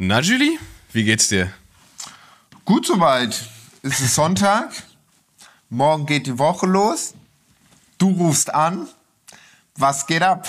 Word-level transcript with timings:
Na, 0.00 0.20
Julie, 0.20 0.60
wie 0.92 1.02
geht's 1.02 1.26
dir? 1.26 1.50
Gut 2.64 2.86
soweit. 2.86 3.42
Es 3.82 3.98
ist 3.98 4.14
Sonntag. 4.14 4.70
Morgen 5.70 6.06
geht 6.06 6.28
die 6.28 6.38
Woche 6.38 6.66
los. 6.66 7.14
Du 7.98 8.10
rufst 8.10 8.54
an. 8.54 8.86
Was 9.76 10.06
geht 10.06 10.22
ab? 10.22 10.46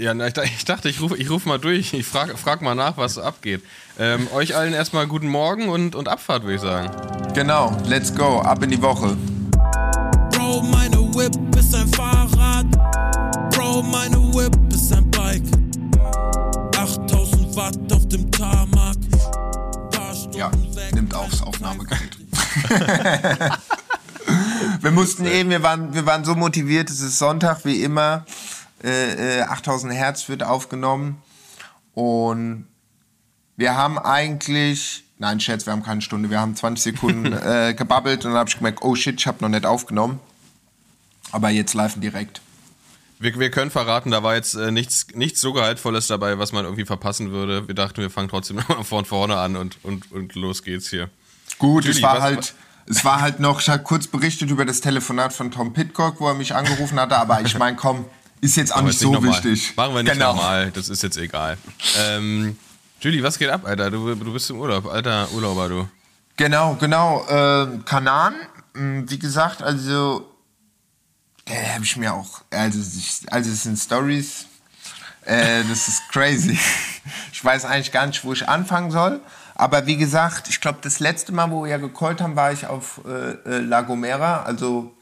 Ja, 0.00 0.14
na, 0.14 0.26
ich, 0.26 0.36
ich 0.36 0.64
dachte, 0.64 0.88
ich 0.88 1.00
rufe 1.00 1.16
ich 1.16 1.30
ruf 1.30 1.46
mal 1.46 1.60
durch. 1.60 1.94
Ich 1.94 2.06
frage 2.06 2.36
frag 2.36 2.60
mal 2.60 2.74
nach, 2.74 2.96
was 2.96 3.18
abgeht. 3.18 3.62
Ähm, 4.00 4.26
euch 4.32 4.56
allen 4.56 4.74
erstmal 4.74 5.06
guten 5.06 5.28
Morgen 5.28 5.68
und, 5.68 5.94
und 5.94 6.08
Abfahrt, 6.08 6.42
würde 6.42 6.56
ich 6.56 6.60
sagen. 6.60 6.90
Genau, 7.34 7.80
let's 7.86 8.12
go. 8.12 8.40
Ab 8.40 8.64
in 8.64 8.70
die 8.70 8.82
Woche. 8.82 9.16
Bro, 10.32 10.62
meine 10.62 10.98
Whip 11.14 11.56
ist 11.56 11.72
ein 11.72 11.86
Fahrrad. 11.86 12.66
Bro, 13.54 13.82
meine 13.82 14.17
wir 24.80 24.90
mussten 24.90 25.26
eben, 25.26 25.50
wir 25.50 25.62
waren, 25.62 25.94
wir 25.94 26.06
waren 26.06 26.24
so 26.24 26.34
motiviert, 26.34 26.90
es 26.90 27.00
ist 27.00 27.18
Sonntag, 27.18 27.64
wie 27.64 27.82
immer. 27.82 28.24
Äh, 28.82 29.40
äh, 29.40 29.42
8000 29.42 29.92
Hertz 29.92 30.28
wird 30.28 30.42
aufgenommen. 30.42 31.20
Und 31.94 32.66
wir 33.56 33.74
haben 33.74 33.98
eigentlich, 33.98 35.04
nein, 35.18 35.40
Scherz, 35.40 35.66
wir 35.66 35.72
haben 35.72 35.82
keine 35.82 36.00
Stunde, 36.00 36.30
wir 36.30 36.40
haben 36.40 36.54
20 36.54 36.94
Sekunden 36.94 37.32
äh, 37.32 37.74
gebabbelt 37.76 38.24
und 38.24 38.32
dann 38.32 38.38
habe 38.38 38.48
ich 38.48 38.56
gemerkt, 38.56 38.82
oh 38.82 38.94
shit, 38.94 39.18
ich 39.18 39.26
habe 39.26 39.38
noch 39.40 39.48
nicht 39.48 39.66
aufgenommen. 39.66 40.20
Aber 41.32 41.50
jetzt 41.50 41.74
live 41.74 41.98
direkt. 41.98 42.40
Wir, 43.18 43.36
wir 43.38 43.50
können 43.50 43.70
verraten, 43.70 44.12
da 44.12 44.22
war 44.22 44.36
jetzt 44.36 44.54
äh, 44.54 44.70
nichts, 44.70 45.08
nichts 45.14 45.40
so 45.40 45.52
Gehaltvolles 45.52 46.06
dabei, 46.06 46.38
was 46.38 46.52
man 46.52 46.64
irgendwie 46.64 46.84
verpassen 46.84 47.32
würde. 47.32 47.66
Wir 47.66 47.74
dachten, 47.74 48.00
wir 48.00 48.10
fangen 48.10 48.28
trotzdem 48.28 48.60
von 48.84 49.04
vorne 49.04 49.36
an 49.36 49.56
und, 49.56 49.78
und, 49.82 50.12
und 50.12 50.36
los 50.36 50.62
geht's 50.62 50.88
hier. 50.88 51.10
Gut, 51.58 51.84
Julie, 51.84 51.96
es 51.96 52.02
war 52.02 52.16
was- 52.16 52.22
halt, 52.22 52.54
es 52.86 53.04
war 53.04 53.20
halt 53.20 53.40
noch, 53.40 53.60
ich 53.60 53.68
habe 53.68 53.82
kurz 53.82 54.06
berichtet 54.06 54.50
über 54.50 54.64
das 54.64 54.80
Telefonat 54.80 55.32
von 55.32 55.50
Tom 55.50 55.72
Pitcock, 55.72 56.20
wo 56.20 56.28
er 56.28 56.34
mich 56.34 56.54
angerufen 56.54 56.98
hatte, 56.98 57.16
aber 57.16 57.40
ich 57.42 57.56
meine, 57.58 57.76
komm, 57.76 58.04
ist 58.40 58.56
jetzt 58.56 58.74
auch 58.74 58.82
nicht 58.82 58.98
so 58.98 59.12
nochmal. 59.12 59.30
wichtig. 59.32 59.76
Machen 59.76 59.94
wir 59.94 60.02
nicht 60.02 60.12
genau. 60.12 60.34
normal, 60.34 60.70
das 60.70 60.88
ist 60.88 61.02
jetzt 61.02 61.16
egal. 61.18 61.58
Ähm, 61.98 62.56
Julie, 63.00 63.22
was 63.22 63.38
geht 63.38 63.50
ab, 63.50 63.62
Alter? 63.64 63.90
Du, 63.90 64.14
du 64.14 64.32
bist 64.32 64.48
im 64.50 64.58
Urlaub, 64.58 64.86
alter 64.86 65.28
Urlauber, 65.32 65.68
du. 65.68 65.88
Genau, 66.36 66.76
genau. 66.76 67.24
Äh, 67.28 67.78
Kanan, 67.84 68.34
mh, 68.74 69.04
wie 69.10 69.18
gesagt, 69.18 69.62
also, 69.62 70.32
da 71.46 71.54
habe 71.74 71.84
ich 71.84 71.96
mir 71.96 72.14
auch, 72.14 72.42
also, 72.50 72.78
also 73.30 73.50
es 73.50 73.62
sind 73.64 73.76
Stories, 73.76 74.46
äh, 75.24 75.62
das 75.68 75.88
ist 75.88 76.02
crazy. 76.10 76.58
Ich 77.32 77.42
weiß 77.44 77.64
eigentlich 77.64 77.92
gar 77.92 78.06
nicht, 78.06 78.22
wo 78.24 78.32
ich 78.32 78.48
anfangen 78.48 78.90
soll. 78.90 79.20
Aber 79.58 79.86
wie 79.86 79.96
gesagt, 79.96 80.48
ich 80.48 80.60
glaube, 80.60 80.78
das 80.82 81.00
letzte 81.00 81.32
Mal, 81.32 81.50
wo 81.50 81.64
wir 81.64 81.70
ja 81.72 81.76
gecallt 81.78 82.20
haben, 82.20 82.36
war 82.36 82.52
ich 82.52 82.66
auf 82.66 83.00
äh, 83.06 83.32
äh, 83.32 83.58
La 83.58 83.82
Gomera. 83.82 84.44
Also, 84.44 84.94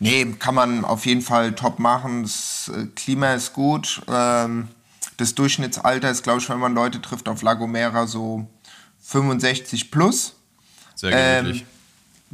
nee, 0.00 0.26
kann 0.38 0.56
man 0.56 0.84
auf 0.84 1.06
jeden 1.06 1.22
Fall 1.22 1.52
top 1.52 1.78
machen. 1.78 2.24
Das 2.24 2.70
äh, 2.74 2.86
Klima 2.96 3.32
ist 3.34 3.52
gut. 3.52 4.02
Ähm, 4.08 4.68
das 5.18 5.36
Durchschnittsalter 5.36 6.10
ist, 6.10 6.24
glaube 6.24 6.40
ich, 6.40 6.48
wenn 6.50 6.58
man 6.58 6.74
Leute 6.74 7.00
trifft 7.00 7.28
auf 7.28 7.42
La 7.42 7.54
Gomera, 7.54 8.08
so 8.08 8.48
65 9.02 9.92
plus. 9.92 10.34
Sehr 10.96 11.12
Ähm, 11.12 11.44
gemütlich. 11.44 11.66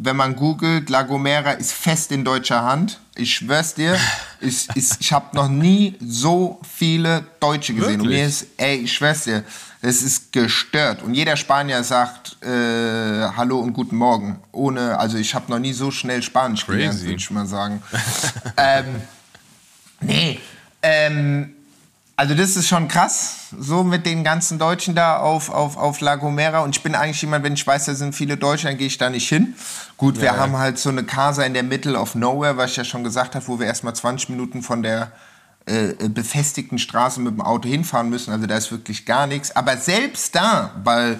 Wenn 0.04 0.16
man 0.16 0.34
googelt, 0.34 0.90
La 0.90 1.02
Gomera 1.02 1.52
ist 1.52 1.72
fest 1.72 2.12
in 2.12 2.24
deutscher 2.24 2.62
Hand. 2.62 2.98
Ich 3.14 3.34
schwör's 3.34 3.74
dir, 3.74 3.96
ich, 4.40 4.68
ich, 4.74 4.90
ich 4.98 5.12
habe 5.12 5.34
noch 5.36 5.48
nie 5.48 5.96
so 6.00 6.60
viele 6.76 7.24
Deutsche 7.40 7.74
gesehen. 7.74 8.00
Und 8.00 8.08
Wirklich? 8.08 8.20
mir 8.20 8.26
ist, 8.26 8.46
ey, 8.56 8.76
ich 8.78 8.92
schwör's 8.92 9.24
dir, 9.24 9.44
es 9.80 10.02
ist 10.02 10.32
gestört. 10.32 11.02
Und 11.02 11.14
jeder 11.14 11.36
Spanier 11.36 11.82
sagt 11.84 12.36
äh, 12.42 13.28
Hallo 13.36 13.58
und 13.60 13.72
guten 13.72 13.96
Morgen. 13.96 14.40
Ohne, 14.52 14.98
also 14.98 15.18
ich 15.18 15.34
habe 15.34 15.50
noch 15.50 15.58
nie 15.58 15.72
so 15.72 15.90
schnell 15.90 16.22
Spanisch 16.22 16.66
gelernt, 16.66 17.00
würde 17.02 17.14
ich 17.14 17.30
mal 17.30 17.46
sagen. 17.46 17.82
ähm, 18.56 19.02
nee, 20.00 20.40
ähm, 20.82 21.54
also 22.22 22.36
das 22.36 22.54
ist 22.54 22.68
schon 22.68 22.86
krass, 22.86 23.48
so 23.58 23.82
mit 23.82 24.06
den 24.06 24.22
ganzen 24.22 24.56
Deutschen 24.56 24.94
da 24.94 25.16
auf, 25.16 25.50
auf, 25.50 25.76
auf 25.76 25.98
La 26.00 26.14
Gomera. 26.14 26.60
Und 26.60 26.76
ich 26.76 26.80
bin 26.80 26.94
eigentlich 26.94 27.20
jemand, 27.20 27.42
wenn 27.44 27.54
ich 27.54 27.66
weiß, 27.66 27.86
da 27.86 27.94
sind 27.96 28.14
viele 28.14 28.36
Deutsche, 28.36 28.68
dann 28.68 28.76
gehe 28.76 28.86
ich 28.86 28.96
da 28.96 29.10
nicht 29.10 29.28
hin. 29.28 29.56
Gut, 29.96 30.18
wir 30.18 30.26
Ja, 30.26 30.34
ja. 30.36 30.38
haben 30.38 30.56
halt 30.56 30.78
so 30.78 30.88
eine 30.88 31.02
Casa 31.02 31.42
in 31.42 31.52
der 31.52 31.64
Middle 31.64 31.98
of 31.98 32.14
Nowhere, 32.14 32.56
was 32.56 32.70
ich 32.70 32.76
ja 32.76 32.84
schon 32.84 33.02
gesagt 33.02 33.34
habe, 33.34 33.44
wo 33.48 33.58
wir 33.58 33.66
erstmal 33.66 33.96
20 33.96 34.28
Minuten 34.28 34.62
von 34.62 34.84
der 34.84 35.10
äh, 35.66 35.94
befestigten 36.08 36.78
Straße 36.78 37.20
mit 37.20 37.32
dem 37.32 37.40
Auto 37.40 37.68
hinfahren 37.68 38.08
müssen. 38.08 38.32
Also 38.32 38.46
da 38.46 38.56
ist 38.56 38.70
wirklich 38.70 39.04
gar 39.04 39.26
nichts. 39.26 39.56
Aber 39.56 39.76
selbst 39.76 40.36
da, 40.36 40.70
weil 40.84 41.18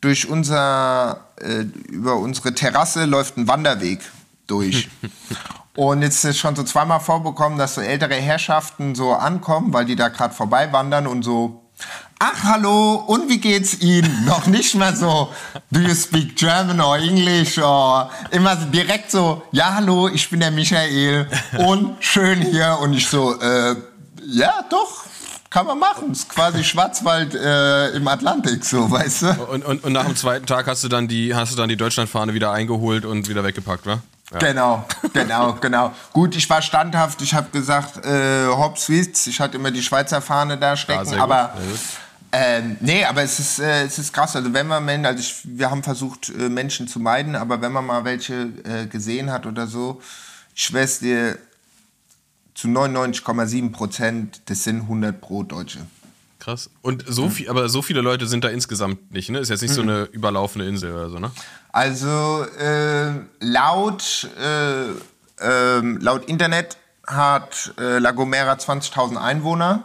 durch 0.00 0.28
unser, 0.28 1.26
äh, 1.40 1.60
über 1.92 2.16
unsere 2.16 2.56
Terrasse 2.56 3.04
läuft 3.04 3.36
ein 3.36 3.46
Wanderweg 3.46 4.00
durch. 4.48 4.88
Und 5.76 6.02
jetzt 6.02 6.24
ist 6.24 6.38
schon 6.38 6.56
so 6.56 6.64
zweimal 6.64 7.00
vorbekommen, 7.00 7.58
dass 7.58 7.76
so 7.76 7.80
ältere 7.80 8.14
Herrschaften 8.14 8.94
so 8.94 9.12
ankommen, 9.12 9.72
weil 9.72 9.84
die 9.84 9.96
da 9.96 10.08
gerade 10.08 10.34
vorbei 10.34 10.72
wandern 10.72 11.06
und 11.06 11.22
so, 11.22 11.62
ach 12.18 12.42
hallo, 12.44 12.94
und 13.06 13.28
wie 13.28 13.38
geht's 13.38 13.80
Ihnen? 13.80 14.24
Noch 14.26 14.46
nicht 14.46 14.74
mal 14.74 14.94
so, 14.96 15.30
do 15.70 15.80
you 15.80 15.94
speak 15.94 16.36
German 16.36 16.80
or 16.80 16.96
English? 16.96 17.58
Or 17.58 18.10
immer 18.30 18.56
direkt 18.56 19.10
so, 19.10 19.42
ja 19.52 19.74
hallo, 19.74 20.08
ich 20.08 20.28
bin 20.28 20.40
der 20.40 20.50
Michael 20.50 21.28
und 21.58 21.96
schön 22.00 22.42
hier. 22.42 22.78
Und 22.80 22.94
ich 22.94 23.08
so, 23.08 23.40
äh, 23.40 23.76
ja 24.26 24.64
doch, 24.70 25.04
kann 25.50 25.66
man 25.66 25.78
machen. 25.78 26.12
Ist 26.12 26.28
quasi 26.28 26.62
Schwarzwald 26.64 27.34
äh, 27.34 27.90
im 27.90 28.06
Atlantik, 28.08 28.64
so, 28.64 28.90
weißt 28.90 29.22
du? 29.22 29.44
Und, 29.50 29.64
und, 29.64 29.84
und 29.84 29.92
nach 29.92 30.04
dem 30.04 30.16
zweiten 30.16 30.46
Tag 30.46 30.66
hast 30.66 30.84
du 30.84 30.88
dann 30.88 31.08
die, 31.08 31.34
hast 31.34 31.52
du 31.52 31.56
dann 31.56 31.68
die 31.68 31.76
Deutschlandfahne 31.76 32.34
wieder 32.34 32.52
eingeholt 32.52 33.04
und 33.04 33.28
wieder 33.28 33.44
weggepackt, 33.44 33.86
wa? 33.86 34.00
Ja. 34.32 34.38
Genau, 34.38 34.84
genau, 35.12 35.54
genau. 35.54 35.92
Gut, 36.12 36.36
ich 36.36 36.48
war 36.48 36.62
standhaft. 36.62 37.20
Ich 37.22 37.34
habe 37.34 37.50
gesagt, 37.50 38.04
äh, 38.04 38.46
Hop 38.46 38.78
Swiss. 38.78 39.26
Ich 39.26 39.40
hatte 39.40 39.56
immer 39.56 39.70
die 39.70 39.82
Schweizer 39.82 40.22
Fahne 40.22 40.56
da 40.56 40.76
stecken. 40.76 41.04
gut, 41.04 41.18
aber 41.18 41.54
gut. 41.54 41.80
ähm, 42.32 42.76
nee, 42.80 43.04
aber 43.04 43.22
es 43.22 43.40
ist, 43.40 43.58
äh, 43.58 43.84
es 43.84 43.98
ist 43.98 44.12
krass. 44.12 44.36
Also 44.36 44.52
wenn 44.52 44.68
man, 44.68 44.88
also 45.04 45.18
ich, 45.18 45.40
wir 45.44 45.70
haben 45.70 45.82
versucht 45.82 46.28
äh, 46.28 46.48
Menschen 46.48 46.86
zu 46.86 47.00
meiden, 47.00 47.34
aber 47.34 47.60
wenn 47.60 47.72
man 47.72 47.84
mal 47.84 48.04
welche 48.04 48.50
äh, 48.64 48.86
gesehen 48.86 49.32
hat 49.32 49.46
oder 49.46 49.66
so, 49.66 50.00
ich 50.54 50.64
schwör's 50.64 51.00
dir, 51.00 51.38
zu 52.54 52.68
99,7 52.68 53.72
Prozent, 53.72 54.42
das 54.46 54.64
sind 54.64 54.82
100 54.82 55.18
pro 55.20 55.42
Deutsche. 55.42 55.78
Krass. 56.40 56.70
Und 56.80 57.04
so 57.06 57.28
viel, 57.28 57.50
aber 57.50 57.68
so 57.68 57.82
viele 57.82 58.00
Leute 58.00 58.26
sind 58.26 58.44
da 58.44 58.48
insgesamt 58.48 59.12
nicht, 59.12 59.28
ne? 59.28 59.38
Ist 59.38 59.50
jetzt 59.50 59.60
nicht 59.60 59.74
so 59.74 59.82
eine 59.82 60.04
überlaufene 60.04 60.66
Insel 60.66 60.92
oder 60.92 61.10
so, 61.10 61.18
ne? 61.18 61.30
Also 61.70 62.44
äh, 62.58 63.12
laut, 63.40 64.28
äh, 64.42 64.86
ähm, 65.40 65.98
laut 66.00 66.24
Internet 66.24 66.78
hat 67.06 67.74
äh, 67.78 67.98
La 67.98 68.12
Gomera 68.12 68.54
20.000 68.54 69.16
Einwohner, 69.16 69.84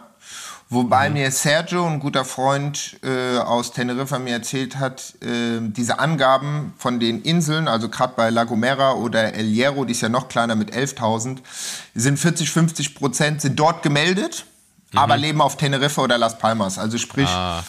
wobei 0.70 1.10
mir 1.10 1.30
Sergio, 1.30 1.86
ein 1.86 2.00
guter 2.00 2.24
Freund 2.24 2.98
äh, 3.02 3.36
aus 3.36 3.72
Teneriffa, 3.72 4.18
mir 4.18 4.32
erzählt 4.32 4.76
hat, 4.78 5.14
äh, 5.20 5.58
diese 5.60 5.98
Angaben 5.98 6.72
von 6.78 6.98
den 7.00 7.20
Inseln, 7.20 7.68
also 7.68 7.90
gerade 7.90 8.14
bei 8.16 8.30
La 8.30 8.44
Gomera 8.44 8.94
oder 8.94 9.34
El 9.34 9.46
Hierro, 9.46 9.84
die 9.84 9.92
ist 9.92 10.00
ja 10.00 10.08
noch 10.08 10.28
kleiner 10.28 10.54
mit 10.54 10.72
11.000, 10.72 11.38
sind 11.94 12.18
40, 12.18 12.50
50 12.50 12.94
Prozent 12.94 13.42
sind 13.42 13.60
dort 13.60 13.82
gemeldet, 13.82 14.46
aber 14.96 15.16
leben 15.16 15.40
auf 15.40 15.56
Teneriffa 15.56 16.02
oder 16.02 16.18
Las 16.18 16.38
Palmas. 16.38 16.78
Also 16.78 16.98
sprich, 16.98 17.28
Ah. 17.28 17.62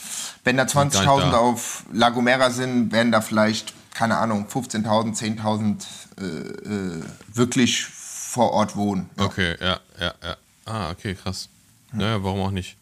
wenn 0.43 0.57
da 0.57 0.65
gar 0.65 0.85
nicht 0.85 0.95
20.000 0.97 1.31
da. 1.31 1.38
auf 1.38 1.83
La 1.93 2.09
Gomera 2.09 2.49
sind, 2.51 2.91
werden 2.91 3.11
da 3.11 3.21
vielleicht, 3.21 3.73
keine 3.93 4.17
Ahnung, 4.17 4.47
15.000, 4.47 5.15
10.000 5.15 5.85
äh, 6.19 6.23
äh, 6.23 7.03
wirklich 7.33 7.85
vor 7.85 8.51
Ort 8.51 8.75
wohnen. 8.75 9.09
Okay, 9.17 9.55
ja, 9.59 9.79
ja, 9.99 10.13
ja. 10.23 10.35
Ah, 10.65 10.91
okay, 10.91 11.15
krass. 11.15 11.49
Naja, 11.93 12.23
warum 12.23 12.41
auch 12.41 12.51
nicht? 12.51 12.75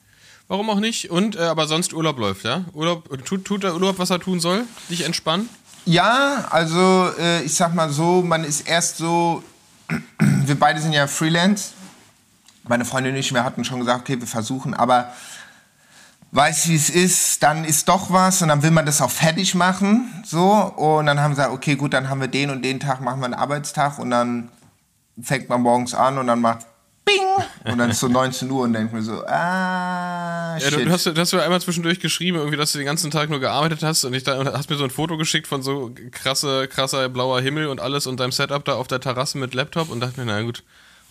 Warum 0.48 0.70
auch 0.70 0.80
nicht? 0.80 1.10
Und, 1.12 1.36
äh, 1.36 1.40
aber 1.40 1.68
sonst 1.68 1.94
Urlaub 1.94 2.20
läuft, 2.20 2.44
ja? 2.46 2.66
Urlaub, 2.74 3.10
tut, 3.26 3.46
tut 3.46 3.64
der 3.64 3.74
Urlaub, 3.74 3.98
was 4.00 4.10
er 4.10 4.20
tun 4.20 4.40
soll? 4.40 4.64
Dich 4.90 5.04
entspannen? 5.06 5.50
Ja, 5.86 6.48
also 6.50 7.12
äh, 7.20 7.44
ich 7.44 7.56
sag 7.56 7.74
mal 7.76 7.90
so, 7.92 8.22
man 8.22 8.44
ist 8.44 8.68
erst 8.68 8.98
so, 8.98 9.44
wir 10.20 10.60
beide 10.60 10.80
sind 10.82 10.94
ja 10.94 11.08
Freelance. 11.08 11.72
Meine 12.68 12.86
Freundin 12.86 13.14
und 13.14 13.20
ich, 13.20 13.34
wir 13.34 13.44
hatten 13.44 13.64
schon 13.64 13.80
gesagt, 13.80 14.02
okay, 14.02 14.20
wir 14.20 14.28
versuchen, 14.28 14.74
aber 14.74 15.12
weiß 16.32 16.68
wie 16.68 16.76
es 16.76 16.90
ist, 16.90 17.44
dann 17.44 17.64
ist 17.64 17.88
doch 17.88 18.12
was 18.12 18.42
und 18.42 18.50
dann 18.50 18.62
will 18.64 18.72
man 18.72 18.86
das 18.86 19.02
auch 19.02 19.12
fertig 19.12 19.56
machen, 19.56 20.24
so. 20.26 20.52
Und 20.52 21.06
dann 21.06 21.20
haben 21.20 21.32
wir 21.32 21.36
gesagt, 21.38 21.54
okay, 21.54 21.76
gut, 21.76 21.94
dann 21.94 22.10
haben 22.10 22.20
wir 22.20 22.28
den 22.28 22.50
und 22.50 22.64
den 22.64 22.80
Tag, 22.80 23.02
machen 23.02 23.20
wir 23.20 23.26
einen 23.26 23.34
Arbeitstag 23.34 24.00
und 24.00 24.10
dann 24.10 24.50
fängt 25.22 25.48
man 25.48 25.62
morgens 25.62 25.94
an 25.94 26.18
und 26.18 26.28
dann 26.28 26.42
macht 26.42 26.66
Bing! 27.06 27.72
Und 27.72 27.78
dann 27.78 27.92
ist 27.92 28.00
so 28.00 28.08
19 28.08 28.50
Uhr 28.50 28.64
und 28.64 28.74
denkt 28.74 28.92
mir 28.92 29.04
so, 29.04 29.24
ah, 29.28 30.58
Ja, 30.58 30.60
shit. 30.60 30.74
du, 30.74 30.86
du, 30.86 30.92
hast, 30.92 31.06
du 31.06 31.16
hast 31.16 31.34
mir 31.34 31.44
einmal 31.44 31.62
zwischendurch 31.62 32.00
geschrieben, 32.00 32.38
irgendwie, 32.38 32.58
dass 32.58 32.72
du 32.72 32.80
den 32.80 32.86
ganzen 32.86 33.12
Tag 33.12 33.30
nur 33.30 33.40
gearbeitet 33.40 33.84
hast 33.84 34.04
und, 34.06 34.14
ich 34.16 34.24
da, 34.24 34.40
und 34.40 34.48
hast 34.52 34.72
mir 34.72 34.76
so 34.76 34.84
ein 34.84 34.90
Foto 34.90 35.16
geschickt 35.16 35.46
von 35.46 35.62
so 35.62 35.94
krasse, 36.12 36.68
krasser 36.68 37.08
blauer 37.10 37.42
Himmel 37.42 37.68
und 37.68 37.80
alles 37.80 38.08
und 38.08 38.20
deinem 38.20 38.32
Setup 38.32 38.66
da 38.66 38.74
auf 38.74 38.88
der 38.88 39.00
Terrasse 39.00 39.38
mit 39.38 39.54
Laptop 39.54 39.90
und 39.92 40.00
dachte 40.00 40.20
mir, 40.20 40.26
na 40.26 40.42
gut, 40.42 40.64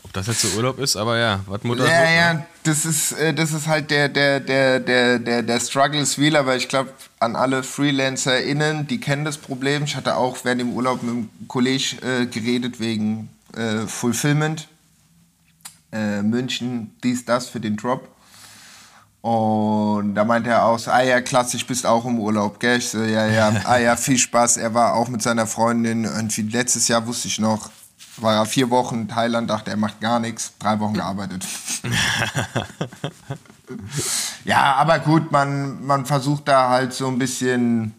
Ob 0.04 0.12
das 0.12 0.26
jetzt 0.26 0.42
so 0.42 0.56
Urlaub 0.56 0.78
ist, 0.78 0.96
aber 0.96 1.18
ja, 1.18 1.40
was 1.46 1.62
Mutter 1.64 1.86
Ja, 1.86 1.90
tut, 1.98 2.04
ne? 2.08 2.16
ja, 2.16 2.46
das 2.62 2.84
ist, 2.84 3.12
äh, 3.12 3.34
das 3.34 3.52
ist 3.52 3.66
halt 3.66 3.90
der, 3.90 4.08
der, 4.08 4.38
der, 4.38 4.78
der, 4.80 5.18
der, 5.18 5.42
der 5.42 5.60
Struggle 5.60 6.00
ist 6.00 6.18
real, 6.18 6.36
aber 6.36 6.54
ich 6.56 6.68
glaube, 6.68 6.92
an 7.20 7.34
alle 7.36 7.62
FreelancerInnen, 7.62 8.86
die 8.86 9.00
kennen 9.00 9.24
das 9.24 9.38
Problem. 9.38 9.84
Ich 9.84 9.96
hatte 9.96 10.16
auch 10.16 10.36
während 10.44 10.60
dem 10.60 10.72
Urlaub 10.72 11.02
mit 11.02 11.14
dem 11.14 11.48
Kollege 11.48 11.96
äh, 12.02 12.26
geredet 12.26 12.78
wegen 12.80 13.30
äh, 13.56 13.86
Fulfillment. 13.86 14.68
Äh, 15.90 16.22
München, 16.22 16.94
dies, 17.02 17.24
das 17.24 17.48
für 17.48 17.60
den 17.60 17.76
Drop. 17.76 18.08
Und 19.22 20.14
da 20.16 20.24
meinte 20.24 20.50
er 20.50 20.66
aus, 20.66 20.86
ah 20.86 21.00
ja, 21.02 21.22
klassisch, 21.22 21.66
bist 21.66 21.86
auch 21.86 22.04
im 22.04 22.18
Urlaub, 22.18 22.60
gell? 22.60 22.76
Ich 22.78 22.90
so, 22.90 23.02
ja, 23.02 23.26
ja, 23.26 23.52
ah 23.64 23.78
ja, 23.78 23.96
viel 23.96 24.18
Spaß. 24.18 24.58
Er 24.58 24.74
war 24.74 24.94
auch 24.94 25.08
mit 25.08 25.22
seiner 25.22 25.46
Freundin, 25.46 26.04
irgendwie 26.04 26.42
letztes 26.42 26.88
Jahr 26.88 27.06
wusste 27.06 27.28
ich 27.28 27.38
noch, 27.38 27.70
war 28.18 28.34
er 28.34 28.46
vier 28.46 28.70
Wochen 28.70 29.02
in 29.02 29.08
Thailand, 29.08 29.50
dachte 29.50 29.70
er 29.70 29.76
macht 29.76 30.00
gar 30.00 30.20
nichts, 30.20 30.52
drei 30.58 30.78
Wochen 30.80 30.94
gearbeitet. 30.94 31.44
ja, 34.44 34.74
aber 34.74 34.98
gut, 34.98 35.32
man, 35.32 35.84
man 35.84 36.06
versucht 36.06 36.48
da 36.48 36.68
halt 36.68 36.92
so 36.92 37.08
ein 37.08 37.18
bisschen, 37.18 37.94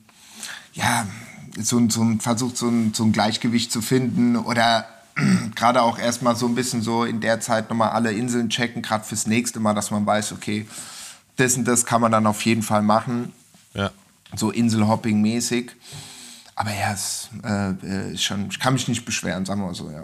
ja, 0.73 1.05
so, 1.59 1.77
ein- 1.77 1.89
so 1.89 2.05
versucht 2.19 2.57
so 2.57 2.67
ein, 2.67 2.93
so 2.93 3.03
ein 3.03 3.11
Gleichgewicht 3.11 3.71
zu 3.71 3.81
finden 3.81 4.35
oder 4.37 4.85
gerade 5.55 5.81
auch 5.81 5.97
erstmal 5.97 6.35
so 6.35 6.45
ein 6.47 6.55
bisschen 6.55 6.81
so 6.81 7.05
in 7.05 7.21
der 7.21 7.39
Zeit 7.39 7.69
nochmal 7.69 7.91
alle 7.91 8.11
Inseln 8.11 8.49
checken, 8.49 8.81
gerade 8.81 9.05
fürs 9.05 9.27
nächste 9.27 9.59
Mal, 9.59 9.73
dass 9.73 9.91
man 9.91 10.05
weiß, 10.05 10.33
okay, 10.33 10.67
das 11.37 11.55
und 11.55 11.65
das 11.65 11.85
kann 11.85 12.01
man 12.01 12.11
dann 12.11 12.27
auf 12.27 12.41
jeden 12.45 12.63
Fall 12.63 12.81
machen, 12.81 13.31
Ja. 13.73 13.91
so 14.35 14.51
Inselhopping-mäßig. 14.51 15.71
Aber 16.55 16.71
ja, 16.71 16.93
es, 16.93 17.29
äh, 17.43 18.13
äh, 18.13 18.17
schon, 18.17 18.47
ich 18.49 18.59
kann 18.59 18.73
mich 18.73 18.87
nicht 18.87 19.05
beschweren, 19.05 19.45
sagen 19.45 19.61
wir 19.61 19.67
mal 19.67 19.75
so, 19.75 19.89
ja. 19.89 20.03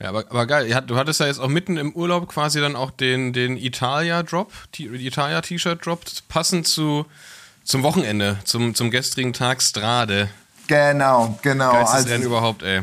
Ja, 0.00 0.08
aber, 0.08 0.24
aber 0.28 0.46
geil. 0.46 0.82
Du 0.86 0.96
hattest 0.96 1.20
ja 1.20 1.26
jetzt 1.26 1.38
auch 1.38 1.48
mitten 1.48 1.76
im 1.76 1.92
Urlaub 1.92 2.28
quasi 2.28 2.60
dann 2.60 2.74
auch 2.74 2.90
den, 2.90 3.32
den 3.32 3.56
Italia-Drop, 3.56 4.52
die 4.74 4.86
Italia-T-Shirt-Drop, 4.86 6.00
passend 6.28 6.66
zu, 6.66 7.06
zum 7.62 7.84
Wochenende, 7.84 8.38
zum, 8.44 8.74
zum 8.74 8.90
gestrigen 8.90 9.32
Tag 9.32 9.62
Strade. 9.62 10.28
Genau, 10.66 11.38
genau. 11.42 11.72
Geilstes 11.72 11.94
Also, 11.94 12.08
Rennen 12.08 12.24
überhaupt, 12.24 12.62
ey. 12.62 12.82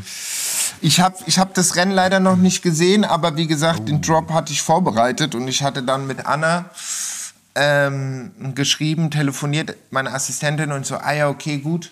Ich 0.79 0.99
habe 0.99 1.17
ich 1.25 1.37
hab 1.37 1.53
das 1.53 1.75
Rennen 1.75 1.91
leider 1.91 2.19
noch 2.19 2.37
nicht 2.37 2.63
gesehen, 2.63 3.03
aber 3.03 3.35
wie 3.35 3.45
gesagt, 3.45 3.87
den 3.89 4.01
Drop 4.01 4.31
hatte 4.31 4.53
ich 4.53 4.61
vorbereitet 4.61 5.35
und 5.35 5.47
ich 5.47 5.63
hatte 5.63 5.83
dann 5.83 6.07
mit 6.07 6.25
Anna 6.25 6.69
ähm, 7.55 8.31
geschrieben, 8.55 9.11
telefoniert, 9.11 9.75
meine 9.89 10.13
Assistentin 10.13 10.71
und 10.71 10.85
so, 10.85 10.95
ah 10.95 11.11
ja, 11.11 11.29
okay, 11.29 11.57
gut, 11.57 11.91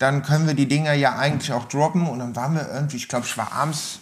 dann 0.00 0.22
können 0.22 0.46
wir 0.46 0.54
die 0.54 0.66
Dinger 0.66 0.94
ja 0.94 1.16
eigentlich 1.16 1.52
auch 1.52 1.66
droppen 1.66 2.08
und 2.08 2.18
dann 2.20 2.34
waren 2.34 2.54
wir 2.54 2.66
irgendwie, 2.72 2.96
ich 2.96 3.06
glaube, 3.06 3.26
ich 3.26 3.36
war 3.36 3.52
abends 3.52 4.00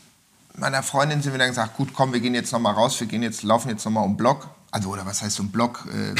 meiner 0.56 0.84
Freundin, 0.84 1.20
sind 1.22 1.32
wir 1.32 1.40
dann 1.40 1.48
gesagt, 1.48 1.76
gut, 1.76 1.92
komm, 1.92 2.12
wir 2.12 2.20
gehen 2.20 2.34
jetzt 2.34 2.52
nochmal 2.52 2.74
raus, 2.74 2.98
wir 3.00 3.08
gehen 3.08 3.22
jetzt, 3.22 3.42
laufen 3.42 3.68
jetzt 3.68 3.84
nochmal 3.84 4.04
um 4.04 4.16
Block, 4.16 4.48
also 4.70 4.90
oder 4.90 5.04
was 5.04 5.22
heißt 5.22 5.40
um 5.40 5.50
Block, 5.50 5.86
äh, 5.92 6.14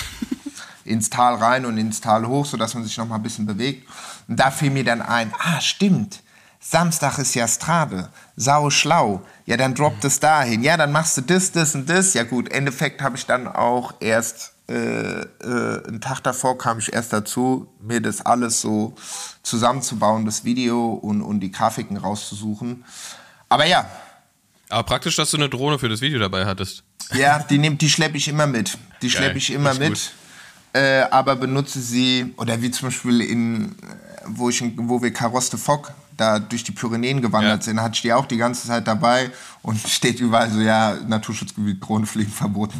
ins 0.85 1.11
Tal 1.11 1.37
rein 1.37 1.65
und 1.65 1.79
ins 1.79 2.01
Tal 2.01 2.27
hoch, 2.27 2.45
sodass 2.45 2.75
man 2.75 2.83
sich 2.83 2.97
noch 2.99 3.07
mal 3.07 3.17
ein 3.17 3.23
bisschen 3.23 3.47
bewegt. 3.47 3.89
Und 4.27 4.41
da 4.41 4.51
fiel 4.51 4.71
mir 4.71 4.83
dann 4.83 5.01
ein, 5.01 5.33
ah, 5.39 5.61
stimmt, 5.61 6.25
Samstag 6.59 7.19
ist 7.19 7.35
ja 7.35 7.47
Strade, 7.47 8.09
sau 8.35 8.71
schlau. 8.71 9.23
Ja, 9.47 9.57
dann 9.57 9.77
droppt 9.77 10.05
es 10.05 10.19
dahin. 10.19 10.65
Ja, 10.65 10.77
dann 10.77 10.91
machst 10.91 11.17
du 11.17 11.21
das, 11.21 11.53
das 11.53 11.77
und 11.77 11.89
das. 11.89 12.15
Ja 12.15 12.25
gut, 12.25 12.51
Endeffekt 12.51 13.01
habe 13.01 13.17
ich 13.17 13.27
dann 13.27 13.47
auch 13.47 13.95
erst, 14.01 14.55
äh, 14.69 14.73
äh, 14.73 15.87
einen 15.89 16.01
Tag 16.01 16.21
davor 16.23 16.59
kam 16.59 16.79
ich 16.79 16.93
erst 16.93 17.13
dazu, 17.13 17.69
mir 17.81 18.01
das 18.01 18.25
alles 18.25 18.61
so 18.61 18.95
zusammenzubauen, 19.43 20.27
das 20.27 20.45
Video 20.45 20.93
und, 20.93 21.23
und 21.23 21.41
die 21.41 21.51
Grafiken 21.51 21.97
rauszusuchen. 21.97 22.85
Aber 23.49 23.65
ja, 23.65 23.89
Aber 24.69 24.83
praktisch, 24.83 25.17
dass 25.17 25.31
du 25.31 25.39
eine 25.39 25.49
Drohne 25.49 25.79
für 25.79 25.89
das 25.89 26.01
Video 26.03 26.19
dabei 26.19 26.45
hattest. 26.45 26.83
ja, 27.15 27.39
die, 27.39 27.57
nehm, 27.59 27.79
die 27.79 27.89
schleppe 27.89 28.19
ich 28.19 28.29
immer 28.29 28.47
mit. 28.47 28.77
Die 29.01 29.09
schleppe 29.11 29.39
ich 29.39 29.51
immer 29.51 29.73
mit. 29.75 30.13
Äh, 30.75 31.01
aber 31.11 31.35
benutze 31.37 31.81
sie, 31.81 32.35
oder 32.37 32.61
wie 32.61 32.71
zum 32.71 32.89
Beispiel 32.89 33.23
in, 33.23 33.71
äh, 33.71 33.75
wo, 34.27 34.51
ich, 34.51 34.63
wo 34.77 35.01
wir 35.01 35.11
Karoste 35.15 35.57
Fock 35.57 35.93
da 36.15 36.39
durch 36.39 36.63
die 36.63 36.73
Pyrenäen 36.73 37.23
gewandert 37.23 37.61
Ja. 37.61 37.65
sind, 37.65 37.81
hatte 37.81 37.95
ich 37.95 38.03
die 38.03 38.13
auch 38.13 38.27
die 38.27 38.37
ganze 38.37 38.67
Zeit 38.69 38.87
dabei 38.87 39.31
und 39.63 39.79
steht 39.89 40.21
überall 40.21 40.51
so, 40.51 40.61
ja, 40.61 40.99
Naturschutzgebiet, 41.07 41.83
Drohnenfliegen 41.83 42.33
verboten. 42.33 42.79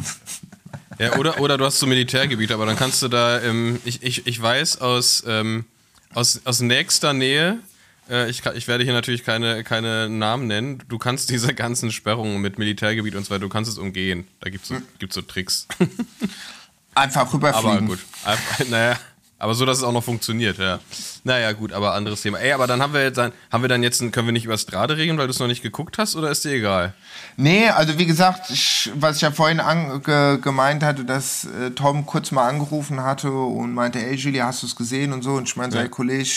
Ja, 0.99 1.15
oder, 1.17 1.39
oder 1.39 1.57
du 1.57 1.65
hast 1.65 1.79
so 1.79 1.87
Militärgebiete, 1.87 2.53
aber 2.53 2.65
dann 2.65 2.75
kannst 2.75 3.01
du 3.01 3.07
da, 3.07 3.41
ähm, 3.41 3.79
ich, 3.85 4.03
ich, 4.03 4.27
ich 4.27 4.41
weiß 4.41 4.81
aus, 4.81 5.23
ähm, 5.25 5.65
aus, 6.13 6.41
aus 6.43 6.59
nächster 6.59 7.13
Nähe, 7.13 7.59
äh, 8.09 8.29
ich, 8.29 8.45
ich 8.45 8.67
werde 8.67 8.83
hier 8.83 8.91
natürlich 8.91 9.23
keine, 9.23 9.63
keine 9.63 10.09
Namen 10.09 10.47
nennen, 10.47 10.83
du 10.89 10.97
kannst 10.97 11.29
diese 11.29 11.53
ganzen 11.53 11.91
Sperrungen 11.91 12.41
mit 12.41 12.59
Militärgebiet 12.59 13.15
und 13.15 13.25
so 13.25 13.31
weiter, 13.31 13.41
du 13.41 13.49
kannst 13.49 13.71
es 13.71 13.77
umgehen. 13.77 14.27
Da 14.41 14.49
gibt 14.49 14.63
es 14.63 14.69
so, 14.69 14.75
gibt's 14.97 15.15
so 15.15 15.21
Tricks. 15.21 15.67
Einfach 16.95 17.21
aber 17.21 17.33
rüberfliegen. 17.33 17.87
gut. 17.87 17.99
Einfach, 18.25 18.65
naja, 18.69 18.99
aber 19.39 19.55
so, 19.55 19.65
dass 19.65 19.77
es 19.77 19.83
auch 19.83 19.91
noch 19.93 20.03
funktioniert, 20.03 20.57
ja. 20.57 20.79
Naja, 21.23 21.53
gut, 21.53 21.73
aber 21.73 21.93
anderes 21.93 22.21
Thema. 22.21 22.39
Ey, 22.39 22.51
aber 22.51 22.67
dann 22.67 22.81
haben 22.81 22.93
wir 22.93 23.01
jetzt 23.03 23.17
dann, 23.17 23.31
haben 23.51 23.61
wir 23.63 23.69
dann 23.69 23.81
jetzt, 23.81 23.99
können 24.11 24.27
wir 24.27 24.31
nicht 24.33 24.45
über 24.45 24.57
Strade 24.57 24.97
regeln, 24.97 25.17
weil 25.17 25.27
du 25.27 25.31
es 25.31 25.39
noch 25.39 25.47
nicht 25.47 25.63
geguckt 25.63 25.97
hast, 25.97 26.15
oder 26.15 26.29
ist 26.29 26.43
dir 26.45 26.51
egal? 26.51 26.93
Nee, 27.37 27.69
also 27.69 27.97
wie 27.97 28.05
gesagt, 28.05 28.49
ich, 28.51 28.91
was 28.95 29.15
ich 29.15 29.21
ja 29.21 29.31
vorhin 29.31 29.59
an, 29.59 30.03
ge, 30.03 30.37
gemeint 30.39 30.83
hatte, 30.83 31.05
dass 31.05 31.45
äh, 31.45 31.71
Tom 31.71 32.05
kurz 32.05 32.31
mal 32.31 32.47
angerufen 32.47 33.01
hatte 33.01 33.31
und 33.31 33.73
meinte, 33.73 33.99
ey 33.99 34.15
Julia, 34.15 34.45
hast 34.45 34.61
du 34.63 34.67
es 34.67 34.75
gesehen 34.75 35.13
und 35.13 35.23
so. 35.23 35.31
Und 35.31 35.47
ich 35.47 35.55
meinte, 35.55 35.77
Ja. 35.77 35.87
Kollege, 35.87 36.29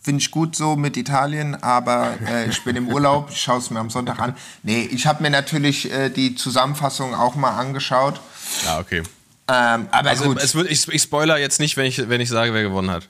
finde 0.00 0.20
ich 0.20 0.30
gut 0.30 0.56
so 0.56 0.74
mit 0.74 0.96
Italien, 0.96 1.54
aber 1.62 2.14
äh, 2.26 2.48
ich 2.48 2.64
bin 2.64 2.76
im 2.76 2.88
Urlaub, 2.88 3.28
ich 3.30 3.40
schaue 3.40 3.58
es 3.58 3.70
mir 3.70 3.78
am 3.78 3.90
Sonntag 3.90 4.18
an. 4.20 4.34
Nee, 4.62 4.88
ich 4.90 5.06
habe 5.06 5.22
mir 5.22 5.30
natürlich 5.30 5.92
äh, 5.92 6.08
die 6.08 6.34
Zusammenfassung 6.34 7.14
auch 7.14 7.34
mal 7.34 7.50
angeschaut. 7.56 8.20
Ja, 8.64 8.78
okay. 8.78 9.02
Ähm, 9.48 9.88
aber 9.90 10.10
Also 10.10 10.24
gut, 10.24 10.42
es 10.42 10.54
wird, 10.54 10.70
ich, 10.70 10.86
ich 10.88 11.02
spoiler 11.02 11.38
jetzt 11.38 11.58
nicht, 11.60 11.76
wenn 11.76 11.86
ich, 11.86 12.08
wenn 12.08 12.20
ich 12.20 12.28
sage, 12.28 12.52
wer 12.52 12.62
gewonnen 12.62 12.90
hat. 12.90 13.08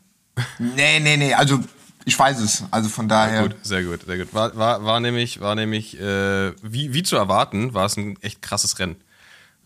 nee, 0.58 1.00
nee, 1.00 1.16
nee, 1.16 1.34
also 1.34 1.58
ich 2.04 2.16
weiß 2.18 2.38
es. 2.40 2.64
Also 2.70 2.88
von 2.88 3.08
daher, 3.08 3.42
Gut, 3.42 3.56
sehr 3.62 3.82
gut, 3.82 4.02
sehr 4.06 4.18
gut. 4.18 4.32
War, 4.32 4.56
war, 4.56 4.84
war 4.84 5.00
nämlich, 5.00 5.40
war 5.40 5.54
nämlich 5.54 5.98
äh, 6.00 6.52
wie, 6.62 6.94
wie 6.94 7.02
zu 7.02 7.16
erwarten, 7.16 7.74
war 7.74 7.86
es 7.86 7.96
ein 7.96 8.16
echt 8.22 8.40
krasses 8.40 8.78
Rennen. 8.78 8.96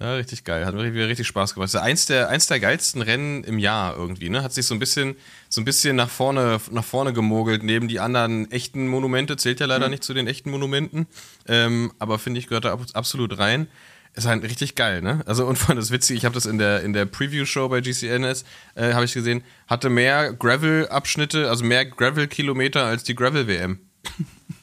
Ja, 0.00 0.14
richtig 0.14 0.42
geil. 0.42 0.66
Hat 0.66 0.74
mir 0.74 0.82
richtig, 0.82 1.02
richtig 1.06 1.26
Spaß 1.28 1.54
gemacht. 1.54 1.66
Das 1.66 1.74
ist 1.74 1.80
eins 1.80 2.06
der, 2.06 2.28
eins 2.28 2.48
der 2.48 2.58
geilsten 2.58 3.02
Rennen 3.02 3.44
im 3.44 3.58
Jahr 3.60 3.94
irgendwie, 3.94 4.30
ne? 4.30 4.42
Hat 4.42 4.52
sich 4.52 4.66
so 4.66 4.74
ein 4.74 4.80
bisschen, 4.80 5.14
so 5.48 5.60
ein 5.60 5.64
bisschen 5.64 5.94
nach 5.94 6.08
vorne, 6.08 6.58
nach 6.72 6.82
vorne 6.84 7.12
gemogelt, 7.12 7.62
neben 7.62 7.86
die 7.86 8.00
anderen 8.00 8.50
echten 8.50 8.88
Monumente. 8.88 9.36
Zählt 9.36 9.60
ja 9.60 9.66
leider 9.66 9.88
nicht 9.88 10.02
zu 10.02 10.12
den 10.12 10.26
echten 10.26 10.50
Monumenten. 10.50 11.06
Ähm, 11.46 11.92
aber 12.00 12.18
finde 12.18 12.40
ich, 12.40 12.48
gehört 12.48 12.64
da 12.64 12.72
ab- 12.72 12.80
absolut 12.94 13.38
rein. 13.38 13.68
Ist 14.14 14.26
halt 14.26 14.42
richtig 14.42 14.74
geil, 14.74 15.00
ne? 15.00 15.22
Also 15.24 15.46
und 15.46 15.58
allem 15.68 15.78
das 15.78 15.90
Witzige, 15.90 16.18
ich 16.18 16.26
habe 16.26 16.34
das 16.34 16.44
in 16.44 16.58
der, 16.58 16.82
in 16.82 16.92
der 16.92 17.06
Preview-Show 17.06 17.70
bei 17.70 17.80
GCNS, 17.80 18.44
äh, 18.74 18.92
habe 18.92 19.06
ich 19.06 19.14
gesehen, 19.14 19.42
hatte 19.68 19.88
mehr 19.88 20.34
Gravel-Abschnitte, 20.34 21.48
also 21.48 21.64
mehr 21.64 21.86
Gravel-Kilometer 21.86 22.84
als 22.84 23.04
die 23.04 23.14
Gravel-WM. 23.14 23.78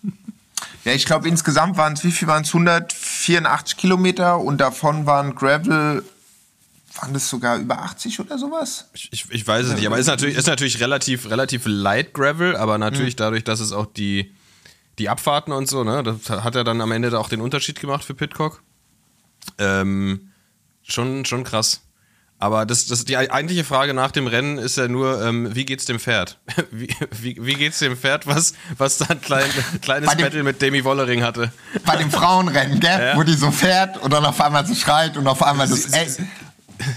ja, 0.85 0.91
ich 0.91 1.05
glaube 1.05 1.27
insgesamt 1.27 1.77
waren 1.77 1.93
es, 1.93 2.03
wie 2.03 2.11
viel 2.11 2.27
waren 2.27 2.43
es? 2.43 2.49
184 2.49 3.75
Kilometer 3.75 4.37
und 4.37 4.59
davon 4.59 5.07
waren 5.07 5.33
Gravel, 5.33 6.03
waren 7.01 7.13
das 7.13 7.27
sogar 7.27 7.57
über 7.57 7.81
80 7.81 8.19
oder 8.19 8.37
sowas? 8.37 8.89
Ich, 8.93 9.11
ich, 9.11 9.31
ich 9.31 9.47
weiß 9.47 9.65
es 9.65 9.73
nicht, 9.73 9.87
aber 9.87 9.97
ist 9.97 10.05
natürlich, 10.05 10.37
ist 10.37 10.45
natürlich 10.45 10.79
relativ, 10.79 11.27
relativ 11.27 11.63
light 11.65 12.13
Gravel, 12.13 12.55
aber 12.55 12.77
natürlich 12.77 13.15
dadurch, 13.15 13.45
dass 13.45 13.61
es 13.61 13.71
auch 13.71 13.87
die, 13.87 14.31
die 14.99 15.09
Abfahrten 15.09 15.53
und 15.53 15.67
so, 15.67 15.83
ne, 15.83 16.03
das 16.03 16.29
hat 16.29 16.55
er 16.55 16.63
dann 16.63 16.81
am 16.81 16.91
Ende 16.91 17.17
auch 17.17 17.29
den 17.29 17.41
Unterschied 17.41 17.79
gemacht 17.79 18.03
für 18.03 18.13
Pitcock. 18.13 18.61
Ähm, 19.57 20.31
schon, 20.83 21.25
schon 21.25 21.43
krass. 21.43 21.81
Aber 22.41 22.65
das, 22.65 22.85
das, 22.85 23.03
die 23.03 23.17
eigentliche 23.17 23.65
Frage 23.65 23.93
nach 23.93 24.11
dem 24.11 24.25
Rennen 24.25 24.57
ist 24.59 24.77
ja 24.77 24.87
nur, 24.87 25.21
ähm, 25.21 25.53
wie 25.55 25.65
geht's 25.65 25.83
dem 25.83 25.99
Pferd? 25.99 26.37
Wie, 26.71 26.87
wie, 27.11 27.35
wie 27.41 27.53
geht's 27.55 27.79
dem 27.79 27.97
Pferd, 27.97 28.27
was, 28.27 28.53
was 28.77 28.97
da 28.97 29.07
ein 29.09 29.19
klein, 29.19 29.49
kleines 29.81 30.09
dem- 30.11 30.19
Battle 30.23 30.43
mit 30.43 30.61
Demi 30.61 30.85
Wollering 30.85 31.21
hatte? 31.21 31.51
Bei 31.85 31.97
dem 31.97 32.09
Frauenrennen, 32.09 32.79
gell? 32.79 32.97
Ja. 32.97 33.17
Wo 33.17 33.23
die 33.23 33.33
so 33.33 33.51
fährt 33.51 33.97
und 34.01 34.13
dann 34.13 34.23
auf 34.23 34.39
einmal 34.39 34.65
so 34.65 34.73
schreit 34.73 35.17
und 35.17 35.27
auf 35.27 35.43
einmal 35.43 35.67
das. 35.67 35.83
Sie- 35.83 36.05
sie- 36.09 36.23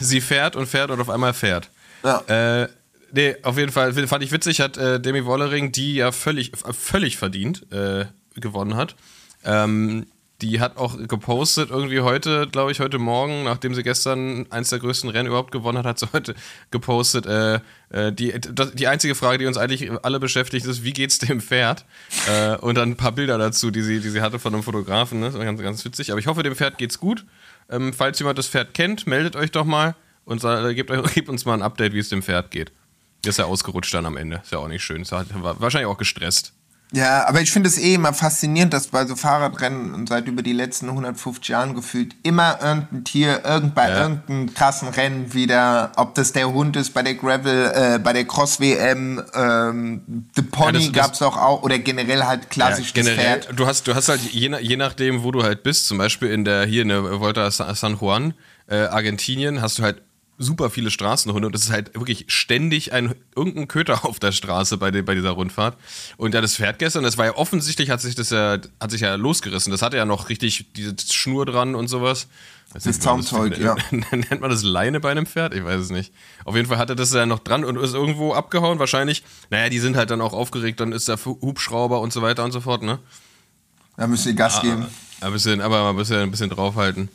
sie 0.00 0.21
fährt 0.21 0.54
und 0.54 0.68
fährt 0.68 0.92
und 0.92 1.00
auf 1.00 1.11
einmal 1.11 1.35
fährt. 1.35 1.71
Ja. 2.04 2.21
Äh, 2.62 2.68
nee, 3.12 3.35
auf 3.42 3.59
jeden 3.59 3.73
Fall 3.73 3.92
fand 4.06 4.23
ich 4.23 4.30
witzig, 4.30 4.61
hat 4.61 4.76
äh, 4.76 5.00
Demi 5.00 5.25
Wollering, 5.25 5.73
die 5.73 5.94
ja 5.97 6.12
völlig, 6.12 6.52
völlig 6.71 7.16
verdient 7.16 7.66
äh, 7.73 8.04
gewonnen 8.37 8.76
hat. 8.76 8.94
Ähm, 9.44 10.06
die 10.42 10.61
hat 10.61 10.76
auch 10.76 10.99
gepostet, 11.08 11.70
irgendwie 11.70 12.00
heute, 12.00 12.46
glaube 12.49 12.72
ich, 12.72 12.80
heute 12.80 12.99
Morgen, 12.99 13.44
nachdem 13.44 13.75
sie 13.75 13.82
gestern 13.82 14.46
eins 14.50 14.70
der 14.70 14.80
größten 14.80 15.08
Rennen 15.08 15.28
überhaupt 15.28 15.52
gewonnen 15.52 15.78
hat, 15.78 15.87
hat 15.87 15.99
sie 16.00 16.08
heute 16.12 16.34
gepostet. 16.70 17.25
Äh, 17.26 17.61
äh, 17.90 18.12
die, 18.12 18.34
die 18.75 18.88
einzige 18.88 19.14
Frage, 19.14 19.38
die 19.38 19.46
uns 19.46 19.56
eigentlich 19.56 19.90
alle 20.02 20.18
beschäftigt, 20.20 20.66
ist, 20.66 20.82
wie 20.84 20.92
geht's 20.92 21.18
dem 21.18 21.40
Pferd? 21.40 21.84
Äh, 22.28 22.56
und 22.58 22.76
dann 22.76 22.90
ein 22.90 22.96
paar 22.96 23.11
Bilder 23.12 23.37
dazu, 23.38 23.70
die 23.72 23.82
sie, 23.82 23.99
die 24.00 24.11
sie 24.11 24.20
hatte 24.20 24.38
von 24.38 24.54
einem 24.54 24.62
Fotografen. 24.62 25.18
Ne? 25.18 25.26
Das 25.26 25.34
war 25.37 25.44
ganz, 25.44 25.61
ganz 25.61 25.84
witzig. 25.84 26.11
Aber 26.12 26.20
ich 26.20 26.26
hoffe, 26.28 26.42
dem 26.44 26.54
Pferd 26.54 26.78
geht's 26.78 26.99
gut. 27.00 27.25
Ähm, 27.68 27.92
falls 27.92 28.18
jemand 28.20 28.38
das 28.38 28.46
Pferd 28.46 28.75
kennt, 28.75 29.06
meldet 29.08 29.34
euch 29.34 29.50
doch 29.50 29.64
mal 29.64 29.96
und 30.25 30.44
äh, 30.44 30.72
gebt, 30.75 30.90
euch- 30.92 31.14
gebt 31.14 31.28
uns 31.28 31.44
mal 31.46 31.54
ein 31.54 31.62
Update, 31.62 31.94
wie 31.94 31.99
es 31.99 32.11
dem 32.11 32.22
Pferd 32.22 32.50
geht. 32.52 32.70
Ist 33.25 33.38
ja 33.38 33.46
ausgerutscht 33.46 33.92
dann 33.94 34.06
am 34.06 34.16
Ende. 34.16 34.40
Ist 34.42 34.52
ja 34.52 34.58
auch 34.58 34.68
nicht 34.68 34.84
schön. 34.84 35.02
Ist 35.02 35.11
ja, 35.11 35.25
war 35.34 35.61
wahrscheinlich 35.61 35.88
auch 35.88 35.99
gestresst. 35.99 36.52
Ja, 36.94 37.26
aber 37.26 37.40
ich 37.40 37.50
finde 37.50 37.68
es 37.70 37.78
eh 37.78 37.94
immer 37.94 38.12
faszinierend, 38.12 38.72
dass 38.75 38.88
bei 38.88 39.06
so 39.06 39.16
Fahrradrennen 39.16 39.94
und 39.94 40.08
seit 40.11 40.26
über 40.28 40.42
die 40.42 40.52
letzten 40.52 40.88
150 40.90 41.49
Jahren 41.49 41.75
gefühlt 41.75 42.14
immer 42.22 42.58
irgendein 42.62 43.04
Tier, 43.04 43.42
irgend 43.44 43.75
bei 43.75 43.88
Ja. 43.88 44.02
irgendeinem 44.02 44.52
krassen 44.52 44.88
Rennen 44.88 45.32
wieder, 45.32 45.92
ob 45.96 46.14
das 46.14 46.32
der 46.32 46.52
Hund 46.52 46.76
ist 46.76 46.92
bei 46.92 47.02
der 47.02 47.14
Gravel, 47.14 47.72
äh, 47.75 47.99
bei 47.99 48.12
der 48.12 48.26
Cross 48.26 48.61
WM, 48.61 49.22
ähm, 49.34 50.26
The 50.37 50.42
Pony 50.42 50.72
das- 50.72 50.82
das- 50.84 50.92
gab's 50.92 51.18
doch 51.20 51.37
auch 51.38 51.62
oder 51.62 51.78
generell 51.78 52.25
halt 52.25 52.50
klassisch 52.50 52.92
ja, 52.94 53.02
das 53.02 53.06
generell, 53.14 53.40
Pferd. 53.42 53.58
du 53.58 53.66
hast, 53.66 53.87
du 53.88 53.94
hast 53.94 54.08
halt 54.11 54.20
je, 54.20 54.54
je 54.61 54.76
nachdem, 54.76 55.22
wo 55.22 55.30
du 55.32 55.42
halt 55.42 55.62
bist, 55.62 55.87
zum 55.87 55.96
Beispiel 55.99 56.28
in 56.30 56.44
der 56.44 56.66
hier 56.66 56.82
in 56.82 56.88
der 56.88 57.20
Volta 57.20 57.50
Sa- 57.50 57.75
San 57.75 57.96
Juan, 58.00 58.34
äh, 58.68 58.76
Argentinien, 58.87 59.62
hast 59.62 59.78
du 59.78 59.82
halt 59.82 60.02
super 60.42 60.70
viele 60.70 60.90
Straßenhunde 60.90 61.46
und 61.46 61.54
es 61.54 61.64
ist 61.64 61.70
halt 61.70 61.94
wirklich 61.94 62.25
ständig 62.28 62.92
ein 62.92 63.14
irgendein 63.37 63.68
Köter 63.68 64.04
auf 64.04 64.18
der 64.18 64.32
Straße 64.32 64.76
bei, 64.76 64.90
de, 64.90 65.02
bei 65.02 65.14
dieser 65.14 65.30
Rundfahrt. 65.30 65.76
Und 66.16 66.34
ja, 66.34 66.40
das 66.40 66.56
Pferd 66.56 66.78
gestern, 66.78 67.04
das 67.04 67.18
war 67.18 67.26
ja 67.26 67.37
offensichtlich, 67.37 67.90
hat 67.90 68.00
sich 68.00 68.14
das 68.14 68.30
ja, 68.30 68.58
hat 68.80 68.90
sich 68.90 69.00
ja 69.00 69.14
losgerissen. 69.14 69.70
Das 69.70 69.82
hatte 69.82 69.96
ja 69.96 70.04
noch 70.04 70.28
richtig 70.28 70.66
diese 70.76 70.94
Schnur 71.11 71.46
dran 71.46 71.75
und 71.75 71.88
sowas. 71.88 72.28
Das 72.75 72.87
man 72.87 72.94
Zaumzeug, 72.94 73.58
ja. 73.61 73.76
Nennt 73.90 74.40
man 74.40 74.50
das 74.50 74.62
Leine 74.62 75.00
bei 75.00 75.11
einem 75.11 75.26
Pferd? 75.26 75.54
Ich 75.54 75.64
weiß 75.64 75.80
es 75.80 75.90
nicht. 75.90 76.12
Auf 76.44 76.56
jeden 76.56 76.68
Fall 76.68 76.78
hatte 76.78 76.96
das 76.96 77.12
ja 77.12 77.26
noch 77.26 77.38
dran 77.38 77.64
und 77.64 77.76
ist 77.76 77.94
irgendwo 77.94 78.32
abgehauen. 78.32 78.78
Wahrscheinlich, 78.78 79.25
naja, 79.50 79.68
die 79.68 79.78
sind 79.78 79.96
halt 79.96 80.11
dann 80.11 80.20
auch 80.20 80.32
aufgeregt, 80.32 80.80
dann 80.80 80.92
ist 80.92 81.08
der 81.08 81.18
Hubschrauber 81.25 82.00
und 82.00 82.12
so 82.12 82.22
weiter 82.22 82.44
und 82.44 82.52
so 82.52 82.61
fort, 82.61 82.82
ne? 82.82 82.99
Da 83.96 84.06
müssen 84.06 84.28
die 84.28 84.34
Gas 84.34 84.62
geben. 84.62 84.87
Ein 85.20 85.32
bisschen, 85.32 85.61
aber 85.61 85.82
mal 85.82 85.90
ein 85.90 85.96
bisschen, 85.96 86.20
ein 86.20 86.30
bisschen 86.30 86.50
draufhalten. 86.50 87.08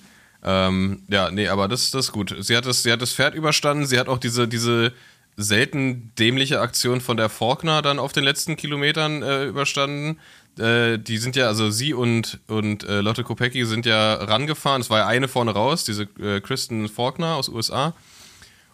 Ähm, 0.50 1.02
ja, 1.10 1.30
nee, 1.30 1.50
aber 1.50 1.68
das, 1.68 1.92
das 1.92 2.06
ist 2.06 2.12
gut. 2.14 2.34
Sie 2.40 2.56
hat 2.56 2.66
das, 2.66 2.82
sie 2.82 2.92
hat 2.92 3.02
das 3.02 3.12
Pferd 3.12 3.36
überstanden. 3.36 3.86
Sie 3.86 4.00
hat 4.00 4.08
auch 4.08 4.18
diese, 4.18 4.48
diese 4.48 4.94
selten 5.36 6.14
dämliche 6.18 6.62
Aktion 6.62 7.02
von 7.02 7.18
der 7.18 7.28
Faulkner 7.28 7.82
dann 7.82 8.00
auf 8.00 8.14
den 8.14 8.24
letzten 8.24 8.56
Kilometern 8.56 9.24
äh, 9.24 9.44
überstanden. 9.44 10.20
Äh, 10.58 11.00
die 11.00 11.18
sind 11.18 11.36
ja, 11.36 11.48
also 11.48 11.70
sie 11.70 11.94
und, 11.94 12.40
und 12.48 12.86
äh, 12.86 13.02
Lotte 13.02 13.26
Kopecki 13.26 13.66
sind 13.66 13.86
ja 13.86 14.14
rangefahren. 14.14 14.80
Es 14.80 14.90
war 14.90 15.00
ja 15.00 15.08
eine 15.08 15.28
vorne 15.28 15.52
raus, 15.52 15.84
diese 15.84 16.04
äh, 16.18 16.40
Kristen 16.40 16.88
Faulkner 16.88 17.36
aus 17.36 17.50
USA. 17.50 17.94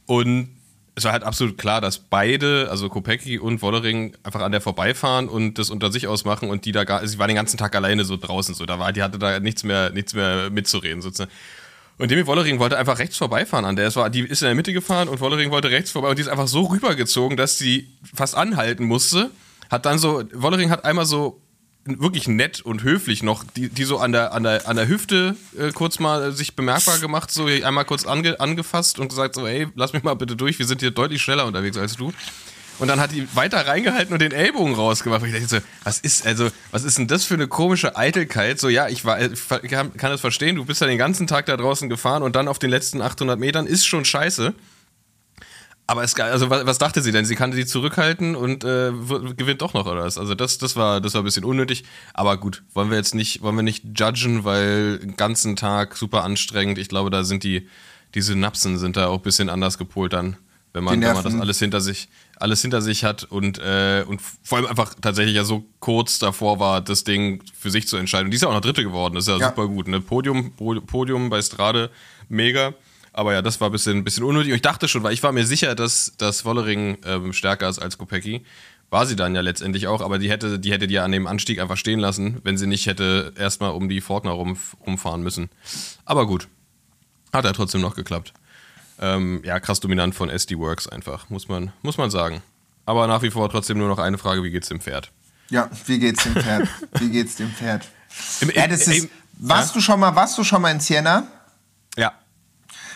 Und 0.06 0.50
es 0.94 1.06
war 1.06 1.14
halt 1.14 1.24
absolut 1.24 1.58
klar, 1.58 1.82
dass 1.82 1.98
beide, 1.98 2.68
also 2.70 2.88
Kopecki 2.88 3.40
und 3.40 3.64
Wollering, 3.64 4.16
einfach 4.22 4.42
an 4.42 4.52
der 4.52 4.62
vorbeifahren 4.62 5.28
und 5.28 5.58
das 5.58 5.72
unter 5.72 5.92
sich 5.92 6.08
ausmachen 6.08 6.52
und 6.52 6.66
die 6.66 6.72
da 6.72 6.84
gar, 6.84 7.06
sie 7.08 7.18
war 7.18 7.26
den 7.26 7.36
ganzen 7.36 7.58
Tag 7.58 7.76
alleine 7.76 8.06
so 8.06 8.16
draußen, 8.16 8.54
so, 8.54 8.68
da 8.68 8.78
war, 8.78 8.94
die 8.94 9.02
hatte 9.02 9.18
da 9.18 9.40
nichts 9.40 9.64
mehr, 9.64 9.90
nichts 9.90 10.14
mehr 10.14 10.52
mitzureden, 10.52 11.02
sozusagen. 11.02 11.32
Und 11.98 12.10
Demi 12.10 12.26
Wollering 12.26 12.60
wollte 12.60 12.78
einfach 12.78 13.00
rechts 13.00 13.18
vorbeifahren 13.18 13.66
an 13.66 13.76
der. 13.76 13.88
Es 13.88 13.96
war, 13.96 14.10
die 14.10 14.22
ist 14.22 14.42
in 14.42 14.48
der 14.48 14.56
Mitte 14.56 14.74
gefahren 14.74 15.08
und 15.08 15.20
Wollering 15.20 15.52
wollte 15.52 15.70
rechts 15.70 15.92
vorbei 15.92 16.10
und 16.10 16.18
die 16.18 16.24
ist 16.24 16.28
einfach 16.28 16.48
so 16.48 16.64
rübergezogen, 16.64 17.38
dass 17.38 17.58
sie 17.58 17.88
fast 18.14 18.36
anhalten 18.36 18.86
musste. 18.86 19.30
Hat 19.70 19.86
dann 19.86 20.00
so, 20.00 20.24
Wollering 20.34 20.70
hat 20.70 20.86
einmal 20.86 21.06
so 21.06 21.40
wirklich 21.86 22.28
nett 22.28 22.62
und 22.62 22.84
höflich 22.84 23.24
noch, 23.24 23.44
die, 23.44 23.70
die 23.70 23.84
so 23.84 23.98
an 23.98 24.12
der, 24.12 24.34
an 24.34 24.44
der, 24.44 24.68
an 24.68 24.76
der 24.76 24.88
Hüfte 24.88 25.36
äh, 25.58 25.72
kurz 25.72 26.00
mal 26.00 26.32
sich 26.32 26.56
bemerkbar 26.56 27.00
gemacht, 27.00 27.30
so 27.30 27.46
einmal 27.46 27.86
kurz 27.86 28.06
ange, 28.06 28.40
angefasst 28.40 29.00
und 29.00 29.10
gesagt 29.10 29.36
so, 29.36 29.46
ey, 29.46 29.68
lass 29.76 29.94
mich 29.94 30.04
mal 30.04 30.14
bitte 30.14 30.36
durch, 30.36 30.60
wir 30.60 30.66
sind 30.66 30.80
hier 30.82 30.92
deutlich 30.92 31.22
schneller 31.22 31.46
unterwegs 31.46 31.78
als 31.78 31.96
du. 31.96 32.14
Und 32.80 32.88
dann 32.88 33.00
hat 33.00 33.12
die 33.12 33.28
weiter 33.36 33.68
reingehalten 33.68 34.14
und 34.14 34.22
den 34.22 34.32
Ellbogen 34.32 34.74
rausgemacht. 34.74 35.22
Und 35.22 35.30
ich 35.30 35.34
dachte 35.34 35.48
so, 35.48 35.58
was 35.84 36.00
ist, 36.00 36.26
also, 36.26 36.50
was 36.72 36.84
ist 36.84 36.98
denn 36.98 37.08
das 37.08 37.24
für 37.24 37.36
eine 37.36 37.48
komische 37.48 37.96
Eitelkeit? 37.96 38.60
So, 38.60 38.70
ja, 38.70 38.88
ich, 38.88 39.06
war, 39.06 39.20
ich 39.22 39.72
kann, 39.72 39.92
das 39.98 40.22
verstehen, 40.22 40.56
du 40.56 40.66
bist 40.66 40.82
ja 40.82 40.88
den 40.88 40.98
ganzen 40.98 41.28
Tag 41.28 41.46
da 41.46 41.56
draußen 41.56 41.90
gefahren 41.90 42.24
und 42.24 42.36
dann 42.36 42.48
auf 42.48 42.60
den 42.60 42.70
letzten 42.70 43.02
800 43.02 43.40
Metern 43.40 43.68
ist 43.68 43.86
schon 43.86 44.06
scheiße. 44.06 44.54
Aber 45.86 46.04
es, 46.04 46.18
also 46.18 46.50
was, 46.50 46.66
was 46.66 46.78
dachte 46.78 47.02
sie 47.02 47.12
denn? 47.12 47.26
Sie 47.26 47.36
kann 47.36 47.52
die 47.52 47.66
zurückhalten 47.66 48.36
und 48.36 48.64
äh, 48.64 48.92
gewinnt 49.36 49.62
doch 49.62 49.74
noch 49.74 49.86
oder 49.86 50.06
was? 50.06 50.18
Also 50.18 50.34
das, 50.34 50.58
das 50.58 50.76
war, 50.76 51.02
das 51.02 51.14
war 51.14 51.22
ein 51.22 51.26
bisschen 51.26 51.44
unnötig. 51.44 51.84
Aber 52.14 52.38
gut, 52.38 52.64
wollen 52.74 52.90
wir 52.90 52.98
jetzt 52.98 53.16
nicht, 53.16 53.42
wollen 53.42 53.58
wir 53.58 53.64
nicht 53.64 54.00
judgen, 54.00 54.46
weil 54.46 55.00
den 55.00 55.18
ganzen 55.18 55.56
Tag 55.58 55.98
super 55.98 56.24
anstrengend. 56.24 56.78
Ich 56.78 56.88
glaube, 56.88 57.10
da 57.10 57.24
sind 57.24 57.44
die, 57.44 57.68
die 58.16 58.22
Synapsen 58.22 58.78
sind 58.78 58.96
da 58.96 59.08
auch 59.08 59.18
ein 59.18 59.24
bisschen 59.24 59.50
anders 59.50 59.78
gepolt 59.78 60.14
dann, 60.14 60.38
wenn 60.74 60.84
man, 60.84 61.00
wenn 61.02 61.14
man 61.14 61.24
das 61.24 61.36
alles 61.40 61.60
hinter 61.60 61.82
sich, 61.82 62.10
alles 62.38 62.62
hinter 62.62 62.82
sich 62.82 63.04
hat 63.04 63.24
und, 63.24 63.60
äh, 63.60 64.04
und 64.08 64.22
vor 64.44 64.58
allem 64.58 64.68
einfach 64.68 64.96
tatsächlich 65.00 65.36
ja 65.36 65.44
so 65.44 65.66
kurz 65.80 66.20
davor 66.20 66.60
war, 66.60 66.82
das 66.82 67.04
Ding 67.04 67.44
für 67.58 67.70
sich 67.72 67.88
zu 67.88 67.96
entscheiden. 67.98 68.26
Und 68.26 68.32
die 68.32 68.36
ist 68.36 68.42
ja 68.42 68.50
auch 68.50 68.54
noch 68.54 68.62
Dritte 68.62 68.84
geworden. 68.84 69.14
Das 69.16 69.26
ist 69.26 69.30
ja, 69.30 69.38
Ja. 69.38 69.50
super 69.50 69.68
gut. 69.68 69.88
Ne? 69.88 70.02
Podium, 70.02 70.52
Po- 70.54 70.82
Podium 70.82 71.30
bei 71.30 71.42
Strade, 71.42 71.90
mega. 72.28 72.74
Aber 73.16 73.34
ja, 73.34 73.44
das 73.44 73.62
war 73.62 73.70
ein 73.70 73.72
bisschen, 73.72 73.98
ein 73.98 74.04
bisschen 74.04 74.24
unnötig. 74.24 74.52
Und 74.52 74.56
ich 74.56 74.62
dachte 74.64 74.88
schon, 74.88 75.04
weil 75.04 75.14
ich 75.14 75.22
war 75.22 75.32
mir 75.32 75.46
sicher, 75.46 75.76
dass, 75.76 76.14
dass 76.18 76.46
Wollering 76.46 76.98
ähm, 77.06 77.32
stärker 77.34 77.70
ist 77.70 77.78
als 77.80 77.98
Kopecki. 78.00 78.44
War 78.90 79.06
sie 79.06 79.16
dann 79.16 79.34
ja 79.36 79.42
letztendlich 79.42 79.86
auch, 79.88 80.02
aber 80.02 80.18
die 80.20 80.30
hätte, 80.30 80.60
die 80.60 80.72
hätte 80.72 80.88
die 80.88 80.96
ja 80.96 81.04
an 81.04 81.12
dem 81.12 81.26
Anstieg 81.28 81.60
einfach 81.60 81.78
stehen 81.78 82.00
lassen, 82.00 82.40
wenn 82.44 82.58
sie 82.58 82.68
nicht 82.68 82.86
hätte 82.88 83.34
erstmal 83.38 83.72
um 83.72 83.90
die 83.90 84.02
Faulkner 84.02 84.32
rum, 84.32 84.58
rumfahren 84.86 85.22
müssen. 85.24 85.50
Aber 86.06 86.26
gut. 86.28 86.48
Hat 87.32 87.46
ja 87.46 87.54
trotzdem 87.54 87.82
noch 87.82 87.96
geklappt. 87.96 88.34
Ähm, 89.00 89.42
ja, 89.44 89.60
krass 89.60 89.80
dominant 89.80 90.14
von 90.16 90.30
SD 90.30 90.58
Works 90.58 90.88
einfach, 90.88 91.30
muss 91.30 91.48
man, 91.48 91.72
muss 91.82 91.98
man 91.98 92.10
sagen. 92.12 92.42
Aber 92.86 93.08
nach 93.08 93.22
wie 93.22 93.32
vor 93.32 93.50
trotzdem 93.50 93.78
nur 93.78 93.88
noch 93.88 94.00
eine 94.00 94.18
Frage: 94.18 94.44
Wie 94.44 94.52
geht's 94.52 94.70
dem 94.70 94.80
Pferd? 94.82 95.12
Ja, 95.50 95.70
wie 95.86 96.00
geht's 96.00 96.24
dem 96.24 96.34
Pferd? 96.36 96.68
wie 97.00 97.10
geht's 97.10 97.36
dem 97.36 97.52
Pferd? 97.52 97.88
Im- 98.42 98.52
Ja, 98.52 98.68
das 98.68 98.88
ist, 98.88 99.04
im- 99.06 99.10
warst 99.40 99.76
du 99.76 99.82
schon 99.82 100.00
mal, 100.00 100.16
warst 100.16 100.38
du 100.38 100.44
schon 100.44 100.62
mal 100.62 100.72
in 100.72 100.80
Siena? 100.80 101.24
Ja. 101.98 102.12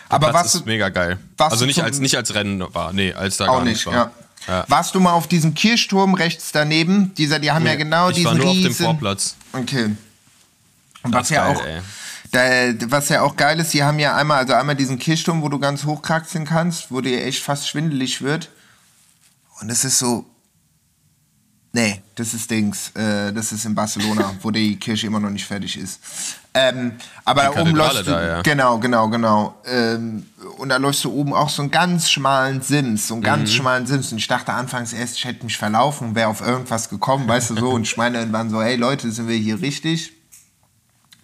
Aber 0.08 0.28
Platz 0.28 0.34
warst 0.44 0.54
ist 0.54 0.60
du, 0.64 0.68
mega 0.68 0.88
geil. 0.88 1.18
Also 1.38 1.66
nicht 1.66 1.82
als, 1.82 1.98
nicht 1.98 2.16
als 2.16 2.34
Rennen 2.34 2.64
war, 2.74 2.92
nee, 2.92 3.12
als 3.12 3.36
da 3.36 3.48
auch 3.48 3.58
gar 3.58 3.64
nicht, 3.64 3.84
war. 3.86 3.92
ja. 3.94 4.10
Ja. 4.46 4.64
Warst 4.68 4.94
du 4.94 5.00
mal 5.00 5.12
auf 5.12 5.26
diesem 5.26 5.52
Kirchturm 5.54 6.14
rechts 6.14 6.52
daneben? 6.52 7.12
Dieser, 7.16 7.38
die 7.38 7.50
haben 7.50 7.66
ja 7.66 7.74
genau 7.74 8.08
ich 8.08 8.16
diesen 8.16 8.26
war 8.30 8.34
nur 8.36 8.46
auf 8.46 8.52
dem 8.54 8.66
riesen- 8.66 8.84
Vorplatz. 8.86 9.36
Okay. 9.52 9.90
Und 11.02 11.12
Das 11.12 11.22
was 11.22 11.28
ja 11.30 11.46
geil, 11.46 11.56
auch, 11.56 11.64
ey. 11.64 11.80
Da, 12.30 12.40
was 12.90 13.08
ja 13.08 13.22
auch 13.22 13.36
geil 13.36 13.58
ist, 13.60 13.72
die 13.74 13.82
haben 13.82 13.98
ja 13.98 14.14
einmal, 14.16 14.38
also 14.38 14.54
einmal 14.54 14.76
diesen 14.76 14.98
Kirchturm, 14.98 15.42
wo 15.42 15.48
du 15.48 15.58
ganz 15.58 15.84
hochkraxeln 15.84 16.44
kannst, 16.44 16.90
wo 16.90 17.00
dir 17.00 17.24
echt 17.24 17.42
fast 17.42 17.68
schwindelig 17.68 18.22
wird. 18.22 18.50
Und 19.60 19.70
es 19.70 19.84
ist 19.84 19.98
so, 19.98 20.24
nee, 21.72 22.02
das 22.14 22.34
ist 22.34 22.50
Dings, 22.50 22.90
äh, 22.94 23.32
das 23.32 23.52
ist 23.52 23.64
in 23.64 23.74
Barcelona, 23.74 24.34
wo 24.42 24.50
die 24.50 24.76
Kirche 24.76 25.06
immer 25.06 25.20
noch 25.20 25.30
nicht 25.30 25.46
fertig 25.46 25.76
ist. 25.78 26.00
Ähm, 26.54 26.92
aber 27.24 27.42
da 27.42 27.60
oben 27.60 27.76
läufst 27.76 27.98
du, 28.00 28.02
da, 28.10 28.26
ja. 28.26 28.42
genau, 28.42 28.78
genau, 28.78 29.08
genau. 29.08 29.54
Ähm, 29.64 30.26
und 30.56 30.70
da 30.70 30.76
läufst 30.76 31.04
du 31.04 31.12
oben 31.12 31.32
auch 31.32 31.48
so 31.48 31.62
einen 31.62 31.70
ganz 31.70 32.10
schmalen 32.10 32.62
Sims, 32.62 33.08
so 33.08 33.14
einen 33.14 33.20
Mhm. 33.20 33.26
ganz 33.26 33.52
schmalen 33.52 33.86
Sims. 33.86 34.10
Und 34.12 34.18
ich 34.18 34.26
dachte 34.26 34.52
anfangs 34.52 34.92
erst, 34.92 35.16
ich 35.16 35.24
hätte 35.24 35.44
mich 35.44 35.56
verlaufen, 35.56 36.14
wäre 36.16 36.28
auf 36.28 36.40
irgendwas 36.40 36.88
gekommen, 36.88 37.28
weißt 37.28 37.50
du 37.50 37.56
so. 37.56 37.70
Und 37.70 37.82
ich 37.82 37.96
meine 37.96 38.18
irgendwann 38.18 38.50
so, 38.50 38.60
hey 38.62 38.74
Leute, 38.76 39.10
sind 39.12 39.28
wir 39.28 39.36
hier 39.36 39.60
richtig? 39.60 40.12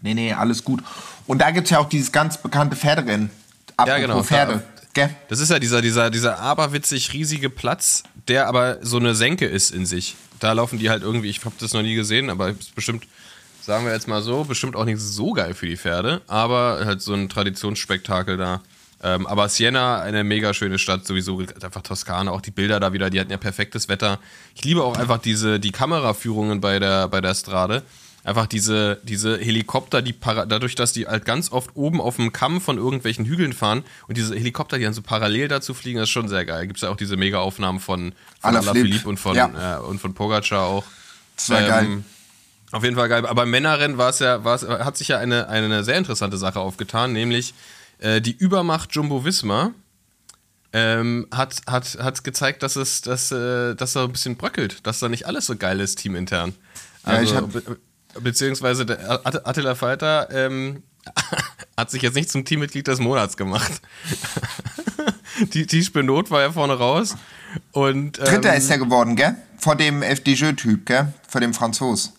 Nee, 0.05 0.13
nee, 0.13 0.35
alles 0.35 0.63
gut. 0.63 0.83
Und 1.27 1.39
da 1.39 1.51
gibt 1.51 1.65
es 1.65 1.71
ja 1.71 1.79
auch 1.79 1.89
dieses 1.89 2.13
ganz 2.13 2.37
bekannte 2.37 2.77
Pferderennen. 2.77 3.31
Apropos 3.75 4.01
genau, 4.03 4.23
Pferde. 4.23 4.63
Gell? 4.93 5.09
Das 5.29 5.41
ist 5.41 5.51
ja 5.51 5.59
dieser, 5.59 5.81
dieser, 5.81 6.11
dieser 6.11 6.39
aberwitzig 6.39 7.15
riesige 7.15 7.49
Platz, 7.49 8.03
der 8.29 8.47
aber 8.47 8.79
so 8.83 8.99
eine 8.99 9.15
Senke 9.15 9.47
ist 9.47 9.71
in 9.71 9.87
sich. 9.87 10.15
Da 10.41 10.53
laufen 10.53 10.79
die 10.79 10.91
halt 10.91 11.03
irgendwie, 11.03 11.31
ich 11.31 11.43
habe 11.43 11.55
das 11.59 11.73
noch 11.73 11.81
nie 11.81 11.95
gesehen, 11.95 12.29
aber 12.29 12.51
ist 12.51 12.75
bestimmt, 12.75 13.07
sagen 13.63 13.87
wir 13.87 13.95
jetzt 13.95 14.07
mal 14.07 14.21
so, 14.21 14.45
bestimmt 14.45 14.77
auch 14.77 14.85
nicht 14.85 15.01
so 15.01 15.33
geil 15.33 15.55
für 15.55 15.67
die 15.67 15.79
Pferde, 15.79 16.21
aber 16.27 16.83
halt 16.85 17.01
so 17.01 17.15
ein 17.15 17.31
Traditionsspektakel 17.31 18.37
da. 18.37 18.61
Ähm, 19.03 19.27
aber 19.27 19.49
Siena, 19.49 20.03
eine 20.03 20.23
mega 20.23 20.53
schöne 20.53 20.79
Stadt, 20.79 21.07
sowieso 21.07 21.43
einfach 21.63 21.81
Toskana, 21.81 22.31
auch 22.31 22.43
die 22.43 22.51
Bilder 22.51 22.79
da 22.79 22.93
wieder, 22.93 23.09
die 23.09 23.21
hatten 23.21 23.31
ja 23.31 23.39
perfektes 23.39 23.89
Wetter. 23.89 24.19
Ich 24.55 24.65
liebe 24.65 24.85
auch 24.85 24.99
einfach 24.99 25.19
diese, 25.19 25.59
die 25.59 25.73
Kameraführungen 25.73 26.61
bei 26.61 26.79
der, 26.79 27.09
bei 27.09 27.23
der 27.23 27.35
Strade. 27.35 27.83
Einfach 28.25 28.47
diese, 28.47 29.01
diese 29.03 29.37
Helikopter, 29.39 30.01
die 30.01 30.15
dadurch, 30.19 30.75
dass 30.75 30.93
die 30.95 31.07
halt 31.07 31.27
ganz 31.27 31.53
oft 31.53 31.71
oben 31.75 32.01
auf 32.01 32.17
dem 32.17 32.33
Kamm 32.33 32.61
von 32.63 32.79
irgendwelchen 32.79 33.27
Hügeln 33.27 33.53
fahren 33.53 33.85
und 34.09 34.17
diese 34.17 34.35
Helikopter, 34.35 34.79
die 34.79 34.85
dann 34.85 34.95
so 34.95 35.03
parallel 35.03 35.49
dazu 35.49 35.75
fliegen, 35.75 35.99
das 35.99 36.09
ist 36.09 36.13
schon 36.13 36.29
sehr 36.29 36.47
geil. 36.47 36.67
Gibt 36.67 36.79
es 36.79 36.83
ja 36.83 36.89
auch 36.89 36.97
diese 36.97 37.19
Mega-Aufnahmen 37.19 37.81
von, 37.81 38.15
von 38.41 38.57
Alaphilippe. 38.57 39.07
Und 39.09 39.19
von, 39.21 39.37
Ja. 39.37 39.77
äh, 39.77 39.81
und 39.81 40.01
von 40.01 40.15
Pogacar 40.15 40.63
auch. 40.63 40.85
Das 41.37 41.51
war 41.51 41.63
geil. 41.63 42.03
Auf 42.73 42.83
jeden 42.83 42.97
Fall 42.97 43.09
geil. 43.11 43.27
Aber 43.27 43.43
im 43.43 43.51
Männerrennen 43.51 43.99
war 43.99 44.09
es 44.09 44.21
ja, 44.21 44.43
war 44.43 44.55
es, 44.57 44.67
hat 44.67 44.97
sich 44.97 45.09
ja 45.09 45.19
eine, 45.19 45.49
eine 45.49 45.85
sehr 45.85 45.99
interessante 45.99 46.39
Sache 46.39 46.61
aufgetan, 46.61 47.13
nämlich 47.13 47.53
äh, 47.99 48.21
die 48.23 48.33
Übermacht 48.35 48.95
Jumbo 48.95 49.25
Visma 49.25 49.73
ähm, 50.73 51.27
hat, 51.31 51.57
hat, 51.67 51.99
hat 52.01 52.25
gezeigt, 52.25 52.63
dass 52.63 52.77
es, 52.77 53.03
dass, 53.03 53.31
äh, 53.31 53.75
dass 53.75 53.93
da 53.93 54.05
ein 54.05 54.13
bisschen 54.13 54.37
bröckelt, 54.37 54.87
dass 54.87 54.99
da 54.99 55.09
nicht 55.09 55.27
alles 55.27 55.47
so 55.47 55.57
geil 55.57 55.79
ist, 55.81 55.99
teamintern. 55.99 56.55
Ja, 57.07 57.13
Also, 57.13 57.35
ich 57.35 57.37
hab- 57.41 57.53
be 57.53 57.77
beziehungsweise 58.21 58.87
Attila 59.25 59.75
Falter 59.75 60.29
ähm, 60.31 60.83
hat 61.77 61.91
sich 61.91 62.03
jetzt 62.03 62.15
nicht 62.15 62.31
zum 62.31 62.45
Teammitglied 62.45 62.87
des 62.87 62.99
Monats 62.99 63.37
gemacht. 63.37 63.81
die, 65.53 65.67
die 65.67 65.83
Spinot 65.83 66.31
war 66.31 66.43
ja 66.43 66.53
vorne 66.53 66.75
raus. 66.75 67.17
Und, 67.73 68.19
ähm, 68.19 68.25
Dritter 68.25 68.55
ist 68.57 68.71
er 68.71 68.79
geworden, 68.79 69.17
gell? 69.17 69.37
Vor 69.59 69.77
dem 69.77 70.03
FDJ-Typ, 70.03 70.87
gell? 70.87 71.13
Vor 71.29 71.41
dem 71.41 71.55
Franzos. 71.55 72.13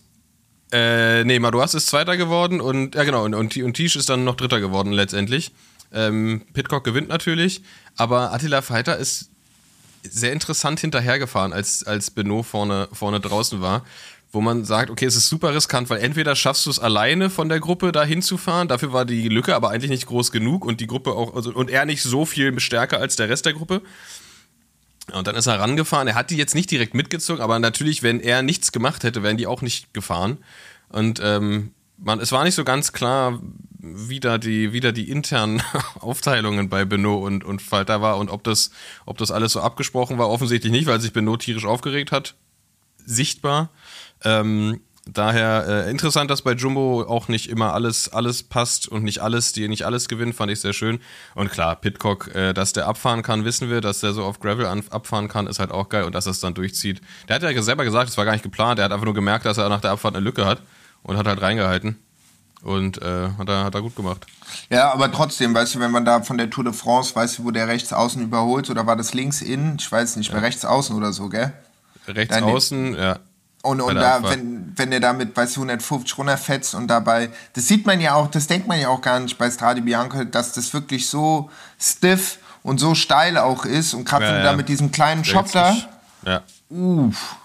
Äh, 0.71 1.23
nee, 1.23 1.39
Madouas 1.39 1.73
ist 1.73 1.87
Zweiter 1.87 2.17
geworden 2.17 2.59
und, 2.59 2.95
ja 2.95 3.03
genau, 3.03 3.23
und, 3.23 3.33
und, 3.33 3.55
und 3.55 3.73
Tisch 3.73 3.95
ist 3.95 4.09
dann 4.09 4.23
noch 4.23 4.35
Dritter 4.35 4.59
geworden 4.59 4.91
letztendlich. 4.91 5.51
Ähm, 5.93 6.41
Pitcock 6.53 6.83
gewinnt 6.83 7.07
natürlich, 7.07 7.61
aber 7.95 8.33
Attila 8.33 8.61
Fighter 8.61 8.97
ist 8.97 9.29
sehr 10.03 10.33
interessant 10.33 10.79
hinterhergefahren, 10.79 11.53
als, 11.53 11.83
als 11.83 12.11
Benoit 12.11 12.45
vorne, 12.45 12.87
vorne 12.91 13.19
draußen 13.19 13.61
war. 13.61 13.85
Wo 14.35 14.41
man 14.41 14.65
sagt, 14.65 14.91
okay, 14.91 15.05
es 15.05 15.15
ist 15.15 15.29
super 15.29 15.55
riskant, 15.55 15.89
weil 15.89 16.01
entweder 16.01 16.35
schaffst 16.35 16.65
du 16.65 16.69
es 16.69 16.77
alleine 16.77 17.29
von 17.29 17.49
der 17.49 17.59
Gruppe 17.59 17.91
da 17.91 18.03
hinzufahren, 18.03 18.67
dafür 18.67 18.93
war 18.93 19.05
die 19.05 19.29
Lücke 19.29 19.55
aber 19.55 19.71
eigentlich 19.71 19.89
nicht 19.89 20.05
groß 20.05 20.31
genug 20.31 20.65
und 20.65 20.81
die 20.81 20.87
Gruppe 20.87 21.13
auch, 21.13 21.35
also, 21.35 21.51
und 21.53 21.71
er 21.71 21.85
nicht 21.85 22.03
so 22.03 22.25
viel 22.25 22.59
stärker 22.59 22.99
als 22.99 23.15
der 23.15 23.29
Rest 23.29 23.45
der 23.45 23.53
Gruppe. 23.53 23.81
Und 25.13 25.27
dann 25.27 25.35
ist 25.35 25.45
er 25.45 25.59
rangefahren. 25.59 26.07
Er 26.07 26.15
hat 26.15 26.31
die 26.31 26.37
jetzt 26.37 26.55
nicht 26.55 26.71
direkt 26.71 26.95
mitgezogen, 26.95 27.41
aber 27.41 27.59
natürlich, 27.59 28.03
wenn 28.03 28.19
er 28.19 28.41
nichts 28.41 28.71
gemacht 28.71 29.03
hätte, 29.03 29.23
wären 29.23 29.37
die 29.37 29.47
auch 29.47 29.61
nicht 29.61 29.93
gefahren. 29.93 30.39
Und 30.89 31.19
ähm, 31.23 31.71
man, 31.97 32.19
es 32.19 32.31
war 32.31 32.43
nicht 32.43 32.55
so 32.55 32.63
ganz 32.63 32.91
klar, 32.91 33.39
wie 33.77 34.19
da 34.19 34.37
die, 34.37 34.73
wie 34.73 34.79
da 34.79 34.91
die 34.91 35.09
internen 35.09 35.61
Aufteilungen 35.99 36.69
bei 36.69 36.85
Benot 36.85 37.23
und, 37.23 37.43
und 37.43 37.61
Falter 37.61 38.01
war 38.01 38.17
und 38.17 38.29
ob 38.29 38.43
das, 38.43 38.71
ob 39.05 39.17
das 39.17 39.31
alles 39.31 39.53
so 39.53 39.61
abgesprochen 39.61 40.17
war. 40.17 40.29
Offensichtlich 40.29 40.71
nicht, 40.71 40.87
weil 40.87 40.99
sich 40.99 41.13
Benot 41.13 41.41
tierisch 41.41 41.65
aufgeregt 41.65 42.11
hat. 42.11 42.35
Sichtbar. 43.05 43.69
Ähm, 44.23 44.81
daher 45.05 45.65
äh, 45.67 45.91
interessant, 45.91 46.31
dass 46.31 46.41
bei 46.41 46.53
Jumbo 46.53 47.03
auch 47.03 47.27
nicht 47.27 47.49
immer 47.49 47.73
alles, 47.73 48.11
alles 48.11 48.43
passt 48.43 48.87
und 48.87 49.03
nicht 49.03 49.19
alles, 49.19 49.53
die 49.53 49.67
nicht 49.67 49.83
alles 49.83 50.07
gewinnt, 50.07 50.35
fand 50.35 50.51
ich 50.51 50.59
sehr 50.59 50.73
schön. 50.73 50.99
Und 51.35 51.51
klar, 51.51 51.75
Pitcock, 51.75 52.33
äh, 52.33 52.53
dass 52.53 52.73
der 52.73 52.87
abfahren 52.87 53.21
kann, 53.21 53.45
wissen 53.45 53.69
wir, 53.69 53.81
dass 53.81 53.99
der 53.99 54.13
so 54.13 54.23
auf 54.23 54.39
Gravel 54.39 54.65
abfahren 54.65 55.27
kann, 55.27 55.47
ist 55.47 55.59
halt 55.59 55.71
auch 55.71 55.89
geil 55.89 56.03
und 56.03 56.15
dass 56.15 56.25
er 56.25 56.31
es 56.31 56.39
dann 56.39 56.53
durchzieht. 56.53 57.01
Der 57.27 57.35
hat 57.35 57.43
ja 57.43 57.61
selber 57.61 57.85
gesagt, 57.85 58.09
es 58.09 58.17
war 58.17 58.25
gar 58.25 58.33
nicht 58.33 58.43
geplant, 58.43 58.79
der 58.79 58.85
hat 58.85 58.91
einfach 58.91 59.05
nur 59.05 59.13
gemerkt, 59.13 59.45
dass 59.45 59.57
er 59.57 59.69
nach 59.69 59.81
der 59.81 59.91
Abfahrt 59.91 60.15
eine 60.15 60.23
Lücke 60.23 60.45
hat 60.45 60.61
und 61.03 61.17
hat 61.17 61.27
halt 61.27 61.41
reingehalten. 61.41 61.97
Und 62.63 62.99
äh, 62.99 63.29
hat, 63.37 63.47
er, 63.47 63.63
hat 63.65 63.75
er 63.75 63.81
gut 63.83 63.95
gemacht. 63.95 64.25
Ja, 64.71 64.91
aber 64.91 65.11
trotzdem, 65.11 65.53
weißt 65.53 65.75
du, 65.75 65.79
wenn 65.81 65.91
man 65.91 66.03
da 66.03 66.23
von 66.23 66.39
der 66.39 66.49
Tour 66.49 66.63
de 66.63 66.73
France, 66.73 67.15
weißt 67.15 67.37
du, 67.37 67.43
wo 67.43 67.51
der 67.51 67.67
rechts 67.67 67.93
außen 67.93 68.23
überholt, 68.23 68.71
oder 68.71 68.87
war 68.87 68.95
das 68.95 69.13
links 69.13 69.43
innen? 69.43 69.77
Ich 69.79 69.91
weiß 69.91 70.15
nicht 70.15 70.31
mehr, 70.31 70.41
ja. 70.41 70.47
rechts 70.47 70.65
außen 70.65 70.95
oder 70.95 71.13
so, 71.13 71.29
gell? 71.29 71.53
Rechts 72.07 72.33
Deine, 72.33 72.47
außen, 72.47 72.95
ja. 72.95 73.19
Und, 73.65 73.81
und 73.81 73.95
da, 73.95 74.21
wenn, 74.23 74.73
wenn 74.75 74.91
er 74.91 74.99
damit, 74.99 75.35
weißt 75.35 75.55
du, 75.55 75.61
150 75.61 76.17
runterfetzt 76.19 76.75
und 76.75 76.87
dabei, 76.87 77.31
das 77.53 77.67
sieht 77.67 77.85
man 77.87 77.99
ja 77.99 78.13
auch, 78.13 78.27
das 78.27 78.45
denkt 78.45 78.67
man 78.67 78.79
ja 78.79 78.89
auch 78.89 79.01
gar 79.01 79.19
nicht 79.19 79.37
bei 79.39 79.49
Strade 79.49 79.81
Bianca, 79.81 80.23
dass 80.23 80.53
das 80.53 80.71
wirklich 80.73 81.09
so 81.09 81.49
stiff 81.79 82.37
und 82.61 82.79
so 82.79 82.93
steil 82.93 83.39
auch 83.39 83.65
ist 83.65 83.95
und 83.95 84.05
gerade 84.05 84.25
ja, 84.25 84.29
wenn 84.29 84.37
du 84.37 84.45
ja. 84.45 84.51
da 84.51 84.57
mit 84.57 84.69
diesem 84.69 84.91
kleinen 84.91 85.25
Shop 85.25 85.51
da, 85.51 85.75
ja. 86.25 86.43
uff. 86.69 87.35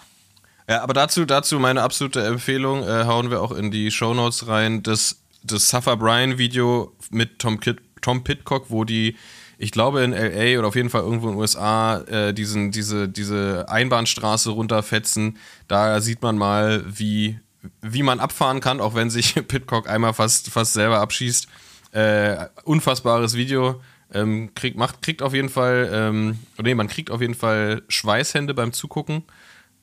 Ja, 0.69 0.83
aber 0.83 0.93
dazu, 0.93 1.25
dazu 1.25 1.59
meine 1.59 1.83
absolute 1.83 2.23
Empfehlung, 2.25 2.85
äh, 2.85 3.05
hauen 3.05 3.31
wir 3.31 3.41
auch 3.41 3.53
in 3.53 3.71
die 3.71 3.91
Shownotes 3.91 4.47
rein, 4.47 4.83
das, 4.83 5.17
das 5.43 5.69
Suffer 5.71 5.97
Brian 5.97 6.37
Video 6.37 6.93
mit 7.11 7.39
Tom, 7.39 7.61
Kid, 7.61 7.79
Tom 8.03 8.23
Pitcock, 8.25 8.67
wo 8.69 8.85
die 8.85 9.17
ich 9.61 9.73
glaube 9.73 10.03
in 10.03 10.13
LA 10.13 10.59
oder 10.59 10.69
auf 10.69 10.75
jeden 10.75 10.89
Fall 10.89 11.03
irgendwo 11.03 11.27
in 11.27 11.35
den 11.35 11.39
USA 11.39 12.01
äh, 12.01 12.33
diesen, 12.33 12.71
diese, 12.71 13.09
diese 13.09 13.67
Einbahnstraße 13.69 14.51
runterfetzen. 14.51 15.37
Da 15.69 16.01
sieht 16.01 16.23
man 16.23 16.39
mal, 16.39 16.83
wie, 16.87 17.39
wie 17.83 18.03
man 18.03 18.21
abfahren 18.21 18.61
kann, 18.61 18.81
auch 18.81 18.95
wenn 18.95 19.11
sich 19.11 19.35
Pitcock 19.49 19.87
einmal 19.87 20.15
fast, 20.15 20.49
fast 20.49 20.73
selber 20.73 21.01
abschießt. 21.01 21.47
Äh, 21.93 22.47
unfassbares 22.65 23.35
Video. 23.35 23.83
Ähm, 24.13 24.55
kriegt, 24.55 24.79
macht, 24.79 25.03
kriegt 25.03 25.21
auf 25.21 25.35
jeden 25.35 25.51
Fall, 25.51 25.91
ähm, 25.93 26.39
nee, 26.61 26.75
man 26.75 26.89
kriegt 26.89 27.11
auf 27.11 27.21
jeden 27.21 27.35
Fall 27.35 27.83
Schweißhände 27.89 28.55
beim 28.55 28.73
Zugucken. 28.73 29.25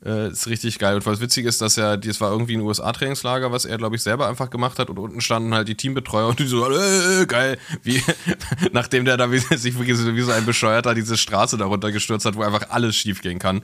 Äh, 0.06 0.30
ist 0.30 0.48
richtig 0.48 0.78
geil. 0.78 0.96
Und 0.96 1.06
was 1.06 1.20
witzig 1.22 1.46
ist, 1.46 1.60
dass 1.62 1.78
er, 1.78 1.98
das 1.98 2.22
war 2.22 2.32
irgendwie 2.32 2.56
ein 2.56 2.62
USA-Trainingslager, 2.62 3.52
was 3.52 3.66
er, 3.66 3.78
glaube 3.78 3.96
ich, 3.96 4.04
selber 4.04 4.28
einfach 4.28 4.50
gemacht 4.50 4.78
hat. 4.78 4.90
Und 4.90 5.00
unten 5.00 5.22
standen 5.22 5.54
halt 5.54 5.68
die 5.68 5.76
Teambetreuer 5.76 6.28
und 6.28 6.40
die 6.40 6.46
so, 6.46 6.70
äh, 6.70 7.26
geil, 7.26 7.58
wie, 7.84 8.02
nachdem 8.72 9.06
der 9.06 9.18
da 9.18 9.32
wie, 9.32 9.40
sich 9.58 9.80
wie 9.80 9.94
so, 9.94 10.16
wie 10.16 10.22
so 10.22 10.32
ein 10.32 10.46
Bescheuerter 10.46 10.94
diese 10.94 11.18
Straße 11.18 11.58
darunter 11.58 11.92
gestürzt 11.92 12.26
hat, 12.26 12.36
wo 12.36 12.44
einfach 12.44 12.70
alles 12.70 12.96
schief 12.96 13.22
gehen 13.22 13.40
kann. 13.40 13.64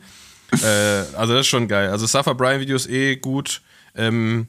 äh, 0.51 1.03
also 1.15 1.33
das 1.33 1.41
ist 1.41 1.47
schon 1.47 1.67
geil. 1.67 1.89
Also 1.89 2.07
Suffer 2.07 2.33
Brian 2.33 2.59
Videos 2.59 2.87
eh 2.87 3.15
gut. 3.15 3.61
Ähm, 3.95 4.47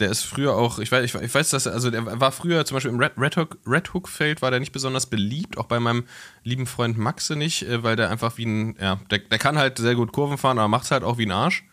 der 0.00 0.10
ist 0.10 0.22
früher 0.22 0.54
auch, 0.54 0.78
ich 0.78 0.90
weiß, 0.90 1.14
ich 1.14 1.34
weiß, 1.34 1.50
dass 1.50 1.66
er, 1.66 1.72
also 1.72 1.90
der 1.90 2.20
war 2.20 2.32
früher 2.32 2.64
zum 2.64 2.76
Beispiel 2.76 2.90
im 2.90 2.98
Red, 2.98 3.12
Red, 3.16 3.36
Hook, 3.36 3.58
Red 3.66 3.94
Hook 3.94 4.08
Feld 4.08 4.42
war 4.42 4.50
der 4.50 4.60
nicht 4.60 4.72
besonders 4.72 5.06
beliebt, 5.06 5.58
auch 5.58 5.66
bei 5.66 5.78
meinem 5.80 6.04
lieben 6.42 6.66
Freund 6.66 6.98
Maxe 6.98 7.36
nicht, 7.36 7.62
äh, 7.62 7.82
weil 7.82 7.96
der 7.96 8.10
einfach 8.10 8.38
wie 8.38 8.46
ein, 8.46 8.76
ja, 8.80 9.00
der, 9.10 9.18
der 9.18 9.38
kann 9.38 9.58
halt 9.58 9.78
sehr 9.78 9.94
gut 9.94 10.12
Kurven 10.12 10.38
fahren, 10.38 10.58
aber 10.58 10.68
macht 10.68 10.84
es 10.84 10.90
halt 10.90 11.04
auch 11.04 11.18
wie 11.18 11.26
ein 11.26 11.32
Arsch. 11.32 11.64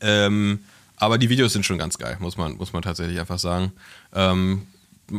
Ähm, 0.00 0.60
aber 0.96 1.18
die 1.18 1.28
Videos 1.28 1.52
sind 1.52 1.64
schon 1.64 1.78
ganz 1.78 1.98
geil, 1.98 2.16
muss 2.20 2.36
man, 2.36 2.56
muss 2.56 2.72
man 2.72 2.82
tatsächlich 2.82 3.18
einfach 3.18 3.38
sagen. 3.38 3.72
Ähm, 4.12 4.66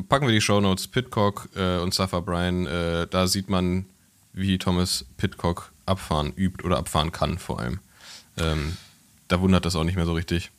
packen 0.10 0.28
wir 0.28 0.34
die 0.34 0.42
Shownotes, 0.42 0.88
Pitcock 0.88 1.50
äh, 1.56 1.78
und 1.78 1.94
Suffer 1.94 2.22
Brian, 2.22 2.66
äh, 2.66 3.08
da 3.08 3.28
sieht 3.28 3.50
man, 3.50 3.86
wie 4.34 4.58
Thomas 4.58 5.06
Pitcock 5.18 5.72
abfahren 5.86 6.34
übt 6.36 6.64
oder 6.64 6.78
abfahren 6.78 7.12
kann 7.12 7.38
vor 7.38 7.60
allem. 7.60 7.80
Ähm, 8.38 8.78
da 9.28 9.42
wundert 9.42 9.66
das 9.66 9.76
auch 9.76 9.84
nicht 9.84 9.96
mehr 9.96 10.06
so 10.06 10.14
richtig. 10.14 10.52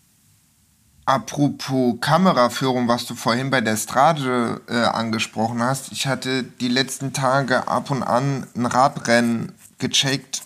Apropos 1.07 1.97
Kameraführung, 2.01 2.89
was 2.89 3.05
du 3.05 3.15
vorhin 3.15 3.51
bei 3.51 3.61
der 3.61 3.77
Strade 3.77 4.63
äh, 4.69 4.77
angesprochen 4.85 5.63
hast. 5.63 5.93
Ich 5.93 6.07
hatte 6.07 6.45
die 6.45 6.69
letzten 6.69 7.13
Tage 7.13 7.69
ab 7.69 7.91
und 7.91 8.03
an 8.03 8.47
ein 8.57 8.65
Radrennen 8.65 9.53
gecheckt. 9.79 10.43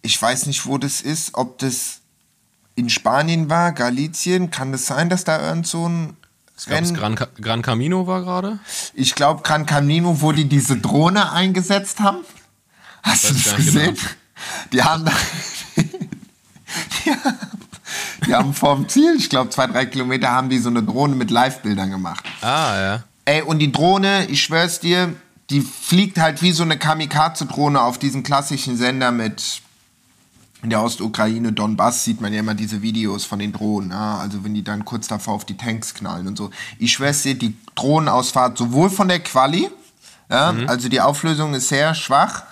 Ich 0.00 0.20
weiß 0.20 0.46
nicht, 0.46 0.64
wo 0.64 0.78
das 0.78 1.02
ist, 1.02 1.34
ob 1.34 1.58
das 1.58 2.00
in 2.76 2.88
Spanien 2.88 3.50
war, 3.50 3.72
Galicien. 3.72 4.50
Kann 4.50 4.72
das 4.72 4.86
sein, 4.86 5.10
dass 5.10 5.24
da 5.24 5.48
irgend 5.48 5.66
so 5.66 5.86
ein 5.86 6.16
Rennen... 6.66 6.94
Gran, 6.94 7.14
Gran 7.14 7.60
Camino 7.60 8.06
war 8.06 8.22
gerade? 8.22 8.58
Ich 8.94 9.14
glaube 9.14 9.42
Gran 9.42 9.66
Camino, 9.66 10.22
wo 10.22 10.32
die 10.32 10.48
diese 10.48 10.78
Drohne 10.78 11.30
eingesetzt 11.32 12.00
haben. 12.00 12.24
Hast 13.02 13.28
du 13.28 13.34
das 13.34 13.56
gesehen? 13.56 13.96
Genau. 13.96 14.08
Die 14.72 14.82
haben 14.82 15.04
da... 15.04 15.12
die 17.04 17.10
haben 17.10 17.38
die 18.26 18.34
haben 18.34 18.54
vorm 18.54 18.88
Ziel, 18.88 19.14
ich 19.16 19.28
glaube 19.28 19.50
zwei, 19.50 19.66
drei 19.66 19.86
Kilometer, 19.86 20.30
haben 20.30 20.48
die 20.48 20.58
so 20.58 20.68
eine 20.68 20.82
Drohne 20.82 21.14
mit 21.14 21.30
Live-Bildern 21.30 21.90
gemacht. 21.90 22.24
Ah, 22.40 22.80
ja. 22.80 23.02
Ey, 23.24 23.42
und 23.42 23.58
die 23.58 23.72
Drohne, 23.72 24.26
ich 24.26 24.42
schwör's 24.42 24.80
dir, 24.80 25.14
die 25.50 25.60
fliegt 25.60 26.18
halt 26.18 26.42
wie 26.42 26.52
so 26.52 26.62
eine 26.62 26.78
Kamikaze-Drohne 26.78 27.80
auf 27.80 27.98
diesen 27.98 28.22
klassischen 28.22 28.76
Sender 28.76 29.10
mit 29.10 29.62
in 30.62 30.70
der 30.70 30.82
Ostukraine, 30.82 31.52
Donbass, 31.52 32.04
sieht 32.04 32.20
man 32.20 32.32
ja 32.32 32.40
immer 32.40 32.54
diese 32.54 32.82
Videos 32.82 33.24
von 33.24 33.38
den 33.38 33.52
Drohnen. 33.52 33.90
Ja? 33.90 34.18
Also 34.18 34.44
wenn 34.44 34.54
die 34.54 34.62
dann 34.62 34.84
kurz 34.84 35.08
davor 35.08 35.34
auf 35.34 35.44
die 35.44 35.56
Tanks 35.56 35.94
knallen 35.94 36.26
und 36.26 36.36
so. 36.36 36.50
Ich 36.78 36.92
schwör's 36.92 37.22
dir, 37.22 37.34
die 37.34 37.56
Drohnenausfahrt 37.74 38.58
sowohl 38.58 38.90
von 38.90 39.08
der 39.08 39.20
Quali, 39.20 39.70
ja, 40.30 40.52
mhm. 40.52 40.68
also 40.68 40.88
die 40.88 41.00
Auflösung 41.00 41.54
ist 41.54 41.68
sehr 41.68 41.94
schwach, 41.94 42.44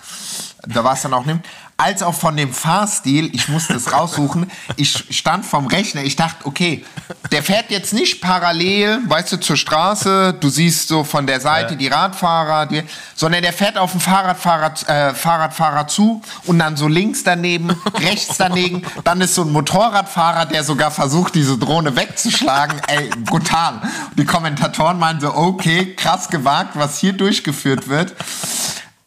da 0.67 0.83
war 0.83 0.93
es 0.93 1.01
dann 1.01 1.13
auch 1.13 1.25
nicht, 1.25 1.39
als 1.79 2.03
auch 2.03 2.13
von 2.13 2.35
dem 2.35 2.53
Fahrstil. 2.53 3.29
Ich 3.33 3.47
musste 3.47 3.73
es 3.73 3.93
raussuchen. 3.93 4.51
Ich 4.75 5.05
stand 5.11 5.45
vom 5.45 5.67
Rechner. 5.67 6.03
Ich 6.03 6.15
dachte, 6.15 6.45
okay, 6.45 6.85
der 7.31 7.41
fährt 7.41 7.71
jetzt 7.71 7.93
nicht 7.93 8.21
parallel, 8.21 8.99
weißt 9.05 9.31
du, 9.31 9.37
zur 9.37 9.55
Straße. 9.55 10.35
Du 10.39 10.49
siehst 10.49 10.89
so 10.89 11.03
von 11.03 11.25
der 11.25 11.39
Seite 11.39 11.73
ja. 11.73 11.77
die 11.77 11.87
Radfahrer, 11.87 12.65
die, 12.65 12.83
sondern 13.15 13.41
der 13.43 13.53
fährt 13.53 13.77
auf 13.77 13.91
den 13.91 14.01
Fahrradfahrer, 14.01 14.73
äh, 14.87 15.13
Fahrradfahrer 15.13 15.87
zu 15.87 16.21
und 16.45 16.59
dann 16.59 16.75
so 16.75 16.87
links 16.87 17.23
daneben, 17.23 17.69
rechts 17.95 18.37
daneben. 18.37 18.81
Dann 19.05 19.21
ist 19.21 19.35
so 19.35 19.43
ein 19.43 19.51
Motorradfahrer, 19.51 20.45
der 20.47 20.63
sogar 20.65 20.91
versucht, 20.91 21.35
diese 21.35 21.57
Drohne 21.57 21.95
wegzuschlagen. 21.95 22.81
Ey, 22.87 23.09
brutal. 23.23 23.81
Die 24.17 24.25
Kommentatoren 24.25 24.99
meinen 24.99 25.21
so, 25.21 25.33
okay, 25.33 25.95
krass 25.95 26.29
gewagt, 26.29 26.71
was 26.73 26.99
hier 26.99 27.13
durchgeführt 27.13 27.87
wird. 27.87 28.15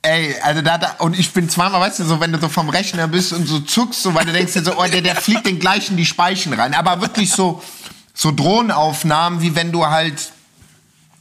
Ey, 0.04 0.34
also 0.42 0.62
da, 0.62 0.78
da, 0.78 0.96
und 0.98 1.16
ich 1.16 1.32
bin 1.32 1.48
zweimal, 1.48 1.80
weißt 1.80 2.00
du, 2.00 2.04
so, 2.04 2.18
wenn 2.18 2.32
du 2.32 2.40
so 2.40 2.48
vom 2.48 2.68
Rechner 2.68 3.06
bist 3.06 3.32
und 3.32 3.46
so 3.46 3.60
zuckst, 3.60 4.02
so, 4.02 4.12
weil 4.14 4.24
du 4.24 4.32
denkst 4.32 4.52
dir 4.52 4.64
so, 4.64 4.76
oh, 4.76 4.84
der, 4.84 5.00
der 5.00 5.14
fliegt 5.14 5.46
den 5.46 5.60
gleichen 5.60 5.96
die 5.96 6.04
Speichen 6.04 6.52
rein. 6.54 6.74
Aber 6.74 7.00
wirklich 7.00 7.30
so, 7.30 7.62
so 8.12 8.32
Drohnenaufnahmen, 8.32 9.42
wie 9.42 9.54
wenn 9.54 9.70
du 9.70 9.86
halt, 9.86 10.32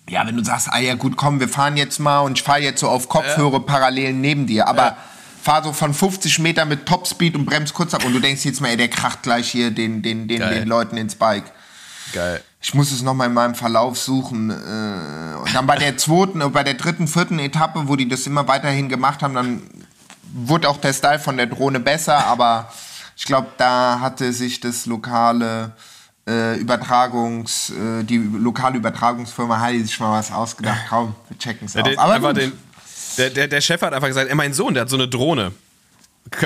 ja, 0.10 0.26
wenn 0.26 0.36
du 0.36 0.44
sagst, 0.44 0.68
ah 0.72 0.80
ja, 0.80 0.96
gut, 0.96 1.16
komm, 1.16 1.40
wir 1.40 1.48
fahren 1.48 1.78
jetzt 1.78 2.00
mal 2.00 2.22
und 2.22 2.40
ich 2.40 2.44
fahre 2.44 2.62
jetzt 2.62 2.80
so 2.80 2.90
auf 2.90 3.08
Kopfhörer 3.08 3.54
ja. 3.54 3.60
parallel 3.60 4.14
neben 4.14 4.48
dir. 4.48 4.68
Aber 4.68 4.84
ja. 4.84 4.98
fahr 5.44 5.64
so 5.64 5.74
von 5.74 5.94
50 5.94 6.40
Meter 6.40 6.66
mit 6.66 6.88
Topspeed 6.88 7.36
und 7.36 7.46
bremst 7.46 7.76
kurz 7.76 7.94
ab 7.94 8.04
und 8.04 8.14
du 8.14 8.20
denkst 8.20 8.44
jetzt 8.46 8.62
mal, 8.62 8.70
ey, 8.70 8.78
der 8.78 8.88
kracht 8.88 9.22
gleich 9.22 9.52
hier 9.52 9.70
den, 9.70 10.02
den, 10.02 10.28
den, 10.28 10.42
den 10.42 10.68
Leuten 10.68 10.98
ins 10.98 11.14
Bike. 11.14 11.46
Geil. 12.14 12.42
Ich 12.62 12.74
muss 12.76 12.92
es 12.92 13.02
nochmal 13.02 13.28
in 13.28 13.34
meinem 13.34 13.56
Verlauf 13.56 13.98
suchen. 13.98 14.52
Äh, 14.52 15.36
und 15.36 15.54
dann 15.54 15.66
bei 15.66 15.78
der 15.78 15.98
zweiten, 15.98 16.40
bei 16.52 16.64
der 16.64 16.76
dritten, 16.76 17.08
vierten 17.08 17.40
Etappe, 17.40 17.88
wo 17.88 17.96
die 17.96 18.08
das 18.08 18.28
immer 18.28 18.48
weiterhin 18.48 18.88
gemacht 18.88 19.24
haben, 19.24 19.34
dann 19.34 19.64
wurde 20.34 20.70
auch 20.70 20.78
der 20.78 20.94
Style 20.94 21.20
von 21.20 21.38
der 21.38 21.48
Drohne 21.48 21.80
besser, 21.80 22.26
aber 22.26 22.72
ich 23.18 23.26
glaube, 23.26 23.48
da 23.58 24.00
hatte 24.00 24.32
sich 24.32 24.60
das 24.60 24.86
lokale 24.86 25.74
äh, 26.28 26.58
Übertragungs, 26.58 27.72
äh, 27.72 28.04
die 28.04 28.18
lokale 28.18 28.78
Übertragungsfirma 28.78 29.60
hat 29.60 29.74
sich 29.74 30.00
mal 30.00 30.20
was 30.20 30.32
ausgedacht. 30.32 30.88
Kaum, 30.88 31.16
wir 31.28 31.38
checken 31.38 31.66
es 31.66 31.74
ja, 31.74 31.84
aus. 31.84 31.98
Aber 31.98 32.34
den, 32.34 32.54
der, 33.18 33.30
der, 33.30 33.48
der 33.48 33.62
Chef 33.62 33.82
hat 33.82 33.94
einfach 33.94 34.08
gesagt, 34.08 34.30
ey, 34.30 34.36
mein 34.36 34.54
Sohn, 34.54 34.74
der 34.74 34.82
hat 34.82 34.90
so 34.90 34.96
eine 34.96 35.08
Drohne. 35.08 35.52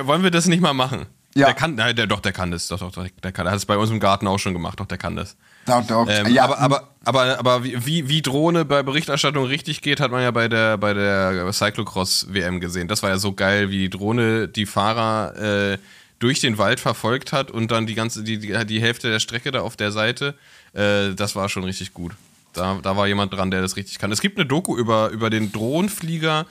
Wollen 0.03 0.23
wir 0.23 0.31
das 0.31 0.47
nicht 0.47 0.61
mal 0.61 0.73
machen? 0.73 1.05
Ja. 1.35 1.47
Der 1.47 1.53
kann, 1.53 1.75
der, 1.75 1.93
doch, 2.07 2.21
der 2.21 2.31
kann 2.31 2.51
das. 2.51 2.67
Doch, 2.67 2.79
doch, 2.79 2.91
der 2.91 3.31
kann. 3.31 3.45
Der 3.45 3.51
hat 3.51 3.57
es 3.57 3.65
bei 3.65 3.77
uns 3.77 3.89
im 3.91 3.99
Garten 3.99 4.25
auch 4.25 4.39
schon 4.39 4.53
gemacht. 4.53 4.79
Doch, 4.79 4.85
der 4.85 4.97
kann 4.97 5.17
das. 5.17 5.35
Doch, 5.65 5.85
doch. 5.87 6.07
Ähm, 6.09 6.31
ja. 6.31 6.43
Aber, 6.43 6.59
aber, 6.59 6.89
aber, 7.03 7.39
aber 7.39 7.63
wie, 7.63 8.07
wie 8.07 8.21
Drohne 8.21 8.65
bei 8.65 8.83
Berichterstattung 8.83 9.45
richtig 9.45 9.81
geht, 9.81 9.99
hat 9.99 10.11
man 10.11 10.21
ja 10.21 10.31
bei 10.31 10.47
der, 10.47 10.77
bei 10.77 10.93
der 10.93 11.51
Cyclocross 11.51 12.27
WM 12.29 12.59
gesehen. 12.59 12.87
Das 12.87 13.01
war 13.03 13.09
ja 13.09 13.17
so 13.17 13.33
geil, 13.33 13.69
wie 13.69 13.79
die 13.79 13.89
Drohne 13.89 14.47
die 14.47 14.65
Fahrer 14.65 15.73
äh, 15.73 15.77
durch 16.19 16.39
den 16.39 16.57
Wald 16.57 16.79
verfolgt 16.79 17.33
hat 17.33 17.51
und 17.51 17.71
dann 17.71 17.87
die 17.87 17.95
ganze, 17.95 18.23
die, 18.23 18.37
die, 18.37 18.65
die 18.65 18.81
Hälfte 18.81 19.09
der 19.09 19.19
Strecke 19.19 19.51
da 19.51 19.61
auf 19.61 19.75
der 19.75 19.91
Seite. 19.91 20.35
Äh, 20.73 21.13
das 21.15 21.35
war 21.35 21.49
schon 21.49 21.63
richtig 21.63 21.93
gut. 21.93 22.13
Da, 22.53 22.79
da 22.81 22.95
war 22.95 23.07
jemand 23.07 23.33
dran, 23.33 23.51
der 23.51 23.61
das 23.61 23.75
richtig 23.75 23.99
kann. 23.99 24.11
Es 24.11 24.21
gibt 24.21 24.37
eine 24.37 24.45
Doku 24.45 24.77
über, 24.77 25.09
über 25.09 25.29
den 25.29 25.51
Drohnenflieger, 25.51 26.45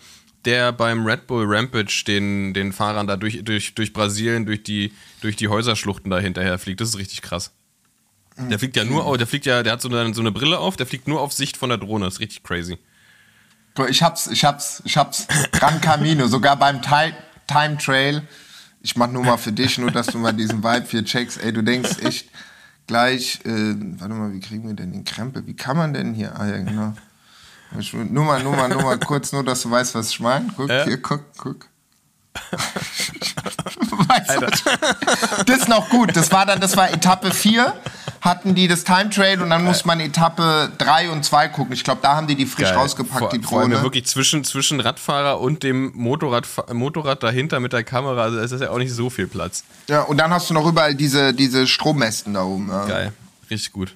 der 0.45 0.73
beim 0.73 1.07
Red 1.07 1.27
Bull 1.27 1.47
Rampage 1.47 2.05
den, 2.07 2.53
den 2.53 2.73
Fahrern 2.73 3.07
da 3.07 3.17
durch, 3.17 3.43
durch, 3.45 3.75
durch 3.75 3.93
Brasilien, 3.93 4.45
durch 4.45 4.63
die, 4.63 4.93
durch 5.23 5.37
die 5.37 5.49
Häuserschluchten 5.49 6.11
da 6.11 6.19
hinterher 6.19 6.59
fliegt. 6.59 6.81
Das 6.81 6.91
ist 6.91 6.99
richtig 6.99 7.23
krass. 7.23 7.53
Der 8.37 8.59
fliegt 8.59 8.77
ja 8.77 8.85
nur, 8.85 9.17
der 9.17 9.27
fliegt 9.27 9.47
ja, 9.47 9.63
der 9.63 9.75
hat 9.75 9.81
so 9.83 9.89
eine, 9.89 10.13
so 10.13 10.21
eine 10.21 10.33
Brille 10.33 10.59
auf, 10.59 10.77
der 10.77 10.87
fliegt 10.87 11.07
nur 11.07 11.21
auf 11.21 11.33
Sicht 11.33 11.57
von 11.57 11.69
der 11.69 11.79
Drohne. 11.79 12.05
Das 12.07 12.15
ist 12.15 12.21
richtig 12.21 12.43
crazy. 12.43 12.79
Ich 13.89 14.03
hab's, 14.03 14.27
ich 14.29 14.45
hab's, 14.45 14.83
ich 14.85 14.97
hab's. 14.97 15.27
Gran 15.53 15.81
Camino, 15.81 16.27
sogar 16.29 16.57
beim 16.57 16.81
Time, 16.83 17.15
Time 17.47 17.77
Trail. 17.79 18.23
Ich 18.83 18.97
mach 18.97 19.09
nur 19.11 19.25
mal 19.25 19.37
für 19.37 19.53
dich, 19.53 19.79
nur 19.79 19.91
dass 19.91 20.09
du 20.09 20.19
mal 20.19 20.33
diesen 20.33 20.63
Vibe 20.63 20.87
hier 20.89 21.05
checkst. 21.05 21.41
Ey, 21.43 21.53
du 21.53 21.63
denkst 21.63 21.99
echt 22.03 22.29
gleich, 22.87 23.41
äh, 23.45 23.75
warte 23.99 24.15
mal, 24.15 24.33
wie 24.33 24.41
kriegen 24.41 24.67
wir 24.69 24.75
denn 24.75 24.93
den 24.93 25.05
Krempel? 25.05 25.47
Wie 25.47 25.55
kann 25.57 25.77
man 25.77 25.95
denn 25.95 26.13
hier? 26.15 26.39
Ah 26.39 26.47
ja, 26.47 26.59
genau. 26.59 26.95
Ich, 27.79 27.93
nur 27.93 28.25
mal, 28.25 28.43
nur 28.43 28.55
mal, 28.55 28.69
nur 28.69 28.83
mal 28.83 28.99
kurz, 28.99 29.33
nur 29.33 29.43
dass 29.45 29.63
du 29.63 29.71
weißt, 29.71 29.95
was 29.95 30.11
ich 30.11 30.21
meine. 30.21 30.47
Guck, 30.57 30.69
Ja. 30.69 30.85
hier, 30.85 31.01
guck, 31.01 31.23
guck. 31.37 31.67
weißt 34.09 34.41
du, 34.41 35.45
das 35.45 35.59
ist 35.59 35.69
noch 35.69 35.89
gut. 35.89 36.17
Das 36.17 36.31
war 36.33 36.47
dann, 36.47 36.61
das 36.61 36.77
war 36.77 36.91
Etappe 36.93 37.33
4, 37.33 37.73
hatten 38.25 38.55
die 38.55 38.69
das 38.69 38.85
Time 38.85 39.11
Trail 39.11 39.43
und 39.43 39.51
dann 39.51 39.65
muss 39.65 39.85
man 39.85 40.01
Etappe 40.01 40.73
3 40.79 41.11
und 41.11 41.25
2 41.25 41.49
gucken. 41.49 41.75
Ich 41.75 41.85
glaube, 41.85 42.01
da 42.03 42.17
haben 42.17 42.27
die 42.27 42.37
die 42.37 42.47
frisch 42.47 42.71
Geil. 42.71 42.79
rausgepackt, 42.79 43.19
vor, 43.19 43.29
die 43.29 43.39
Vor 43.41 43.61
allem 43.61 43.69
Drohne. 43.69 43.77
ja 43.77 43.83
wirklich 43.83 44.07
zwischen, 44.07 44.45
zwischen 44.45 44.81
Radfahrer 44.81 45.41
und 45.41 45.63
dem 45.63 45.93
Motorrad, 45.95 46.49
Motorrad 46.73 47.23
dahinter 47.23 47.61
mit 47.61 47.75
der 47.75 47.85
Kamera, 47.85 48.23
also 48.23 48.39
es 48.39 48.51
ist 48.51 48.63
ja 48.63 48.71
auch 48.71 48.79
nicht 48.79 48.93
so 48.93 49.11
viel 49.11 49.27
Platz. 49.27 49.65
Ja, 49.89 50.03
und 50.03 50.17
dann 50.17 50.33
hast 50.33 50.49
du 50.49 50.55
noch 50.55 50.67
überall 50.67 50.95
diese, 50.95 51.35
diese 51.35 51.67
Strommästen 51.67 52.33
da 52.33 52.45
oben. 52.45 52.69
Ja. 52.69 52.87
Geil. 52.87 53.13
Richtig 53.51 53.73
gut. 53.73 53.95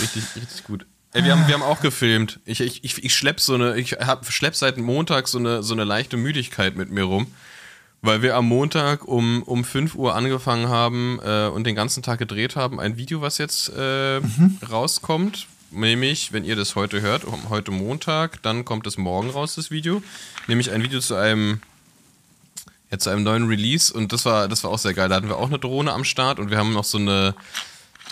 Richtig, 0.00 0.22
richtig 0.36 0.64
gut. 0.64 0.86
Ey, 1.12 1.24
wir, 1.24 1.32
haben, 1.32 1.48
wir 1.48 1.54
haben 1.54 1.62
auch 1.62 1.80
gefilmt. 1.80 2.38
Ich, 2.44 2.60
ich, 2.60 2.84
ich, 2.84 3.02
ich 3.02 3.14
schlepp 3.14 3.40
so 3.40 3.54
eine, 3.54 3.76
ich 3.76 3.94
hab, 3.94 4.30
schlepp 4.30 4.54
seit 4.54 4.76
Montag 4.76 5.26
so 5.26 5.38
eine, 5.38 5.64
so 5.64 5.74
eine 5.74 5.82
leichte 5.84 6.16
Müdigkeit 6.16 6.76
mit 6.76 6.90
mir 6.90 7.04
rum. 7.04 7.26
Weil 8.00 8.22
wir 8.22 8.36
am 8.36 8.46
Montag 8.46 9.06
um, 9.06 9.42
um 9.42 9.64
5 9.64 9.96
Uhr 9.96 10.14
angefangen 10.14 10.68
haben 10.68 11.18
äh, 11.24 11.48
und 11.48 11.64
den 11.64 11.74
ganzen 11.74 12.02
Tag 12.02 12.18
gedreht 12.20 12.54
haben. 12.54 12.78
Ein 12.78 12.96
Video, 12.96 13.20
was 13.22 13.38
jetzt 13.38 13.70
äh, 13.70 14.20
rauskommt. 14.70 15.46
Nämlich, 15.70 16.32
wenn 16.32 16.44
ihr 16.44 16.54
das 16.56 16.76
heute 16.76 17.00
hört, 17.00 17.24
um, 17.24 17.48
heute 17.50 17.72
Montag, 17.72 18.40
dann 18.42 18.64
kommt 18.64 18.86
es 18.86 18.96
morgen 18.98 19.30
raus, 19.30 19.56
das 19.56 19.70
Video. 19.70 20.00
Nämlich 20.46 20.70
ein 20.70 20.82
Video 20.82 21.00
zu 21.00 21.16
einem, 21.16 21.60
ja, 22.90 22.98
zu 22.98 23.10
einem 23.10 23.24
neuen 23.24 23.48
Release. 23.48 23.92
Und 23.92 24.12
das 24.12 24.24
war, 24.24 24.46
das 24.48 24.62
war 24.64 24.70
auch 24.70 24.78
sehr 24.78 24.94
geil. 24.94 25.08
Da 25.08 25.16
hatten 25.16 25.28
wir 25.28 25.36
auch 25.36 25.48
eine 25.48 25.58
Drohne 25.58 25.92
am 25.92 26.04
Start 26.04 26.38
und 26.38 26.50
wir 26.50 26.56
haben 26.56 26.72
noch 26.72 26.84
so 26.84 26.98
eine, 26.98 27.34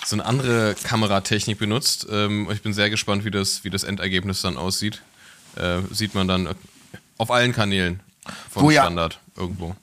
so 0.04 0.16
eine 0.16 0.26
andere 0.26 0.74
Kameratechnik 0.82 1.58
benutzt. 1.58 2.06
Ähm, 2.10 2.48
ich 2.52 2.60
bin 2.60 2.74
sehr 2.74 2.90
gespannt, 2.90 3.24
wie 3.24 3.30
das, 3.30 3.62
wie 3.62 3.70
das 3.70 3.84
Endergebnis 3.84 4.42
dann 4.42 4.56
aussieht. 4.56 5.00
Äh, 5.54 5.78
sieht 5.92 6.14
man 6.16 6.26
dann 6.26 6.48
auf 7.18 7.30
allen 7.30 7.52
Kanälen 7.52 8.00
von 8.50 8.64
Wo 8.64 8.70
ja- 8.70 8.82
Standard 8.82 9.20
irgendwo. 9.36 9.74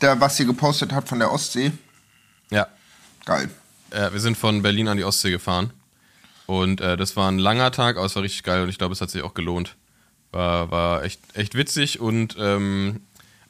Der, 0.00 0.20
was 0.20 0.38
ihr 0.38 0.46
gepostet 0.46 0.92
hat 0.92 1.08
von 1.08 1.18
der 1.18 1.32
Ostsee. 1.32 1.72
Ja. 2.50 2.68
Geil. 3.24 3.50
Äh, 3.90 4.12
wir 4.12 4.20
sind 4.20 4.36
von 4.36 4.62
Berlin 4.62 4.88
an 4.88 4.96
die 4.96 5.04
Ostsee 5.04 5.30
gefahren. 5.30 5.72
Und 6.46 6.80
äh, 6.80 6.96
das 6.96 7.16
war 7.16 7.30
ein 7.30 7.38
langer 7.38 7.70
Tag, 7.70 7.96
aber 7.96 8.06
es 8.06 8.14
war 8.16 8.22
richtig 8.22 8.42
geil 8.42 8.62
und 8.62 8.68
ich 8.68 8.78
glaube, 8.78 8.92
es 8.92 9.00
hat 9.00 9.10
sich 9.10 9.22
auch 9.22 9.34
gelohnt. 9.34 9.76
War, 10.30 10.70
war 10.70 11.04
echt, 11.04 11.20
echt 11.34 11.54
witzig 11.54 12.00
und 12.00 12.36
ähm, 12.38 13.02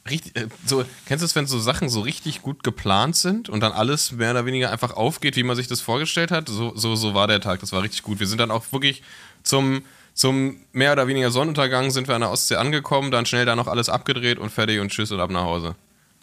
richtig, 0.09 0.35
äh, 0.35 0.47
so, 0.65 0.83
kennst 1.05 1.21
du 1.21 1.25
es, 1.25 1.35
wenn 1.35 1.47
so 1.47 1.59
Sachen 1.59 1.89
so 1.89 2.01
richtig 2.01 2.41
gut 2.41 2.63
geplant 2.63 3.15
sind 3.15 3.49
und 3.49 3.61
dann 3.61 3.71
alles 3.71 4.11
mehr 4.11 4.31
oder 4.31 4.45
weniger 4.45 4.71
einfach 4.71 4.91
aufgeht, 4.91 5.35
wie 5.35 5.43
man 5.43 5.55
sich 5.55 5.67
das 5.67 5.81
vorgestellt 5.81 6.31
hat? 6.31 6.49
So, 6.49 6.75
so, 6.75 6.95
so 6.95 7.13
war 7.13 7.27
der 7.27 7.41
Tag, 7.41 7.61
das 7.61 7.71
war 7.71 7.83
richtig 7.83 8.03
gut. 8.03 8.19
Wir 8.19 8.27
sind 8.27 8.39
dann 8.39 8.51
auch 8.51 8.71
wirklich 8.71 9.01
zum, 9.43 9.83
zum 10.13 10.57
mehr 10.71 10.93
oder 10.93 11.07
weniger 11.07 11.31
Sonnenuntergang 11.31 11.91
sind 11.91 12.07
wir 12.07 12.15
an 12.15 12.21
der 12.21 12.29
Ostsee 12.31 12.55
angekommen, 12.55 13.11
dann 13.11 13.25
schnell 13.25 13.45
da 13.45 13.55
noch 13.55 13.67
alles 13.67 13.89
abgedreht 13.89 14.37
und 14.39 14.51
fertig 14.51 14.79
und 14.79 14.89
tschüss 14.89 15.11
und 15.11 15.19
ab 15.19 15.31
nach 15.31 15.43
Hause. 15.43 15.75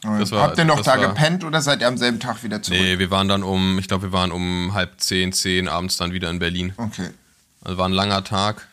War- 0.02 0.42
Habt 0.42 0.56
ihr 0.58 0.64
noch 0.64 0.80
da 0.80 0.98
war- 0.98 1.08
gepennt 1.08 1.44
oder 1.44 1.60
seid 1.60 1.80
ihr 1.82 1.88
am 1.88 1.98
selben 1.98 2.20
Tag 2.20 2.42
wieder 2.42 2.62
zurück? 2.62 2.78
Nee, 2.80 2.98
wir 2.98 3.10
waren 3.10 3.28
dann 3.28 3.42
um, 3.42 3.78
ich 3.78 3.86
glaube, 3.88 4.04
wir 4.04 4.12
waren 4.12 4.32
um 4.32 4.72
halb 4.72 4.98
zehn, 5.00 5.32
zehn 5.32 5.68
abends 5.68 5.96
dann 5.98 6.12
wieder 6.12 6.30
in 6.30 6.38
Berlin. 6.38 6.72
Okay. 6.78 7.10
Also 7.62 7.76
war 7.76 7.86
ein 7.86 7.92
langer 7.92 8.24
Tag, 8.24 8.66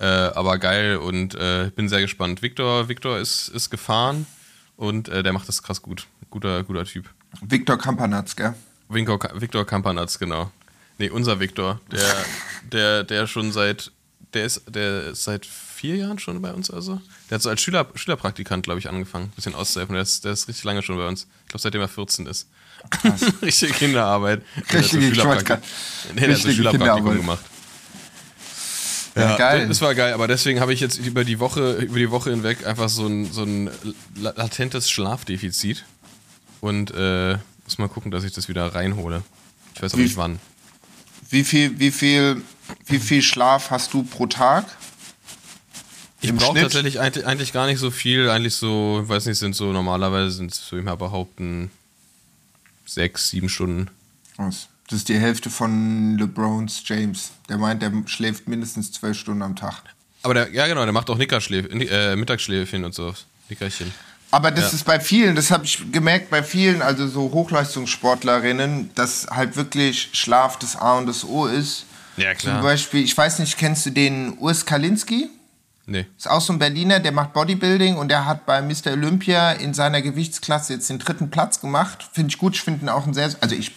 äh, 0.00 0.04
aber 0.04 0.58
geil 0.58 0.96
und 0.96 1.36
äh, 1.36 1.70
bin 1.76 1.88
sehr 1.88 2.00
gespannt. 2.00 2.42
Victor, 2.42 2.88
Victor 2.88 3.18
ist, 3.18 3.46
ist 3.48 3.70
gefahren 3.70 4.26
und 4.76 5.08
äh, 5.08 5.22
der 5.22 5.32
macht 5.32 5.46
das 5.48 5.62
krass 5.62 5.82
gut. 5.82 6.06
Guter, 6.30 6.64
guter 6.64 6.84
Typ. 6.84 7.08
Viktor 7.40 7.78
Kampanatz, 7.78 8.34
gell? 8.34 8.54
Victor, 8.88 9.18
Victor 9.34 9.64
Kampanatz, 9.64 10.18
genau. 10.18 10.50
Nee, 10.98 11.10
unser 11.10 11.38
Victor, 11.38 11.80
der, 11.92 12.14
der, 12.72 13.04
der 13.04 13.26
schon 13.28 13.52
seit, 13.52 13.92
der 14.36 14.44
ist, 14.44 14.62
der 14.68 15.08
ist 15.08 15.24
seit 15.24 15.44
vier 15.44 15.96
Jahren 15.96 16.18
schon 16.18 16.40
bei 16.40 16.52
uns, 16.52 16.70
also. 16.70 17.00
Der 17.28 17.36
hat 17.36 17.42
so 17.42 17.48
als 17.50 17.60
Schüler, 17.60 17.86
Schülerpraktikant, 17.94 18.62
glaube 18.64 18.78
ich, 18.78 18.88
angefangen, 18.88 19.26
ein 19.26 19.30
bisschen 19.34 19.54
auszuhelfen. 19.54 19.94
Der 19.94 20.02
ist, 20.02 20.24
der 20.24 20.32
ist 20.32 20.46
richtig 20.48 20.64
lange 20.64 20.82
schon 20.82 20.96
bei 20.96 21.06
uns. 21.08 21.26
Ich 21.44 21.48
glaube, 21.48 21.62
seitdem 21.62 21.80
er 21.80 21.88
14 21.88 22.26
ist. 22.26 22.46
Richtige 23.42 23.72
Kinderarbeit. 23.72 24.42
Der 24.72 24.78
hat 24.80 24.86
so 24.88 24.96
Richtige- 24.98 25.14
Schülerpraktik- 25.22 25.58
Nee, 26.14 26.20
der 26.20 26.34
hat 26.34 26.36
so 26.42 26.48
richtige 26.48 26.54
Schülerpraktikum 26.54 27.16
gemacht. 27.16 27.44
Ja, 29.14 29.36
geil. 29.36 29.66
Das 29.66 29.80
war 29.80 29.94
geil, 29.94 30.12
aber 30.12 30.28
deswegen 30.28 30.60
habe 30.60 30.74
ich 30.74 30.80
jetzt 30.80 30.98
über 30.98 31.24
die 31.24 31.38
Woche, 31.40 31.72
über 31.78 31.98
die 31.98 32.10
Woche 32.10 32.30
hinweg 32.30 32.66
einfach 32.66 32.90
so 32.90 33.06
ein, 33.06 33.32
so 33.32 33.44
ein 33.44 33.70
la- 34.14 34.34
latentes 34.36 34.90
Schlafdefizit. 34.90 35.84
Und 36.60 36.90
äh, 36.94 37.38
muss 37.64 37.78
mal 37.78 37.88
gucken, 37.88 38.10
dass 38.10 38.24
ich 38.24 38.32
das 38.32 38.48
wieder 38.48 38.66
reinhole. 38.74 39.22
Ich 39.74 39.82
weiß 39.82 39.94
auch 39.94 39.98
Wie- 39.98 40.02
nicht 40.02 40.16
wann. 40.16 40.38
Wie 41.30 41.44
viel, 41.44 41.78
wie 41.80 41.90
viel, 41.90 42.42
wie 42.86 42.98
viel 42.98 43.22
Schlaf 43.22 43.70
hast 43.70 43.92
du 43.94 44.02
pro 44.02 44.26
Tag? 44.26 44.64
Ich 46.20 46.34
brauche 46.34 46.58
tatsächlich 46.60 46.98
eigentlich, 46.98 47.26
eigentlich 47.26 47.52
gar 47.52 47.66
nicht 47.66 47.78
so 47.78 47.90
viel. 47.90 48.30
Eigentlich 48.30 48.54
so, 48.54 49.00
ich 49.02 49.08
weiß 49.08 49.26
nicht, 49.26 49.38
sind 49.38 49.54
so 49.54 49.72
normalerweise 49.72 50.30
sind 50.30 50.52
es, 50.52 50.70
würde 50.72 50.80
ich 50.80 50.86
mal 50.86 50.96
behaupten, 50.96 51.70
sechs, 52.86 53.30
sieben 53.30 53.48
Stunden. 53.48 53.88
Was? 54.36 54.68
Das 54.88 54.98
ist 55.00 55.08
die 55.08 55.18
Hälfte 55.18 55.50
von 55.50 56.16
LeBrons 56.18 56.82
James. 56.84 57.30
Der 57.48 57.58
meint, 57.58 57.82
der 57.82 57.92
schläft 58.06 58.48
mindestens 58.48 58.92
zwölf 58.92 59.18
Stunden 59.18 59.42
am 59.42 59.56
Tag. 59.56 59.82
Aber 60.22 60.34
der, 60.34 60.52
ja 60.52 60.66
genau, 60.66 60.84
der 60.84 60.92
macht 60.92 61.10
auch 61.10 61.18
Nickerschläf, 61.18 61.66
äh, 61.70 62.16
Mittagsschläfchen 62.16 62.84
und 62.84 62.94
so. 62.94 63.14
Nickerchen. 63.48 63.92
Aber 64.30 64.50
das 64.50 64.72
Ja. 64.72 64.76
ist 64.76 64.84
bei 64.84 64.98
vielen, 64.98 65.36
das 65.36 65.50
habe 65.50 65.64
ich 65.64 65.92
gemerkt 65.92 66.30
bei 66.30 66.42
vielen, 66.42 66.82
also 66.82 67.06
so 67.08 67.30
Hochleistungssportlerinnen, 67.32 68.90
dass 68.94 69.26
halt 69.28 69.56
wirklich 69.56 70.10
Schlaf 70.12 70.58
das 70.58 70.76
A 70.76 70.98
und 70.98 71.06
das 71.06 71.24
O 71.24 71.46
ist. 71.46 71.84
Ja, 72.16 72.34
klar. 72.34 72.56
Zum 72.56 72.62
Beispiel, 72.62 73.04
ich 73.04 73.16
weiß 73.16 73.38
nicht, 73.38 73.58
kennst 73.58 73.86
du 73.86 73.90
den 73.90 74.38
Urs 74.38 74.66
Kalinski? 74.66 75.28
Nee. 75.86 76.06
Ist 76.16 76.28
auch 76.28 76.40
so 76.40 76.52
ein 76.52 76.58
Berliner, 76.58 76.98
der 76.98 77.12
macht 77.12 77.32
Bodybuilding 77.32 77.96
und 77.96 78.08
der 78.08 78.26
hat 78.26 78.44
bei 78.44 78.60
Mr. 78.60 78.92
Olympia 78.92 79.52
in 79.52 79.72
seiner 79.72 80.02
Gewichtsklasse 80.02 80.74
jetzt 80.74 80.90
den 80.90 80.98
dritten 80.98 81.30
Platz 81.30 81.60
gemacht. 81.60 82.08
Finde 82.12 82.30
ich 82.30 82.38
gut, 82.38 82.56
ich 82.56 82.62
finde 82.62 82.86
ihn 82.86 82.88
auch 82.88 83.06
ein 83.06 83.14
sehr, 83.14 83.30
also 83.40 83.54
ich 83.54 83.70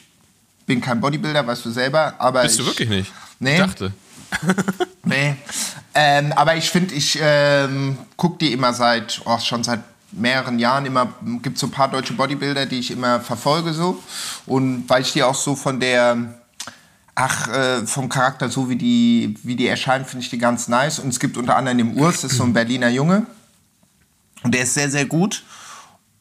bin 0.65 0.81
kein 0.81 1.01
Bodybuilder, 1.01 1.45
weißt 1.45 1.65
du 1.65 1.71
selber, 1.71 2.15
aber 2.17 2.41
Bist 2.41 2.57
du 2.57 2.63
ich, 2.63 2.69
wirklich 2.69 2.89
nicht? 2.89 3.11
Nee. 3.39 3.53
Ich 3.53 3.59
dachte. 3.59 3.93
Nee. 5.03 5.35
Ähm, 5.95 6.31
aber 6.33 6.55
ich 6.55 6.69
finde, 6.69 6.93
ich 6.93 7.17
ähm, 7.19 7.97
gucke 8.15 8.37
die 8.37 8.53
immer 8.53 8.73
seit, 8.73 9.21
oh, 9.25 9.39
schon 9.39 9.63
seit 9.63 9.79
mehreren 10.11 10.59
Jahren 10.59 10.85
immer, 10.85 11.13
gibt 11.41 11.57
so 11.57 11.67
ein 11.67 11.71
paar 11.71 11.89
deutsche 11.89 12.13
Bodybuilder, 12.13 12.67
die 12.67 12.79
ich 12.79 12.91
immer 12.91 13.19
verfolge 13.19 13.73
so. 13.73 14.01
Und 14.45 14.87
weil 14.87 15.01
ich 15.01 15.13
die 15.13 15.23
auch 15.23 15.35
so 15.35 15.55
von 15.55 15.79
der, 15.79 16.38
ach, 17.19 17.47
äh, 17.49 17.85
vom 17.85 18.07
Charakter, 18.07 18.49
so 18.49 18.69
wie 18.69 18.75
die, 18.75 19.35
wie 19.43 19.55
die 19.55 19.67
erscheinen, 19.67 20.05
finde 20.05 20.23
ich 20.23 20.29
die 20.29 20.37
ganz 20.37 20.67
nice. 20.67 20.99
Und 20.99 21.09
es 21.09 21.19
gibt 21.19 21.37
unter 21.37 21.55
anderem 21.57 21.77
den 21.77 21.97
Urs, 21.99 22.21
das 22.21 22.31
ist 22.31 22.37
so 22.37 22.43
ein 22.43 22.53
Berliner 22.53 22.89
Junge. 22.89 23.25
Und 24.43 24.53
der 24.53 24.63
ist 24.63 24.73
sehr, 24.73 24.89
sehr 24.89 25.05
gut. 25.05 25.43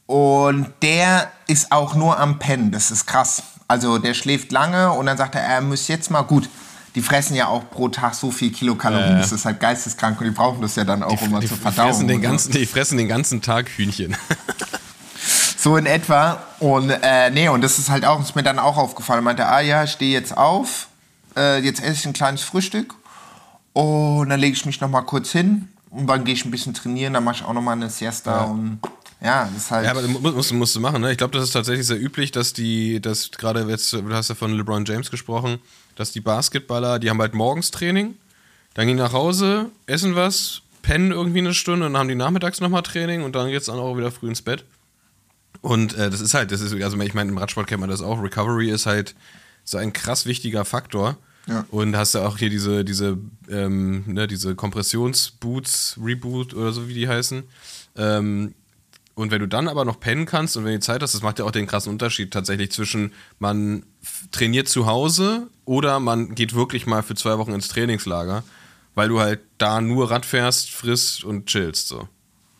Und 0.06 0.72
der 0.82 1.30
ist 1.46 1.70
auch 1.70 1.94
nur 1.94 2.18
am 2.18 2.38
Pennen. 2.38 2.72
Das 2.72 2.90
ist 2.90 3.06
krass. 3.06 3.42
Also 3.68 3.98
der 3.98 4.14
schläft 4.14 4.50
lange 4.50 4.92
und 4.92 5.06
dann 5.06 5.16
sagt 5.16 5.34
er, 5.34 5.42
er 5.42 5.60
muss 5.60 5.86
jetzt 5.88 6.10
mal 6.10 6.22
gut. 6.22 6.48
Die 6.94 7.02
fressen 7.02 7.36
ja 7.36 7.46
auch 7.46 7.70
pro 7.70 7.88
Tag 7.88 8.14
so 8.14 8.30
viel 8.32 8.50
Kilokalorien. 8.50 9.12
Ja. 9.12 9.18
Das 9.18 9.30
ist 9.30 9.44
halt 9.44 9.60
geisteskrank 9.60 10.18
und 10.20 10.24
die 10.26 10.32
brauchen 10.32 10.62
das 10.62 10.74
ja 10.74 10.84
dann 10.84 11.02
auch, 11.02 11.20
um 11.20 11.30
mal 11.30 11.40
Die, 11.40 11.46
zu 11.46 11.54
die, 11.54 11.60
verdauen. 11.60 11.88
fressen 11.90 12.08
den 12.08 12.22
so. 12.22 12.28
ganzen, 12.28 12.52
die 12.52 12.66
fressen 12.66 12.98
den 12.98 13.08
ganzen 13.08 13.40
Tag 13.42 13.68
Hühnchen. 13.68 14.16
So 15.60 15.76
in 15.76 15.86
etwa. 15.86 16.40
Und 16.60 16.88
äh, 16.90 17.30
nee, 17.30 17.48
und 17.48 17.62
das 17.62 17.78
ist 17.78 17.90
halt 17.90 18.04
auch, 18.04 18.20
ist 18.20 18.36
mir 18.36 18.44
dann 18.44 18.58
auch 18.60 18.76
aufgefallen. 18.76 19.18
Er 19.18 19.22
meinte, 19.22 19.46
ah 19.46 19.60
ja, 19.60 19.84
ich 19.84 19.90
stehe 19.90 20.12
jetzt 20.12 20.36
auf, 20.36 20.87
äh, 21.38 21.58
jetzt 21.58 21.80
esse 21.80 21.92
ich 21.92 22.06
ein 22.06 22.12
kleines 22.12 22.42
Frühstück 22.42 22.94
und 23.72 24.28
dann 24.28 24.40
lege 24.40 24.56
ich 24.56 24.66
mich 24.66 24.80
noch 24.80 24.88
mal 24.88 25.02
kurz 25.02 25.30
hin 25.32 25.68
und 25.90 26.06
dann 26.06 26.24
gehe 26.24 26.34
ich 26.34 26.44
ein 26.44 26.50
bisschen 26.50 26.74
trainieren, 26.74 27.12
dann 27.14 27.24
mache 27.24 27.36
ich 27.36 27.44
auch 27.44 27.52
noch 27.52 27.62
mal 27.62 27.72
eine 27.72 27.88
Siesta 27.90 28.42
und 28.44 28.78
ja, 29.20 29.46
das 29.52 29.64
ist 29.64 29.70
halt. 29.70 29.84
Ja, 29.84 29.90
aber 29.92 30.02
mu- 30.02 30.20
musst, 30.20 30.52
musst 30.52 30.76
du 30.76 30.80
machen, 30.80 31.00
ne? 31.00 31.10
Ich 31.10 31.18
glaube, 31.18 31.36
das 31.36 31.44
ist 31.44 31.52
tatsächlich 31.52 31.86
sehr 31.86 32.00
üblich, 32.00 32.30
dass 32.30 32.52
die, 32.52 33.00
dass 33.00 33.30
gerade 33.32 33.62
jetzt, 33.68 33.92
du 33.92 34.12
hast 34.12 34.28
ja 34.28 34.34
von 34.36 34.52
LeBron 34.52 34.84
James 34.84 35.10
gesprochen, 35.10 35.58
dass 35.96 36.12
die 36.12 36.20
Basketballer, 36.20 36.98
die 37.00 37.10
haben 37.10 37.20
halt 37.20 37.34
morgens 37.34 37.70
Training, 37.72 38.14
dann 38.74 38.86
gehen 38.86 38.96
die 38.96 39.02
nach 39.02 39.12
Hause, 39.12 39.70
essen 39.86 40.14
was, 40.14 40.62
pennen 40.82 41.10
irgendwie 41.10 41.40
eine 41.40 41.52
Stunde 41.52 41.86
und 41.86 41.94
dann 41.94 42.00
haben 42.00 42.08
die 42.08 42.14
nachmittags 42.14 42.60
nochmal 42.60 42.82
Training 42.82 43.22
und 43.24 43.34
dann 43.34 43.48
geht's 43.48 43.66
dann 43.66 43.78
auch 43.78 43.96
wieder 43.96 44.12
früh 44.12 44.28
ins 44.28 44.42
Bett. 44.42 44.64
Und 45.62 45.94
äh, 45.94 46.10
das 46.10 46.20
ist 46.20 46.34
halt, 46.34 46.52
das 46.52 46.60
ist, 46.60 46.72
also 46.72 47.00
ich 47.00 47.14
meine, 47.14 47.30
im 47.30 47.38
Radsport 47.38 47.66
kennt 47.66 47.80
man 47.80 47.90
das 47.90 48.00
auch, 48.02 48.22
Recovery 48.22 48.70
ist 48.70 48.86
halt 48.86 49.16
so 49.64 49.78
ein 49.78 49.92
krass 49.92 50.26
wichtiger 50.26 50.64
Faktor. 50.64 51.16
Und 51.70 51.96
hast 51.96 52.14
du 52.14 52.18
auch 52.20 52.38
hier 52.38 52.50
diese, 52.50 52.84
diese, 52.84 53.18
ähm, 53.48 54.04
ne, 54.06 54.26
diese 54.26 54.54
Kompressionsboots, 54.54 55.98
Reboot 56.02 56.54
oder 56.54 56.72
so, 56.72 56.88
wie 56.88 56.94
die 56.94 57.08
heißen. 57.08 57.42
Ähm, 57.96 58.54
und 59.14 59.32
wenn 59.32 59.40
du 59.40 59.48
dann 59.48 59.66
aber 59.66 59.84
noch 59.84 59.98
pennen 59.98 60.26
kannst 60.26 60.56
und 60.56 60.64
wenn 60.64 60.74
du 60.74 60.80
Zeit 60.80 61.02
hast, 61.02 61.14
das 61.14 61.22
macht 61.22 61.40
ja 61.40 61.44
auch 61.44 61.50
den 61.50 61.66
krassen 61.66 61.90
Unterschied 61.90 62.32
tatsächlich 62.32 62.70
zwischen 62.70 63.12
man 63.40 63.84
trainiert 64.30 64.68
zu 64.68 64.86
Hause 64.86 65.48
oder 65.64 65.98
man 65.98 66.36
geht 66.36 66.54
wirklich 66.54 66.86
mal 66.86 67.02
für 67.02 67.16
zwei 67.16 67.36
Wochen 67.38 67.52
ins 67.52 67.66
Trainingslager, 67.66 68.44
weil 68.94 69.08
du 69.08 69.18
halt 69.18 69.40
da 69.58 69.80
nur 69.80 70.10
Rad 70.10 70.24
fährst, 70.24 70.70
frisst 70.70 71.24
und 71.24 71.46
chillst 71.46 71.88
so. 71.88 72.08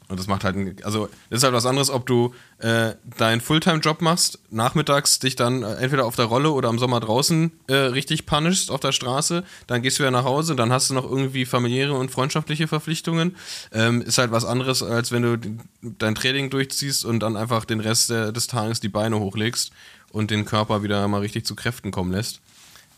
Und 0.08 0.18
das 0.18 0.26
macht 0.26 0.42
halt, 0.42 0.56
ein, 0.56 0.76
also 0.84 1.10
ist 1.28 1.44
halt 1.44 1.52
was 1.52 1.66
anderes, 1.66 1.90
ob 1.90 2.06
du 2.06 2.34
äh, 2.58 2.94
deinen 3.18 3.42
Fulltime-Job 3.42 4.00
machst, 4.00 4.38
nachmittags 4.50 5.18
dich 5.18 5.36
dann 5.36 5.62
äh, 5.62 5.74
entweder 5.74 6.06
auf 6.06 6.16
der 6.16 6.24
Rolle 6.24 6.50
oder 6.50 6.70
im 6.70 6.78
Sommer 6.78 6.98
draußen 7.00 7.52
äh, 7.66 7.74
richtig 7.74 8.24
punishst 8.24 8.70
auf 8.70 8.80
der 8.80 8.92
Straße, 8.92 9.44
dann 9.66 9.82
gehst 9.82 9.98
du 9.98 10.02
wieder 10.02 10.10
nach 10.10 10.24
Hause, 10.24 10.56
dann 10.56 10.72
hast 10.72 10.88
du 10.88 10.94
noch 10.94 11.04
irgendwie 11.04 11.44
familiäre 11.44 11.92
und 11.92 12.10
freundschaftliche 12.10 12.68
Verpflichtungen. 12.68 13.36
Ähm, 13.70 14.00
ist 14.00 14.16
halt 14.16 14.32
was 14.32 14.46
anderes, 14.46 14.82
als 14.82 15.12
wenn 15.12 15.22
du 15.22 15.38
dein 15.82 16.14
Training 16.14 16.48
durchziehst 16.48 17.04
und 17.04 17.20
dann 17.20 17.36
einfach 17.36 17.66
den 17.66 17.80
Rest 17.80 18.08
der, 18.08 18.32
des 18.32 18.46
Tages 18.46 18.80
die 18.80 18.88
Beine 18.88 19.20
hochlegst 19.20 19.72
und 20.10 20.30
den 20.30 20.46
Körper 20.46 20.82
wieder 20.82 21.06
mal 21.08 21.20
richtig 21.20 21.44
zu 21.44 21.54
Kräften 21.54 21.90
kommen 21.90 22.12
lässt. 22.12 22.40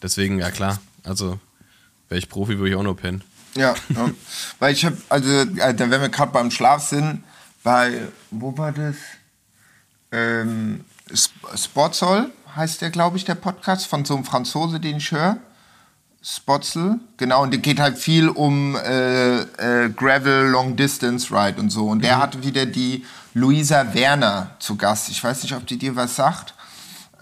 Deswegen, 0.00 0.38
ja 0.38 0.52
klar, 0.52 0.80
also 1.02 1.40
wäre 2.10 2.18
ich 2.18 2.28
Profi, 2.28 2.58
würde 2.58 2.70
ich 2.70 2.76
auch 2.76 2.82
nur 2.82 2.96
pennen. 2.96 3.24
Ja, 3.56 3.74
ja. 3.88 4.10
weil 4.58 4.74
ich 4.74 4.84
habe, 4.84 4.96
also, 5.08 5.28
äh, 5.30 5.74
wenn 5.78 5.90
wir 5.90 6.08
gerade 6.10 6.32
beim 6.32 6.50
Schlaf 6.50 6.86
sind, 6.86 7.24
bei, 7.62 8.02
wo 8.30 8.56
war 8.58 8.72
das? 8.72 8.96
Ähm, 10.12 10.84
Sp- 11.10 11.56
Spotzoll 11.56 12.30
heißt 12.54 12.82
der, 12.82 12.90
glaube 12.90 13.16
ich, 13.16 13.24
der 13.24 13.34
Podcast 13.36 13.86
von 13.86 14.04
so 14.04 14.14
einem 14.14 14.24
Franzose, 14.24 14.78
den 14.78 14.98
ich 14.98 15.10
höre. 15.10 15.38
Spotzel, 16.22 17.00
genau, 17.16 17.42
und 17.42 17.50
der 17.50 17.60
geht 17.60 17.80
halt 17.80 17.96
viel 17.96 18.28
um 18.28 18.76
äh, 18.76 19.40
äh, 19.40 19.88
Gravel 19.88 20.48
Long 20.48 20.76
Distance 20.76 21.32
Ride 21.34 21.58
und 21.58 21.70
so. 21.70 21.86
Und 21.86 22.04
der 22.04 22.18
hat 22.18 22.42
wieder 22.44 22.66
die 22.66 23.06
Luisa 23.32 23.94
Werner 23.94 24.50
zu 24.58 24.76
Gast. 24.76 25.08
Ich 25.08 25.24
weiß 25.24 25.42
nicht, 25.42 25.54
ob 25.54 25.66
die 25.66 25.78
dir 25.78 25.96
was 25.96 26.16
sagt. 26.16 26.54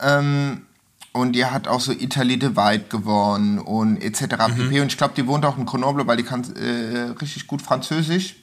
Ähm, 0.01 0.67
und 1.13 1.33
die 1.33 1.45
hat 1.45 1.69
auch 1.69 1.81
so 1.81 1.93
Italy 1.93 2.39
Divide 2.39 2.85
gewonnen 2.89 3.59
und 3.59 4.03
etc. 4.03 4.37
pp. 4.55 4.81
Und 4.81 4.89
ich 4.89 4.97
glaube, 4.97 5.15
die 5.17 5.27
wohnt 5.27 5.45
auch 5.45 5.59
in 5.59 5.67
Grenoble, 5.67 6.07
weil 6.07 6.17
die 6.17 6.23
kann 6.23 6.45
äh, 6.55 7.11
richtig 7.21 7.47
gut 7.47 7.63
Französisch. 7.63 8.37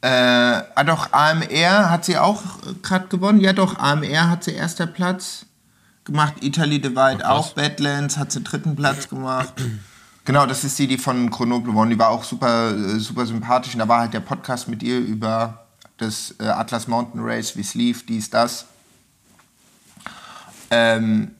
Äh, 0.00 0.08
ah 0.08 0.84
doch, 0.84 1.12
AMR 1.12 1.90
hat 1.90 2.04
sie 2.04 2.18
auch 2.18 2.42
gerade 2.82 3.08
gewonnen. 3.08 3.40
Ja 3.40 3.52
doch, 3.52 3.78
AMR 3.78 4.30
hat 4.30 4.44
sie 4.44 4.52
erster 4.52 4.86
Platz 4.86 5.46
gemacht. 6.04 6.34
Italy 6.40 6.80
Divide 6.80 7.18
krass. 7.18 7.24
auch. 7.24 7.54
Badlands 7.54 8.16
hat 8.16 8.32
sie 8.32 8.42
dritten 8.42 8.76
Platz 8.76 9.08
gemacht. 9.08 9.54
Genau, 10.24 10.44
das 10.44 10.64
ist 10.64 10.78
die, 10.78 10.88
die 10.88 10.98
von 10.98 11.30
Grenoble 11.30 11.70
gewonnen. 11.70 11.90
Die 11.90 11.98
war 11.98 12.08
auch 12.08 12.24
super, 12.24 12.72
äh, 12.72 12.98
super 12.98 13.26
sympathisch. 13.26 13.74
Und 13.74 13.78
da 13.78 13.88
war 13.88 14.00
halt 14.00 14.12
der 14.12 14.20
Podcast 14.20 14.66
mit 14.66 14.82
ihr 14.82 14.98
über 14.98 15.66
das 15.98 16.34
äh, 16.40 16.44
Atlas 16.46 16.88
Mountain 16.88 17.20
Race, 17.22 17.56
wie 17.56 17.60
es 17.60 17.74
lief, 17.74 18.04
dies, 18.06 18.28
das. 18.28 18.66
Ähm, 20.70 21.32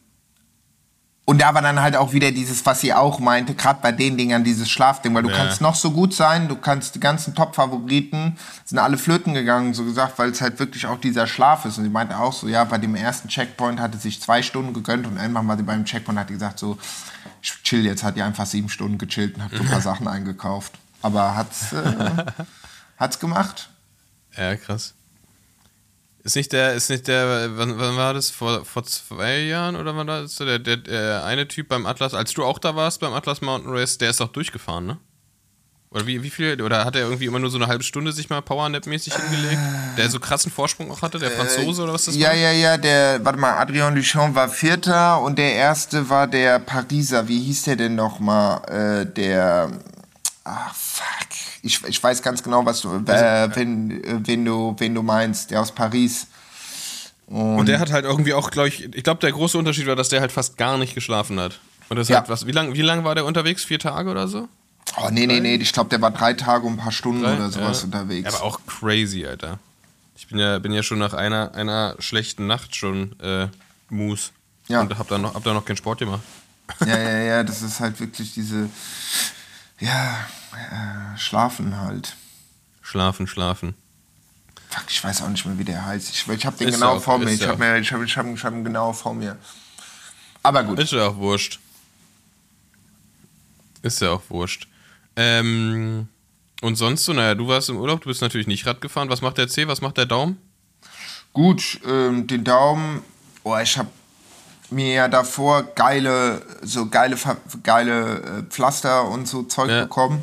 und 1.29 1.41
da 1.41 1.53
war 1.55 1.61
dann 1.61 1.81
halt 1.83 1.97
auch 1.97 2.13
wieder 2.13 2.31
dieses, 2.31 2.65
was 2.67 2.81
sie 2.83 2.95
auch 2.95 3.19
meinte, 3.19 3.55
gerade 3.55 3.81
bei 3.83 3.91
den 3.91 4.17
Dingern, 4.17 4.45
dieses 4.45 4.71
Schlafding, 4.71 5.13
weil 5.13 5.25
du 5.25 5.31
Ja. 5.31 5.37
kannst 5.37 5.61
noch 5.61 5.75
so 5.75 5.91
gut 5.91 6.15
sein, 6.15 6.47
du 6.47 6.55
kannst 6.55 6.95
die 6.95 7.01
ganzen 7.01 7.35
Top-Favoriten, 7.35 8.37
sind 8.65 8.79
alle 8.79 8.97
flöten 8.97 9.35
gegangen, 9.35 9.75
so 9.75 9.85
gesagt, 9.85 10.21
weil 10.21 10.31
es 10.31 10.41
halt 10.41 10.61
wirklich 10.61 10.87
auch 10.87 11.01
dieser 11.01 11.27
Schlaf 11.27 11.65
ist. 11.65 11.79
Und 11.79 11.85
sie 11.85 11.91
meinte 11.91 12.17
auch 12.17 12.33
so, 12.33 12.47
ja, 12.47 12.63
bei 12.63 12.79
dem 12.79 12.95
ersten 12.95 13.27
Checkpoint 13.27 13.81
hatte 13.81 13.99
sich 13.99 14.23
zwei 14.23 14.41
Stunden 14.41 14.73
gegönnt 14.73 15.05
und 15.09 15.17
irgendwann 15.17 15.49
war 15.49 15.57
sie 15.57 15.65
beim 15.65 15.85
Checkpoint, 15.85 16.17
hat 16.21 16.29
gesagt 16.29 16.61
so, 16.61 16.79
ich 17.43 17.61
chill 17.65 17.85
jetzt, 17.85 18.05
hat 18.05 18.15
die 18.17 18.23
einfach 18.23 18.47
sieben 18.47 18.69
Stunden 18.69 18.97
gechillt 18.97 19.35
und 19.35 19.43
hat 19.43 19.51
so 19.51 19.65
ein 19.65 19.69
paar 19.69 19.81
Sachen 19.81 20.07
eingekauft. 20.07 20.75
Aber 21.03 21.35
hat's, 21.35 21.73
äh, 21.73 22.25
hat's 22.99 23.19
gemacht. 23.19 23.69
Ja, 24.37 24.55
krass. 24.55 24.95
Ist 26.27 26.35
nicht 26.35 26.53
der, 26.53 26.75
ist 26.75 26.91
nicht 26.91 27.07
der, 27.07 27.57
wann, 27.57 27.79
wann 27.79 27.97
war 27.97 28.13
das? 28.13 28.31
Vor, 28.31 28.65
vor 28.65 28.83
zwei 28.83 29.43
Jahren 29.43 29.77
oder 29.77 29.95
wann 29.97 30.09
war 30.09 30.23
das? 30.23 30.35
Der, 30.35 30.59
der, 30.59 30.77
der 30.77 31.25
eine 31.25 31.47
Typ 31.47 31.69
beim 31.69 31.87
Atlas, 31.87 32.15
als 32.15 32.33
du 32.33 32.43
auch 32.43 32.59
da 32.59 32.75
warst 32.75 32.99
beim 32.99 33.13
Atlas 33.13 33.43
Mountain 33.43 33.73
Race, 33.73 33.97
der 33.97 34.11
ist 34.11 34.19
doch 34.19 34.31
durchgefahren, 34.33 34.87
ne? 34.87 34.99
Oder 35.91 36.05
wie, 36.09 36.25
wie 36.25 36.31
viel, 36.31 36.61
oder 36.61 36.85
hat 36.85 36.97
er 36.97 37.03
irgendwie 37.03 37.27
immer 37.27 37.39
nur 37.39 37.49
so 37.49 37.59
eine 37.59 37.69
halbe 37.69 37.85
Stunde 37.85 38.11
sich 38.11 38.29
mal 38.29 38.43
Powernap-mäßig 38.43 39.15
hingelegt? 39.15 39.61
Der 39.97 40.11
so 40.11 40.19
krassen 40.19 40.51
Vorsprung 40.51 40.91
auch 40.91 41.01
hatte, 41.01 41.21
der 41.21 41.31
Franzose 41.31 41.85
oder 41.85 41.93
was 41.93 42.07
das 42.07 42.17
Ja, 42.17 42.31
war? 42.31 42.35
ja, 42.35 42.51
ja, 42.51 42.77
der, 42.77 43.25
warte 43.25 43.39
mal, 43.39 43.57
Adrien 43.59 43.95
Duchamp 43.95 44.35
war 44.35 44.49
Vierter 44.49 45.21
und 45.23 45.39
der 45.39 45.55
Erste 45.55 46.11
war 46.11 46.27
der 46.27 46.59
Pariser, 46.59 47.29
wie 47.29 47.39
hieß 47.41 47.63
der 47.63 47.77
denn 47.77 47.95
nochmal? 47.95 48.63
Äh, 48.69 49.07
der, 49.15 49.71
ach, 50.43 50.75
fuck, 50.75 51.26
ich, 51.67 51.85
ich 51.85 52.03
weiß 52.03 52.23
ganz 52.23 52.43
genau, 52.43 52.65
was 52.65 52.81
du, 52.81 52.91
Also, 52.91 53.13
äh, 53.13 53.55
wenn, 53.57 54.03
äh, 54.05 54.19
wen, 54.27 54.45
du, 54.45 54.75
wen 54.79 54.95
du 54.95 55.03
meinst, 55.03 55.51
der 55.51 55.61
aus 55.61 55.73
Paris. 55.73 56.29
Und 57.27 57.67
der 57.67 57.81
hat 57.81 57.91
halt 57.91 58.05
irgendwie 58.05 58.33
auch, 58.35 58.51
glaube 58.51 58.69
ich, 58.69 58.85
ich 58.95 59.03
glaube, 59.03 59.21
der 59.21 59.33
große 59.33 59.59
Unterschied 59.59 59.87
war, 59.87 59.97
dass 59.97 60.09
der 60.09 60.21
halt 60.21 60.31
fast 60.33 60.57
gar 60.57 60.79
nicht 60.79 60.95
geschlafen 60.95 61.41
hat. 61.41 61.59
Und 61.89 61.97
das 61.97 62.09
Ja. 62.09 62.19
halt 62.19 62.29
was, 62.29 62.47
wie 62.47 62.53
lange 62.53 62.75
wie 62.75 62.83
lang 62.83 63.05
war 63.05 63.15
der 63.15 63.25
unterwegs? 63.25 63.65
Vier 63.65 63.79
Tage 63.79 64.11
oder 64.11 64.29
so? 64.29 64.49
Oh, 64.97 65.09
nee, 65.11 65.27
nee, 65.27 65.41
nee, 65.41 65.57
ich 65.57 65.73
glaube, 65.73 65.91
der 65.91 66.01
war 66.01 66.13
drei 66.13 66.33
Tage 66.35 66.65
und 66.67 66.75
ein 66.75 66.79
paar 66.79 66.93
Stunden 66.93 67.25
oder 67.25 67.51
sowas 67.51 67.81
Ja. 67.81 67.85
unterwegs. 67.87 68.33
Aber 68.33 68.45
auch 68.45 68.61
crazy, 68.67 69.27
Alter. 69.27 69.59
Ich 70.17 70.29
bin 70.29 70.39
ja, 70.39 70.59
bin 70.61 70.73
ja 70.73 70.83
schon 70.83 70.99
nach 70.99 71.13
einer, 71.13 71.55
einer 71.55 71.97
schlechten 71.99 72.47
Nacht 72.47 72.75
schon 72.77 73.19
äh, 73.21 73.49
Moose. 73.91 74.31
Ja. 74.69 74.81
Und 74.81 74.97
hab 74.99 75.09
dann, 75.09 75.23
noch, 75.23 75.35
hab 75.35 75.45
dann 75.45 75.55
noch 75.55 75.65
keinen 75.65 75.77
Sport 75.77 75.99
gemacht. 75.99 76.23
Ja, 76.85 76.97
ja, 76.99 77.19
ja, 77.19 77.43
das 77.45 77.63
ist 77.63 77.81
halt 77.81 77.99
wirklich 78.01 78.33
diese, 78.35 78.69
ja, 79.81 80.17
äh, 80.73 81.19
Schlafen 81.19 81.81
halt. 81.81 82.17
Schlafen, 82.83 83.27
schlafen. 83.27 83.75
Fuck, 84.69 84.85
ich 84.89 85.03
weiß 85.03 85.23
auch 85.23 85.29
nicht 85.29 85.45
mehr, 85.47 85.59
wie 85.59 85.65
der 85.65 85.85
heißt. 85.85 86.11
Ich, 86.11 86.29
ich 86.29 86.47
habe 86.47 86.57
den 86.57 86.69
Ist 86.69 86.75
genau 86.75 86.97
auch- 86.97 87.03
vor 87.03 87.19
mir. 87.19 87.31
Ich 87.31 87.47
habe 87.47 87.65
hab, 87.67 87.81
ich 87.81 87.93
hab, 87.93 88.03
ich 88.03 88.45
hab 88.45 88.53
ihn 88.55 88.65
genau 88.65 88.93
vor 88.93 89.15
mir. 89.15 89.37
Aber 90.43 90.63
gut. 90.65 90.79
Ist 90.79 90.93
ja 90.93 91.09
auch 91.09 91.17
wurscht. 91.17 91.59
Ist 93.83 94.01
ja 94.01 94.11
auch 94.11 94.23
wurscht. 94.29 94.69
Ähm, 95.17 96.09
und 96.63 96.77
sonst 96.77 97.05
so, 97.05 97.13
naja, 97.13 97.35
du 97.35 97.47
warst 97.49 97.69
im 97.69 97.77
Urlaub, 97.77 98.01
du 98.03 98.09
bist 98.09 98.21
natürlich 98.23 98.47
nicht 98.47 98.67
Rad 98.67 98.81
gefahren. 98.81 99.09
Was 99.09 99.23
macht 99.23 99.39
der 99.39 99.49
C, 99.49 99.69
was 99.69 99.81
macht 99.81 99.97
der 99.97 100.07
Daumen? 100.07 100.39
Gut, 101.33 101.81
ähm, 101.87 102.27
den 102.27 102.45
Daumen. 102.45 103.03
Oh, 103.45 103.57
ich 103.59 103.77
habe 103.79 103.91
mir 104.71 104.93
ja 104.95 105.09
davor 105.09 105.63
geile, 105.63 106.43
so 106.63 106.87
geile, 106.87 107.17
geile 107.63 108.17
äh, 108.17 108.43
Pflaster 108.51 109.09
und 109.09 109.29
so 109.29 109.43
Zeug 109.45 109.71
Ja. 109.71 109.83
bekommen. 109.83 110.23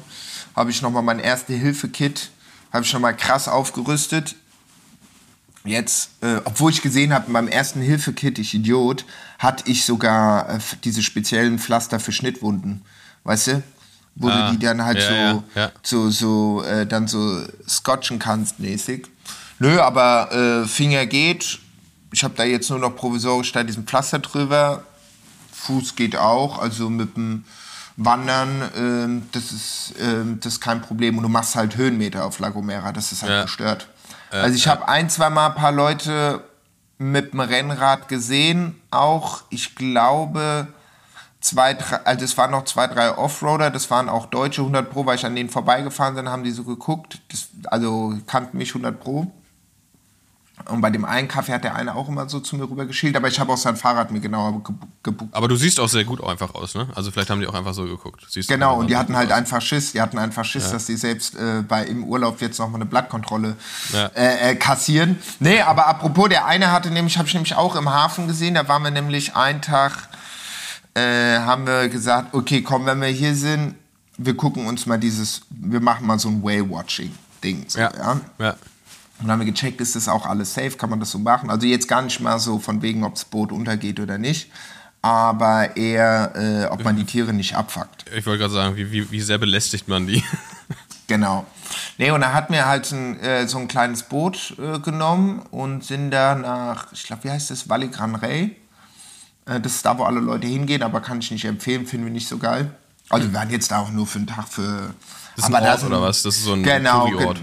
Habe 0.56 0.70
ich 0.72 0.82
nochmal 0.82 1.04
mein 1.04 1.20
Erste-Hilfe-Kit, 1.20 2.30
habe 2.72 2.84
ich 2.86 2.94
nochmal 2.94 3.16
krass 3.16 3.48
aufgerüstet. 3.48 4.36
Jetzt, 5.66 6.10
äh, 6.22 6.42
obwohl 6.44 6.72
ich 6.72 6.82
gesehen 6.82 7.14
habe, 7.14 7.32
beim 7.32 7.48
ersten 7.48 7.82
Hilfe-Kit, 7.82 8.38
ich 8.38 8.54
Idiot, 8.54 9.06
hatte 9.40 9.64
ich 9.68 9.86
sogar 9.86 10.50
äh, 10.50 10.60
diese 10.84 11.02
speziellen 11.02 11.58
Pflaster 11.58 12.00
für 12.02 12.12
Schnittwunden. 12.12 12.84
Weißt 13.24 13.48
du? 13.48 13.64
Wo 14.16 14.28
Ah, 14.28 14.52
du 14.52 14.58
die 14.58 14.66
dann 14.66 14.84
halt 14.84 15.00
ja, 15.00 15.08
so, 15.08 15.14
ja, 15.16 15.44
ja. 15.56 15.72
so, 15.82 16.10
so, 16.12 16.64
äh, 16.64 16.86
dann 16.86 17.08
so 17.08 17.42
scotchen 17.68 18.20
kannst 18.20 18.60
mäßig. 18.60 19.08
Nö, 19.60 19.80
aber 19.80 20.32
äh, 20.64 20.68
Finger 20.68 21.06
geht. 21.06 21.60
Ich 22.14 22.24
habe 22.24 22.36
da 22.36 22.44
jetzt 22.44 22.70
nur 22.70 22.78
noch 22.78 22.96
provisorisch 22.96 23.52
da 23.52 23.64
diesen 23.64 23.86
Pflaster 23.86 24.20
drüber. 24.20 24.84
Fuß 25.52 25.96
geht 25.96 26.16
auch, 26.16 26.60
also 26.60 26.90
mit 26.90 27.18
dem 27.18 27.44
Wandern, 27.98 28.70
ähm, 28.78 29.30
das, 29.32 29.52
ist, 29.52 29.96
ähm, 30.00 30.40
das 30.40 30.54
ist 30.54 30.62
kein 30.62 30.82
Problem. 30.82 31.18
Und 31.18 31.24
du 31.24 31.30
machst 31.30 31.56
halt 31.56 31.76
Höhenmeter 31.76 32.26
auf 32.26 32.38
La 32.38 32.50
Gomera, 32.50 32.92
das 32.92 33.12
ist 33.12 33.24
halt 33.24 33.32
Ja. 33.32 33.42
gestört. 33.44 33.88
also 34.32 34.56
ich 34.56 34.68
habe 34.68 34.88
ein, 34.88 35.10
zwei 35.10 35.30
Mal 35.32 35.48
ein 35.50 35.56
paar 35.56 35.72
Leute 35.72 36.44
mit 37.00 37.34
dem 37.34 37.40
Rennrad 37.40 38.08
gesehen, 38.08 38.80
auch, 38.92 39.44
ich 39.50 39.76
glaube, 39.76 40.68
zwei, 41.42 41.74
drei, 41.74 41.98
also 42.06 42.26
es 42.26 42.38
waren 42.38 42.52
noch 42.52 42.66
zwei, 42.66 42.88
drei 42.88 43.16
Offroader, 43.18 43.70
das 43.72 43.90
waren 43.90 44.08
auch 44.10 44.28
Deutsche 44.28 44.62
100 44.62 44.90
Pro, 44.92 45.06
weil 45.06 45.16
ich 45.18 45.26
an 45.26 45.36
denen 45.36 45.50
vorbeigefahren 45.50 46.16
bin, 46.16 46.30
haben 46.30 46.44
die 46.44 46.52
so 46.52 46.64
geguckt, 46.64 47.20
das, 47.32 47.48
also 47.66 48.16
kannten 48.28 48.58
mich 48.58 48.70
100 48.70 49.00
Pro. 49.00 49.32
Und 50.70 50.82
bei 50.82 50.90
dem 50.90 51.06
einen 51.06 51.28
Kaffee 51.28 51.54
hat 51.54 51.64
der 51.64 51.76
eine 51.76 51.96
auch 51.96 52.08
immer 52.08 52.28
so 52.30 52.40
zu 52.40 52.56
mir 52.56 52.64
rüber 52.70 52.86
geschielt, 52.86 53.16
aber 53.16 53.28
ich 53.28 53.40
habe 53.40 53.52
auch 53.52 53.58
sein 53.58 53.76
Fahrrad 53.76 54.12
mir 54.12 54.20
genauer 54.20 54.64
ge- 54.64 54.76
gebucht. 55.04 55.30
Aber 55.34 55.48
du 55.48 55.56
siehst 55.56 55.80
auch 55.80 55.90
sehr 55.90 56.04
gut 56.06 56.24
einfach 56.24 56.54
aus, 56.56 56.74
ne? 56.76 56.88
Also 56.96 57.12
vielleicht 57.12 57.30
haben 57.30 57.40
die 57.42 57.48
auch 57.48 57.54
einfach 57.54 57.74
so 57.74 57.84
geguckt. 57.86 58.26
Siehst 58.30 58.48
Genau, 58.50 58.76
und 58.80 58.90
die 58.90 58.96
hatten 58.98 59.16
halt 59.18 59.32
aus. 59.32 59.38
einfach 59.38 59.62
Schiss. 59.62 59.92
Die 59.92 60.02
hatten 60.02 60.18
einfach 60.18 60.46
Schiss, 60.46 60.72
dass 60.72 60.86
die 60.86 60.96
selbst 60.96 61.36
äh, 61.36 61.62
bei 61.68 61.84
im 61.86 62.04
Urlaub 62.04 62.40
jetzt 62.42 62.60
nochmal 62.60 62.76
eine 62.82 62.86
Blattkontrolle 62.86 63.56
Ja. 63.92 64.08
äh, 64.16 64.52
äh, 64.52 64.56
kassieren. 64.56 65.18
Nee, 65.40 65.62
aber 65.62 65.88
apropos, 65.88 66.30
der 66.30 66.46
eine 66.46 66.72
hatte 66.72 66.90
nämlich, 66.92 67.18
habe 67.18 67.28
ich 67.28 67.34
nämlich 67.34 67.56
auch 67.56 67.76
im 67.76 67.90
Hafen 67.94 68.28
gesehen, 68.28 68.54
da 68.54 68.68
waren 68.68 68.84
wir 68.84 68.92
nämlich 68.92 69.36
einen 69.36 69.62
Tag, 69.62 70.08
äh, 70.96 71.40
haben 71.40 71.66
wir 71.68 71.90
gesagt, 71.90 72.34
okay, 72.34 72.62
komm, 72.62 72.86
wenn 72.86 73.02
wir 73.02 73.08
hier 73.10 73.36
sind, 73.36 73.76
wir 74.18 74.38
gucken 74.38 74.68
uns 74.68 74.86
mal 74.86 74.98
dieses, 75.00 75.42
wir 75.50 75.80
machen 75.82 76.06
mal 76.06 76.20
so 76.20 76.30
ein 76.30 76.44
Whale-Watching-Ding. 76.44 77.66
So, 77.68 77.80
Ja. 77.80 77.92
ja. 77.98 78.20
ja. 78.40 78.56
Und 79.24 79.30
dann 79.30 79.40
haben 79.40 79.46
wir 79.46 79.54
gecheckt, 79.54 79.80
ist 79.80 79.96
das 79.96 80.10
auch 80.10 80.26
alles 80.26 80.54
safe, 80.54 80.72
kann 80.72 80.90
man 80.90 81.00
das 81.00 81.12
so 81.12 81.18
machen? 81.18 81.50
Also 81.50 81.66
jetzt 81.66 81.88
gar 81.88 82.02
nicht 82.02 82.20
mal 82.20 82.40
so 82.40 82.60
von 82.60 82.82
wegen, 82.82 83.06
ob 83.06 83.14
das 83.14 83.24
Boot 83.24 83.54
untergeht 83.54 84.02
oder 84.02 84.18
nicht, 84.18 84.52
aber 85.02 85.78
eher, 85.78 86.34
äh, 86.36 86.66
ob 86.66 86.84
man 86.84 86.98
die 86.98 87.06
Tiere 87.06 87.32
nicht 87.32 87.56
abfuckt. 87.56 88.04
Ich 88.14 88.26
wollte 88.26 88.40
gerade 88.40 88.54
sagen, 88.54 88.76
wie, 88.76 88.92
wie, 88.92 89.10
wie 89.12 89.22
sehr 89.22 89.38
belästigt 89.38 89.88
man 89.88 90.08
die? 90.08 90.22
Genau. 91.06 91.46
Nee, 91.98 92.12
und 92.12 92.22
da 92.22 92.32
hatten 92.32 92.54
wir 92.54 92.66
halt 92.66 92.90
ein, 92.94 93.20
äh, 93.20 93.46
so 93.46 93.58
ein 93.58 93.68
kleines 93.68 94.04
Boot 94.04 94.56
äh, 94.58 94.80
genommen 94.80 95.40
und 95.52 95.84
sind 95.84 96.12
da 96.12 96.34
nach, 96.34 96.94
ich 96.94 97.04
glaube, 97.04 97.26
wie 97.26 97.30
heißt 97.30 97.52
das, 97.52 97.68
Valle 97.68 97.90
Gran 97.90 98.16
Rey. 98.16 98.56
Äh, 99.46 99.60
das 99.60 99.76
ist 99.76 99.86
da, 99.86 99.98
wo 99.98 100.04
alle 100.06 100.22
Leute 100.22 100.48
hingehen, 100.48 100.82
aber 100.82 101.02
kann 101.02 101.20
ich 101.20 101.30
nicht 101.30 101.44
empfehlen, 101.44 101.86
finden 101.86 102.06
wir 102.06 102.14
nicht 102.14 102.30
so 102.30 102.38
geil. 102.38 102.74
Also 103.10 103.28
wir 103.28 103.34
waren 103.38 103.50
jetzt 103.50 103.70
da 103.70 103.80
auch 103.80 103.92
nur 103.92 104.08
für 104.08 104.20
einen 104.20 104.28
Tag 104.28 104.48
für... 104.48 104.94
Das 105.36 105.46
ist 105.46 105.50
ein 105.50 105.56
aber 105.56 105.66
da 105.66 105.72
Ort 105.72 105.80
sind- 105.80 105.90
oder 105.90 106.02
was? 106.02 106.24
Das 106.24 106.36
ist 106.38 106.44
so 106.44 106.54
ein 106.54 106.64
genau, 106.64 107.08
Touri-Ort. 107.08 107.40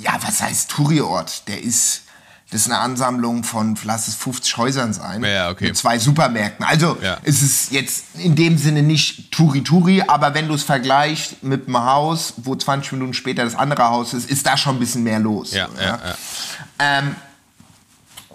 Ja, 0.00 0.12
was 0.20 0.40
heißt 0.42 0.70
Touri-Ort? 0.70 1.48
Der 1.48 1.62
ist, 1.62 2.02
das 2.50 2.60
ist 2.62 2.66
eine 2.68 2.78
Ansammlung 2.78 3.42
von, 3.44 3.76
lass 3.84 4.06
es 4.08 4.14
50 4.14 4.56
Häusern 4.58 4.92
sein. 4.92 5.24
Ja, 5.24 5.50
okay. 5.50 5.66
Mit 5.66 5.76
zwei 5.76 5.98
Supermärkten. 5.98 6.64
Also 6.64 6.96
Ja. 7.02 7.18
es 7.24 7.42
ist 7.42 7.72
jetzt 7.72 8.04
in 8.18 8.36
dem 8.36 8.58
Sinne 8.58 8.82
nicht 8.82 9.32
Touri-Touri, 9.32 10.02
aber 10.06 10.34
wenn 10.34 10.46
du 10.48 10.54
es 10.54 10.62
vergleichst 10.62 11.42
mit 11.42 11.66
einem 11.66 11.82
Haus, 11.84 12.34
wo 12.36 12.54
20 12.54 12.92
Minuten 12.92 13.14
später 13.14 13.44
das 13.44 13.54
andere 13.54 13.84
Haus 13.88 14.14
ist, 14.14 14.30
ist 14.30 14.46
da 14.46 14.56
schon 14.56 14.76
ein 14.76 14.80
bisschen 14.80 15.02
mehr 15.02 15.18
los. 15.18 15.52
Ja, 15.52 15.68
ja, 15.80 15.98
ja. 16.04 16.14
Ähm, 16.78 17.16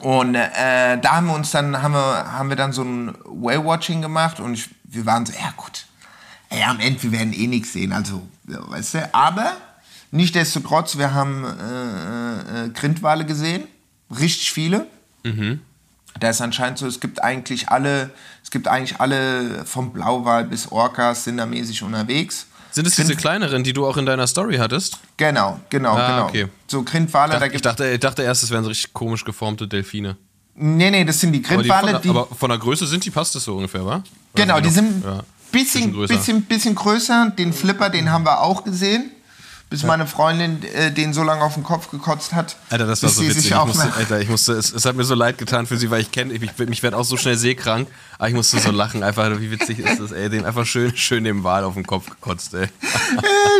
und 0.01 0.35
äh, 0.35 0.97
da 0.99 1.15
haben 1.15 1.27
wir 1.27 1.33
uns 1.33 1.49
dann, 1.51 1.81
haben 1.81 1.93
wir, 1.93 2.31
haben 2.31 2.49
wir 2.49 2.55
dann 2.55 2.71
so 2.71 2.83
ein 2.83 3.15
Whale-Watching 3.25 4.01
gemacht 4.01 4.39
und 4.39 4.53
ich, 4.53 4.69
wir 4.83 5.05
waren 5.07 5.25
so, 5.25 5.33
ja 5.33 5.51
gut, 5.57 5.85
ey, 6.49 6.61
am 6.63 6.79
Ende, 6.79 7.01
wir 7.03 7.11
werden 7.13 7.33
eh 7.33 7.47
nichts 7.47 7.73
sehen, 7.73 7.91
also, 7.93 8.21
weißt 8.47 8.93
du, 8.95 9.13
aber 9.13 9.53
nichtsdestotrotz, 10.11 10.97
wir 10.97 11.13
haben 11.13 11.43
äh, 11.45 12.65
äh, 12.65 12.69
Grindwale 12.69 13.25
gesehen, 13.25 13.63
richtig 14.17 14.51
viele. 14.51 14.87
Da 16.19 16.29
ist 16.29 16.39
anscheinend 16.41 16.79
so, 16.79 16.87
es 16.87 16.99
gibt 17.01 17.21
eigentlich 17.21 17.67
alle, 17.69 18.09
es 18.41 18.49
gibt 18.49 18.67
eigentlich 18.69 18.99
alle 19.01 19.65
vom 19.65 19.91
Blauwal 19.91 20.45
bis 20.45 20.71
Orcas 20.71 21.25
sind 21.25 21.37
da 21.37 21.45
mäßig 21.45 21.83
unterwegs. 21.83 22.47
Sind 22.71 22.87
es 22.87 22.95
diese 22.95 23.15
kleineren, 23.15 23.63
die 23.63 23.73
du 23.73 23.85
auch 23.85 23.97
in 23.97 24.05
deiner 24.05 24.25
Story 24.27 24.55
hattest? 24.57 24.99
Genau, 25.17 25.59
genau, 25.69 25.95
Ah, 25.97 26.07
genau. 26.07 26.25
okay. 26.27 26.47
So 26.67 26.83
Grindwale, 26.83 27.37
da 27.39 27.45
Ich 27.45 27.51
gibt 27.51 27.65
dachte, 27.65 27.89
ich 27.89 27.99
dachte 27.99 28.21
erst, 28.23 28.43
es 28.43 28.51
wären 28.51 28.63
so 28.63 28.69
richtig 28.69 28.93
komisch 28.93 29.25
geformte 29.25 29.67
Delfine. 29.67 30.15
Nee, 30.55 30.89
nee, 30.91 31.03
das 31.05 31.19
sind 31.19 31.33
die 31.33 31.39
Aber, 31.45 31.61
die 31.61 31.69
Grindwale, 31.69 31.91
von, 31.93 32.01
die. 32.01 32.09
aber 32.09 32.27
von 32.27 32.49
der 32.49 32.59
Größe 32.59 32.87
sind 32.87 33.03
die, 33.05 33.11
passt 33.11 33.35
das 33.35 33.43
so 33.43 33.55
ungefähr, 33.55 33.85
wa? 33.85 33.95
Oder 33.95 34.03
Genau, 34.33 34.59
die 34.59 34.69
sind 34.69 35.03
ja, 35.03 35.23
bisschen, 35.51 35.91
bisschen 35.91 35.93
größer. 35.93 36.13
bisschen, 36.13 36.41
bisschen 36.43 36.75
größer. 36.75 37.33
Den 37.37 37.53
Flipper, 37.53 37.89
den 37.89 38.11
haben 38.11 38.25
wir 38.25 38.41
auch 38.41 38.63
gesehen. 38.63 39.11
Bis 39.69 39.83
meine 39.83 40.07
Freundin 40.07 40.63
äh, 40.63 40.93
den 40.93 41.11
so 41.11 41.23
lange 41.23 41.41
auf 41.41 41.55
den 41.55 41.63
Kopf 41.63 41.91
gekotzt 41.91 42.33
hat. 42.33 42.55
Alter, 42.69 42.87
das 42.87 43.03
war 43.03 43.09
so 43.09 43.21
witzig. 43.21 43.51
Ich 43.51 43.65
musste, 43.65 43.93
Alter, 43.93 44.21
ich 44.21 44.29
musste, 44.29 44.53
es, 44.53 44.71
es 44.71 44.85
hat 44.85 44.95
mir 44.95 45.03
so 45.03 45.13
leid 45.13 45.37
getan 45.37 45.67
für 45.67 45.75
sie, 45.75 45.91
weil 45.91 45.99
ich 45.99 46.13
kenne, 46.13 46.33
ich, 46.33 46.41
ich, 46.41 46.51
ich 46.57 46.83
werde 46.83 46.95
auch 46.95 47.03
so 47.03 47.17
schnell 47.17 47.35
seekrank, 47.35 47.89
aber 48.17 48.29
ich 48.29 48.33
musste 48.33 48.59
so 48.59 48.71
lachen. 48.71 49.03
Einfach, 49.03 49.29
wie 49.41 49.51
witzig 49.51 49.79
ist 49.79 49.99
das, 49.99 50.13
ey, 50.13 50.29
den 50.29 50.45
einfach 50.45 50.65
schön, 50.65 50.95
schön 50.95 51.25
dem 51.25 51.43
Wal 51.43 51.65
auf 51.65 51.73
den 51.73 51.85
Kopf 51.85 52.09
gekotzt, 52.09 52.53
ey. 52.53 52.69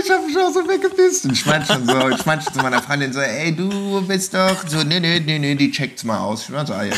ich 0.02 0.10
hab 0.10 0.26
mich 0.26 0.38
auch 0.38 0.54
so 0.54 0.66
weggepisst. 0.66 1.26
Ich 1.26 1.46
meinte 1.46 1.74
schon 1.74 1.86
so, 1.86 2.10
ich 2.10 2.26
meinte 2.26 2.54
zu 2.54 2.60
meiner 2.60 2.82
Freundin 2.82 3.12
so, 3.12 3.20
ey, 3.20 3.54
du 3.54 4.02
bist 4.08 4.34
doch 4.34 4.66
so, 4.66 4.86
nee, 4.86 5.02
nee, 5.02 5.20
nee, 5.20 5.40
nee, 5.40 5.56
die 5.56 5.72
checkt's 5.72 6.06
mal 6.06 6.20
aus. 6.20 6.44
Ich 6.44 6.54
war 6.54 6.66
so, 6.66 6.72
ah, 6.72 6.84
ja, 6.84 6.96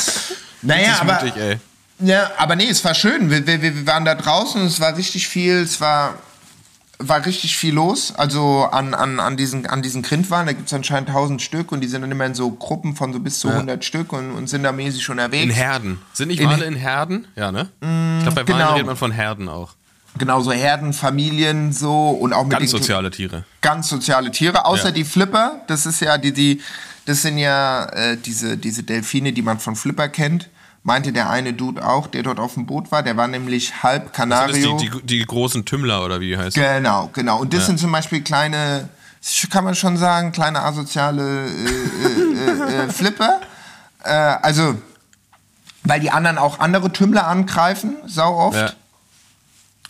naja, 0.62 0.96
aber, 1.02 1.22
mutig, 1.22 1.36
ey. 1.36 1.58
Ja, 2.00 2.30
aber 2.36 2.56
nee, 2.56 2.68
es 2.68 2.84
war 2.84 2.94
schön. 2.94 3.30
Wir, 3.30 3.46
wir, 3.46 3.60
wir 3.62 3.86
waren 3.86 4.04
da 4.04 4.14
draußen, 4.14 4.64
es 4.66 4.80
war 4.80 4.96
richtig 4.96 5.28
viel, 5.28 5.56
es 5.56 5.80
war, 5.80 6.14
war 6.98 7.24
richtig 7.26 7.56
viel 7.56 7.74
los. 7.74 8.12
Also 8.16 8.68
an, 8.70 8.94
an, 8.94 9.20
an 9.20 9.36
diesen, 9.36 9.66
an 9.66 9.82
diesen 9.82 10.02
Grindwahlen, 10.02 10.46
da 10.46 10.52
gibt 10.52 10.68
es 10.68 10.74
anscheinend 10.74 11.08
1000 11.10 11.40
Stück 11.42 11.72
und 11.72 11.80
die 11.80 11.88
sind 11.88 12.02
dann 12.02 12.10
immer 12.10 12.26
in 12.26 12.34
so 12.34 12.50
Gruppen 12.50 12.94
von 12.96 13.12
so 13.12 13.20
bis 13.20 13.40
zu 13.40 13.48
100 13.48 13.84
Stück 13.84 14.12
und, 14.12 14.30
und 14.32 14.48
sind 14.48 14.62
da 14.62 14.72
mäßig 14.72 15.08
unterwegs. 15.10 15.44
In 15.44 15.50
Herden. 15.50 15.98
Sind 16.12 16.28
nicht 16.28 16.44
Wale 16.44 16.64
in 16.64 16.74
Herden? 16.76 17.26
Ja, 17.36 17.50
ne? 17.52 17.68
ich 17.80 18.22
glaube, 18.22 18.34
bei 18.34 18.42
genau. 18.44 18.58
Walen 18.58 18.72
redet 18.74 18.86
man 18.86 18.96
von 18.96 19.12
Herden 19.12 19.48
auch. 19.48 19.74
Genau, 20.16 20.40
so 20.40 20.50
Herden, 20.50 20.92
Familien, 20.94 21.72
so 21.72 22.10
und 22.10 22.32
auch 22.32 22.42
mit 22.44 22.58
Ganz 22.58 22.70
soziale 22.72 23.10
Tiere. 23.10 23.44
ganz 23.60 23.88
soziale 23.88 24.32
Tiere, 24.32 24.64
außer 24.64 24.86
Ja. 24.86 24.90
die 24.90 25.04
Flipper. 25.04 25.60
Das 25.68 25.86
ist 25.86 26.00
ja 26.00 26.18
die, 26.18 26.32
die 26.32 26.60
das 27.04 27.22
sind 27.22 27.38
ja 27.38 27.84
äh, 27.86 28.16
diese, 28.16 28.56
diese 28.56 28.82
Delfine, 28.82 29.32
die 29.32 29.42
man 29.42 29.58
von 29.60 29.76
Flipper 29.76 30.08
kennt. 30.08 30.48
Meinte 30.88 31.12
der 31.12 31.28
eine 31.28 31.52
Dude 31.52 31.86
auch, 31.86 32.06
der 32.06 32.22
dort 32.22 32.40
auf 32.40 32.54
dem 32.54 32.64
Boot 32.64 32.90
war. 32.90 33.02
Der 33.02 33.14
war 33.18 33.28
nämlich 33.28 33.82
halb 33.82 34.04
Sind 34.04 34.14
Kanario. 34.14 34.72
das 34.72 34.80
die, 34.80 34.88
die, 34.88 35.02
die 35.18 35.26
großen 35.26 35.66
Tümmler 35.66 36.02
oder 36.02 36.18
wie 36.18 36.28
die 36.28 36.38
heißen? 36.38 36.62
Genau, 36.62 37.10
genau. 37.12 37.40
Und 37.40 37.52
das 37.52 37.66
sind 37.66 37.78
zum 37.78 37.92
Beispiel 37.92 38.22
kleine, 38.22 38.88
kann 39.50 39.64
man 39.64 39.74
schon 39.74 39.98
sagen, 39.98 40.32
kleine 40.32 40.62
asoziale 40.62 41.44
äh, 41.44 41.50
äh, 41.50 42.84
äh, 42.84 42.88
Flipper. 42.88 43.38
Äh, 44.02 44.12
also, 44.12 44.76
weil 45.84 46.00
die 46.00 46.10
anderen 46.10 46.38
auch 46.38 46.58
andere 46.58 46.90
Tümmler 46.90 47.26
angreifen, 47.26 47.96
sau 48.06 48.34
oft. 48.34 48.74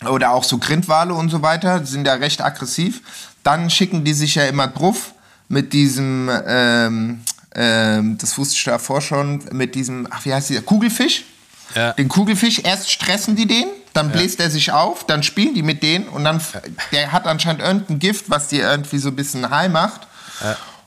Ja. 0.02 0.10
Oder 0.10 0.32
auch 0.32 0.42
so 0.42 0.58
Grindwale 0.58 1.14
und 1.14 1.28
so 1.28 1.42
weiter, 1.42 1.86
sind 1.86 2.08
da 2.08 2.14
recht 2.14 2.42
aggressiv. 2.42 3.02
Dann 3.44 3.70
schicken 3.70 4.02
die 4.02 4.14
sich 4.14 4.34
ja 4.34 4.46
immer 4.46 4.66
drauf 4.66 5.12
mit 5.46 5.72
diesem, 5.72 6.28
ähm, 6.44 7.20
ähm, 7.54 8.18
das 8.18 8.36
wusste 8.38 8.54
ich 8.56 8.64
davor 8.64 9.00
schon, 9.00 9.42
mit 9.52 9.74
diesem, 9.74 10.06
ach, 10.10 10.24
wie 10.24 10.34
heißt 10.34 10.50
dieser, 10.50 10.62
Kugelfisch? 10.62 11.24
Ja. 11.74 11.92
Den 11.92 12.08
Kugelfisch, 12.08 12.60
erst 12.60 12.90
stressen 12.90 13.36
die 13.36 13.46
den, 13.46 13.66
dann 13.92 14.10
bläst 14.10 14.40
er 14.40 14.50
sich 14.50 14.72
auf, 14.72 15.04
dann 15.04 15.22
spielen 15.22 15.54
die 15.54 15.62
mit 15.62 15.82
denen 15.82 16.08
und 16.08 16.24
dann, 16.24 16.40
der 16.92 17.12
hat 17.12 17.26
anscheinend 17.26 17.62
irgendein 17.62 17.98
Gift, 17.98 18.30
was 18.30 18.48
die 18.48 18.58
irgendwie 18.58 18.98
so 18.98 19.08
ein 19.08 19.16
bisschen 19.16 19.50
high 19.50 19.70
macht. 19.70 20.06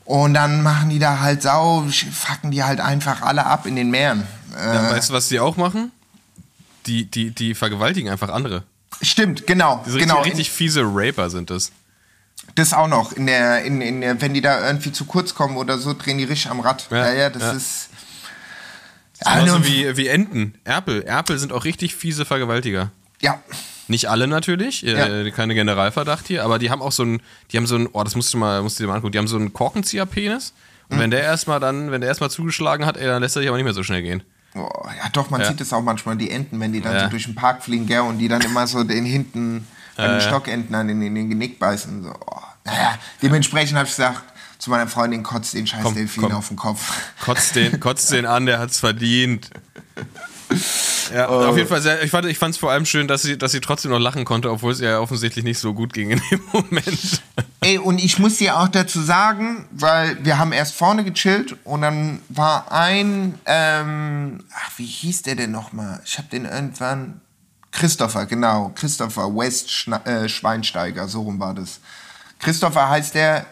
Und 0.06 0.34
dann 0.34 0.64
machen 0.64 0.90
die 0.90 0.98
da 1.00 1.20
halt 1.20 1.42
sau, 1.44 1.86
fucken 2.14 2.52
die 2.52 2.64
halt 2.64 2.80
einfach 2.80 3.22
alle 3.22 3.46
ab 3.46 3.66
in 3.66 3.76
den 3.76 3.92
Meeren. 3.92 4.26
Äh, 4.58 4.76
Ja, 4.76 4.92
weißt 4.92 5.10
du, 5.10 5.14
was 5.14 5.28
die 5.30 5.40
auch 5.40 5.58
machen? 5.58 5.92
Die, 6.88 7.06
die, 7.06 7.30
die 7.32 7.54
vergewaltigen 7.54 8.10
einfach 8.10 8.30
andere. 8.30 8.64
stimmt, 9.02 9.46
genau, 9.46 9.84
Diese 9.86 10.00
genau. 10.00 10.22
richtig 10.22 10.50
fiese 10.50 10.82
Raper 10.84 11.30
sind 11.30 11.50
das. 11.50 11.72
Das 12.56 12.74
auch 12.74 12.88
noch. 12.88 13.14
In 13.14 13.28
der, 13.28 13.64
in, 13.64 13.82
in 13.82 14.02
der, 14.02 14.22
wenn 14.22 14.34
die 14.34 14.42
da 14.42 14.66
irgendwie 14.68 14.92
zu 14.92 15.06
kurz 15.06 15.34
kommen 15.36 15.56
oder 15.58 15.78
so, 15.78 15.94
drehen 15.94 16.18
die 16.18 16.26
richtig 16.26 16.50
am 16.52 16.60
Rad. 16.60 16.88
Ja, 16.92 16.98
Ja, 17.08 17.14
ja, 17.14 17.30
das 17.30 17.42
ja. 17.44 17.52
ist. 17.54 17.90
Also- 19.24 19.64
wie, 19.66 19.96
wie 19.98 20.08
Enten. 20.08 20.56
Erpel. 20.64 21.04
Erpel 21.04 21.38
sind 21.38 21.54
auch 21.54 21.64
richtig 21.64 21.96
fiese 21.96 22.26
Vergewaltiger. 22.26 22.92
Ja, 23.22 23.40
Nicht 23.88 24.08
alle 24.10 24.26
natürlich, 24.28 24.86
äh, 24.86 25.32
keine 25.32 25.54
Generalverdacht 25.54 26.26
hier, 26.28 26.44
aber 26.46 26.60
die 26.60 26.70
haben 26.72 26.82
auch 26.82 26.92
so 26.94 27.04
ein, 27.04 27.22
die 27.52 27.58
haben 27.58 27.68
so 27.68 27.76
ein, 27.76 27.88
oh, 27.92 28.04
das 28.04 28.16
musst 28.16 28.34
du 28.34 28.38
mal, 28.38 28.62
musst 28.64 28.80
du 28.80 28.84
dir 28.84 28.88
mal 28.88 28.96
angucken, 28.96 29.12
die 29.12 29.18
haben 29.20 29.28
so 29.28 29.36
einen 29.36 29.52
Korkenzieher-Penis. 29.54 30.54
Und 30.90 30.98
Mhm. 30.98 31.02
wenn 31.02 31.12
der 31.12 31.22
erstmal 31.24 31.60
dann, 31.60 31.92
wenn 31.92 32.00
der 32.02 32.08
erstmal 32.08 32.32
zugeschlagen 32.32 32.86
hat, 32.86 32.96
ey, 32.98 33.06
dann 33.06 33.22
lässt 33.22 33.36
er 33.36 33.42
sich 33.42 33.50
aber 33.50 33.58
nicht 33.58 33.66
mehr 33.66 33.74
so 33.74 33.84
schnell 33.84 34.02
gehen. 34.02 34.24
oh, 34.56 34.68
ja 34.86 35.10
doch, 35.14 35.30
man 35.30 35.42
Ja. 35.42 35.48
sieht 35.48 35.62
es 35.62 35.72
auch 35.74 35.82
manchmal, 35.82 36.16
die 36.18 36.30
Enten, 36.32 36.60
wenn 36.60 36.74
die 36.74 36.82
dann 36.82 36.94
Ja. 36.94 37.04
so 37.06 37.10
durch 37.10 37.24
den 37.26 37.36
Park 37.36 37.64
fliegen, 37.64 37.86
gell, 37.86 38.00
und 38.02 38.18
die 38.18 38.28
dann 38.28 38.42
immer 38.42 38.66
so 38.68 38.84
den 38.84 39.06
hinten, 39.06 39.68
bei 39.98 40.08
den 40.08 40.22
Stockenten 40.22 40.74
an 40.76 40.88
den, 40.88 41.02
in 41.02 41.16
den 41.16 41.30
Genick 41.30 41.60
beißen. 41.60 42.04
So. 42.04 42.10
Oh. 42.10 42.42
Naja, 42.66 42.96
dementsprechend 43.22 43.78
habe 43.78 43.88
ich 43.88 43.96
gesagt, 43.96 44.24
zu 44.60 44.70
meiner 44.70 44.88
Freundin, 44.88 45.24
kotzt 45.24 45.54
den 45.56 45.66
scheiß 45.66 45.82
Komm, 45.84 45.96
Delfin 45.96 46.24
komm. 46.24 46.32
auf 46.34 46.48
den 46.50 46.58
Kopf. 46.58 46.94
Kotzt 47.24 47.56
den, 47.56 47.80
kotzt 47.80 48.12
den 48.12 48.26
an, 48.28 48.46
der 48.46 48.60
hat's 48.60 48.80
verdient. 48.80 49.50
Ja, 51.14 51.30
Oh. 51.30 51.46
auf 51.46 51.58
jeden 51.58 51.68
Fall 51.70 51.82
sehr, 51.82 52.04
ich 52.04 52.12
fand 52.12 52.26
ich 52.26 52.38
fand's 52.38 52.58
vor 52.58 52.72
allem 52.72 52.86
schön, 52.86 53.08
dass 53.08 53.22
sie, 53.22 53.38
dass 53.38 53.52
sie 53.54 53.62
trotzdem 53.62 53.92
noch 53.92 54.00
lachen 54.00 54.26
konnte, 54.26 54.52
obwohl 54.52 54.74
es 54.74 54.80
ihr 54.82 54.90
ja 54.90 55.00
offensichtlich 55.00 55.44
nicht 55.46 55.60
so 55.60 55.74
gut 55.74 55.94
ging 55.94 56.10
in 56.12 56.22
dem 56.30 56.42
Moment. 56.54 57.22
Ey, 57.62 57.78
und 57.78 58.04
ich 58.04 58.20
muss 58.20 58.38
dir 58.38 58.58
auch 58.58 58.68
dazu 58.68 59.02
sagen, 59.02 59.66
weil 59.72 60.18
wir 60.26 60.38
haben 60.38 60.52
erst 60.52 60.74
vorne 60.76 61.04
gechillt 61.06 61.56
und 61.64 61.82
dann 61.82 62.20
war 62.30 62.72
ein, 62.72 63.36
ähm, 63.46 64.44
ach, 64.54 64.72
wie 64.78 64.86
hieß 64.86 65.22
der 65.24 65.36
denn 65.36 65.52
nochmal? 65.52 66.02
Ich 66.06 66.18
habe 66.18 66.28
den 66.30 66.44
irgendwann, 66.46 67.22
Christopher, 67.72 68.26
genau, 68.26 68.72
Christopher 68.76 69.36
West 69.36 69.72
Schna 69.72 69.98
äh, 70.06 70.28
Schweinsteiger, 70.28 71.08
so 71.08 71.22
rum 71.22 71.40
war 71.40 71.54
das. 71.54 71.80
Christopher 72.40 72.90
heißt 72.90 73.16
der, 73.16 73.46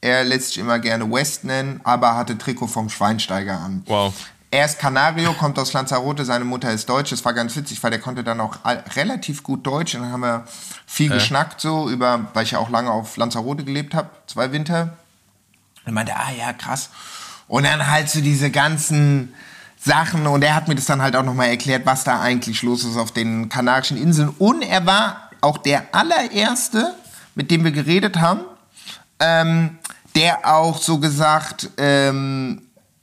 er 0.00 0.22
lässt 0.22 0.48
sich 0.48 0.58
immer 0.58 0.78
gerne 0.78 1.10
West 1.10 1.44
nennen, 1.44 1.80
aber 1.82 2.14
hatte 2.14 2.36
Trikot 2.36 2.66
vom 2.66 2.88
Schweinsteiger 2.88 3.58
an. 3.58 3.82
Wow. 3.86 4.14
Er 4.50 4.66
ist 4.66 4.78
Canario, 4.78 5.32
kommt 5.32 5.58
aus 5.58 5.72
Lanzarote, 5.72 6.24
seine 6.24 6.44
Mutter 6.44 6.70
ist 6.70 6.88
Deutsch. 6.88 7.10
Das 7.10 7.24
war 7.24 7.32
ganz 7.32 7.56
witzig, 7.56 7.82
weil 7.82 7.90
der 7.90 8.00
konnte 8.00 8.22
dann 8.22 8.40
auch 8.40 8.58
relativ 8.94 9.42
gut 9.42 9.66
Deutsch. 9.66 9.96
Und 9.96 10.02
dann 10.02 10.12
haben 10.12 10.20
wir 10.20 10.46
viel 10.86 11.08
geschnackt 11.08 11.60
so 11.60 11.90
über, 11.90 12.28
weil 12.34 12.44
ich 12.44 12.52
ja 12.52 12.60
auch 12.60 12.70
lange 12.70 12.90
auf 12.90 13.16
Lanzarote 13.16 13.64
gelebt 13.64 13.94
habe, 13.94 14.10
zwei 14.28 14.52
Winter. 14.52 14.96
Und 15.80 15.86
er 15.86 15.92
meinte, 15.92 16.14
ah 16.14 16.30
ja, 16.30 16.52
krass. 16.52 16.90
Und 17.48 17.64
dann 17.64 17.90
halt 17.90 18.08
so 18.08 18.20
diese 18.20 18.50
ganzen 18.50 19.34
Sachen 19.84 20.26
und 20.26 20.42
er 20.42 20.54
hat 20.54 20.66
mir 20.66 20.74
das 20.74 20.86
dann 20.86 21.02
halt 21.02 21.14
auch 21.14 21.22
nochmal 21.22 21.48
erklärt, 21.48 21.84
was 21.84 22.04
da 22.04 22.20
eigentlich 22.20 22.62
los 22.62 22.84
ist 22.84 22.96
auf 22.96 23.12
den 23.12 23.50
Kanarischen 23.50 23.98
Inseln. 23.98 24.30
Und 24.38 24.62
er 24.62 24.86
war 24.86 25.30
auch 25.42 25.58
der 25.58 25.94
allererste, 25.94 26.94
mit 27.34 27.50
dem 27.50 27.64
wir 27.64 27.70
geredet 27.70 28.18
haben, 28.18 28.40
ähm, 29.20 29.78
der 30.14 30.50
auch 30.50 30.78
so 30.78 30.98
gesagt 30.98 31.70
ähm, 31.76 32.62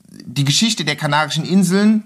die 0.09 0.43
Geschichte 0.43 0.83
der 0.83 0.95
Kanarischen 0.95 1.45
Inseln, 1.45 2.03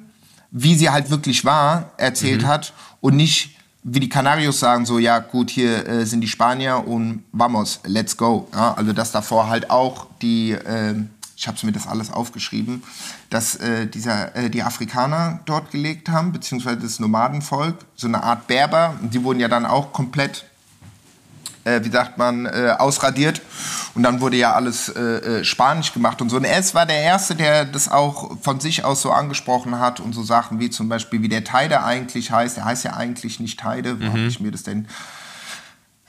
wie 0.51 0.75
sie 0.75 0.89
halt 0.89 1.09
wirklich 1.09 1.45
war, 1.45 1.91
erzählt 1.97 2.45
hat 2.45 2.73
und 2.99 3.15
nicht 3.15 3.55
wie 3.87 3.99
die 3.99 4.09
Kanarios 4.09 4.59
sagen, 4.59 4.85
so 4.85 4.97
ja 4.97 5.19
gut, 5.19 5.51
hier 5.51 5.87
äh, 5.87 6.05
sind 6.05 6.21
die 6.21 6.27
Spanier 6.27 6.87
und 6.87 7.23
vamos, 7.31 7.79
let's 7.83 8.17
go. 8.17 8.47
Ja, 8.51 8.73
also 8.73 8.93
dass 8.93 9.11
davor 9.11 9.47
halt 9.47 9.69
auch 9.69 10.07
die, 10.23 10.57
ähm, 10.67 11.11
ich 11.35 11.47
habe 11.47 11.57
mir 11.65 11.71
das 11.73 11.87
alles 11.87 12.11
aufgeschrieben, 12.11 12.83
dass 13.29 13.55
äh, 13.55 13.87
dieser, 13.87 14.35
äh, 14.35 14.49
die 14.49 14.63
Afrikaner 14.63 15.41
dort 15.45 15.71
gelegt 15.71 16.09
haben, 16.09 16.31
beziehungsweise 16.31 16.77
das 16.77 16.99
Nomadenvolk, 16.99 17.77
so 17.95 18.07
eine 18.07 18.23
Art 18.23 18.47
Berber. 18.47 18.95
Die 19.01 19.23
wurden 19.23 19.39
ja 19.39 19.49
dann 19.49 19.65
auch 19.65 19.91
komplett, 19.91 20.45
äh, 21.65 21.83
wie 21.83 21.89
sagt 21.89 22.17
man, 22.17 22.45
äh, 22.45 22.75
ausradiert. 22.77 23.41
Und 23.95 24.03
dann 24.03 24.21
wurde 24.21 24.37
ja 24.37 24.53
alles 24.53 24.89
äh, 24.89 25.01
äh, 25.01 25.43
Spanisch 25.43 25.93
gemacht 25.93 26.21
und 26.21 26.29
so. 26.29 26.37
Und 26.37 26.45
er 26.45 26.63
war 26.73 26.85
der 26.85 27.01
Erste, 27.01 27.35
der 27.35 27.65
das 27.65 27.89
auch 27.89 28.37
von 28.41 28.61
sich 28.61 28.85
aus 28.85 29.01
so 29.01 29.11
angesprochen 29.11 29.79
hat 29.79 29.99
und 29.99 30.13
so 30.13 30.23
Sachen 30.23 30.59
wie 30.59 30.69
zum 30.69 30.87
Beispiel, 30.87 31.21
wie 31.21 31.29
der 31.29 31.43
Teide 31.43 31.83
eigentlich 31.83 32.31
heißt. 32.31 32.57
Er 32.57 32.65
heißt 32.65 32.85
ja 32.85 32.93
eigentlich 32.93 33.41
nicht 33.41 33.59
Teide. 33.59 33.99
Wo 33.99 34.05
habe 34.07 34.19
ich 34.19 34.39
mir 34.39 34.51
das 34.51 34.63
denn... 34.63 34.87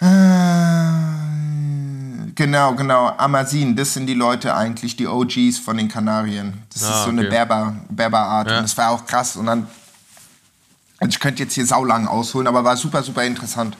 Äh, 0.00 0.06
Genau, 2.36 2.74
genau. 2.74 3.08
Amazin, 3.16 3.74
das 3.74 3.94
sind 3.94 4.06
die 4.06 4.14
Leute 4.14 4.54
eigentlich, 4.54 4.94
die 4.94 5.06
OGs 5.06 5.58
von 5.58 5.76
den 5.78 5.88
Kanarien. 5.88 6.62
Das 6.72 6.84
Ah, 6.84 6.90
ist 6.90 7.04
so 7.04 7.10
eine 7.10 7.22
okay. 7.22 7.30
Berber, 7.30 7.74
Berberart. 7.88 8.48
Ja. 8.50 8.58
Und 8.58 8.64
das 8.64 8.76
war 8.76 8.90
auch 8.90 9.06
krass. 9.06 9.36
Und 9.36 9.46
dann, 9.46 9.66
also 10.98 11.08
ich 11.08 11.18
könnte 11.18 11.42
jetzt 11.42 11.54
hier 11.54 11.64
saulang 11.66 12.06
ausholen, 12.06 12.46
aber 12.46 12.62
war 12.62 12.76
super, 12.76 13.02
super 13.02 13.24
interessant. 13.24 13.76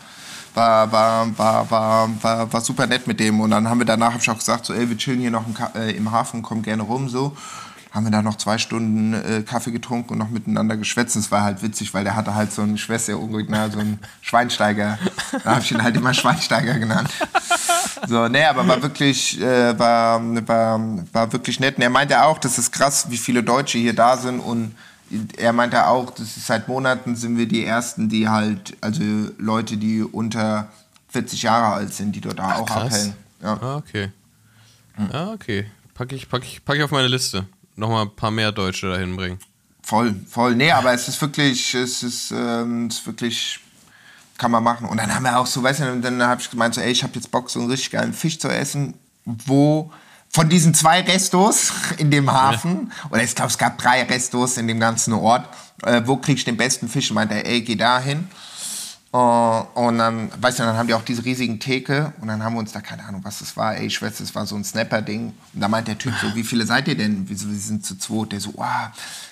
War, 0.54 0.90
war, 0.90 1.38
war, 1.38 1.70
war, 1.70 2.08
war, 2.22 2.52
war 2.52 2.60
super 2.62 2.86
nett 2.86 3.06
mit 3.06 3.20
dem. 3.20 3.40
Und 3.40 3.50
dann 3.50 3.68
haben 3.68 3.78
wir 3.78 3.84
danach, 3.84 4.14
hab 4.14 4.22
ich 4.22 4.30
auch 4.30 4.38
gesagt, 4.38 4.64
so, 4.64 4.72
ey, 4.72 4.88
wir 4.88 4.96
chillen 4.96 5.20
hier 5.20 5.30
noch 5.30 5.44
im, 5.46 5.54
äh, 5.78 5.90
im 5.90 6.10
Hafen, 6.10 6.40
kommen 6.40 6.62
gerne 6.62 6.82
rum, 6.82 7.10
so. 7.10 7.36
Haben 7.96 8.04
wir 8.04 8.10
da 8.10 8.20
noch 8.20 8.36
zwei 8.36 8.58
Stunden 8.58 9.14
äh, 9.14 9.42
Kaffee 9.42 9.72
getrunken 9.72 10.12
und 10.12 10.18
noch 10.18 10.28
miteinander 10.28 10.76
geschwätzt. 10.76 11.16
Und 11.16 11.22
es 11.22 11.30
war 11.30 11.42
halt 11.42 11.62
witzig, 11.62 11.94
weil 11.94 12.04
der 12.04 12.14
hatte 12.14 12.34
halt 12.34 12.52
so 12.52 12.60
einen 12.60 12.76
Schwester, 12.76 13.18
original 13.18 13.72
so 13.72 13.78
einen 13.78 13.98
Schweinsteiger. 14.20 14.98
Da 15.42 15.52
habe 15.52 15.62
ich 15.62 15.72
ihn 15.72 15.82
halt 15.82 15.96
immer 15.96 16.12
Schweinsteiger 16.12 16.78
genannt. 16.78 17.08
So, 18.06 18.28
nee, 18.28 18.44
aber 18.44 18.68
war 18.68 18.82
wirklich, 18.82 19.40
äh, 19.40 19.78
war, 19.78 20.20
war, 20.46 20.80
war 21.10 21.32
wirklich 21.32 21.58
nett. 21.58 21.76
Und 21.76 21.82
er 21.84 21.88
meinte 21.88 22.22
auch, 22.22 22.36
das 22.36 22.58
ist 22.58 22.70
krass, 22.70 23.06
wie 23.08 23.16
viele 23.16 23.42
Deutsche 23.42 23.78
hier 23.78 23.94
da 23.94 24.18
sind. 24.18 24.40
Und 24.40 24.74
er 25.38 25.54
meinte 25.54 25.86
auch, 25.86 26.10
das 26.10 26.36
ist 26.36 26.46
seit 26.46 26.68
Monaten 26.68 27.16
sind 27.16 27.38
wir 27.38 27.48
die 27.48 27.64
Ersten, 27.64 28.10
die 28.10 28.28
halt, 28.28 28.76
also 28.82 29.02
Leute, 29.38 29.78
die 29.78 30.02
unter 30.02 30.68
40 31.08 31.44
Jahre 31.44 31.74
alt 31.74 31.94
sind, 31.94 32.12
die 32.12 32.20
dort 32.20 32.40
auch 32.40 32.66
krass. 32.66 32.92
abhängen. 32.92 33.14
Ja. 33.42 33.58
Ah, 33.58 33.76
okay. 33.76 34.12
Ah, 35.12 35.32
okay. 35.32 35.66
Pack 35.94 36.12
ich, 36.12 36.28
pack, 36.28 36.42
ich, 36.44 36.62
pack 36.62 36.76
ich 36.76 36.82
auf 36.82 36.90
meine 36.90 37.08
Liste. 37.08 37.46
Nochmal 37.76 38.02
ein 38.06 38.16
paar 38.16 38.30
mehr 38.30 38.52
Deutsche 38.52 38.88
dahin 38.90 39.16
bringen. 39.16 39.38
Voll, 39.82 40.16
voll. 40.28 40.56
Nee, 40.56 40.72
aber 40.72 40.92
es 40.92 41.06
ist 41.06 41.20
wirklich, 41.20 41.74
es 41.74 42.02
ist, 42.02 42.32
ähm, 42.32 42.86
es 42.86 42.96
ist 42.98 43.06
wirklich, 43.06 43.60
kann 44.36 44.50
man 44.50 44.64
machen. 44.64 44.88
Und 44.88 44.96
dann 44.96 45.14
haben 45.14 45.22
wir 45.22 45.38
auch 45.38 45.46
so, 45.46 45.62
weißt 45.62 45.80
du, 45.80 45.92
und 45.92 46.02
dann 46.02 46.20
habe 46.22 46.40
ich 46.40 46.50
gemeint, 46.50 46.74
so, 46.74 46.80
ey, 46.80 46.90
ich 46.90 47.02
habe 47.02 47.12
jetzt 47.14 47.30
Bock, 47.30 47.48
so 47.50 47.60
einen 47.60 47.70
richtig 47.70 47.92
geilen 47.92 48.12
Fisch 48.12 48.38
zu 48.38 48.48
essen, 48.48 48.94
wo 49.24 49.92
von 50.28 50.48
diesen 50.48 50.74
zwei 50.74 51.02
Restos 51.02 51.70
in 51.98 52.10
dem 52.10 52.32
Hafen, 52.32 52.92
oder 53.10 53.22
ich 53.22 53.34
glaube, 53.34 53.50
es 53.50 53.58
gab 53.58 53.78
drei 53.78 54.02
Restos 54.02 54.56
in 54.56 54.66
dem 54.66 54.80
ganzen 54.80 55.12
Ort, 55.12 55.48
äh, 55.82 56.02
wo 56.04 56.16
krieg 56.16 56.36
ich 56.38 56.44
den 56.44 56.56
besten 56.56 56.88
Fisch? 56.88 57.10
Und 57.10 57.14
meinte 57.14 57.34
er, 57.34 57.46
ey, 57.46 57.60
geh 57.60 57.76
da 57.76 58.00
hin. 58.00 58.28
Äh, 59.12 59.16
und 59.16 59.98
dann, 59.98 60.30
weißt 60.40 60.58
du, 60.58 60.62
dann 60.64 60.76
haben 60.76 60.86
die 60.86 60.94
auch 60.94 61.04
diese 61.04 61.24
riesigen 61.24 61.60
Theke 61.60 62.12
und 62.20 62.28
dann 62.28 62.42
haben 62.42 62.54
wir 62.54 62.60
uns 62.60 62.72
da, 62.72 62.80
keine 62.80 63.04
Ahnung, 63.04 63.20
was 63.24 63.38
das 63.38 63.56
war, 63.56 63.76
ey, 63.76 63.86
ich 63.86 64.00
weiß, 64.00 64.18
das 64.18 64.34
war 64.34 64.46
so 64.46 64.56
ein 64.56 64.64
Snapper-Ding. 64.64 65.32
Und 65.54 65.60
da 65.60 65.68
meint 65.68 65.88
der 65.88 65.98
Typ 65.98 66.12
so, 66.20 66.34
wie 66.34 66.42
viele 66.42 66.66
seid 66.66 66.88
ihr 66.88 66.96
denn? 66.96 67.28
Wir, 67.28 67.36
sind 67.36 67.84
zu 67.84 67.96
zweit. 67.98 68.32
Der 68.32 68.40
so, 68.40 68.52
wow, 68.54 68.88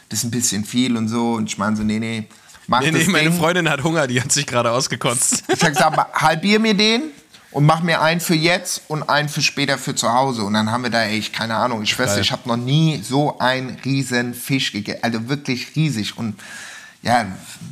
das 0.08 0.20
ist 0.20 0.24
ein 0.24 0.30
bisschen 0.30 0.64
viel 0.64 0.96
und 0.96 1.08
so. 1.08 1.34
Und 1.34 1.48
ich 1.48 1.58
meine 1.58 1.76
so, 1.76 1.82
nee, 1.82 1.98
nee, 1.98 2.28
mach 2.66 2.80
Nee, 2.80 2.92
das 2.92 3.06
nee, 3.06 3.12
meine 3.12 3.30
Ding. 3.30 3.38
Freundin 3.38 3.68
hat 3.68 3.82
Hunger, 3.82 4.06
die 4.06 4.20
hat 4.20 4.32
sich 4.32 4.46
gerade 4.46 4.70
ausgekotzt. 4.70 5.44
Ich 5.54 5.62
hab 5.62 5.72
gesagt, 5.72 6.14
halbier 6.14 6.60
mir 6.60 6.74
den 6.74 7.02
und 7.50 7.66
mach 7.66 7.82
mir 7.82 8.00
einen 8.00 8.20
für 8.20 8.34
jetzt 8.34 8.82
und 8.88 9.08
einen 9.08 9.28
für 9.28 9.42
später 9.42 9.78
für 9.78 9.94
zu 9.94 10.12
Hause. 10.12 10.42
Und 10.42 10.54
dann 10.54 10.70
haben 10.70 10.82
wir 10.82 10.90
da, 10.90 11.02
ey, 11.02 11.18
ich, 11.18 11.32
keine 11.32 11.56
Ahnung, 11.56 11.82
ich 11.82 11.96
Geil. 11.96 12.18
ich 12.20 12.32
habe 12.32 12.48
noch 12.48 12.56
nie 12.56 13.00
so 13.02 13.38
einen 13.38 13.76
riesen 13.84 14.34
Fisch 14.34 14.72
gegessen. 14.72 15.00
Also 15.02 15.28
wirklich 15.28 15.76
riesig. 15.76 16.18
Und 16.18 16.36
ja, 17.04 17.26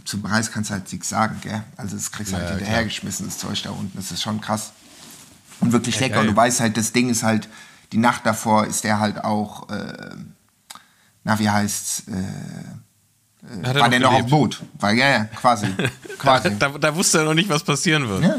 zum 0.05 0.23
Preis 0.23 0.51
kannst 0.53 0.71
du 0.71 0.75
halt 0.75 0.93
nichts 0.93 1.09
sagen, 1.09 1.39
gell? 1.41 1.63
Also 1.77 1.97
das 1.97 2.13
kriegst 2.13 2.33
du 2.33 2.37
halt 2.37 2.49
Ja, 2.51 2.57
hinterhergeschmissen, 2.57 3.27
das 3.27 3.39
Zeug 3.39 3.63
da 3.63 3.71
unten. 3.71 3.97
Das 3.97 4.13
ist 4.13 4.23
schon 4.23 4.41
krass. 4.41 4.73
Und 5.61 5.73
wirklich 5.73 5.95
Ja, 5.97 6.03
lecker. 6.03 6.21
Und 6.21 6.27
geil. 6.27 6.35
du 6.35 6.37
weißt 6.37 6.61
halt, 6.61 6.77
das 6.77 6.93
Ding 6.93 7.09
ist 7.09 7.23
halt, 7.23 7.49
die 7.93 7.99
Nacht 7.99 8.27
davor 8.27 8.67
ist 8.67 8.85
der 8.85 9.01
halt 9.01 9.25
auch, 9.25 9.69
äh, 9.71 10.17
na, 11.25 11.39
wie 11.39 11.49
heißt's, 11.49 12.05
äh, 12.09 13.67
Hat 13.67 13.75
er 13.77 13.81
war 13.81 13.89
der 13.89 14.01
noch 14.01 14.13
auf 14.13 14.21
dem? 14.23 14.31
Boot. 14.31 14.61
War, 14.79 14.93
ja, 14.93 15.09
ja, 15.09 15.25
quasi. 15.25 15.67
quasi. 16.19 16.59
Da, 16.59 16.69
da 16.69 16.95
wusste 16.95 17.19
er 17.19 17.25
noch 17.25 17.35
nicht, 17.35 17.49
was 17.49 17.65
passieren 17.65 18.09
wird. 18.09 18.23
Ja. 18.25 18.37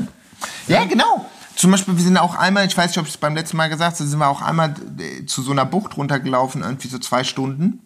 ja, 0.68 0.86
genau. 0.86 1.30
Zum 1.56 1.72
Beispiel, 1.72 1.96
wir 1.96 2.04
sind 2.04 2.18
auch 2.18 2.36
einmal, 2.36 2.66
ich 2.66 2.76
weiß 2.76 2.89
nicht, 2.91 2.98
ob 3.00 3.06
ich 3.06 3.14
es 3.14 3.18
beim 3.18 3.36
letzten 3.36 3.58
Mal 3.58 3.70
gesagt 3.70 4.00
habe, 4.00 4.08
sind 4.10 4.20
wir 4.20 4.28
auch 4.28 4.41
einmal 4.41 4.76
äh, 5.00 5.26
zu 5.26 5.41
so 5.44 5.52
einer 5.52 5.66
Bucht 5.66 5.98
runtergelaufen, 5.98 6.62
irgendwie 6.62 6.88
so 6.88 7.00
zwei 7.00 7.24
Stunden. 7.24 7.80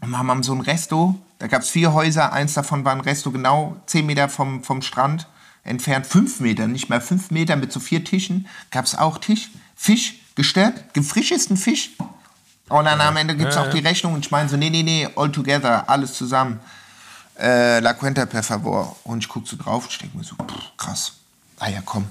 Und 0.00 0.10
wir 0.10 0.18
haben 0.18 0.42
so 0.42 0.54
ein 0.54 0.60
Resto, 0.60 1.18
da 1.38 1.46
gab 1.46 1.62
es 1.62 1.70
vier 1.70 1.92
Häuser, 1.92 2.32
eins 2.32 2.54
davon 2.54 2.84
war 2.84 2.92
ein 2.92 3.00
Resto 3.00 3.30
genau 3.30 3.76
zehn 3.86 4.06
Meter 4.06 4.28
vom, 4.28 4.62
vom 4.62 4.82
Strand 4.82 5.26
entfernt, 5.64 6.06
fünf 6.06 6.40
Meter, 6.40 6.66
nicht 6.66 6.88
mal 6.88 7.00
fünf 7.00 7.30
Meter 7.30 7.56
mit 7.56 7.72
so 7.72 7.80
vier 7.80 8.04
Tischen, 8.04 8.46
gab 8.70 8.84
es 8.84 8.94
auch 8.94 9.18
Tisch, 9.18 9.50
Fisch, 9.76 10.14
gestört, 10.34 10.94
gefrischesten 10.94 11.56
Fisch. 11.56 11.90
Und 12.68 12.84
dann 12.84 13.00
am 13.00 13.16
Ende 13.16 13.34
gibt 13.36 13.50
es 13.50 13.56
auch 13.56 13.70
die 13.70 13.80
Rechnung 13.80 14.14
und 14.14 14.24
ich 14.24 14.30
meine 14.30 14.48
so, 14.48 14.56
nee, 14.56 14.70
nee, 14.70 14.82
nee, 14.82 15.08
all 15.16 15.32
together, 15.32 15.88
alles 15.88 16.14
zusammen. 16.14 16.60
Äh, 17.38 17.80
La 17.80 17.94
Cuenta, 17.94 18.26
per 18.26 18.42
favor. 18.42 18.96
Und 19.04 19.22
ich 19.22 19.28
gucke 19.28 19.48
so 19.48 19.56
drauf 19.56 19.84
und 19.84 19.92
ich 19.92 19.98
denke 19.98 20.18
mir 20.18 20.24
so, 20.24 20.34
pff, 20.34 20.76
krass. 20.76 21.12
Ah 21.58 21.68
ja, 21.68 21.80
komm. 21.84 22.06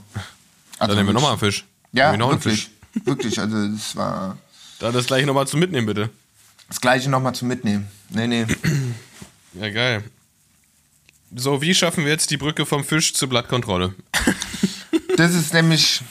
Also 0.80 0.88
Dann 0.88 0.98
nehmen 0.98 1.10
wir 1.10 1.14
nochmal 1.14 1.32
einen 1.32 1.40
Fisch. 1.40 1.66
Ja, 1.92 2.12
wir 2.12 2.20
wirklich. 2.20 2.70
Wirklich, 3.06 3.40
also 3.40 3.68
das 3.68 3.96
war 3.96 4.38
Da 4.80 4.92
das 4.92 5.06
gleich 5.06 5.26
nochmal 5.26 5.48
zum 5.48 5.60
Mitnehmen, 5.60 5.86
bitte. 5.86 6.10
Das 6.68 6.82
Gleiche 6.82 7.10
nochmal 7.10 7.36
zum 7.36 7.48
Mitnehmen. 7.48 7.88
Nee, 8.10 8.28
nee. 8.28 8.46
Ja, 9.54 9.72
geil. 9.72 10.04
So, 11.36 11.64
wie 11.64 11.74
schaffen 11.74 12.04
wir 12.06 12.12
jetzt 12.12 12.30
die 12.30 12.38
Brücke 12.38 12.68
vom 12.68 12.84
Fisch 12.84 13.16
zur 13.16 13.28
Blattkontrolle? 13.28 13.96
Das 15.16 15.34
ist 15.34 15.52
nämlich, 15.52 16.02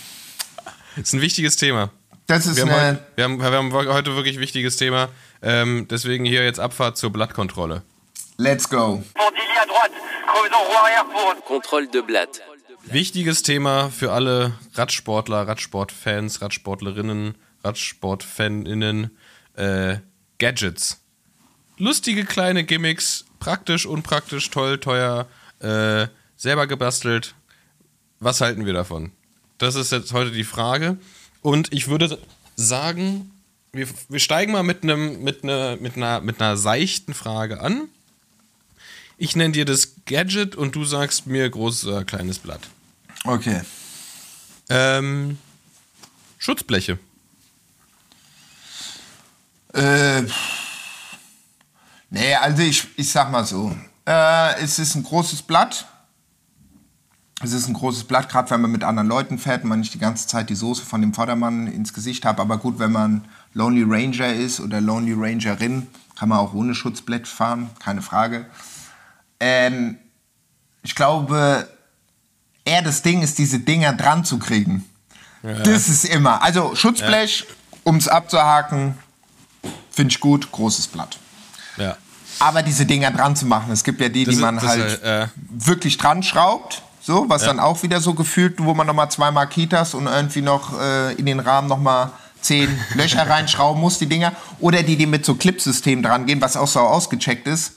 ist 0.97 1.13
ein 1.15 1.21
wichtiges 1.21 1.57
Thema. 1.57 1.91
das 2.27 2.47
ist 2.47 2.57
Wir 2.57 2.65
haben, 2.65 2.71
eine, 2.73 2.89
heute, 2.89 3.07
wir, 3.15 3.25
haben, 3.25 3.39
wir 3.41 3.53
haben 3.53 3.73
heute 3.93 4.17
wirklich 4.17 4.37
ein 4.37 4.41
wichtiges 4.41 4.77
Thema. 4.79 5.11
Ähm, 5.43 5.87
deswegen 5.89 6.25
hier 6.25 6.45
jetzt 6.45 6.59
Abfahrt 6.59 6.97
zur 6.97 7.11
Blattkontrolle. 7.13 7.83
let's 8.37 8.69
go. 8.69 9.05
Contrôle 11.47 11.89
de 11.89 12.03
blatte. 12.03 12.41
Wichtiges 12.87 13.43
Thema 13.43 13.91
für 13.91 14.13
alle 14.13 14.55
Radsportler, 14.75 15.47
Radsportfans, 15.47 16.43
Radsportlerinnen, 16.43 17.37
Radsportfaninnen. 17.63 19.17
Äh, 19.55 19.99
Gadgets. 20.39 21.01
Lustige 21.79 22.25
kleine 22.25 22.65
Gimmicks, 22.65 23.25
praktisch, 23.39 23.87
unpraktisch, 23.87 24.51
toll, 24.51 24.79
teuer, 24.79 25.27
äh, 25.61 26.07
selber 26.37 26.67
gebastelt. 26.67 27.35
Was 28.21 28.41
halten 28.41 28.67
wir 28.67 28.73
davon? 28.73 29.13
Das 29.59 29.75
ist 29.75 29.93
jetzt 29.93 30.13
heute 30.13 30.31
die 30.31 30.45
Frage. 30.45 30.99
Und 31.43 31.73
ich 31.73 31.89
würde 31.89 32.19
sagen, 32.57 33.31
wir, 33.73 33.87
wir 34.09 34.21
steigen 34.21 34.53
mal 34.53 34.63
mit, 34.63 34.83
einem, 34.83 35.23
mit, 35.23 35.45
einer, 35.45 35.77
mit, 35.77 35.97
einer, 35.97 36.21
mit 36.21 36.41
einer 36.41 36.57
seichten 36.57 37.15
Frage 37.15 37.61
an. 37.61 37.89
Ich 39.19 39.37
nenne 39.37 39.53
dir 39.53 39.65
das 39.65 39.93
Gadget 40.07 40.57
und 40.57 40.75
du 40.75 40.85
sagst 40.85 41.27
mir 41.27 41.49
großes 41.49 41.87
oder 41.87 42.05
kleines 42.05 42.39
Blatt. 42.39 42.61
Okay. 43.25 43.63
Ähm, 44.69 45.39
Schutzbleche. 46.39 46.99
Äh, 49.77 50.23
nee, 52.11 52.35
also 52.35 52.63
ich, 52.63 52.89
ich 52.97 53.11
sag 53.11 53.31
mal 53.31 53.45
so. 53.45 53.77
Äh, 54.07 54.61
es 54.61 54.79
ist 54.79 54.95
ein 54.95 55.03
großes 55.03 55.43
Blatt. 55.43 55.87
Es 57.43 57.53
ist 57.53 57.69
ein 57.69 57.75
großes 57.75 58.05
Blatt, 58.05 58.31
gerade 58.31 58.51
wenn 58.51 58.63
man 58.63 58.71
mit 58.71 58.83
anderen 58.83 59.09
Leuten 59.09 59.39
fährt 59.39 59.63
und 59.63 59.69
man 59.69 59.81
nicht 59.81 59.93
die 59.93 59.99
ganze 59.99 60.27
Zeit 60.27 60.49
die 60.49 60.55
Soße 60.55 60.83
von 60.83 61.03
dem 61.03 61.13
Vordermann 61.13 61.67
ins 61.67 61.93
Gesicht 61.93 62.25
hat. 62.25 62.41
Aber 62.41 62.57
gut, 62.57 62.79
wenn 62.79 62.93
man 62.93 63.27
Lonely 63.53 63.85
Ranger 63.87 64.33
ist 64.33 64.59
oder 64.61 64.81
Lonely 64.81 65.13
Rangerin, 65.13 65.87
kann 66.19 66.31
man 66.31 66.39
auch 66.39 66.55
ohne 66.55 66.75
Schutzblech 66.75 67.27
fahren, 67.27 67.69
keine 67.79 68.01
Frage. 68.01 68.47
Ähm, 69.39 69.99
ich 70.83 70.95
glaube, 70.95 71.69
eher 72.65 72.81
das 72.81 73.03
Ding 73.03 73.21
ist, 73.21 73.37
diese 73.37 73.59
Dinger 73.59 73.93
dran 73.93 74.25
zu 74.25 74.39
kriegen. 74.39 74.87
Das 75.43 75.89
ist 75.89 76.07
immer. 76.07 76.43
Also 76.43 76.75
Schutzblech, 76.75 77.47
um 77.85 77.97
es 77.97 78.09
abzuhaken, 78.09 78.97
finde 79.97 80.13
ich 80.13 80.21
gut, 80.21 80.53
großes 80.53 80.87
Blatt. 80.89 81.19
Ja. 81.77 81.97
Aber 82.39 82.63
diese 82.63 82.85
Dinger 82.87 83.11
dran 83.11 83.35
zu 83.35 83.47
machen, 83.47 83.73
es 83.73 83.83
gibt 83.83 84.01
ja 84.01 84.09
die, 84.09 84.25
Das 84.25 84.31
die 84.33 84.37
ist- 84.37 84.41
man 84.43 84.55
das 84.57 84.65
halt 84.67 84.87
ist, 84.93 85.03
äh, 85.03 85.27
wirklich 85.51 85.97
dran 85.97 86.23
schraubt, 86.23 86.83
so, 87.03 87.25
was 87.29 87.45
dann 87.45 87.59
auch 87.61 87.83
wieder 87.83 88.01
so 88.01 88.15
gefühlt, 88.15 88.63
wo 88.63 88.75
man 88.75 88.87
nochmal 88.87 89.11
zwei 89.11 89.31
Markitas 89.31 89.95
und 89.95 90.07
irgendwie 90.07 90.43
noch 90.43 90.79
äh, 90.79 91.15
in 91.15 91.25
den 91.27 91.41
Rahmen 91.41 91.67
nochmal 91.69 92.11
zehn 92.43 92.69
Löcher 92.95 93.29
reinschrauben 93.29 93.81
muss, 93.81 93.99
die 93.99 94.07
Dinger. 94.07 94.33
Oder 94.61 94.83
die, 94.83 94.97
die 94.97 95.07
mit 95.07 95.25
so 95.25 95.35
Clipsystem 95.35 96.03
dran 96.03 96.27
gehen, 96.27 96.41
was 96.41 96.57
auch 96.57 96.69
so 96.69 96.81
ausgecheckt 96.81 97.47
ist. 97.49 97.73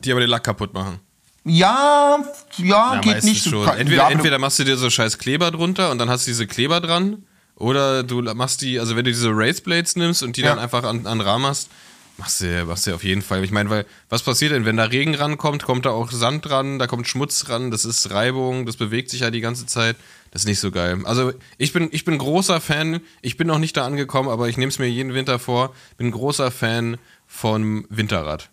Die 0.00 0.10
aber 0.10 0.20
den 0.20 0.30
Lack 0.30 0.44
kaputt 0.44 0.74
machen. 0.74 0.98
Ja, 1.44 2.18
ja, 2.56 2.94
Ja, 2.94 3.00
geht 3.00 3.22
nicht 3.22 3.42
so. 3.44 3.50
schon. 3.50 3.66
Ja, 3.66 3.74
Entweder, 3.74 4.06
du- 4.06 4.12
entweder 4.12 4.38
machst 4.38 4.58
du 4.58 4.64
dir 4.64 4.76
so 4.78 4.88
scheiß 4.90 5.18
Kleber 5.18 5.50
drunter 5.50 5.90
und 5.90 5.98
dann 5.98 6.08
hast 6.10 6.26
du 6.26 6.30
diese 6.30 6.46
Kleber 6.46 6.80
dran. 6.80 7.22
Oder 7.56 8.02
du 8.02 8.22
machst 8.22 8.62
die, 8.62 8.80
also 8.80 8.96
wenn 8.96 9.04
du 9.04 9.10
diese 9.12 9.30
Raceblades 9.32 9.96
nimmst 9.96 10.22
und 10.22 10.36
die 10.36 10.42
Ja. 10.42 10.50
dann 10.50 10.58
einfach 10.58 10.84
an, 10.84 11.06
an 11.06 11.20
Rahmen 11.20 11.42
machst, 11.42 11.68
machst 12.16 12.40
du, 12.40 12.64
machst 12.66 12.86
du 12.86 12.94
auf 12.94 13.04
jeden 13.04 13.22
Fall. 13.22 13.44
Ich 13.44 13.50
meine, 13.52 13.70
weil, 13.70 13.86
was 14.08 14.22
passiert 14.22 14.52
denn, 14.52 14.64
wenn 14.64 14.76
da 14.76 14.84
Regen 14.84 15.14
rankommt, 15.14 15.62
kommt 15.64 15.86
da 15.86 15.90
auch 15.90 16.10
Sand 16.10 16.48
ran, 16.50 16.78
da 16.78 16.86
kommt 16.86 17.06
Schmutz 17.08 17.48
ran, 17.48 17.70
das 17.70 17.84
ist 17.84 18.10
Reibung, 18.10 18.66
das 18.66 18.76
bewegt 18.76 19.10
sich 19.10 19.20
ja 19.20 19.30
die 19.30 19.40
ganze 19.40 19.66
Zeit. 19.66 19.96
Das 20.32 20.42
ist 20.42 20.46
nicht 20.48 20.58
so 20.58 20.72
geil. 20.72 20.98
Also 21.04 21.32
ich 21.58 21.72
bin, 21.72 21.88
ich 21.92 22.04
bin 22.04 22.18
großer 22.18 22.60
Fan, 22.60 23.00
ich 23.22 23.36
bin 23.36 23.46
noch 23.46 23.58
nicht 23.60 23.76
da 23.76 23.86
angekommen, 23.86 24.28
aber 24.28 24.48
ich 24.48 24.56
nehme 24.56 24.70
es 24.70 24.80
mir 24.80 24.86
jeden 24.88 25.14
Winter 25.14 25.38
vor, 25.38 25.72
bin 25.96 26.10
großer 26.10 26.50
Fan 26.50 26.96
vom 27.28 27.86
Winterrad. 27.88 28.50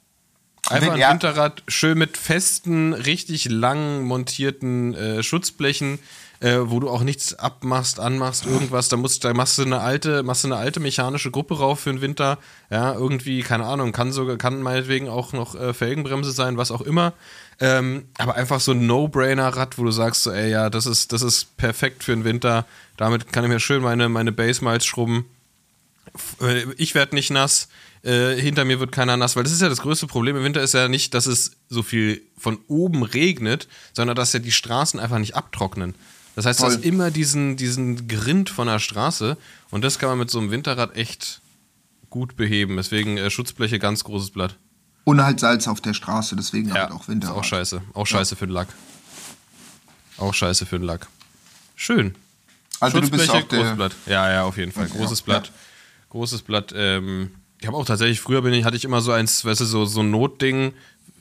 Einfach 0.69 0.93
ein 0.93 0.99
Ja. 0.99 1.11
Winterrad, 1.11 1.63
schön 1.67 1.97
mit 1.97 2.17
festen, 2.17 2.93
richtig 2.93 3.49
lang 3.49 4.03
montierten 4.03 4.93
äh, 4.93 5.23
Schutzblechen, 5.23 5.97
äh, 6.41 6.57
wo 6.63 6.79
du 6.79 6.89
auch 6.89 7.03
nichts 7.03 7.35
abmachst, 7.35 7.99
anmachst, 7.99 8.45
irgendwas. 8.47 8.89
Da, 8.89 8.97
musst, 8.97 9.23
da 9.23 9.33
machst 9.33 9.59
du 9.59 9.61
eine 9.61 9.79
alte, 9.79 10.23
machst 10.23 10.43
du 10.43 10.47
eine 10.47 10.57
alte 10.57 10.79
mechanische 10.79 11.29
Gruppe 11.29 11.59
rauf 11.59 11.81
für 11.81 11.91
den 11.91 12.01
Winter. 12.01 12.39
Ja, 12.71 12.93
irgendwie, 12.93 13.43
keine 13.43 13.65
Ahnung, 13.65 13.91
kann 13.91 14.11
sogar, 14.11 14.37
kann 14.37 14.61
meinetwegen 14.61 15.07
auch 15.07 15.33
noch 15.33 15.55
äh, 15.55 15.73
Felgenbremse 15.73 16.31
sein, 16.31 16.57
was 16.57 16.71
auch 16.71 16.81
immer. 16.81 17.13
Ähm, 17.59 18.05
aber 18.17 18.35
einfach 18.35 18.59
so 18.59 18.71
ein 18.71 18.87
No-Brainer-Rad, 18.87 19.77
wo 19.77 19.83
du 19.83 19.91
sagst, 19.91 20.23
so, 20.23 20.31
ey, 20.31 20.49
ja, 20.49 20.71
das 20.71 20.87
ist, 20.87 21.13
das 21.13 21.21
ist 21.21 21.57
perfekt 21.57 22.03
für 22.03 22.11
den 22.11 22.23
Winter. 22.23 22.65
Damit 22.97 23.31
kann 23.31 23.43
ich 23.43 23.49
mir 23.51 23.59
schön 23.59 23.83
meine, 23.83 24.09
meine 24.09 24.31
Base 24.31 24.63
Miles 24.63 24.85
schrubben. 24.85 25.25
Äh, 26.41 26.65
ich 26.77 26.95
werde 26.95 27.13
nicht 27.13 27.29
nass, 27.29 27.67
äh, 28.01 28.33
hinter 28.33 28.65
mir 28.65 28.79
wird 28.79 28.91
keiner 28.91 29.15
nass, 29.15 29.35
weil 29.35 29.43
das 29.43 29.53
ist 29.53 29.61
ja 29.61 29.69
das 29.69 29.81
größte 29.81 30.07
Problem 30.07 30.35
im 30.37 30.43
Winter 30.43 30.63
ist 30.63 30.73
ja 30.73 30.87
nicht, 30.87 31.13
dass 31.13 31.27
es 31.27 31.51
so 31.69 31.83
viel 31.83 32.23
von 32.35 32.57
oben 32.67 33.03
regnet, 33.03 33.67
sondern 33.93 34.15
dass 34.15 34.33
ja 34.33 34.39
die 34.39 34.51
Straßen 34.51 34.99
einfach 34.99 35.19
nicht 35.19 35.35
abtrocknen. 35.35 35.93
Das 36.35 36.45
heißt, 36.45 36.59
du 36.59 36.63
Voll. 36.65 36.75
hast 36.75 36.85
immer 36.85 37.11
diesen, 37.11 37.57
diesen 37.57 38.07
Grind 38.07 38.49
von 38.49 38.67
der 38.67 38.79
Straße 38.79 39.37
und 39.69 39.83
das 39.83 39.99
kann 39.99 40.09
man 40.09 40.19
mit 40.19 40.29
so 40.29 40.39
einem 40.39 40.51
Winterrad 40.51 40.95
echt 40.95 41.41
gut 42.09 42.35
beheben. 42.35 42.77
Deswegen 42.77 43.17
äh, 43.17 43.29
Schutzbleche 43.29 43.79
ganz 43.79 44.03
großes 44.03 44.31
Blatt. 44.31 44.57
Und 45.03 45.23
halt 45.23 45.39
Salz 45.39 45.67
auf 45.67 45.81
der 45.81 45.93
Straße, 45.93 46.35
deswegen 46.35 46.73
halt 46.73 46.91
auch 46.91 47.07
Winter. 47.07 47.29
Ist 47.29 47.33
auch 47.33 47.43
scheiße. 47.43 47.81
Auch 47.93 48.05
scheiße 48.05 48.35
für 48.35 48.45
den 48.45 48.53
Lack. 48.53 48.67
Auch 50.17 50.33
scheiße 50.33 50.65
für 50.65 50.77
den 50.77 50.85
Lack. 50.85 51.07
Schön. 51.75 52.15
Also 52.79 52.99
du 52.99 53.09
bist 53.09 53.25
Schutzbleche, 53.25 53.45
auch 53.45 53.47
der, 53.47 53.59
großes 53.59 53.75
Blatt. 53.75 53.95
Ja, 54.05 54.31
ja, 54.31 54.43
auf 54.43 54.57
jeden 54.57 54.71
Fall. 54.71 54.87
Großes 54.87 55.19
ja, 55.19 55.25
Blatt. 55.25 55.51
Großes 56.09 56.43
Blatt. 56.43 56.73
Ähm, 56.75 57.31
ich 57.59 57.67
habe 57.67 57.77
auch 57.77 57.85
tatsächlich, 57.85 58.19
früher 58.19 58.41
bin 58.41 58.53
ich, 58.53 58.63
hatte 58.63 58.75
ich 58.75 58.85
immer 58.85 59.01
so 59.01 59.11
eins, 59.11 59.45
weißt 59.45 59.61
du, 59.61 59.65
so, 59.65 59.85
so 59.85 60.01
ein 60.01 60.11
Notding, 60.11 60.73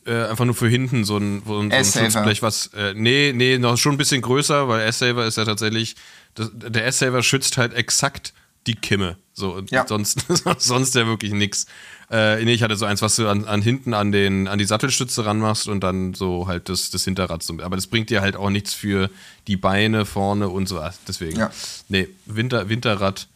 äh, 0.07 0.25
einfach 0.25 0.45
nur 0.45 0.55
für 0.55 0.69
hinten, 0.69 1.05
so 1.05 1.17
ein, 1.19 1.43
so 1.47 1.61
ein, 1.61 1.71
so 1.71 1.77
ein. 2.01 2.11
Schutzblech, 2.11 2.43
was, 2.43 2.69
äh, 2.75 2.95
nee, 2.95 3.33
nee, 3.35 3.59
noch 3.59 3.77
schon 3.77 3.93
ein 3.93 3.99
bisschen 3.99 4.23
größer, 4.23 4.69
weil 4.69 4.87
S-Saver 4.89 5.27
ist 5.27 5.37
ja 5.37 5.45
tatsächlich, 5.45 5.97
das, 6.35 6.51
der 6.55 6.87
S-Saver 6.87 7.23
schützt 7.23 7.57
halt 7.59 7.75
exakt 7.75 8.33
die 8.67 8.75
Kimme. 8.75 9.17
So, 9.33 9.55
und 9.55 9.71
Ja. 9.71 9.87
sonst, 9.87 10.27
sonst 10.59 10.95
ja 10.95 11.07
wirklich 11.07 11.33
nix. 11.33 11.67
Äh, 12.11 12.45
nee, 12.45 12.53
ich 12.53 12.63
hatte 12.63 12.77
so 12.77 12.85
eins, 12.85 13.01
was 13.03 13.17
du 13.17 13.29
an, 13.29 13.45
an 13.47 13.63
hinten 13.63 13.95
an, 13.95 14.13
den, 14.13 14.49
an 14.49 14.59
die 14.59 14.65
Sattelstütze 14.65 15.25
ranmachst 15.25 15.69
und 15.69 15.81
dann 15.81 16.13
so 16.15 16.47
halt 16.47 16.69
das, 16.69 16.91
das 16.91 17.05
Hinterrad. 17.05 17.43
So. 17.43 17.59
Aber 17.63 17.77
das 17.77 17.87
bringt 17.87 18.11
dir 18.11 18.21
halt 18.21 18.37
auch 18.37 18.51
nichts 18.51 18.75
für 18.75 19.09
die 19.47 19.57
Beine 19.57 20.05
vorne 20.05 20.49
und 20.49 20.69
so. 20.69 20.81
Deswegen, 21.09 21.39
Ja. 21.39 21.51
nee, 21.89 22.09
Winter, 22.27 22.69
Winterrad, 22.69 23.29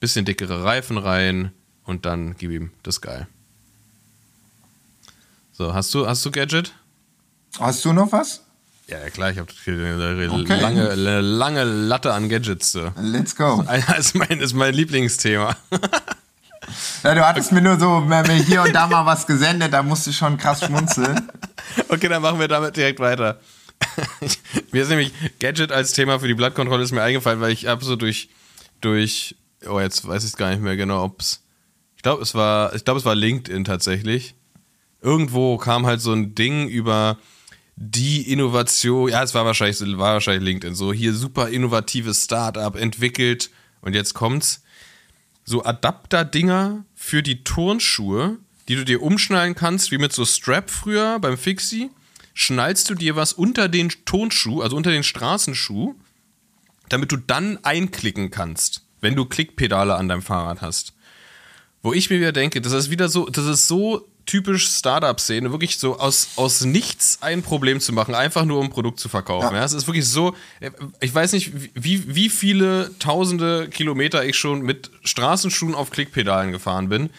bisschen 0.00 0.24
dickere 0.24 0.64
Reifen 0.64 0.98
rein 0.98 1.52
und 1.84 2.04
dann 2.06 2.34
gib 2.36 2.50
ihm. 2.50 2.70
Das 2.82 3.00
geil. 3.00 3.28
So, 5.56 5.72
hast 5.72 5.94
du, 5.94 6.04
hast 6.04 6.24
du 6.26 6.32
Gadget? 6.32 6.72
Hast 7.60 7.84
du 7.84 7.92
noch 7.92 8.10
was? 8.10 8.42
Ja, 8.88 9.08
klar, 9.08 9.30
ich 9.30 9.38
habe 9.38 9.48
eine 9.68 10.28
Okay. 10.32 10.60
lange, 10.60 10.94
lange 10.94 11.62
Latte 11.62 12.12
an 12.12 12.28
Gadgets. 12.28 12.72
So. 12.72 12.92
Let's 13.00 13.36
go. 13.36 13.64
Das 13.86 13.98
ist 14.06 14.14
mein, 14.16 14.40
ist 14.40 14.54
mein 14.54 14.74
Lieblingsthema. 14.74 15.56
Ja, 17.02 17.14
du 17.14 17.26
hattest 17.26 17.52
mir 17.52 17.60
nur 17.60 17.78
so 17.78 18.00
mir 18.00 18.22
hier 18.32 18.62
und 18.62 18.72
da 18.72 18.86
mal 18.86 19.04
was 19.04 19.26
gesendet, 19.26 19.74
da 19.74 19.82
musste 19.82 20.08
ich 20.08 20.16
schon 20.16 20.38
krass 20.38 20.64
schmunzeln. 20.64 21.30
Okay, 21.88 22.08
dann 22.08 22.22
machen 22.22 22.40
wir 22.40 22.48
damit 22.48 22.76
direkt 22.76 23.00
weiter. 23.00 23.38
Mir 24.72 24.82
ist 24.82 24.88
nämlich 24.88 25.12
Gadget 25.40 25.72
als 25.72 25.92
Thema 25.92 26.20
für 26.20 26.26
die 26.28 26.34
Blattkontrolle 26.34 26.82
ist 26.82 26.92
mir 26.92 27.02
eingefallen, 27.02 27.40
weil 27.40 27.52
ich 27.52 27.66
habe 27.66 27.84
so 27.84 27.96
durch, 27.96 28.30
durch, 28.80 29.36
oh, 29.68 29.78
jetzt 29.78 30.06
weiß 30.08 30.24
ich 30.24 30.36
gar 30.36 30.50
nicht 30.50 30.62
mehr 30.62 30.76
genau, 30.76 31.04
ob's, 31.04 31.42
ich 31.96 32.02
glaube, 32.02 32.22
es 32.22 32.34
war, 32.34 32.74
ich 32.74 32.84
glaube, 32.84 32.98
es 32.98 33.04
war 33.04 33.14
LinkedIn 33.14 33.64
tatsächlich. 33.64 34.34
Irgendwo 35.04 35.58
kam 35.58 35.84
halt 35.84 36.00
so 36.00 36.12
ein 36.12 36.34
Ding 36.34 36.66
über 36.66 37.18
die 37.76 38.32
Innovation, 38.32 39.10
ja, 39.10 39.22
es 39.22 39.34
war 39.34 39.44
wahrscheinlich, 39.44 39.78
war 39.98 40.14
wahrscheinlich 40.14 40.44
LinkedIn, 40.44 40.74
so 40.74 40.94
hier 40.94 41.12
super 41.12 41.50
innovatives 41.50 42.24
Startup 42.24 42.74
entwickelt 42.74 43.50
und 43.82 43.94
jetzt 43.94 44.14
kommt's, 44.14 44.62
so 45.44 45.62
Adapter-Dinger 45.62 46.86
für 46.94 47.22
die 47.22 47.44
Turnschuhe, 47.44 48.38
die 48.68 48.76
du 48.76 48.84
dir 48.86 49.02
umschnallen 49.02 49.54
kannst, 49.54 49.90
wie 49.90 49.98
mit 49.98 50.14
so 50.14 50.24
Strap 50.24 50.70
früher 50.70 51.18
beim 51.18 51.36
Fixie. 51.36 51.90
Schnallst 52.32 52.88
du 52.88 52.94
dir 52.94 53.14
was 53.14 53.34
unter 53.34 53.68
den 53.68 53.90
Turnschuh, 54.06 54.62
also 54.62 54.74
unter 54.74 54.90
den 54.90 55.02
Straßenschuh, 55.02 55.96
damit 56.88 57.12
du 57.12 57.18
dann 57.18 57.58
einklicken 57.62 58.30
kannst, 58.30 58.86
wenn 59.02 59.16
du 59.16 59.26
Klickpedale 59.26 59.96
an 59.96 60.08
deinem 60.08 60.22
Fahrrad 60.22 60.62
hast. 60.62 60.94
Wo 61.82 61.92
ich 61.92 62.08
mir 62.08 62.20
wieder 62.20 62.32
denke, 62.32 62.62
das 62.62 62.72
ist 62.72 62.90
wieder 62.90 63.10
so, 63.10 63.26
das 63.26 63.44
ist 63.44 63.68
so 63.68 64.08
typisch 64.26 64.68
Startup-Szene, 64.68 65.50
wirklich 65.50 65.78
so 65.78 65.98
aus, 65.98 66.30
aus 66.36 66.64
nichts 66.64 67.18
ein 67.20 67.42
Problem 67.42 67.80
zu 67.80 67.92
machen, 67.92 68.14
einfach 68.14 68.44
nur 68.44 68.58
um 68.58 68.66
ein 68.66 68.70
Produkt 68.70 69.00
zu 69.00 69.08
verkaufen. 69.08 69.52
Ja. 69.52 69.58
Ja. 69.58 69.64
es 69.64 69.72
ist 69.72 69.86
wirklich 69.86 70.08
so, 70.08 70.34
ich 71.00 71.14
weiß 71.14 71.32
nicht, 71.32 71.52
wie, 71.74 72.14
wie 72.14 72.28
viele 72.28 72.90
tausende 72.98 73.68
Kilometer 73.68 74.24
ich 74.24 74.36
schon 74.36 74.62
mit 74.62 74.90
Straßenschuhen 75.02 75.74
auf 75.74 75.90
Klickpedalen 75.90 76.52
gefahren 76.52 76.88
bin. 76.88 77.10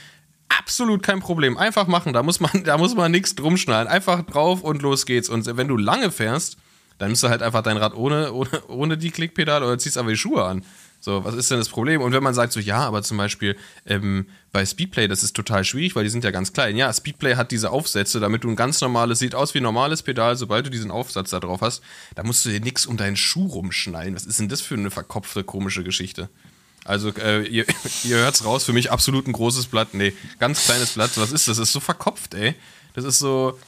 Absolut 0.49 1.03
kein 1.03 1.19
Problem. 1.19 1.57
Einfach 1.57 1.87
machen, 1.87 2.13
da 2.13 2.23
muss 2.23 2.39
man, 2.39 2.51
da 2.63 2.77
muss 2.77 2.95
man 2.95 3.11
nichts 3.11 3.35
drum 3.35 3.57
schnallen. 3.57 3.87
Einfach 3.87 4.23
drauf 4.23 4.61
und 4.61 4.81
los 4.81 5.05
geht's. 5.05 5.29
Und 5.29 5.45
wenn 5.57 5.67
du 5.67 5.77
lange 5.77 6.11
fährst, 6.11 6.57
dann 6.97 7.09
nimmst 7.09 7.23
du 7.23 7.29
halt 7.29 7.41
einfach 7.41 7.61
dein 7.61 7.77
Rad 7.77 7.95
ohne, 7.95 8.31
ohne, 8.31 8.65
ohne 8.67 8.97
die 8.97 9.11
Klickpedale 9.11 9.65
oder 9.65 9.77
ziehst 9.77 9.97
aber 9.97 10.11
die 10.11 10.17
Schuhe 10.17 10.43
an. 10.45 10.63
So, 11.05 11.23
was 11.23 11.35
ist 11.35 11.51
denn 11.51 11.59
das 11.59 11.69
Problem? 11.69 12.01
Und 12.01 12.13
wenn 12.13 12.23
man 12.23 12.33
sagt 12.33 12.51
so, 12.51 12.59
ja, 12.59 12.79
aber 12.79 13.03
zum 13.03 13.17
Beispiel 13.17 13.55
ähm, 13.85 14.25
bei 14.51 14.65
Speedplay, 14.65 15.07
das 15.07 15.21
ist 15.21 15.35
total 15.35 15.63
schwierig, 15.63 15.95
weil 15.95 16.03
die 16.03 16.09
sind 16.09 16.23
ja 16.23 16.31
ganz 16.31 16.51
klein. 16.51 16.75
Ja, 16.77 16.91
Speedplay 16.91 17.35
hat 17.35 17.51
diese 17.51 17.69
Aufsätze, 17.69 18.19
damit 18.19 18.43
du 18.43 18.49
ein 18.49 18.55
ganz 18.55 18.81
normales, 18.81 19.19
sieht 19.19 19.35
aus 19.35 19.53
wie 19.53 19.59
ein 19.59 19.63
normales 19.63 20.01
Pedal, 20.01 20.35
sobald 20.35 20.65
du 20.65 20.71
diesen 20.71 20.89
Aufsatz 20.89 21.29
da 21.29 21.39
drauf 21.39 21.61
hast, 21.61 21.83
da 22.15 22.23
musst 22.23 22.43
du 22.43 22.49
dir 22.49 22.59
nichts 22.59 22.87
um 22.87 22.97
deinen 22.97 23.17
Schuh 23.17 23.45
rumschnallen. 23.45 24.15
Was 24.15 24.25
ist 24.25 24.39
denn 24.39 24.49
das 24.49 24.61
für 24.61 24.73
eine 24.73 24.89
verkopfte, 24.89 25.43
komische 25.43 25.83
Geschichte? 25.83 26.27
Also, 26.85 27.09
äh, 27.09 27.43
ihr, 27.43 27.67
ihr 28.03 28.17
hört's 28.17 28.43
raus, 28.43 28.63
für 28.63 28.73
mich 28.73 28.91
absolut 28.91 29.27
ein 29.27 29.33
großes 29.33 29.67
Blatt. 29.67 29.93
Nee, 29.93 30.11
ganz 30.39 30.65
kleines 30.65 30.93
Blatt. 30.93 31.11
Was 31.17 31.31
ist 31.31 31.47
das? 31.47 31.57
Das 31.57 31.67
ist 31.67 31.73
so 31.73 31.81
verkopft, 31.81 32.33
ey. 32.33 32.55
Das 32.95 33.05
ist 33.05 33.19
so. 33.19 33.59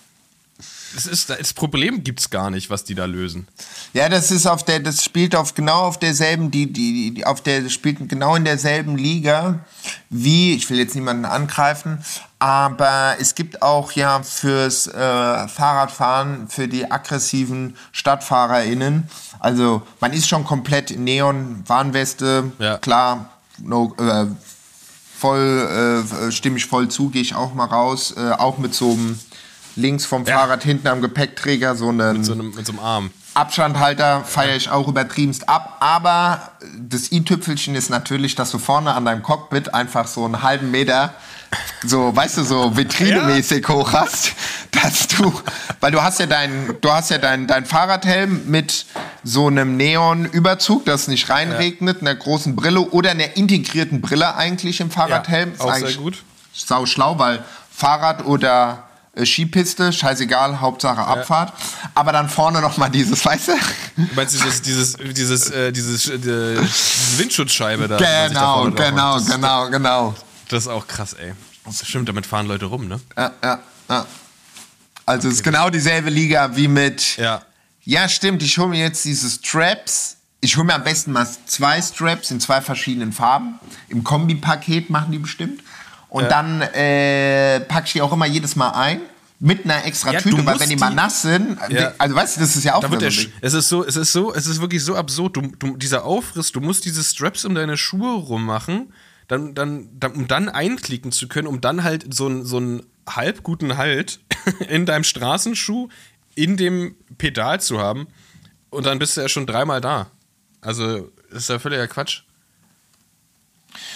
Das, 0.95 1.05
ist, 1.05 1.29
das 1.29 1.53
Problem 1.53 2.03
gibt's 2.03 2.29
gar 2.29 2.49
nicht, 2.49 2.69
was 2.69 2.83
die 2.83 2.95
da 2.95 3.05
lösen. 3.05 3.47
Ja, 3.93 4.09
das 4.09 4.31
ist 4.31 4.45
auf 4.47 4.63
der, 4.63 4.79
das 4.79 5.03
spielt 5.03 5.35
auf 5.35 5.53
genau 5.53 5.81
auf 5.81 5.99
derselben, 5.99 6.51
die, 6.51 6.71
die, 6.71 7.13
die 7.13 7.25
auf 7.25 7.41
der, 7.41 7.69
spielt 7.69 8.07
genau 8.09 8.35
in 8.35 8.45
derselben 8.45 8.97
Liga 8.97 9.59
wie, 10.09 10.53
ich 10.53 10.69
will 10.69 10.77
jetzt 10.79 10.95
niemanden 10.95 11.25
angreifen, 11.25 12.03
aber 12.39 13.15
es 13.19 13.35
gibt 13.35 13.61
auch 13.61 13.91
ja 13.93 14.21
fürs 14.23 14.87
äh, 14.87 15.47
Fahrradfahren, 15.47 16.47
für 16.49 16.67
die 16.67 16.89
aggressiven 16.89 17.75
StadtfahrerInnen, 17.91 19.09
also 19.39 19.81
man 19.99 20.13
ist 20.13 20.27
schon 20.27 20.43
komplett 20.45 20.91
in 20.91 21.03
Neon, 21.03 21.63
Warnweste, 21.67 22.51
Ja. 22.59 22.77
klar, 22.77 23.29
no, 23.61 23.93
äh, 23.99 24.25
voll, 25.17 26.03
äh, 26.27 26.31
stimme 26.31 26.57
ich 26.57 26.65
voll 26.65 26.89
zu, 26.89 27.09
gehe 27.09 27.21
ich 27.21 27.35
auch 27.35 27.53
mal 27.53 27.65
raus, 27.65 28.13
äh, 28.15 28.31
auch 28.31 28.57
mit 28.57 28.73
so 28.73 28.91
einem 28.91 29.19
links 29.77 30.05
vom 30.05 30.25
Ja. 30.25 30.39
Fahrrad 30.39 30.63
hinten 30.63 30.87
am 30.87 31.01
Gepäckträger 31.01 31.75
so 31.75 31.89
einen 31.89 32.17
Mit 32.17 32.25
so 32.25 32.33
einem, 32.33 32.53
mit 32.53 32.65
so 32.65 32.73
einem 32.73 32.79
Arm. 32.81 33.11
Abstandhalter 33.33 34.23
feiere 34.23 34.55
ich 34.55 34.69
auch 34.69 34.87
übertriebenst 34.87 35.47
ab, 35.47 35.77
aber 35.79 36.51
das 36.79 37.11
i-Tüpfelchen 37.11 37.75
ist 37.75 37.89
natürlich, 37.89 38.33
dass 38.33 38.49
du 38.49 38.57
vorne 38.57 38.93
an 38.95 39.05
deinem 39.05 39.21
Cockpit 39.21 39.73
einfach 39.75 40.07
so 40.07 40.25
einen 40.25 40.41
halben 40.41 40.71
Meter 40.71 41.13
so, 41.85 42.13
weißt 42.15 42.39
du, 42.39 42.43
so 42.43 42.75
vitrinemäßig 42.75 43.67
hoch 43.67 43.93
hast, 43.93 44.33
dass 44.71 45.07
du, 45.07 45.31
weil 45.79 45.91
du 45.91 46.01
hast 46.01 46.19
ja 46.19 46.25
dein, 46.25 46.75
du 46.81 46.91
hast 46.91 47.09
ja 47.09 47.17
dein, 47.19 47.47
dein 47.47 47.65
Fahrradhelm 47.65 48.49
mit 48.49 48.85
so 49.23 49.47
einem 49.47 49.77
Neonüberzug, 49.77 50.85
dass 50.85 51.03
es 51.03 51.07
nicht 51.07 51.29
reinregnet, 51.29 52.01
einer 52.01 52.15
großen 52.15 52.55
Brille 52.55 52.81
oder 52.81 53.11
einer 53.11 53.37
integrierten 53.37 54.01
Brille 54.01 54.35
eigentlich 54.35 54.81
im 54.81 54.91
Fahrradhelm. 54.91 55.53
Ist 55.53 55.61
auch 55.61 55.65
sehr 55.65 55.75
eigentlich 55.75 55.97
gut. 55.97 56.23
Sau 56.53 56.85
schlau, 56.85 57.19
weil 57.19 57.43
Fahrrad 57.71 58.25
oder 58.25 58.86
Skipiste, 59.25 59.91
scheißegal, 59.91 60.59
Hauptsache 60.59 61.01
Abfahrt. 61.01 61.53
Aber 61.95 62.11
dann 62.11 62.29
vorne 62.29 62.61
noch 62.61 62.77
mal 62.77 62.89
dieses, 62.89 63.25
weißt 63.25 63.49
du? 63.49 63.53
Du 63.95 64.07
meinst 64.15 64.33
dieses, 64.33 64.61
dieses, 64.61 64.97
dieses, 64.97 65.49
äh, 65.49 65.71
dieses, 65.71 66.09
äh, 66.09 66.17
diese 66.17 66.67
Windschutzscheibe 67.17 67.87
da? 67.87 67.97
sich 67.97 68.07
da 68.07 68.27
Genau, 68.27 68.71
genau, 68.71 69.13
das, 69.17 69.29
genau, 69.29 69.69
genau. 69.69 70.15
Das 70.49 70.63
ist 70.63 70.69
auch 70.69 70.87
krass, 70.87 71.13
ey. 71.13 71.33
Das 71.65 71.85
stimmt, 71.85 72.07
damit 72.07 72.25
fahren 72.25 72.47
Leute 72.47 72.65
rum, 72.65 72.87
ne? 72.87 72.99
Ja, 73.17 73.31
ja, 73.43 73.59
ja. 73.89 74.05
Also 75.05 75.27
es 75.27 75.35
ist 75.35 75.43
genau 75.43 75.69
dieselbe 75.69 76.09
Liga 76.09 76.55
wie 76.55 76.67
mit. 76.67 77.17
Ja. 77.17 77.41
Ja, 77.83 78.09
stimmt. 78.09 78.43
Ich 78.43 78.57
hole 78.57 78.69
mir 78.69 78.79
jetzt 78.79 79.05
diese 79.05 79.29
Straps 79.29 80.17
ich 80.39 80.55
hole 80.55 80.65
mir 80.65 80.75
am 80.75 80.83
besten 80.83 81.11
mal 81.11 81.27
zwei 81.45 81.81
Straps 81.81 82.31
in 82.31 82.39
zwei 82.39 82.61
verschiedenen 82.61 83.11
Farben. 83.11 83.59
Im 83.89 84.03
Kombipaket 84.03 84.89
machen 84.89 85.11
die 85.11 85.19
bestimmt. 85.19 85.61
Und 86.09 86.23
Ja. 86.23 86.29
dann 86.29 86.61
äh, 86.61 87.59
packe 87.61 87.87
ich 87.87 87.93
die 87.93 88.01
auch 88.01 88.13
immer 88.13 88.25
jedes 88.25 88.55
Mal 88.55 88.69
ein. 88.71 89.01
Mit 89.39 89.65
einer 89.65 89.85
extra 89.85 90.13
Ja, 90.13 90.19
Tüte, 90.19 90.43
weil 90.47 90.59
wenn 90.59 90.69
die 90.69 90.77
mal 90.77 90.89
nass 90.93 91.21
sind, 91.21 91.59
Ja. 91.69 91.93
also 91.99 92.15
weißt 92.15 92.37
du, 92.37 92.41
das 92.41 92.55
ist 92.55 92.63
ja 92.63 92.73
auch 92.73 92.81
Da 92.81 92.87
der, 92.95 93.11
Sch- 93.11 93.29
es 93.41 93.53
ist 93.53 93.69
so, 93.69 93.85
es 93.85 93.95
ist 93.95 94.11
so, 94.11 94.33
es 94.33 94.47
ist 94.47 94.61
wirklich 94.61 94.83
so 94.83 94.95
absurd. 94.95 95.35
Du, 95.37 95.41
du, 95.59 95.77
dieser 95.77 96.05
Aufriss, 96.05 96.51
du 96.51 96.59
musst 96.59 96.85
diese 96.85 97.03
Straps 97.03 97.45
um 97.45 97.53
deine 97.53 97.77
Schuhe 97.77 98.15
rummachen, 98.15 98.91
dann, 99.27 99.53
dann, 99.53 99.89
dann, 99.99 100.13
um 100.13 100.27
dann 100.27 100.49
einklicken 100.49 101.11
zu 101.11 101.27
können, 101.27 101.47
um 101.47 101.61
dann 101.61 101.83
halt 101.83 102.11
so, 102.11 102.25
einen- 102.25 102.45
so 102.45 102.57
einen 102.57 102.83
halb 103.07 103.43
guten 103.43 103.77
Halt 103.77 104.21
in 104.69 104.87
deinem 104.87 105.03
Straßenschuh 105.03 105.89
in 106.33 106.57
dem 106.57 106.95
Pedal 107.19 107.61
zu 107.61 107.79
haben. 107.79 108.07
Und 108.71 108.87
dann 108.87 108.97
bist 108.97 109.17
du 109.17 109.21
ja 109.21 109.29
schon 109.29 109.45
dreimal 109.45 109.81
da. 109.81 110.07
Also, 110.61 111.11
das 111.29 111.43
ist 111.43 111.49
ja 111.49 111.59
völliger 111.59 111.87
Quatsch. 111.87 112.23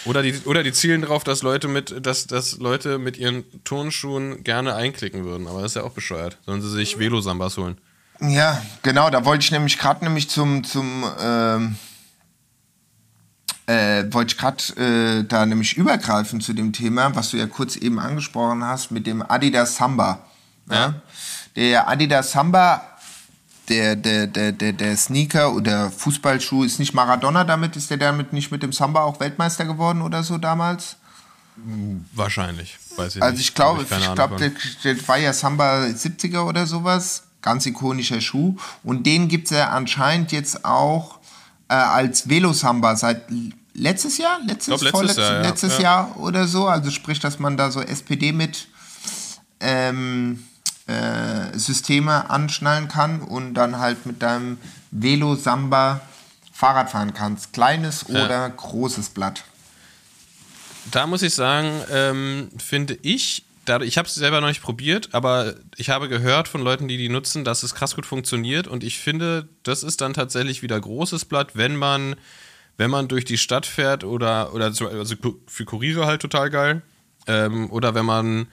Oder 0.05 0.23
die, 0.23 0.35
oder 0.45 0.63
die 0.63 0.71
zielen 0.71 1.01
darauf, 1.01 1.23
dass 1.23 1.43
Leute 1.43 1.67
mit, 1.67 2.05
dass, 2.05 2.27
dass 2.27 2.57
Leute 2.57 2.97
mit 2.97 3.17
ihren 3.17 3.43
Turnschuhen 3.63 4.43
gerne 4.43 4.75
einklicken 4.75 5.25
würden. 5.25 5.47
Aber 5.47 5.61
das 5.61 5.71
ist 5.71 5.75
ja 5.75 5.83
auch 5.83 5.91
bescheuert. 5.91 6.37
Sollen 6.45 6.61
sie 6.61 6.69
sich 6.69 6.97
Velo-Sambas 6.97 7.57
holen. 7.57 7.77
Ja, 8.19 8.61
genau, 8.83 9.09
da 9.09 9.25
wollte 9.25 9.43
ich 9.43 9.51
nämlich 9.51 9.77
gerade 9.79 10.03
nämlich 10.03 10.29
zum, 10.29 10.63
zum 10.63 11.05
ähm, 11.19 11.75
äh, 13.65 14.05
wollte 14.11 14.33
ich 14.33 14.37
gerade 14.37 15.19
äh, 15.19 15.23
da 15.23 15.45
nämlich 15.45 15.77
übergreifen 15.77 16.41
zu 16.41 16.53
dem 16.53 16.73
Thema, 16.73 17.15
was 17.15 17.31
du 17.31 17.37
ja 17.37 17.47
kurz 17.47 17.75
eben 17.75 17.99
angesprochen 17.99 18.63
hast, 18.63 18.91
mit 18.91 19.07
dem 19.07 19.21
Adidas 19.21 19.75
Samba. 19.75 20.25
Ja. 20.69 20.95
Der 21.55 21.89
Adidas 21.89 22.31
Samba, 22.31 22.90
der, 23.71 23.95
der, 23.95 24.27
der, 24.27 24.51
der, 24.51 24.73
der 24.73 24.97
Sneaker 24.97 25.53
oder 25.53 25.89
Fußballschuh 25.89 26.63
ist 26.65 26.77
nicht 26.79 26.93
Maradona 26.93 27.45
damit, 27.45 27.77
ist 27.77 27.89
der 27.89 27.97
damit 27.97 28.33
nicht 28.33 28.51
mit 28.51 28.61
dem 28.63 28.73
Samba 28.73 29.01
auch 29.01 29.19
Weltmeister 29.21 29.63
geworden 29.65 30.01
oder 30.01 30.23
so 30.23 30.37
damals? 30.37 30.97
Wahrscheinlich. 32.13 32.77
Weiß 32.97 33.15
ich 33.15 33.23
Also 33.23 33.37
nicht. 33.37 33.49
ich 33.49 33.55
glaube, 33.55 33.83
ich 33.83 33.91
Ahnung 33.91 34.15
glaube, 34.15 34.35
der, 34.35 34.51
der 34.83 35.07
war 35.07 35.17
ja 35.17 35.31
Samba 35.31 35.83
70er 35.85 36.41
oder 36.41 36.65
sowas. 36.67 37.23
Ganz 37.41 37.65
ikonischer 37.65 38.19
Schuh. 38.21 38.57
Und 38.83 39.05
den 39.05 39.27
gibt 39.27 39.45
es 39.49 39.57
ja 39.57 39.69
anscheinend 39.69 40.31
jetzt 40.31 40.65
auch 40.65 41.19
äh, 41.69 41.73
als 41.73 42.27
Velo-Samba 42.29 42.95
seit 42.95 43.23
letztes 43.73 44.17
Jahr? 44.17 44.39
Letztes, 44.45 44.81
glaub, 44.81 45.01
letztes 45.01 45.17
Jahr, 45.17 45.33
ja. 45.33 45.41
letztes 45.41 45.77
Ja. 45.77 45.83
Jahr 45.83 46.17
oder 46.19 46.47
so. 46.47 46.67
Also 46.67 46.91
sprich, 46.91 47.19
dass 47.19 47.39
man 47.39 47.57
da 47.57 47.71
so 47.71 47.81
SPD 47.81 48.31
mit 48.33 48.67
ähm, 49.59 50.43
äh, 50.91 51.57
Systeme 51.57 52.29
anschnallen 52.29 52.87
kann 52.87 53.21
und 53.21 53.53
dann 53.53 53.79
halt 53.79 54.05
mit 54.05 54.21
deinem 54.21 54.57
Velo-Samba 54.91 56.01
Fahrrad 56.53 56.89
fahren 56.91 57.13
kannst. 57.13 57.53
Kleines 57.53 58.05
Ja. 58.07 58.25
oder 58.25 58.49
großes 58.49 59.09
Blatt. 59.09 59.43
Da 60.91 61.07
muss 61.07 61.21
ich 61.21 61.33
sagen, 61.33 61.69
ähm, 61.91 62.49
finde 62.57 62.97
ich, 63.01 63.43
ich 63.83 63.97
habe 63.97 64.07
es 64.07 64.15
selber 64.15 64.41
noch 64.41 64.47
nicht 64.47 64.61
probiert, 64.63 65.09
aber 65.13 65.53
ich 65.77 65.89
habe 65.91 66.09
gehört 66.09 66.47
von 66.47 66.61
Leuten, 66.61 66.87
die 66.87 66.97
die 66.97 67.09
nutzen, 67.09 67.43
dass 67.43 67.63
es 67.63 67.75
krass 67.75 67.95
gut 67.95 68.05
funktioniert 68.05 68.67
und 68.67 68.83
ich 68.83 68.99
finde, 68.99 69.47
das 69.63 69.83
ist 69.83 70.01
dann 70.01 70.13
tatsächlich 70.13 70.61
wieder 70.63 70.79
großes 70.79 71.25
Blatt, 71.25 71.51
wenn 71.55 71.75
man, 71.75 72.15
wenn 72.77 72.89
man 72.89 73.07
durch 73.07 73.23
die 73.23 73.37
Stadt 73.37 73.65
fährt 73.67 74.03
oder, 74.03 74.53
oder 74.53 74.71
so- 74.73 74.87
also 74.87 75.15
für 75.47 75.65
Kuriere 75.65 76.05
halt 76.07 76.21
total 76.21 76.49
geil 76.49 76.81
ähm, 77.27 77.69
oder 77.71 77.93
wenn 77.93 78.05
man 78.05 78.47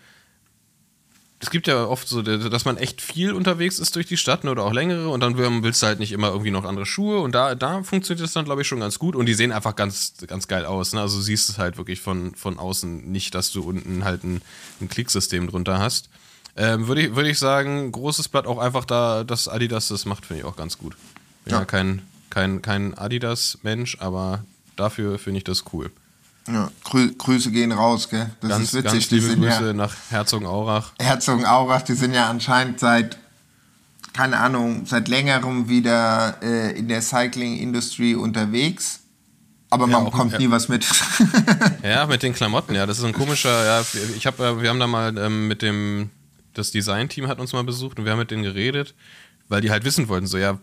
es 1.41 1.51
gibt 1.51 1.69
ja 1.69 1.85
oft 1.85 2.09
so, 2.09 2.21
dass 2.23 2.65
man 2.65 2.77
echt 2.77 3.01
viel 3.01 3.33
unterwegs 3.33 3.79
ist 3.79 3.95
durch 3.95 4.07
die 4.07 4.17
Stadt 4.17 4.43
ne, 4.43 4.51
oder 4.51 4.65
auch 4.65 4.73
längere 4.73 5.09
und 5.09 5.21
dann 5.21 5.37
willst 5.39 5.83
du 5.83 5.87
halt 5.87 6.01
nicht 6.01 6.11
immer 6.13 6.29
irgendwie 6.29 6.51
noch 6.51 6.65
andere 6.65 6.85
Schuhe 6.85 7.21
und 7.21 7.33
da, 7.33 7.55
da 7.55 7.83
funktioniert 7.85 8.25
das 8.25 8.33
dann, 8.33 8.45
glaube 8.45 8.63
ich, 8.63 8.67
schon 8.69 8.81
ganz 8.81 8.99
gut 8.99 9.15
und 9.15 9.27
die 9.27 9.35
sehen 9.35 9.53
einfach 9.53 9.77
ganz, 9.77 10.15
ganz 10.27 10.49
geil 10.49 10.67
aus. 10.67 10.93
Ne? 10.95 11.01
Also 11.01 11.19
du 11.19 11.23
siehst 11.23 11.49
es 11.49 11.59
halt 11.59 11.77
wirklich 11.79 12.01
von, 12.01 12.35
von 12.35 12.59
außen 12.59 13.11
nicht, 13.11 13.35
dass 13.37 13.53
du 13.53 13.63
unten 13.63 14.05
halt 14.05 14.25
ein, 14.25 14.43
ein 14.81 14.89
Klicksystem 14.89 15.47
drunter 15.49 15.79
hast. 15.79 16.09
Ähm, 16.57 16.89
Würde 16.89 17.03
ich, 17.03 17.15
würd 17.15 17.29
ich 17.29 17.39
sagen, 17.39 17.93
großes 17.93 18.29
Blatt 18.29 18.49
auch 18.49 18.59
einfach 18.59 18.85
da, 18.85 19.23
dass 19.23 19.47
Adidas 19.47 19.87
das 19.89 20.07
macht, 20.07 20.27
finde 20.27 20.41
ich 20.41 20.45
auch 20.47 20.57
ganz 20.57 20.77
gut. 20.77 20.97
Bin 21.45 21.53
ja, 21.53 21.61
Ja. 21.61 21.65
kein, 21.65 22.03
kein, 22.31 22.63
kein 22.63 22.95
Adidas-Mensch, 22.99 23.99
aber 24.01 24.45
dafür 24.75 25.21
finde 25.21 25.39
ich 25.39 25.45
das 25.45 25.63
cool. 25.73 25.93
Ja, 26.51 26.71
Grü 26.85 27.13
Grüße 27.17 27.51
gehen 27.51 27.73
raus, 27.73 28.09
gell? 28.09 28.31
Das 28.41 28.51
Ganz, 28.51 28.65
ist 28.65 28.75
witzig. 28.75 28.93
ganz 28.93 29.09
die 29.09 29.15
liebe 29.17 29.27
sind 29.29 29.41
Grüße 29.43 29.67
ja 29.67 29.73
nach 29.73 29.95
Herzogenaurach. 30.11 30.93
Herzogenaurach, 30.99 31.83
die 31.83 31.95
sind 31.95 32.15
ja 32.15 32.29
anscheinend 32.31 32.81
seit, 32.81 33.19
keine 34.15 34.39
Ahnung, 34.39 34.87
seit 34.87 35.09
längerem 35.09 35.69
wieder 35.69 36.37
äh, 36.43 36.79
in 36.79 36.89
der 36.89 37.03
Cycling-Industrie 37.03 38.15
unterwegs. 38.15 39.01
Aber 39.71 39.87
man 39.87 40.03
auch- 40.07 40.11
bekommt 40.11 40.33
ja. 40.33 40.39
nie 40.39 40.51
was 40.51 40.69
mit. 40.69 40.87
Ja, 41.83 42.07
mit 42.07 42.23
den 42.23 42.33
Klamotten, 42.35 42.75
ja, 42.75 42.87
das 42.87 42.99
ist 42.99 43.05
ein 43.05 43.13
komischer, 43.13 43.65
ja, 43.65 43.85
ich 44.17 44.27
habe, 44.27 44.45
äh, 44.45 44.63
wir 44.63 44.71
haben 44.71 44.81
da 44.81 44.87
mal 44.87 45.17
ähm, 45.19 45.47
mit 45.49 45.61
dem, 45.63 46.11
das 46.55 46.71
Designteam 46.71 47.29
hat 47.29 47.39
uns 47.39 47.53
mal 47.53 47.65
besucht 47.65 47.99
und 47.99 48.05
wir 48.05 48.13
haben 48.13 48.19
mit 48.19 48.31
denen 48.31 48.43
geredet, 48.43 48.95
weil 49.49 49.61
die 49.61 49.71
halt 49.71 49.85
wissen 49.85 50.09
wollten, 50.09 50.27
so, 50.27 50.39
ja, 50.39 50.59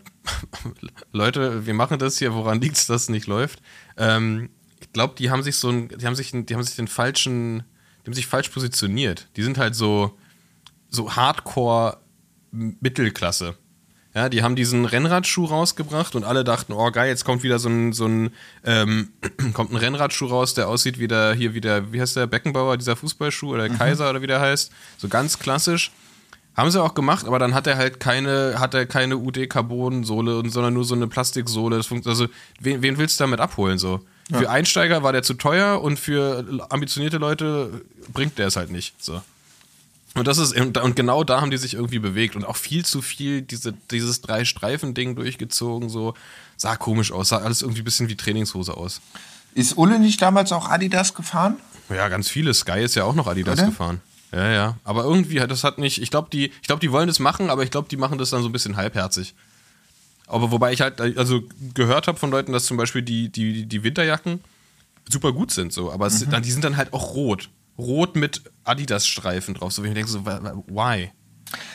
Leute, 1.12 1.66
wir 1.66 1.74
machen 1.74 1.98
das 1.98 2.18
hier, 2.18 2.34
woran 2.34 2.60
liegt 2.60 2.76
es, 2.76 2.86
dass 2.86 3.02
es 3.02 3.08
nicht 3.08 3.26
läuft? 3.28 3.60
Ähm, 3.96 4.50
ich 4.80 4.92
glaube, 4.92 5.14
die 5.18 5.30
haben 5.30 5.42
sich 5.42 5.56
so 5.56 5.70
ein, 5.70 5.88
die 5.88 6.06
haben 6.06 6.14
sich, 6.14 6.32
die 6.32 6.54
haben 6.54 6.62
sich 6.62 6.76
den 6.76 6.88
falschen, 6.88 7.64
die 8.02 8.06
haben 8.06 8.14
sich 8.14 8.26
falsch 8.26 8.48
positioniert. 8.50 9.28
Die 9.36 9.42
sind 9.42 9.58
halt 9.58 9.74
so, 9.74 10.16
so 10.88 11.14
Hardcore 11.16 11.98
Mittelklasse. 12.50 13.54
Ja, 14.14 14.30
die 14.30 14.42
haben 14.42 14.56
diesen 14.56 14.86
Rennradschuh 14.86 15.44
rausgebracht 15.44 16.14
und 16.14 16.24
alle 16.24 16.42
dachten, 16.42 16.72
oh 16.72 16.90
geil, 16.90 17.08
jetzt 17.08 17.26
kommt 17.26 17.42
wieder 17.42 17.58
so 17.58 17.68
ein, 17.68 17.92
so 17.92 18.06
ein, 18.06 18.30
ähm, 18.64 19.10
kommt 19.52 19.72
ein 19.72 19.76
Rennradschuh 19.76 20.24
raus, 20.26 20.54
der 20.54 20.68
aussieht 20.68 20.98
wie 20.98 21.06
der, 21.06 21.34
hier 21.34 21.52
wie 21.52 21.60
der, 21.60 21.92
wie 21.92 22.00
heißt 22.00 22.16
der, 22.16 22.26
Beckenbauer, 22.26 22.78
dieser 22.78 22.96
Fußballschuh 22.96 23.52
oder 23.52 23.68
der 23.68 23.76
Kaiser 23.76 24.08
oder 24.08 24.22
wie 24.22 24.26
der 24.26 24.40
heißt. 24.40 24.72
So 24.96 25.08
ganz 25.08 25.38
klassisch. 25.38 25.92
Haben 26.56 26.70
sie 26.70 26.82
auch 26.82 26.94
gemacht, 26.94 27.26
aber 27.26 27.38
dann 27.38 27.52
hat 27.52 27.66
er 27.66 27.76
halt 27.76 28.00
keine, 28.00 28.58
hat 28.58 28.72
er 28.72 28.86
keine 28.86 29.18
UD-Carbon-Sohle, 29.18 30.48
sondern 30.48 30.72
nur 30.72 30.84
so 30.84 30.94
eine 30.94 31.08
Plastiksohle. 31.08 31.76
Also, 31.76 32.28
wen, 32.58 32.80
wen 32.80 32.96
willst 32.96 33.20
du 33.20 33.24
damit 33.24 33.40
abholen 33.40 33.76
so? 33.76 34.00
Für 34.32 34.50
Einsteiger 34.50 35.02
war 35.02 35.12
der 35.12 35.22
zu 35.22 35.34
teuer 35.34 35.80
und 35.80 35.98
für 36.00 36.44
ambitionierte 36.70 37.18
Leute 37.18 37.84
bringt 38.12 38.38
der 38.38 38.48
es 38.48 38.56
halt 38.56 38.70
nicht. 38.70 38.94
So. 39.02 39.22
Und 40.16 40.26
das 40.26 40.38
ist 40.38 40.58
und 40.58 40.78
und 40.78 40.96
genau 40.96 41.22
da 41.24 41.40
haben 41.40 41.50
die 41.50 41.58
sich 41.58 41.74
irgendwie 41.74 41.98
bewegt 41.98 42.34
und 42.36 42.44
auch 42.44 42.56
viel 42.56 42.84
zu 42.84 43.02
viel 43.02 43.42
diese, 43.42 43.72
dieses 43.90 44.22
drei 44.22 44.44
Streifen 44.44 44.94
Ding 44.94 45.14
durchgezogen 45.14 45.90
so 45.90 46.14
sah 46.56 46.74
komisch 46.76 47.12
aus 47.12 47.28
sah 47.28 47.38
alles 47.38 47.60
irgendwie 47.62 47.82
ein 47.82 47.84
bisschen 47.84 48.08
wie 48.08 48.16
Trainingshose 48.16 48.74
aus 48.76 49.02
Ist 49.54 49.76
Ulle 49.76 49.98
nicht 49.98 50.22
damals 50.22 50.52
auch 50.52 50.70
Adidas 50.70 51.12
gefahren? 51.12 51.56
ja 51.90 52.08
ganz 52.08 52.28
viele 52.30 52.54
Sky 52.54 52.80
ist 52.80 52.94
ja 52.94 53.04
auch 53.04 53.14
noch 53.14 53.26
Adidas 53.26 53.58
Oder? 53.58 53.68
gefahren 53.68 54.00
ja 54.32 54.50
ja 54.50 54.76
aber 54.84 55.04
irgendwie 55.04 55.42
hat 55.42 55.50
das 55.50 55.64
hat 55.64 55.76
nicht 55.76 56.00
ich 56.00 56.10
glaube 56.10 56.28
die 56.32 56.46
ich 56.46 56.66
glaube 56.66 56.80
die 56.80 56.90
wollen 56.90 57.08
das 57.08 57.18
machen 57.18 57.50
aber 57.50 57.62
ich 57.62 57.70
glaube 57.70 57.88
die 57.90 57.98
machen 57.98 58.16
das 58.16 58.30
dann 58.30 58.40
so 58.40 58.48
ein 58.48 58.52
bisschen 58.52 58.78
halbherzig 58.78 59.34
aber 60.26 60.50
wobei 60.50 60.72
ich 60.72 60.80
halt 60.80 61.00
also 61.00 61.42
gehört 61.74 62.08
habe 62.08 62.18
von 62.18 62.30
Leuten 62.30 62.52
dass 62.52 62.66
zum 62.66 62.76
Beispiel 62.76 63.02
die 63.02 63.28
die 63.28 63.66
die 63.66 63.82
Winterjacken 63.82 64.40
super 65.08 65.32
gut 65.32 65.50
sind 65.50 65.72
so. 65.72 65.92
Aber 65.92 66.06
es, 66.06 66.26
dann, 66.28 66.42
die 66.42 66.50
sind 66.50 66.64
dann 66.64 66.76
halt 66.76 66.92
auch 66.92 67.14
rot. 67.14 67.50
Rot 67.78 68.16
mit 68.16 68.42
Adidas 68.64 69.06
Streifen 69.06 69.54
drauf 69.54 69.72
so 69.72 69.82
wie 69.82 69.88
ich 69.88 69.90
mir 69.90 70.00
denke 70.00 70.10
so 70.10 70.24
why? 70.24 71.10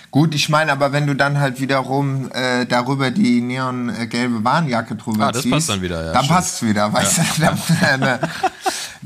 Gut, 0.10 0.36
ich 0.36 0.50
meine, 0.50 0.74
aber 0.74 0.92
wenn 0.92 1.08
du 1.08 1.16
dann 1.16 1.40
halt 1.40 1.62
wiederum 1.62 2.30
äh, 2.34 2.66
darüber 2.66 3.12
die 3.12 3.40
neongelbe 3.40 4.44
Warnjacke 4.44 4.98
drüber 4.98 5.28
Ah, 5.28 5.32
das 5.32 5.44
ziehst, 5.44 5.54
passt 5.54 5.70
dann 5.70 5.82
wieder, 5.82 6.06
ja, 6.06 6.12
dann 6.12 6.28
passt 6.28 6.56
es 6.56 6.68
wieder, 6.68 6.92
weißt 6.92 7.18
du? 7.18 7.22
Dann, 7.82 8.02
äh, 8.02 8.20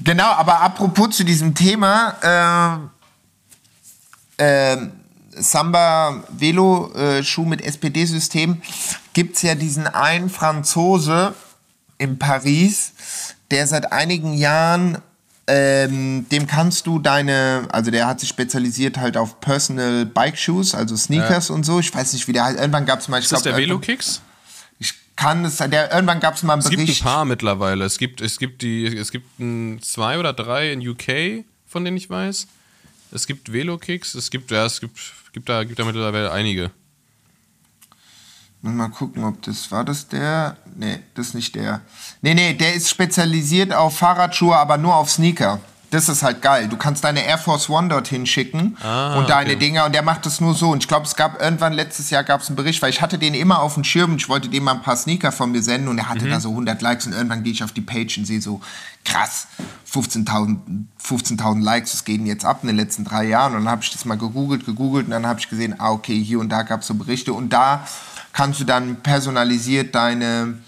genau, 0.04 0.32
aber 0.32 0.62
apropos 0.62 1.16
zu 1.16 1.24
diesem 1.24 1.54
Thema, 1.54 2.90
äh, 4.40 4.74
äh, 4.74 4.78
Samba 5.38 6.24
Velo 6.30 6.92
äh, 6.94 7.24
Schuh 7.24 7.46
mit 7.46 7.62
SPD-System, 7.62 8.62
gibt 9.16 9.38
es 9.38 9.42
ja 9.42 9.56
diesen 9.56 9.88
einen 9.88 10.30
Franzose 10.30 11.34
in 11.98 12.20
Paris, 12.20 12.94
der 13.50 13.66
seit 13.66 13.92
einigen 13.92 14.34
Jahren 14.34 15.00
ähm, 15.48 16.26
dem 16.32 16.48
kannst 16.48 16.88
du 16.88 16.98
deine, 16.98 17.68
also 17.72 17.92
der 17.92 18.08
hat 18.08 18.20
sich 18.20 18.30
spezialisiert 18.30 18.98
halt 18.98 19.16
auf 19.16 19.40
Personal 19.40 20.06
Bike 20.06 20.38
Shoes, 20.40 20.74
also 20.74 20.96
Sneakers 20.96 21.50
und 21.52 21.64
so. 21.66 21.80
Ich 21.80 21.94
weiß 21.94 22.14
nicht, 22.14 22.28
wie 22.28 22.34
der 22.34 22.46
halt, 22.46 22.58
irgendwann 22.60 22.86
gab 22.88 23.00
es 23.00 23.08
mal, 23.08 23.20
ich 23.20 23.26
ist 23.26 23.32
das 23.32 23.44
glaub, 23.44 23.54
der 23.56 23.62
irgendwann- 23.64 23.82
Velokicks 23.88 24.22
Ich 24.80 24.94
kann 25.16 25.46
es, 25.46 25.58
der, 25.58 25.92
irgendwann 25.94 26.20
gab 26.20 26.34
es 26.34 26.42
mal 26.42 26.54
einen 26.54 26.62
Es 26.64 26.70
gibt 26.70 26.82
ein 26.82 26.86
Bericht. 26.88 27.04
paar 27.04 27.26
mittlerweile. 27.26 27.86
Es 27.86 28.00
gibt, 28.00 28.22
es 28.22 28.40
gibt 28.40 28.64
die, 28.64 28.88
es 28.88 29.12
gibt 29.12 29.40
ein, 29.40 29.80
zwei 29.84 30.18
oder 30.18 30.34
drei 30.34 30.72
in 30.72 30.80
UK, 30.86 31.46
von 31.68 31.86
denen 31.86 31.98
ich 31.98 32.10
weiß. 32.10 32.48
Es 33.12 33.28
gibt 33.28 33.54
Velokicks, 33.54 34.16
es 34.16 34.32
gibt, 34.32 34.50
ja, 34.50 34.66
es 34.66 34.82
gibt, 34.82 35.00
gibt 35.32 35.48
da, 35.48 35.64
gibt 35.64 35.78
da 35.78 35.86
mittlerweile 35.86 36.32
einige. 36.32 36.72
Mal 38.74 38.90
gucken, 38.90 39.24
ob 39.24 39.42
das 39.44 39.72
war 39.72 39.84
das 39.84 40.08
der. 40.08 40.58
Nee, 40.76 41.00
das 41.14 41.28
ist 41.28 41.36
nicht 41.36 41.56
der. 41.56 41.82
Nee, 42.22 42.34
nee, 42.34 42.54
der 42.54 42.74
ist 42.74 42.90
spezialisiert 42.90 43.74
auf 43.74 43.98
Fahrradschuhe, 43.98 44.56
aber 44.56 44.78
nur 44.78 44.96
auf 44.96 45.10
Sneaker. 45.12 45.60
Das 45.92 46.10
ist 46.10 46.24
halt 46.24 46.42
geil. 46.42 46.68
Du 46.68 46.76
kannst 46.76 47.04
deine 47.06 47.24
Air 47.24 47.38
Force 47.38 47.70
One 47.70 47.88
dorthin 47.88 48.26
schicken 48.26 48.76
Ah, 48.84 49.18
und 49.18 49.30
deine 49.30 49.52
okay. 49.52 49.60
Dinger 49.60 49.86
und 49.86 49.94
der 49.96 50.02
macht 50.02 50.26
das 50.26 50.42
nur 50.42 50.54
so. 50.54 50.72
Und 50.72 50.84
ich 50.84 50.88
glaube, 50.90 51.06
es 51.06 51.16
gab 51.16 51.40
irgendwann 51.42 51.72
letztes 51.72 52.10
Jahr 52.10 52.24
gab 52.26 52.42
es 52.42 52.48
einen 52.48 52.58
Bericht, 52.58 52.82
weil 52.82 52.90
ich 52.90 53.02
hatte 53.02 53.18
den 53.18 53.34
immer 53.34 53.62
auf 53.62 53.76
dem 53.76 53.84
Schirm 53.86 54.12
und 54.12 54.18
ich 54.18 54.28
wollte 54.28 54.50
dem 54.50 54.64
mal 54.64 54.74
ein 54.74 54.82
paar 54.82 54.98
Sneaker 54.98 55.32
von 55.32 55.52
mir 55.52 55.62
senden 55.62 55.88
und 55.88 55.98
er 56.00 56.06
Mhm. 56.06 56.10
hatte 56.10 56.28
da 56.28 56.40
so 56.42 56.50
100 56.50 56.82
Likes 56.82 57.06
und 57.06 57.14
irgendwann 57.14 57.44
gehe 57.44 57.54
ich 57.54 57.64
auf 57.64 57.72
die 57.72 57.82
Page 57.82 58.18
und 58.18 58.26
sehe 58.26 58.42
so, 58.42 58.60
krass, 59.06 59.48
15.000 59.90 60.58
15.000 61.02 61.62
Likes, 61.64 61.92
das 61.92 62.04
geht 62.04 62.20
jetzt 62.26 62.44
ab 62.44 62.60
in 62.64 62.68
den 62.68 62.76
letzten 62.78 63.06
drei 63.06 63.26
Jahren. 63.26 63.54
Und 63.56 63.64
dann 63.66 63.72
habe 63.72 63.84
ich 63.84 63.92
das 63.92 64.04
mal 64.06 64.18
gegoogelt, 64.18 64.66
gegoogelt 64.66 65.06
und 65.06 65.12
dann 65.12 65.26
habe 65.28 65.40
ich 65.40 65.48
gesehen, 65.50 65.76
ah, 65.80 65.92
okay, 65.92 66.22
hier 66.22 66.40
und 66.40 66.50
da 66.50 66.64
gab 66.64 66.82
es 66.82 66.88
so 66.88 66.96
Berichte 66.96 67.32
und 67.32 67.50
da 67.54 67.88
kannst 68.36 68.60
du 68.60 68.66
dann 68.66 68.98
personalisiert 68.98 69.96
deine, 69.96 70.60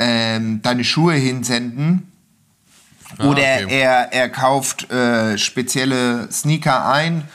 ähm, 0.00 0.60
deine 0.60 0.82
Schuhe 0.82 1.14
hinsenden. 1.14 2.10
Oder 3.20 3.42
Ah, 3.42 3.62
okay. 3.64 3.66
er, 3.68 4.12
er 4.12 4.28
kauft 4.28 4.90
äh, 4.90 5.38
spezielle 5.38 6.28
Sneaker 6.32 6.84
ein 6.88 7.28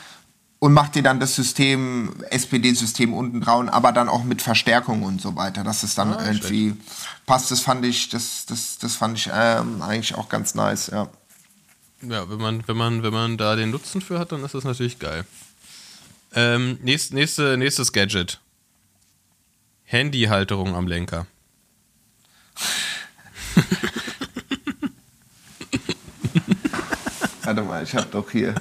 und 0.59 0.73
macht 0.73 0.95
dir 0.95 1.03
dann 1.03 1.21
das 1.21 1.35
System, 1.35 2.13
SPD-System 2.29 3.13
unten 3.13 3.39
drauf, 3.39 3.63
aber 3.71 3.93
dann 3.93 4.09
auch 4.09 4.25
mit 4.25 4.41
Verstärkung 4.41 5.03
und 5.03 5.21
so 5.21 5.37
weiter, 5.37 5.63
dass 5.63 5.83
es 5.83 5.95
dann 5.95 6.11
Ah, 6.13 6.25
irgendwie 6.27 6.75
passt. 7.25 7.49
Das 7.49 7.61
fand 7.61 7.85
ich, 7.85 8.09
das, 8.09 8.45
das, 8.47 8.77
das 8.77 8.95
fand 8.95 9.17
ich 9.17 9.29
ähm, 9.33 9.81
eigentlich 9.81 10.15
auch 10.15 10.27
ganz 10.27 10.53
nice, 10.53 10.87
ja. 10.87 11.07
Ja, 12.01 12.29
wenn 12.29 12.39
man, 12.39 12.67
wenn 12.67 12.77
man, 12.77 13.03
wenn 13.03 13.13
man 13.13 13.37
da 13.37 13.55
den 13.55 13.71
Nutzen 13.71 14.01
für 14.01 14.19
hat, 14.19 14.33
dann 14.33 14.43
ist 14.43 14.53
das 14.53 14.65
natürlich 14.65 14.99
geil. 14.99 15.23
Ähm, 16.35 16.77
nächst, 16.83 17.13
nächste, 17.13 17.55
nächstes 17.57 17.93
Gadget. 17.93 18.41
Handyhalterung 19.91 20.73
am 20.73 20.87
Lenker. 20.87 21.27
Warte 27.43 27.61
mal, 27.61 27.83
ich 27.83 27.93
habe 27.93 28.07
doch 28.09 28.31
hier. 28.31 28.55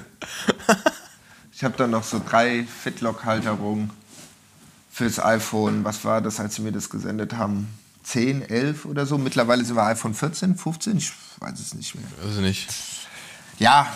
Ich 1.53 1.63
habe 1.63 1.77
da 1.77 1.87
noch 1.87 2.03
so 2.03 2.19
drei 2.19 2.65
Fitlock-Halterungen 2.65 3.91
fürs 4.91 5.23
iPhone. 5.23 5.85
Was 5.85 6.03
war 6.03 6.21
das, 6.21 6.41
als 6.41 6.55
sie 6.55 6.63
mir 6.63 6.73
das 6.73 6.89
gesendet 6.89 7.37
haben? 7.37 7.69
10, 8.03 8.41
11 8.41 8.83
oder 8.83 9.05
so. 9.05 9.17
Mittlerweile 9.17 9.63
sind 9.63 9.77
wir 9.77 9.85
iPhone 9.85 10.13
14, 10.13 10.57
15, 10.57 10.97
ich 10.97 11.13
weiß 11.39 11.57
es 11.61 11.73
nicht 11.73 11.95
mehr. 11.95 12.03
Also 12.25 12.41
nicht. 12.41 12.67
Ja. 13.57 13.87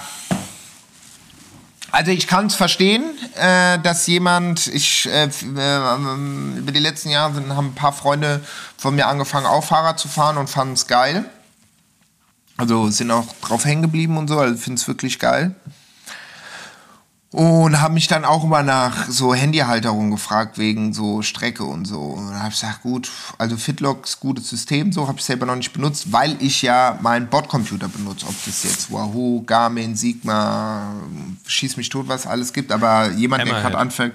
Also 1.91 2.11
ich 2.11 2.27
kann 2.27 2.47
es 2.47 2.55
verstehen, 2.55 3.03
äh, 3.35 3.79
dass 3.79 4.05
jemand, 4.07 4.67
ich 4.67 5.07
äh, 5.07 5.25
äh, 5.25 6.57
über 6.57 6.71
die 6.71 6.79
letzten 6.79 7.09
Jahre 7.09 7.35
haben 7.55 7.67
ein 7.67 7.75
paar 7.75 7.93
Freunde 7.93 8.41
von 8.77 8.95
mir 8.95 9.07
angefangen, 9.07 9.45
auch 9.45 9.63
Fahrrad 9.63 9.99
zu 9.99 10.07
fahren 10.07 10.37
und 10.37 10.49
fanden 10.49 10.73
es 10.73 10.87
geil. 10.87 11.25
Also 12.57 12.89
sind 12.89 13.11
auch 13.11 13.27
drauf 13.41 13.65
hängen 13.65 13.81
geblieben 13.81 14.17
und 14.17 14.27
so, 14.27 14.39
also 14.39 14.57
finde 14.57 14.79
es 14.79 14.87
wirklich 14.87 15.19
geil. 15.19 15.55
Und 17.31 17.81
haben 17.81 17.95
mich 17.95 18.07
dann 18.07 18.23
auch 18.23 18.45
immer 18.45 18.63
nach 18.63 19.09
so 19.09 19.35
Handyhalterungen 19.35 20.09
gefragt, 20.09 20.57
wegen 20.57 20.93
so 20.93 21.21
Strecke 21.21 21.65
und 21.65 21.83
so. 21.83 21.99
Und 21.99 22.33
habe 22.33 22.47
ich 22.47 22.61
gesagt, 22.61 22.81
gut, 22.81 23.11
also 23.37 23.57
Fitlock 23.57 24.05
ist 24.05 24.21
gutes 24.21 24.49
System, 24.49 24.93
so 24.93 25.09
habe 25.09 25.19
ich 25.19 25.25
selber 25.25 25.45
noch 25.45 25.57
nicht 25.57 25.73
benutzt, 25.73 26.13
weil 26.13 26.37
ich 26.41 26.61
ja 26.61 26.97
meinen 27.01 27.27
Bordcomputer 27.27 27.89
benutze. 27.89 28.25
Ob 28.25 28.35
das 28.45 28.63
jetzt 28.63 28.89
Wahoo, 28.89 29.43
Garmin, 29.43 29.97
Sigma, 29.97 30.93
schieß 31.47 31.77
mich 31.77 31.89
tot, 31.89 32.07
was 32.07 32.27
alles 32.27 32.53
gibt. 32.53 32.71
Aber 32.71 33.11
jemand, 33.11 33.41
der 33.41 33.47
Hammerhead. 33.47 33.71
gerade 33.71 33.77
anfängt, 33.77 34.13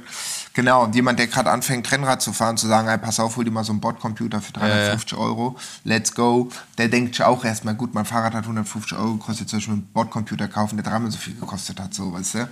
genau, 0.54 0.84
und 0.84 0.94
jemand, 0.94 1.18
der 1.18 1.26
gerade 1.26 1.50
anfängt, 1.50 1.90
Rennrad 1.90 2.22
zu 2.22 2.32
fahren, 2.32 2.56
zu 2.56 2.66
sagen, 2.66 2.88
hey, 2.88 2.98
pass 2.98 3.20
auf, 3.20 3.36
hol 3.36 3.44
dir 3.44 3.50
mal 3.50 3.64
so 3.64 3.72
einen 3.72 3.80
Bordcomputer 3.80 4.40
für 4.40 4.52
350 4.52 5.16
Euro, 5.18 5.56
let's 5.84 6.14
go. 6.14 6.50
Der 6.78 6.88
denkt 6.88 7.20
auch 7.22 7.44
erstmal, 7.44 7.74
gut, 7.74 7.94
mein 7.94 8.04
Fahrrad 8.04 8.34
hat 8.34 8.44
150 8.44 8.96
Euro 8.96 9.14
gekostet, 9.14 9.48
soll 9.48 9.60
ich 9.60 9.68
mir 9.68 9.74
einen 9.74 9.86
Bordcomputer 9.92 10.48
kaufen, 10.48 10.76
der 10.76 10.84
dreimal 10.84 11.10
so 11.10 11.18
viel 11.18 11.34
gekostet 11.34 11.80
hat, 11.80 11.94
so, 11.94 12.12
weißt 12.12 12.34
du. 12.34 12.48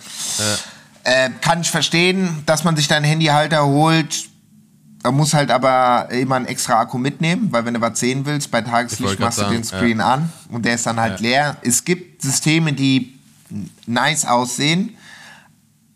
Äh, 1.05 1.31
kann 1.41 1.61
ich 1.61 1.71
verstehen, 1.71 2.43
dass 2.47 2.65
man 2.65 2.77
sich 2.77 2.89
da 2.89 2.97
einen 2.97 3.07
Handyhalter 3.07 3.65
holt. 3.65 4.29
Da 5.03 5.13
muss 5.13 5.33
halt 5.33 5.51
aber 5.51 6.09
immer 6.11 6.35
einen 6.35 6.47
extra 6.47 6.81
Akku 6.81 6.99
mitnehmen, 6.99 7.49
weil 7.53 7.65
wenn 7.65 7.75
du 7.75 7.81
was 7.81 8.01
sehen 8.01 8.27
willst, 8.27 8.51
bei 8.51 8.61
Ich 8.61 8.67
Tageslicht 8.67 9.21
machst 9.21 9.41
du 9.41 9.45
den 9.45 9.63
Screen 9.63 10.01
an 10.01 10.33
und 10.51 10.65
der 10.65 10.75
ist 10.75 10.87
dann 10.87 10.99
halt 10.99 11.21
leer. 11.21 11.57
Es 11.63 11.85
gibt 11.85 12.21
Systeme, 12.21 12.73
die 12.73 13.18
nice 13.87 14.25
aussehen, 14.27 14.95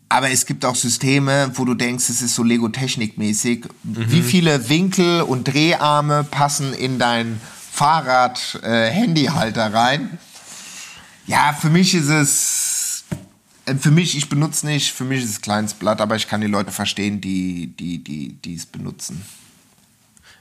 aber 0.09 0.29
es 0.29 0.45
gibt 0.45 0.63
auch 0.65 0.75
Systeme, 0.75 1.51
wo 1.55 1.65
du 1.65 1.73
denkst, 1.73 2.09
es 2.09 2.21
ist 2.21 2.35
so 2.35 2.43
Lego-Technik-mäßig. 2.43 3.65
Wie 3.83 4.21
viele 4.21 4.69
Winkel 4.69 5.21
und 5.21 5.47
Dreharme 5.47 6.23
passen 6.23 6.73
in 6.73 6.99
dein 6.99 7.41
Fahrrad-Handyhalter 7.71 9.73
rein? 9.73 10.19
Ja, 11.25 11.53
für 11.53 11.69
mich 11.69 11.93
ist 11.95 12.09
es. 12.09 13.03
äh, 13.65 13.75
Für 13.75 13.91
mich, 13.91 14.17
ich 14.17 14.29
benutze 14.29 14.65
nicht, 14.65 14.91
für 14.91 15.05
mich 15.05 15.23
ist 15.23 15.29
es 15.29 15.41
kleines 15.41 15.73
Blatt, 15.73 16.01
aber 16.01 16.15
ich 16.15 16.27
kann 16.27 16.41
die 16.41 16.47
Leute 16.47 16.71
verstehen, 16.71 17.21
die, 17.21 17.67
die, 17.79 18.03
die, 18.03 18.33
die 18.33 18.55
es 18.55 18.65
benutzen. 18.65 19.23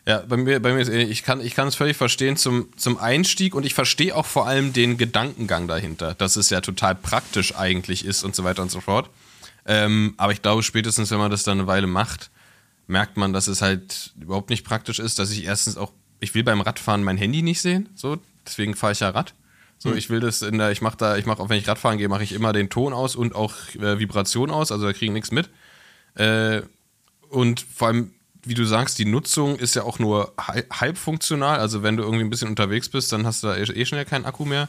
Ja, 0.07 0.25
bei 0.27 0.37
mir, 0.37 0.61
bei 0.61 0.73
mir 0.73 0.81
ist 0.81 0.89
ähnlich. 0.89 1.11
ich 1.11 1.23
kann, 1.23 1.41
ich 1.41 1.55
kann 1.55 1.69
es 1.69 1.77
völlig 1.77 1.97
verstehen 1.97 2.37
zum, 2.37 2.69
zum 2.77 2.99
Einstieg 2.99 3.55
und 3.55 3.65
ich 3.65 3.75
verstehe 3.75 4.17
auch 4.17 4.27
vor 4.27 4.49
allem 4.49 4.73
den 4.73 4.99
Gedankengang 4.99 5.69
dahinter, 5.69 6.15
dass 6.15 6.35
es 6.37 6.51
ja 6.51 6.61
total 6.61 6.97
praktisch 6.97 7.55
eigentlich 7.55 8.05
ist 8.05 8.25
und 8.25 8.35
so 8.35 8.43
weiter 8.43 8.63
und 8.63 8.71
so 8.71 8.81
fort. 8.81 9.11
Ähm, 9.65 10.15
aber 10.17 10.33
ich 10.33 10.43
glaube, 10.43 10.65
spätestens, 10.65 11.13
wenn 11.13 11.19
man 11.19 11.31
das 11.31 11.45
dann 11.45 11.59
eine 11.59 11.69
Weile 11.69 11.87
macht, 11.87 12.31
merkt 12.89 13.17
man, 13.17 13.33
dass 13.33 13.47
es 13.47 13.63
halt 13.63 14.13
überhaupt 14.21 14.51
nicht 14.51 14.65
praktisch 14.65 14.99
ist, 14.99 15.21
dass 15.21 15.31
ich 15.31 15.45
erstens 15.45 15.77
auch, 15.77 15.93
ich 16.19 16.35
will 16.35 16.43
beim 16.43 16.61
Radfahren 16.61 17.05
mein 17.05 17.17
Handy 17.17 17.43
nicht 17.43 17.61
sehen, 17.61 17.89
so, 17.95 18.19
deswegen 18.45 18.75
fahre 18.75 18.93
ich 18.93 19.01
ja 19.01 19.11
Rad. 19.11 19.35
So, 19.79 19.93
ich 19.95 20.11
will 20.11 20.21
das 20.21 20.43
in 20.43 20.59
der, 20.59 20.71
ich 20.71 20.81
mache 20.81 20.97
da, 20.97 21.17
ich 21.17 21.27
mache 21.27 21.43
auch, 21.43 21.49
wenn 21.49 21.59
ich 21.59 21.67
Radfahren 21.67 21.99
gehe, 21.99 22.09
mache 22.09 22.23
ich 22.23 22.33
immer 22.33 22.53
den 22.53 22.71
Ton 22.71 22.93
aus 22.93 23.17
und 23.17 23.35
auch 23.35 23.55
äh, 23.75 23.99
Vibration 23.99 24.51
aus, 24.53 24.71
also 24.71 24.87
da 24.87 24.93
kriegen 24.93 25.13
nichts 25.13 25.33
mit. 25.33 25.51
Äh, 26.15 26.63
und 27.31 27.61
vor 27.61 27.89
allem, 27.89 28.13
wie 28.45 28.55
du 28.55 28.65
sagst, 28.65 28.99
die 28.99 29.05
Nutzung 29.05 29.57
ist 29.57 29.77
ja 29.77 29.85
auch 29.85 29.99
nur 29.99 30.33
hal- 30.41 30.65
halb 30.73 30.99
funktional. 30.99 31.59
Also 31.61 31.83
wenn 31.83 31.97
du 31.97 32.03
irgendwie 32.03 32.25
ein 32.25 32.31
bisschen 32.31 32.49
unterwegs 32.49 32.89
bist, 32.89 33.13
dann 33.13 33.27
hast 33.27 33.43
du 33.43 33.49
da 33.49 33.57
eh 33.57 33.63
eh 33.63 33.85
schnell 33.87 34.05
keinen 34.05 34.25
Akku 34.25 34.45
mehr. 34.45 34.69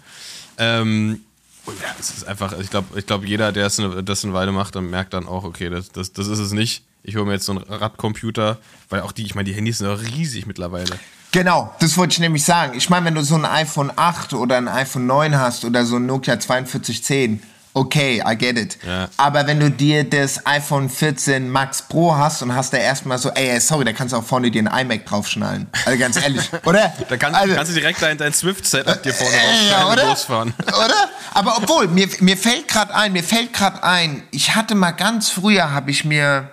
Ähm, 0.58 1.22
ja, 1.66 1.96
es 2.00 2.12
ist 2.12 2.28
einfach, 2.28 2.58
ich 2.60 2.70
glaube, 2.70 3.00
ich 3.00 3.06
glaub, 3.08 3.26
jeder, 3.26 3.52
der 3.52 3.72
eine, 3.78 4.04
das 4.04 4.24
eine 4.24 4.34
Weile 4.34 4.52
macht, 4.52 4.76
dann 4.76 4.90
merkt 4.90 5.14
dann 5.14 5.28
auch, 5.28 5.44
okay, 5.44 5.70
das, 5.70 5.92
das, 5.92 6.14
das 6.14 6.28
ist 6.28 6.40
es 6.40 6.52
nicht. 6.52 6.84
Ich 7.04 7.16
hole 7.16 7.26
mir 7.26 7.34
jetzt 7.34 7.46
so 7.46 7.52
einen 7.54 7.64
Radcomputer, 7.64 8.60
weil 8.90 9.02
auch 9.02 9.12
die, 9.12 9.24
ich 9.26 9.36
meine, 9.36 9.50
die 9.50 9.56
Handys 9.56 9.80
sind 9.80 9.88
auch 9.88 10.00
riesig 10.02 10.46
mittlerweile. 10.46 11.00
Genau, 11.32 11.74
das 11.80 11.98
wollte 11.98 12.14
ich 12.14 12.20
nämlich 12.20 12.44
sagen. 12.46 12.78
Ich 12.78 12.90
meine, 12.90 13.06
wenn 13.08 13.16
du 13.16 13.24
so 13.24 13.36
ein 13.36 13.46
iPhone 13.46 13.92
8 13.96 14.34
oder 14.34 14.56
ein 14.58 14.68
iPhone 14.68 15.08
9 15.08 15.36
hast 15.38 15.66
oder 15.66 15.84
so 15.86 15.96
ein 15.96 16.06
Nokia 16.06 16.38
4210, 16.40 17.42
okay, 17.74 18.22
I 18.26 18.36
get 18.38 18.58
it. 18.58 18.78
Ja. 18.86 19.10
Aber 19.18 19.48
wenn 19.48 19.60
du 19.60 19.72
dir 19.72 20.04
das 20.08 20.46
iPhone 20.46 20.90
14 20.90 21.50
Max 21.50 21.82
Pro 21.82 22.16
hast 22.16 22.42
und 22.42 22.54
hast 22.56 22.72
da 22.74 22.78
erstmal 22.78 23.18
so, 23.18 23.30
ey, 23.32 23.60
sorry, 23.60 23.84
da 23.86 23.94
kannst 23.94 24.14
du 24.14 24.18
auch 24.18 24.24
vorne 24.24 24.52
dir 24.52 24.62
ein 24.70 24.86
iMac 24.86 25.06
draufschnallen. 25.06 25.68
Also 25.86 25.98
ganz 26.00 26.18
ehrlich, 26.18 26.50
oder? 26.66 26.94
Da 27.10 27.18
kann, 27.18 27.34
also, 27.34 27.56
kannst 27.56 27.72
du 27.72 27.76
direkt 27.76 28.02
dein, 28.02 28.18
dein 28.18 28.34
Swift-Setup 28.34 29.02
dir 29.02 29.14
vorne 29.14 29.34
Äh, 29.36 29.92
oder? 29.92 30.06
losfahren. 30.08 30.54
Oder? 30.68 31.10
Aber 31.34 31.58
obwohl, 31.58 31.88
mir, 31.88 32.08
mir 32.20 32.38
fällt 32.38 32.68
gerade 32.68 32.94
ein, 32.94 33.12
mir 33.14 33.24
fällt 33.24 33.54
gerade 33.54 33.84
ein, 33.84 34.24
ich 34.32 34.56
hatte 34.56 34.76
mal 34.76 34.92
ganz 34.92 35.30
früher, 35.32 35.72
habe 35.72 35.90
ich 35.90 36.06
mir 36.06 36.50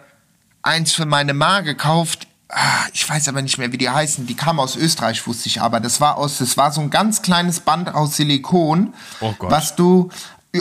eins 0.63 0.93
für 0.93 1.05
meine 1.07 1.35
Ma 1.35 1.61
gekauft. 1.61 2.27
Ah, 2.49 2.87
ich 2.93 3.09
weiß 3.09 3.29
aber 3.29 3.43
nicht 3.43 3.59
mehr, 3.59 3.71
wie 3.73 3.79
die 3.79 3.89
heißen. 3.91 4.27
Die 4.27 4.35
kamen 4.35 4.59
aus 4.59 4.75
Österreich, 4.75 5.25
wusste 5.27 5.49
ich 5.49 5.61
aber. 5.61 5.79
Das 5.81 6.01
war 6.01 6.17
aus, 6.17 6.39
das 6.39 6.57
war 6.57 6.73
so 6.73 6.81
ein 6.81 6.91
ganz 6.91 7.23
kleines 7.23 7.61
Band 7.61 7.95
aus 7.95 8.17
Silikon, 8.17 8.93
Oh 9.21 9.33
Gott. 9.39 9.51
was 9.51 9.77
du 9.77 10.11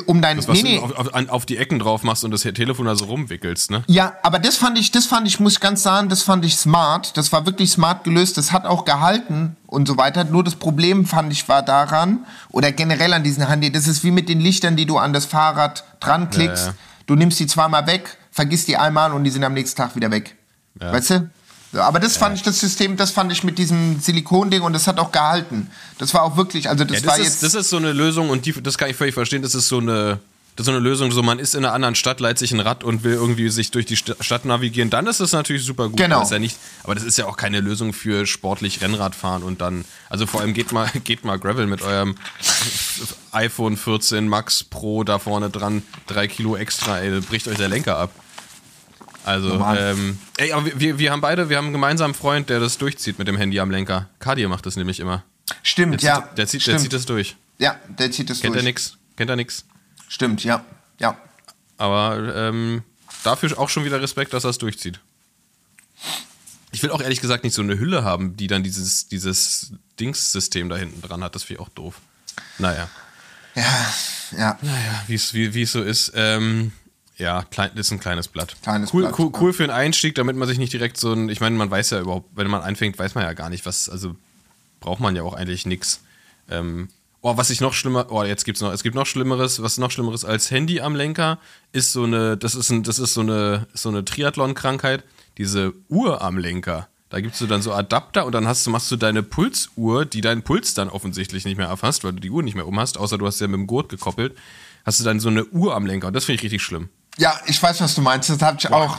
um 0.06 0.22
dein 0.22 0.38
Das, 0.38 0.48
was 0.48 0.62
nee, 0.62 0.64
nee. 0.64 0.78
du 0.78 0.84
auf, 0.84 1.14
auf, 1.14 1.30
auf 1.30 1.46
die 1.46 1.58
Ecken 1.58 1.80
drauf 1.80 2.04
machst 2.04 2.24
und 2.24 2.32
das 2.32 2.42
Telefon 2.42 2.86
da 2.86 2.96
so 2.96 3.06
rumwickelst, 3.06 3.72
ne? 3.72 3.84
Ja, 3.88 4.14
aber 4.22 4.38
das 4.38 4.56
fand 4.56 4.78
ich, 4.78 4.92
das 4.92 5.06
fand 5.06 5.28
ich, 5.28 5.40
muss 5.40 5.54
ich 5.54 5.60
ganz 5.60 5.82
sagen, 5.82 6.10
das 6.10 6.22
fand 6.22 6.46
ich 6.46 6.56
smart. 6.58 7.18
Das 7.18 7.32
war 7.32 7.46
wirklich 7.46 7.72
smart 7.72 8.04
gelöst. 8.04 8.38
Das 8.38 8.52
hat 8.52 8.66
auch 8.66 8.86
gehalten 8.86 9.56
und 9.66 9.88
so 9.88 9.98
weiter. 9.98 10.24
Nur 10.26 10.44
das 10.44 10.56
Problem 10.56 11.06
fand 11.06 11.34
ich 11.34 11.48
war 11.50 11.64
daran 11.64 12.26
oder 12.52 12.72
generell 12.72 13.14
an 13.14 13.24
diesen 13.24 13.48
Handy. 13.48 13.72
Das 13.72 13.88
ist 13.88 14.04
wie 14.04 14.12
mit 14.12 14.30
den 14.30 14.40
Lichtern, 14.40 14.76
die 14.76 14.86
du 14.86 14.98
an 14.98 15.12
das 15.12 15.26
Fahrrad 15.26 15.84
dran 16.00 16.30
klickst. 16.30 16.68
Ja, 16.68 16.72
ja. 16.72 16.78
Du 17.08 17.16
nimmst 17.16 17.40
die 17.40 17.48
zweimal 17.48 17.88
weg, 17.88 18.18
vergisst 18.32 18.68
die 18.68 18.78
einmal 18.78 19.12
und 19.14 19.24
die 19.24 19.32
sind 19.32 19.44
am 19.44 19.54
nächsten 19.54 19.78
Tag 19.78 19.96
wieder 19.96 20.12
weg. 20.12 20.36
Ja. 20.80 20.94
Weißt 20.94 21.10
du? 21.10 21.30
Aber 21.74 22.00
das 22.00 22.18
fand 22.18 22.36
ich 22.36 22.44
das 22.44 22.60
System, 22.60 22.98
das 22.98 23.12
fand 23.12 23.32
ich 23.32 23.44
mit 23.44 23.58
diesem 23.60 24.00
Silikonding 24.00 24.62
und 24.64 24.74
das 24.74 24.88
hat 24.88 25.00
auch 25.00 25.12
gehalten. 25.12 25.70
Das 26.00 26.14
war 26.14 26.24
auch 26.24 26.36
wirklich, 26.36 26.68
also 26.70 26.84
das, 26.84 27.02
Ja, 27.02 27.08
war 27.08 27.18
das, 27.18 27.26
jetzt. 27.26 27.44
ist, 27.44 27.44
das 27.44 27.54
ist 27.66 27.70
so 27.70 27.78
eine 27.78 27.94
Lösung 27.94 28.30
und 28.32 28.46
die, 28.46 28.54
das 28.64 28.78
kann 28.78 28.90
ich 28.90 28.96
völlig 28.96 29.14
verstehen. 29.14 29.42
Das 29.44 29.54
ist 29.54 29.68
so 29.68 29.78
eine, 29.78 30.20
das 30.56 30.64
ist 30.64 30.66
so 30.66 30.72
eine 30.72 30.80
Lösung, 30.80 31.12
so 31.12 31.22
man 31.22 31.38
ist 31.38 31.54
in 31.54 31.64
einer 31.64 31.74
anderen 31.74 31.94
Stadt, 31.96 32.20
leiht 32.20 32.38
sich 32.40 32.52
ein 32.52 32.60
Rad 32.60 32.84
und 32.84 33.04
will 33.04 33.14
irgendwie 33.14 33.50
sich 33.50 33.70
durch 33.72 33.86
die 33.86 33.96
Sta- 33.98 34.16
Stadt 34.20 34.46
navigieren. 34.46 34.90
Dann 34.90 35.06
ist 35.06 35.20
das 35.20 35.32
natürlich 35.32 35.64
super 35.64 35.90
gut. 35.90 35.98
Genau. 35.98 36.16
Aber, 36.18 36.24
ist 36.26 36.32
ja 36.32 36.40
nicht, 36.40 36.58
aber 36.84 36.96
das 36.96 37.04
ist 37.04 37.18
ja 37.20 37.28
auch 37.28 37.38
keine 37.38 37.60
Lösung 37.62 37.94
für 37.94 38.26
sportlich 38.26 38.82
Rennradfahren 38.82 39.44
und 39.44 39.62
dann, 39.62 39.86
also 40.10 40.26
vor 40.26 40.42
allem 40.42 40.54
geht 40.56 40.72
mal, 40.72 40.90
geht 41.04 41.24
mal 41.24 41.38
Gravel 41.38 41.68
mit 41.68 41.82
eurem 41.84 42.16
iPhone 43.32 43.78
14 43.78 44.28
Max 44.28 44.64
Pro 44.64 45.04
da 45.04 45.20
vorne 45.20 45.50
dran, 45.50 45.84
drei 46.08 46.28
Kilo 46.28 46.56
extra, 46.58 47.00
ey, 47.00 47.20
bricht 47.22 47.48
euch 47.48 47.58
der 47.58 47.70
Lenker 47.70 47.98
ab. 47.98 48.12
Also, 49.26 49.54
ähm, 49.76 50.18
ey, 50.38 50.52
aber 50.54 50.66
wir- 50.80 50.98
wir, 50.98 51.12
haben 51.12 51.22
beide, 51.22 51.50
wir 51.50 51.58
haben 51.58 51.66
einen 51.66 51.74
gemeinsamen 51.74 52.14
Freund, 52.14 52.50
der 52.50 52.60
das 52.60 52.78
durchzieht 52.78 53.20
mit 53.20 53.28
dem 53.28 53.38
Handy 53.38 53.60
am 53.60 53.70
Lenker. 53.70 54.10
Kadir 54.20 54.50
macht 54.50 54.66
das 54.66 54.76
nämlich 54.76 55.00
immer. 55.00 55.24
stimmt, 55.64 56.02
Der 56.02 56.10
ja. 56.10 56.22
zieht, 56.28 56.38
der, 56.38 56.48
zieht, 56.48 56.62
stimmt. 56.62 56.74
der 56.76 56.82
zieht 56.84 56.94
das 56.94 57.06
durch. 57.06 57.36
Ja, 57.58 57.76
der 57.90 58.12
zieht 58.12 58.30
das 58.30 58.40
Kennt 58.42 58.56
durch. 58.56 58.64
er 58.64 58.68
nix? 58.70 58.98
Kennt 59.18 59.30
er 59.30 59.36
nix? 59.36 59.66
Stimmt, 60.08 60.44
ja. 60.44 60.64
Ja. 61.00 61.18
Aber 61.78 62.34
ähm, 62.36 62.84
dafür 63.24 63.58
auch 63.60 63.70
schon 63.70 63.84
wieder 63.86 64.02
Respekt, 64.02 64.34
dass 64.34 64.44
er 64.46 64.50
es 64.52 64.58
durchzieht. 64.58 65.00
Ich 66.72 66.84
will 66.84 66.92
auch 66.92 67.02
ehrlich 67.02 67.20
gesagt 67.20 67.44
nicht 67.44 67.54
so 67.54 67.62
eine 67.62 67.80
Hülle 67.80 68.04
haben, 68.04 68.38
die 68.38 68.48
dann 68.48 68.64
dieses, 68.64 69.08
dieses 69.08 69.72
Dings-System 70.00 70.70
da 70.70 70.78
hinten 70.78 71.02
dran 71.02 71.24
hat. 71.24 71.36
Das 71.36 71.44
finde 71.44 71.62
ich 71.62 71.68
auch 71.68 71.70
doof. 71.74 71.96
Naja. 72.60 72.90
Ja, 73.56 73.64
ja. 74.38 74.58
Naja, 74.62 75.04
wie's, 75.08 75.34
wie 75.34 75.54
wie 75.56 75.64
es 75.64 75.72
so 75.72 75.82
ist. 75.82 76.12
Ähm, 76.16 76.72
ja, 77.20 77.44
klein, 77.44 77.72
das 77.76 77.88
ist 77.88 77.92
ein 77.92 78.00
kleines 78.00 78.30
Blatt. 78.30 78.56
Kleines 78.64 78.94
cool, 78.94 79.04
Blatt, 79.04 79.20
cool, 79.20 79.32
cool 79.40 79.54
für 79.54 79.64
einen 79.64 79.74
Einstieg, 79.74 80.16
damit 80.16 80.38
man 80.38 80.48
sich 80.48 80.58
nicht 80.58 80.72
direkt 80.72 80.98
so 80.98 81.12
ein. 81.12 81.28
Ich 81.28 81.42
meine, 81.42 81.56
man 81.58 81.70
weiß 81.70 81.90
ja 81.90 82.00
überhaupt, 82.00 82.30
wenn 82.36 82.48
man 82.48 82.62
anfängt, 82.62 82.98
weiß 82.98 83.14
man 83.14 83.26
ja 83.26 83.34
gar 83.34 83.50
nicht, 83.50 83.66
was. 83.66 83.90
Also 83.90 84.16
braucht 84.80 85.02
man 85.02 85.16
ja 85.16 85.24
auch 85.24 85.34
eigentlich 85.34 85.66
nichts. 85.66 86.02
Ähm, 86.50 86.88
oh, 87.20 87.36
was 87.36 87.50
ich 87.50 87.60
noch 87.60 87.74
schlimmer. 87.74 88.08
Oh, 88.10 88.24
jetzt 88.24 88.46
gibt's 88.46 88.62
noch. 88.62 88.72
Es 88.72 88.84
gibt 88.84 88.96
noch 88.96 89.06
Schlimmeres. 89.06 89.62
Was 89.62 89.78
noch 89.78 89.92
Schlimmeres 89.92 90.24
als 90.24 90.50
Handy 90.50 90.80
am 90.80 90.96
Lenker 90.96 91.40
ist 91.74 91.92
so 91.92 92.04
eine. 92.04 92.38
Das 92.38 92.56
ist, 92.56 92.70
ein, 92.70 92.84
das 92.84 93.00
ist 93.00 93.14
so 93.14 93.22
eine, 93.22 93.68
so 93.74 93.90
eine 93.90 94.06
Triathlon-Krankheit. 94.06 95.04
Diese 95.38 95.74
Uhr 95.90 96.22
am 96.22 96.38
Lenker. 96.38 96.88
Da 97.10 97.20
gibst 97.20 97.42
du 97.42 97.48
dann 97.48 97.62
so 97.62 97.74
Adapter 97.74 98.26
und 98.26 98.34
dann 98.34 98.48
hast 98.48 98.66
du, 98.66 98.70
machst 98.70 98.92
du 98.92 98.96
deine 98.96 99.24
Pulsuhr, 99.24 100.06
die 100.06 100.22
deinen 100.22 100.44
Puls 100.44 100.74
dann 100.76 100.90
offensichtlich 100.90 101.44
nicht 101.44 101.58
mehr 101.58 101.68
erfasst, 101.68 102.04
weil 102.04 102.14
du 102.14 102.20
die 102.20 102.30
Uhr 102.30 102.44
nicht 102.44 102.56
mehr 102.56 102.68
um 102.68 102.80
hast, 102.80 102.98
außer 102.98 103.18
du 103.18 103.26
hast 103.26 103.40
sie 103.40 103.46
ja 103.46 103.48
mit 103.48 103.58
dem 103.58 103.68
Gurt 103.68 103.90
gekoppelt. 103.90 104.38
Hast 104.86 105.00
du 105.00 105.04
dann 105.04 105.20
so 105.20 105.28
eine 105.28 105.44
Uhr 105.46 105.76
am 105.76 105.86
Lenker 105.86 106.08
und 106.08 106.14
das 106.14 106.26
finde 106.26 106.38
ich 106.38 106.44
richtig 106.44 106.62
schlimm. 106.62 106.90
Ja, 107.20 107.38
ich 107.46 107.62
weiß, 107.62 107.82
was 107.82 107.96
du 107.96 108.02
meinst. 108.02 108.30
Das 108.30 108.42
habe 108.42 108.58
ich 108.58 108.72
auch. 108.72 108.98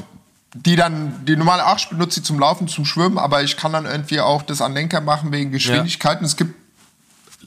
Die 0.54 0.76
dann, 0.76 1.24
die 1.24 1.36
normale 1.36 1.62
Arsch 1.64 1.88
benutze 1.88 2.20
ich 2.20 2.26
zum 2.26 2.38
Laufen, 2.38 2.66
zum 2.68 2.84
Schwimmen, 2.84 3.18
aber 3.18 3.42
ich 3.42 3.56
kann 3.56 3.72
dann 3.72 3.86
irgendwie 3.86 4.20
auch 4.20 4.42
das 4.42 4.60
an 4.60 4.74
Lenker 4.74 5.00
machen 5.00 5.30
wegen 5.32 5.52
Geschwindigkeiten. 5.52 6.26
Es 6.26 6.36
gibt, 6.36 6.56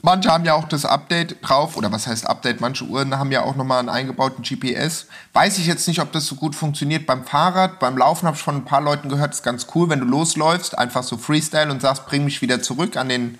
manche 0.00 0.30
haben 0.30 0.46
ja 0.46 0.54
auch 0.54 0.66
das 0.66 0.86
Update 0.86 1.36
drauf, 1.42 1.76
oder 1.76 1.92
was 1.92 2.06
heißt 2.06 2.26
Update? 2.26 2.62
Manche 2.62 2.84
Uhren 2.84 3.16
haben 3.18 3.30
ja 3.30 3.42
auch 3.42 3.56
nochmal 3.56 3.78
einen 3.80 3.90
eingebauten 3.90 4.42
GPS. 4.42 5.06
Weiß 5.34 5.58
ich 5.58 5.66
jetzt 5.66 5.86
nicht, 5.86 6.00
ob 6.00 6.12
das 6.12 6.24
so 6.24 6.34
gut 6.34 6.54
funktioniert 6.56 7.04
beim 7.04 7.24
Fahrrad. 7.24 7.78
Beim 7.78 7.98
Laufen 7.98 8.26
habe 8.26 8.38
ich 8.38 8.42
von 8.42 8.56
ein 8.56 8.64
paar 8.64 8.80
Leuten 8.80 9.10
gehört, 9.10 9.34
ist 9.34 9.42
ganz 9.42 9.66
cool, 9.74 9.90
wenn 9.90 10.00
du 10.00 10.06
losläufst, 10.06 10.78
einfach 10.78 11.02
so 11.02 11.18
Freestyle 11.18 11.70
und 11.70 11.82
sagst, 11.82 12.06
bring 12.06 12.24
mich 12.24 12.40
wieder 12.40 12.62
zurück 12.62 12.96
an 12.96 13.10
den, 13.10 13.38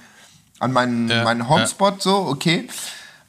an 0.60 0.72
meinen, 0.72 1.08
Ja, 1.08 1.24
meinen 1.24 1.48
Hotspot, 1.48 2.02
so, 2.02 2.16
okay. 2.18 2.68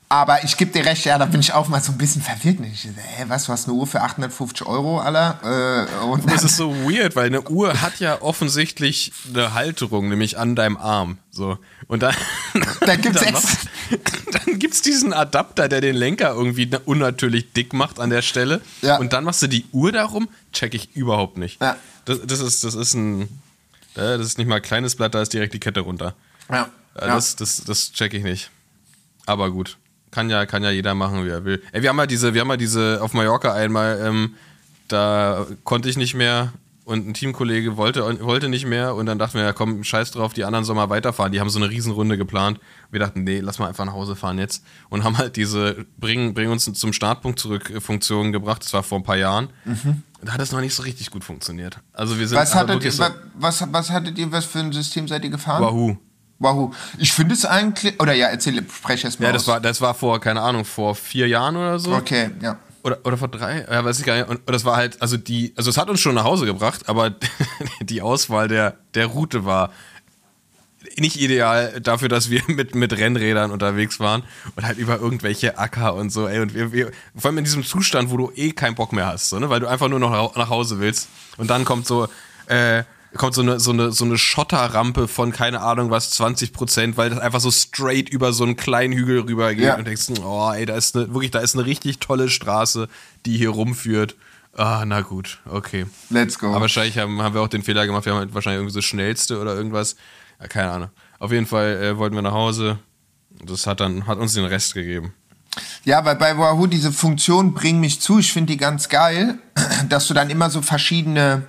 Aber 0.07 0.43
ich 0.43 0.55
gebe 0.55 0.71
dir 0.71 0.85
recht, 0.85 1.03
ja, 1.05 1.17
da 1.17 1.25
bin 1.25 1.39
ich 1.39 1.51
auch 1.53 1.67
mal 1.67 1.81
so 1.81 1.91
ein 1.91 1.97
bisschen 1.97 2.21
verwirrt. 2.21 2.59
Ich 2.71 2.83
so, 2.83 2.89
hä, 2.89 3.25
was, 3.27 3.45
du 3.45 3.51
hast 3.51 3.67
eine 3.67 3.73
Uhr 3.73 3.87
für 3.87 4.01
850 4.01 4.67
Euro, 4.67 4.99
Alter? 4.99 5.87
Äh, 5.99 6.05
und 6.05 6.29
Das 6.31 6.43
ist 6.43 6.57
so 6.57 6.71
weird, 6.87 7.15
weil 7.15 7.25
eine 7.25 7.41
Uhr 7.41 7.81
hat 7.81 7.99
ja 7.99 8.21
offensichtlich 8.21 9.11
eine 9.33 9.55
Halterung, 9.55 10.07
nämlich 10.09 10.37
an 10.37 10.55
deinem 10.55 10.77
Arm. 10.77 11.17
So. 11.31 11.57
Und 11.87 12.03
dann, 12.03 12.13
gibt's 13.01 13.21
dann, 13.21 13.33
machst- 13.33 13.57
dann 14.45 14.59
gibt's 14.59 14.83
diesen 14.83 15.11
Adapter, 15.11 15.67
der 15.67 15.81
den 15.81 15.95
Lenker 15.95 16.33
irgendwie 16.35 16.69
unnatürlich 16.85 17.51
dick 17.53 17.73
macht 17.73 17.99
an 17.99 18.11
der 18.11 18.21
Stelle. 18.21 18.61
Ja. 18.83 18.97
Und 18.97 19.11
dann 19.11 19.23
machst 19.23 19.41
du 19.41 19.47
die 19.47 19.65
Uhr 19.71 19.91
darum, 19.91 20.29
check 20.53 20.75
ich 20.75 20.95
überhaupt 20.95 21.37
nicht. 21.37 21.59
Ja. 21.61 21.77
Das, 22.05 22.19
das, 22.25 22.41
ist, 22.41 22.63
das 22.63 22.75
ist 22.75 22.93
ein. 22.93 23.21
äh, 23.95 24.17
Das 24.17 24.21
ist 24.27 24.37
nicht 24.37 24.47
mal 24.47 24.57
ein 24.57 24.61
kleines 24.61 24.95
Blatt, 24.95 25.15
da 25.15 25.21
ist 25.23 25.33
direkt 25.33 25.55
die 25.55 25.59
Kette 25.59 25.79
runter. 25.79 26.13
ja, 26.51 26.69
Äh, 26.95 27.07
ja. 27.07 27.15
Das, 27.15 27.35
das, 27.35 27.63
das 27.65 27.91
check 27.91 28.13
ich 28.13 28.23
nicht. 28.23 28.51
Aber 29.25 29.49
gut. 29.49 29.77
Kann 30.15 30.29
ja, 30.29 30.45
kann 30.45 30.63
ja 30.63 30.71
jeder 30.71 30.95
machen, 30.95 31.25
wie 31.25 31.29
er 31.29 31.43
will. 31.43 31.61
Ey, 31.73 31.81
wir 31.81 31.89
haben 31.89 31.97
ja 31.99 32.05
diese, 32.07 32.33
wir 32.33 32.39
haben 32.41 32.49
ja 32.49 32.55
diese 32.57 32.99
auf 33.01 33.13
Mallorca 33.13 33.53
einmal, 33.53 33.99
ähm, 34.01 34.35
da 34.87 35.45
konnte 35.65 35.89
ich 35.89 35.97
nicht 35.97 36.13
mehr 36.13 36.53
und 36.85 37.07
ein 37.07 37.13
Teamkollege 37.15 37.77
wollte, 37.77 38.01
wollte 38.23 38.47
nicht 38.47 38.65
mehr 38.65 38.93
und 38.95 39.07
dann 39.07 39.17
dachten 39.17 39.37
wir, 39.39 39.43
ja 39.43 39.53
komm, 39.53 39.83
scheiß 39.83 40.11
drauf, 40.11 40.33
die 40.33 40.45
anderen 40.45 40.63
sollen 40.63 40.77
mal 40.77 40.89
weiterfahren. 40.89 41.31
Die 41.31 41.39
haben 41.39 41.49
so 41.49 41.57
eine 41.59 41.69
Riesenrunde 41.69 42.15
geplant. 42.17 42.59
Wir 42.91 42.99
dachten, 42.99 43.23
nee, 43.23 43.39
lass 43.39 43.57
mal 43.59 43.67
einfach 43.67 43.83
nach 43.85 43.93
Hause 43.93 44.15
fahren 44.15 44.37
jetzt. 44.37 44.63
Und 44.89 45.03
haben 45.03 45.17
halt 45.17 45.35
diese 45.35 45.85
Bring, 45.97 46.33
bring 46.35 46.49
uns 46.51 46.71
zum 46.71 46.93
Startpunkt 46.93 47.39
zurück 47.39 47.71
äh, 47.71 47.81
Funktion 47.81 48.31
gebracht. 48.31 48.63
Das 48.63 48.71
war 48.73 48.83
vor 48.83 48.99
ein 48.99 49.03
paar 49.03 49.17
Jahren. 49.17 49.49
Da 50.21 50.31
hat 50.33 50.39
es 50.41 50.51
noch 50.51 50.61
nicht 50.61 50.75
so 50.75 50.83
richtig 50.83 51.09
gut 51.11 51.23
funktioniert. 51.23 51.79
Also 51.91 52.17
wir 52.19 52.27
sind 52.27 52.37
Mhm. 52.37 52.41
Was 52.41 52.53
hattet, 52.55 52.83
ihr, 52.85 52.97
wa- 52.99 53.15
was, 53.39 53.65
was 53.71 53.89
hattet 53.89 54.17
ihr, 54.19 54.31
was 54.31 54.45
für 54.45 54.59
ein 54.59 54.71
System 54.71 55.07
seid 55.07 55.23
ihr 55.23 55.31
gefahren? 55.31 55.61
Wahoo. 55.63 55.97
Wahoo. 56.45 56.71
Ich 56.97 57.11
finde 57.11 57.33
es 57.33 57.43
eigentlich, 57.43 57.99
oder 58.01 58.13
ja, 58.13 58.27
erzähl, 58.27 58.63
sprech 58.73 59.03
erst 59.03 59.19
mal 59.19 59.25
Ja, 59.27 59.33
das 59.33 59.41
aus. 59.43 59.47
war, 59.49 59.59
das 59.59 59.81
war 59.81 59.93
vor, 59.93 60.21
keine 60.21 60.41
Ahnung, 60.41 60.63
vor 60.63 60.95
vier 60.95 61.27
Jahren 61.27 61.57
oder 61.57 61.77
so. 61.79 61.93
Okay, 61.93 62.29
ja. 62.41 62.57
Oder, 62.83 62.99
oder 63.03 63.17
vor 63.17 63.27
drei, 63.27 63.65
ja, 63.69 63.83
weiß 63.83 63.99
ich 63.99 64.05
gar 64.05 64.15
nicht. 64.15 64.29
Und, 64.29 64.41
das 64.47 64.63
war 64.63 64.77
halt, 64.77 65.01
also 65.01 65.17
die, 65.17 65.53
also 65.57 65.69
es 65.71 65.77
hat 65.77 65.89
uns 65.89 65.99
schon 65.99 66.15
nach 66.15 66.23
Hause 66.23 66.45
gebracht, 66.45 66.87
aber 66.87 67.13
die 67.81 68.01
Auswahl 68.01 68.47
der, 68.47 68.75
der 68.93 69.07
Route 69.07 69.43
war 69.43 69.71
nicht 70.97 71.19
ideal 71.19 71.81
dafür, 71.81 72.09
dass 72.09 72.29
wir 72.29 72.41
mit, 72.47 72.75
mit 72.75 72.93
Rennrädern 72.93 73.51
unterwegs 73.51 73.99
waren 73.99 74.23
und 74.55 74.65
halt 74.65 74.77
über 74.77 74.99
irgendwelche 74.99 75.57
Acker 75.57 75.95
und 75.95 76.11
so, 76.11 76.27
ey, 76.27 76.39
und 76.39 76.53
wir, 76.53 76.71
wir, 76.71 76.91
vor 77.15 77.29
allem 77.29 77.39
in 77.39 77.43
diesem 77.43 77.63
Zustand, 77.65 78.11
wo 78.11 78.17
du 78.17 78.31
eh 78.35 78.51
keinen 78.51 78.75
Bock 78.75 78.93
mehr 78.93 79.07
hast, 79.07 79.29
so, 79.29 79.39
ne, 79.39 79.49
weil 79.49 79.59
du 79.59 79.67
einfach 79.67 79.89
nur 79.89 79.99
noch 79.99 80.11
nach- 80.11 80.35
nach 80.35 80.49
Hause 80.49 80.79
willst 80.79 81.09
und 81.37 81.49
dann 81.49 81.65
kommt 81.65 81.87
so, 81.87 82.07
äh, 82.47 82.83
kommt 83.17 83.33
so 83.33 83.41
eine, 83.41 83.59
so 83.59 83.71
eine, 83.71 83.91
so 83.91 84.05
eine 84.05 84.17
Schotterrampe 84.17 85.07
von 85.07 85.31
keine 85.31 85.61
Ahnung 85.61 85.89
was, 85.89 86.09
20 86.11 86.53
Prozent, 86.53 86.97
weil 86.97 87.09
das 87.09 87.19
einfach 87.19 87.39
so 87.39 87.51
straight 87.51 88.09
über 88.09 88.33
so 88.33 88.43
einen 88.43 88.55
kleinen 88.55 88.93
Hügel 88.93 89.21
rüber 89.21 89.53
geht 89.53 89.65
Ja. 89.65 89.77
und 89.77 89.85
denkst, 89.87 90.07
oh, 90.23 90.51
ey, 90.53 90.65
da 90.65 90.75
ist 90.75 90.95
eine, 90.95 91.13
wirklich, 91.13 91.31
da 91.31 91.39
ist 91.39 91.55
eine 91.55 91.65
richtig 91.65 91.99
tolle 91.99 92.29
Straße, 92.29 92.87
die 93.25 93.37
hier 93.37 93.49
rumführt. 93.49 94.15
Ah, 94.57 94.83
na 94.85 95.01
gut, 95.01 95.39
okay. 95.49 95.85
Let's 96.09 96.39
go. 96.39 96.47
Aber 96.47 96.61
wahrscheinlich 96.61 96.97
haben, 96.97 97.21
haben 97.21 97.33
wir 97.35 97.41
auch 97.41 97.47
den 97.49 97.63
Fehler 97.63 97.85
gemacht, 97.85 98.05
wir 98.05 98.13
haben 98.13 98.19
halt 98.19 98.33
wahrscheinlich 98.33 98.59
irgendwie 98.59 98.73
so 98.73 98.81
schnellste 98.81 99.39
oder 99.39 99.55
irgendwas. 99.55 99.95
Ja, 100.39 100.47
keine 100.47 100.71
Ahnung. 100.71 100.89
Auf 101.19 101.31
jeden 101.31 101.45
Fall 101.45 101.81
äh, 101.81 101.97
wollten 101.97 102.15
wir 102.15 102.21
nach 102.21 102.31
Hause. 102.33 102.79
Das 103.43 103.67
hat 103.67 103.79
dann, 103.81 104.07
hat 104.07 104.17
uns 104.17 104.33
den 104.33 104.45
Rest 104.45 104.73
gegeben. 104.73 105.13
Ja, 105.85 106.03
weil 106.03 106.15
bei 106.15 106.37
Wahoo 106.37 106.67
diese 106.67 106.91
Funktion 106.91 107.53
bring 107.53 107.79
mich 107.79 108.01
zu, 108.01 108.19
ich 108.19 108.33
finde 108.33 108.53
die 108.53 108.57
ganz 108.57 108.89
geil, 108.89 109.39
dass 109.89 110.07
du 110.07 110.13
dann 110.13 110.29
immer 110.29 110.49
so 110.49 110.61
verschiedene 110.61 111.47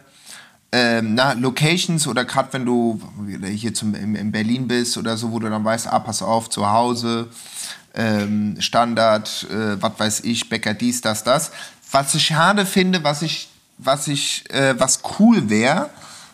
ähm, 0.78 1.14
na, 1.14 1.32
Locations 1.32 2.06
oder 2.06 2.26
gerade 2.26 2.52
wenn 2.52 2.66
du 2.66 3.00
hier 3.50 3.72
zum, 3.72 3.94
in, 3.94 4.14
in 4.14 4.30
Berlin 4.30 4.68
bist 4.68 4.98
oder 4.98 5.16
so, 5.16 5.32
wo 5.32 5.38
du 5.38 5.48
dann 5.48 5.64
weißt, 5.64 5.86
ah, 5.86 6.00
pass 6.00 6.20
auf, 6.20 6.50
zu 6.50 6.70
Hause, 6.70 7.28
ähm, 7.94 8.60
Standard, 8.60 9.46
äh, 9.50 9.80
was 9.80 9.92
weiß 9.96 10.20
ich, 10.24 10.50
Bäcker 10.50 10.74
dies, 10.74 11.00
das, 11.00 11.24
das. 11.24 11.50
Was 11.90 12.14
ich 12.14 12.26
schade 12.26 12.66
finde, 12.66 13.02
was 13.02 13.22
ich, 13.22 13.48
was 13.78 14.06
ich, 14.06 14.44
äh, 14.50 14.78
was 14.78 15.00
cool 15.18 15.48
wäre 15.48 15.88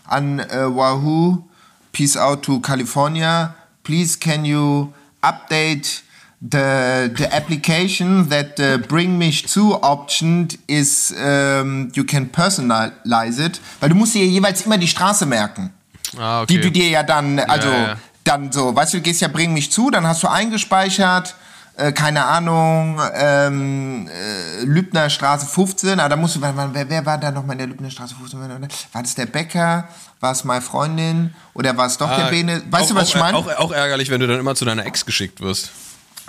an 0.07 0.40
äh, 0.40 0.74
Wahoo, 0.74 1.45
Peace 1.93 2.16
out 2.16 2.43
to 2.43 2.59
California, 2.59 3.55
please 3.84 4.18
can 4.18 4.45
you 4.45 4.93
update 5.20 6.03
the 6.51 7.11
the 7.16 7.26
application 7.30 8.28
that 8.30 8.57
the 8.57 8.78
bring 8.88 9.16
me 9.18 9.30
to 9.30 9.74
option 9.82 10.49
is 10.66 11.12
um, 11.12 11.90
you 11.95 12.05
can 12.05 12.28
personalize 12.30 13.38
it, 13.45 13.61
weil 13.80 13.88
du 13.90 13.95
musst 13.95 14.14
dir 14.14 14.26
jeweils 14.26 14.62
immer 14.62 14.78
die 14.78 14.88
Straße 14.88 15.24
merken, 15.26 15.70
Ah, 16.18 16.43
okay. 16.43 16.55
die 16.55 16.61
du 16.61 16.70
dir 16.70 16.88
ja 16.88 17.03
dann 17.03 17.38
also 17.38 17.68
Ja, 17.68 17.78
ja. 17.88 17.97
dann 18.24 18.51
so, 18.53 18.74
weißt 18.74 18.95
du, 18.95 18.99
du 18.99 19.03
gehst 19.03 19.20
ja 19.20 19.28
bring 19.28 19.53
mich 19.53 19.70
zu, 19.70 19.90
dann 19.90 20.07
hast 20.07 20.22
du 20.22 20.28
eingespeichert 20.28 21.34
äh, 21.76 21.90
keine 21.93 22.26
Ahnung, 22.26 23.01
ähm, 23.14 24.07
äh, 24.09 24.64
Lübner 24.64 25.09
Straße 25.09 25.47
15, 25.47 26.01
aber 26.01 26.11
da 26.11 26.16
musst 26.16 26.36
du, 26.36 26.43
wer, 26.43 26.55
wer, 26.90 27.07
war 27.07 27.16
da 27.16 27.30
nochmal 27.30 27.55
in 27.55 27.59
der 27.61 27.66
Lübner 27.68 27.90
Straße 27.90 28.14
15? 28.14 28.38
War 28.93 29.03
das 29.03 29.14
der 29.14 29.24
Bäcker? 29.24 29.88
War 30.20 30.32
es 30.32 30.45
meine 30.45 30.61
Freundin? 30.61 31.32
Oder 31.55 31.74
war 31.76 31.86
es 31.86 31.97
doch 31.97 32.14
der 32.14 32.26
Ah, 32.26 32.30
Bene? 32.30 32.61
Weißt 32.70 32.84
auch, 32.84 32.88
du, 32.88 32.95
was 32.97 33.09
ich 33.09 33.16
auch- 33.16 33.20
meine? 33.20 33.38
Auch, 33.38 33.49
auch 33.57 33.72
ärgerlich, 33.72 34.11
wenn 34.11 34.20
du 34.20 34.26
dann 34.26 34.38
immer 34.38 34.55
zu 34.55 34.66
deiner 34.66 34.84
Ex 34.84 35.07
geschickt 35.07 35.40
wirst. 35.40 35.70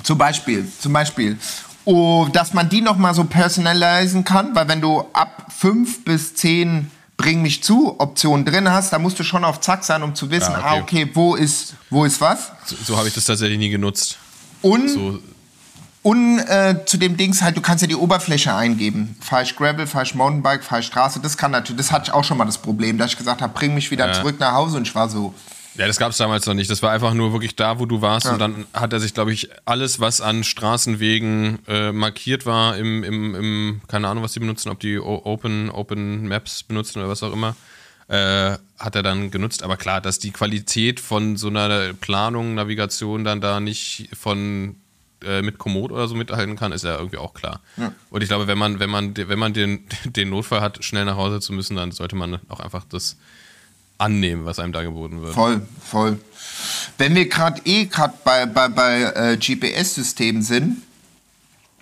Zum 0.01 0.17
Beispiel, 0.17 0.67
zum 0.79 0.93
Beispiel. 0.93 1.37
Oh, 1.85 2.27
dass 2.31 2.53
man 2.53 2.69
die 2.69 2.81
nochmal 2.81 3.13
so 3.13 3.25
personalisieren 3.25 4.23
kann, 4.23 4.55
weil 4.55 4.67
wenn 4.69 4.81
du 4.81 5.01
ab 5.13 5.47
5 5.57 6.05
bis 6.05 6.33
10 6.35 6.89
Bring 7.15 7.41
mich 7.43 7.61
zu 7.63 7.99
Optionen 7.99 8.43
drin 8.43 8.69
hast, 8.71 8.91
da 8.91 8.97
musst 8.99 9.19
du 9.19 9.23
schon 9.23 9.43
auf 9.45 9.61
Zack 9.61 9.83
sein, 9.83 10.01
um 10.01 10.15
zu 10.15 10.31
wissen, 10.31 10.51
Ja, 10.51 10.61
ah, 10.63 10.73
okay. 10.77 11.03
okay, 11.03 11.11
wo 11.13 11.35
ist, 11.35 11.75
wo 11.89 12.05
ist 12.05 12.19
was. 12.19 12.51
So, 12.65 12.75
so 12.83 12.97
habe 12.97 13.07
ich 13.07 13.13
das 13.13 13.25
tatsächlich 13.25 13.59
nie 13.59 13.69
genutzt. 13.69 14.17
Und, 14.61 14.89
So, 14.89 15.19
und 16.01 16.39
äh, 16.39 16.75
zu 16.85 16.97
dem 16.97 17.15
Dings 17.15 17.41
halt, 17.41 17.55
du 17.55 17.61
kannst 17.61 17.81
ja 17.81 17.87
die 17.87 17.95
Oberfläche 17.95 18.53
eingeben. 18.55 19.15
Fahr 19.21 19.41
ich 19.43 19.55
Gravel, 19.55 19.85
fahr 19.87 20.01
ich 20.01 20.15
Mountainbike, 20.15 20.63
fahr 20.63 20.79
ich 20.79 20.87
Straße, 20.87 21.19
das 21.19 21.37
kann 21.37 21.51
natürlich, 21.51 21.77
das 21.77 21.91
hatte 21.91 22.05
ich 22.07 22.13
auch 22.13 22.23
schon 22.23 22.37
mal 22.37 22.45
das 22.45 22.57
Problem, 22.57 22.97
dass 22.97 23.11
ich 23.11 23.17
gesagt 23.17 23.41
habe, 23.41 23.53
bring 23.53 23.73
mich 23.75 23.91
wieder 23.91 24.07
Ja. 24.07 24.13
zurück 24.13 24.37
nach 24.39 24.53
Hause 24.53 24.77
und 24.77 24.87
ich 24.87 24.95
war 24.95 25.07
so, 25.09 25.33
Ja, 25.75 25.87
das 25.87 25.97
gab 25.97 26.11
es 26.11 26.17
damals 26.17 26.45
noch 26.45 26.53
nicht. 26.53 26.69
Das 26.69 26.83
war 26.83 26.91
einfach 26.91 27.13
nur 27.15 27.31
wirklich 27.33 27.55
da, 27.55 27.79
wo 27.79 27.85
du 27.85 28.01
warst. 28.01 28.27
Und 28.33 28.39
dann 28.39 28.65
hat 28.73 28.93
er 28.93 28.99
sich, 28.99 29.13
glaube 29.13 29.33
ich, 29.33 29.49
alles, 29.65 29.99
was 29.99 30.21
an 30.21 30.43
Straßenwegen 30.43 31.59
äh, 31.67 31.91
markiert 31.91 32.45
war, 32.45 32.77
im, 32.77 33.03
im, 33.03 33.35
im, 33.35 33.81
keine 33.87 34.07
Ahnung, 34.07 34.23
was 34.23 34.33
die 34.33 34.39
benutzen, 34.39 34.69
ob 34.69 34.79
die 34.79 34.99
O- 34.99 35.21
Open, 35.25 35.69
Open 35.69 36.27
Maps 36.27 36.63
benutzen 36.63 36.99
oder 36.99 37.09
was 37.09 37.23
auch 37.23 37.33
immer, 37.33 37.55
äh, 38.07 38.57
hat 38.77 38.95
er 38.95 39.03
dann 39.03 39.31
genutzt. 39.31 39.63
Aber 39.63 39.77
klar, 39.77 40.01
dass 40.01 40.19
die 40.19 40.31
Qualität 40.31 40.99
von 40.99 41.37
so 41.37 41.47
einer 41.47 41.93
Planung, 41.93 42.53
Navigation 42.55 43.23
dann 43.23 43.41
da 43.41 43.59
nicht 43.59 44.09
von 44.19 44.75
äh, 45.23 45.41
mit 45.41 45.57
Komoot 45.57 45.91
oder 45.91 46.07
so 46.07 46.15
mithalten 46.15 46.55
kann, 46.55 46.71
ist 46.71 46.83
ja 46.83 46.97
irgendwie 46.97 47.17
auch 47.17 47.33
klar. 47.33 47.61
Und 48.09 48.21
ich 48.21 48.27
glaube, 48.29 48.45
wenn 48.47 48.57
man, 48.57 48.79
wenn 48.79 48.89
man, 48.89 49.15
wenn 49.15 49.39
man 49.39 49.53
den, 49.53 49.85
den 50.05 50.29
Notfall 50.29 50.61
hat, 50.61 50.83
schnell 50.83 51.05
nach 51.05 51.15
Hause 51.15 51.39
zu 51.39 51.53
müssen, 51.53 51.77
dann 51.77 51.91
sollte 51.91 52.15
man 52.15 52.39
auch 52.49 52.59
einfach 52.59 52.83
das 52.89 53.17
annehmen, 53.97 54.45
was 54.45 54.59
einem 54.59 54.73
da 54.73 54.83
geboten 54.83 55.21
wird. 55.21 55.33
Voll, 55.33 55.61
voll. 55.83 56.19
Wenn 56.97 57.15
wir 57.15 57.27
gerade 57.27 57.61
eh 57.65 57.85
gerade 57.85 58.13
bei, 58.23 58.45
bei, 58.45 58.67
bei 58.69 59.01
äh, 59.01 59.37
GPS-Systemen 59.37 60.41
sind, 60.41 60.81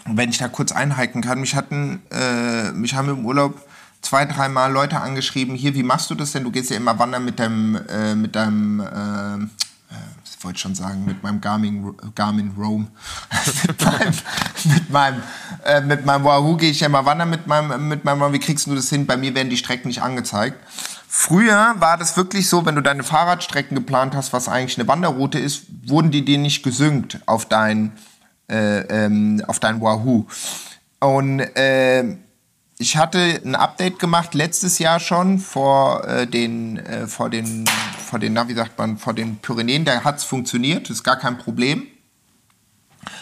wenn 0.05 0.29
ich 0.29 0.37
da 0.37 0.47
kurz 0.47 0.71
einhaken 0.71 1.21
kann, 1.21 1.39
mich 1.39 1.55
hatten, 1.55 2.01
äh, 2.11 2.71
mich 2.71 2.93
haben 2.95 3.09
im 3.09 3.25
Urlaub 3.25 3.67
zwei, 4.01 4.25
dreimal 4.25 4.71
Leute 4.71 4.99
angeschrieben, 4.99 5.55
hier, 5.55 5.75
wie 5.75 5.83
machst 5.83 6.09
du 6.09 6.15
das 6.15 6.31
denn? 6.31 6.43
Du 6.43 6.51
gehst 6.51 6.69
ja 6.69 6.77
immer 6.77 6.97
wandern 6.97 7.23
mit 7.23 7.39
deinem, 7.39 7.75
äh, 7.87 8.15
mit 8.15 8.35
deinem, 8.35 8.79
äh, 8.79 9.45
ich 10.25 10.43
wollte 10.43 10.59
schon 10.59 10.73
sagen, 10.73 11.05
mit 11.05 11.21
meinem 11.21 11.39
Garmin, 11.39 11.93
Garmin 12.15 12.53
Roam. 12.57 12.87
mit 13.67 13.81
meinem, 13.81 14.13
mit 14.63 14.89
meinem, 14.89 15.23
äh, 15.65 15.81
mit 15.81 16.05
meinem 16.05 16.23
Wahoo 16.23 16.57
gehe 16.57 16.71
ich 16.71 16.79
ja 16.79 16.87
immer 16.87 17.05
wandern 17.05 17.29
mit 17.29 17.45
meinem, 17.45 17.87
mit 17.87 18.03
meinem, 18.03 18.33
wie 18.33 18.39
kriegst 18.39 18.65
du 18.65 18.73
das 18.73 18.89
hin? 18.89 19.05
Bei 19.05 19.17
mir 19.17 19.35
werden 19.35 19.51
die 19.51 19.57
Strecken 19.57 19.89
nicht 19.89 20.01
angezeigt. 20.01 20.57
Früher 21.13 21.75
war 21.79 21.97
das 21.97 22.15
wirklich 22.15 22.47
so, 22.47 22.65
wenn 22.65 22.75
du 22.75 22.81
deine 22.81 23.03
Fahrradstrecken 23.03 23.75
geplant 23.75 24.15
hast, 24.15 24.31
was 24.31 24.47
eigentlich 24.47 24.79
eine 24.79 24.87
Wanderroute 24.87 25.39
ist, 25.39 25.63
wurden 25.89 26.09
die 26.09 26.23
dir 26.23 26.37
nicht 26.37 26.63
gesynkt 26.63 27.19
auf 27.25 27.43
dein, 27.45 27.91
äh, 28.49 28.79
ähm, 28.87 29.43
auf 29.45 29.59
dein 29.59 29.81
Wahoo. 29.81 30.25
Und 31.01 31.41
äh, 31.41 32.15
ich 32.77 32.95
hatte 32.95 33.41
ein 33.43 33.55
Update 33.55 33.99
gemacht 33.99 34.33
letztes 34.35 34.79
Jahr 34.79 35.01
schon 35.01 35.39
vor 35.39 36.07
äh, 36.07 36.27
den, 36.27 36.77
äh, 36.77 37.07
vor 37.07 37.29
den, 37.29 37.65
vor 38.09 38.17
den, 38.17 38.31
na, 38.31 38.47
wie 38.47 38.53
sagt 38.53 38.77
man, 38.79 38.97
vor 38.97 39.13
den 39.13 39.35
Pyrenäen. 39.39 39.83
Da 39.83 40.05
hat 40.05 40.19
es 40.19 40.23
funktioniert, 40.23 40.89
ist 40.89 41.03
gar 41.03 41.17
kein 41.17 41.37
Problem. 41.37 41.87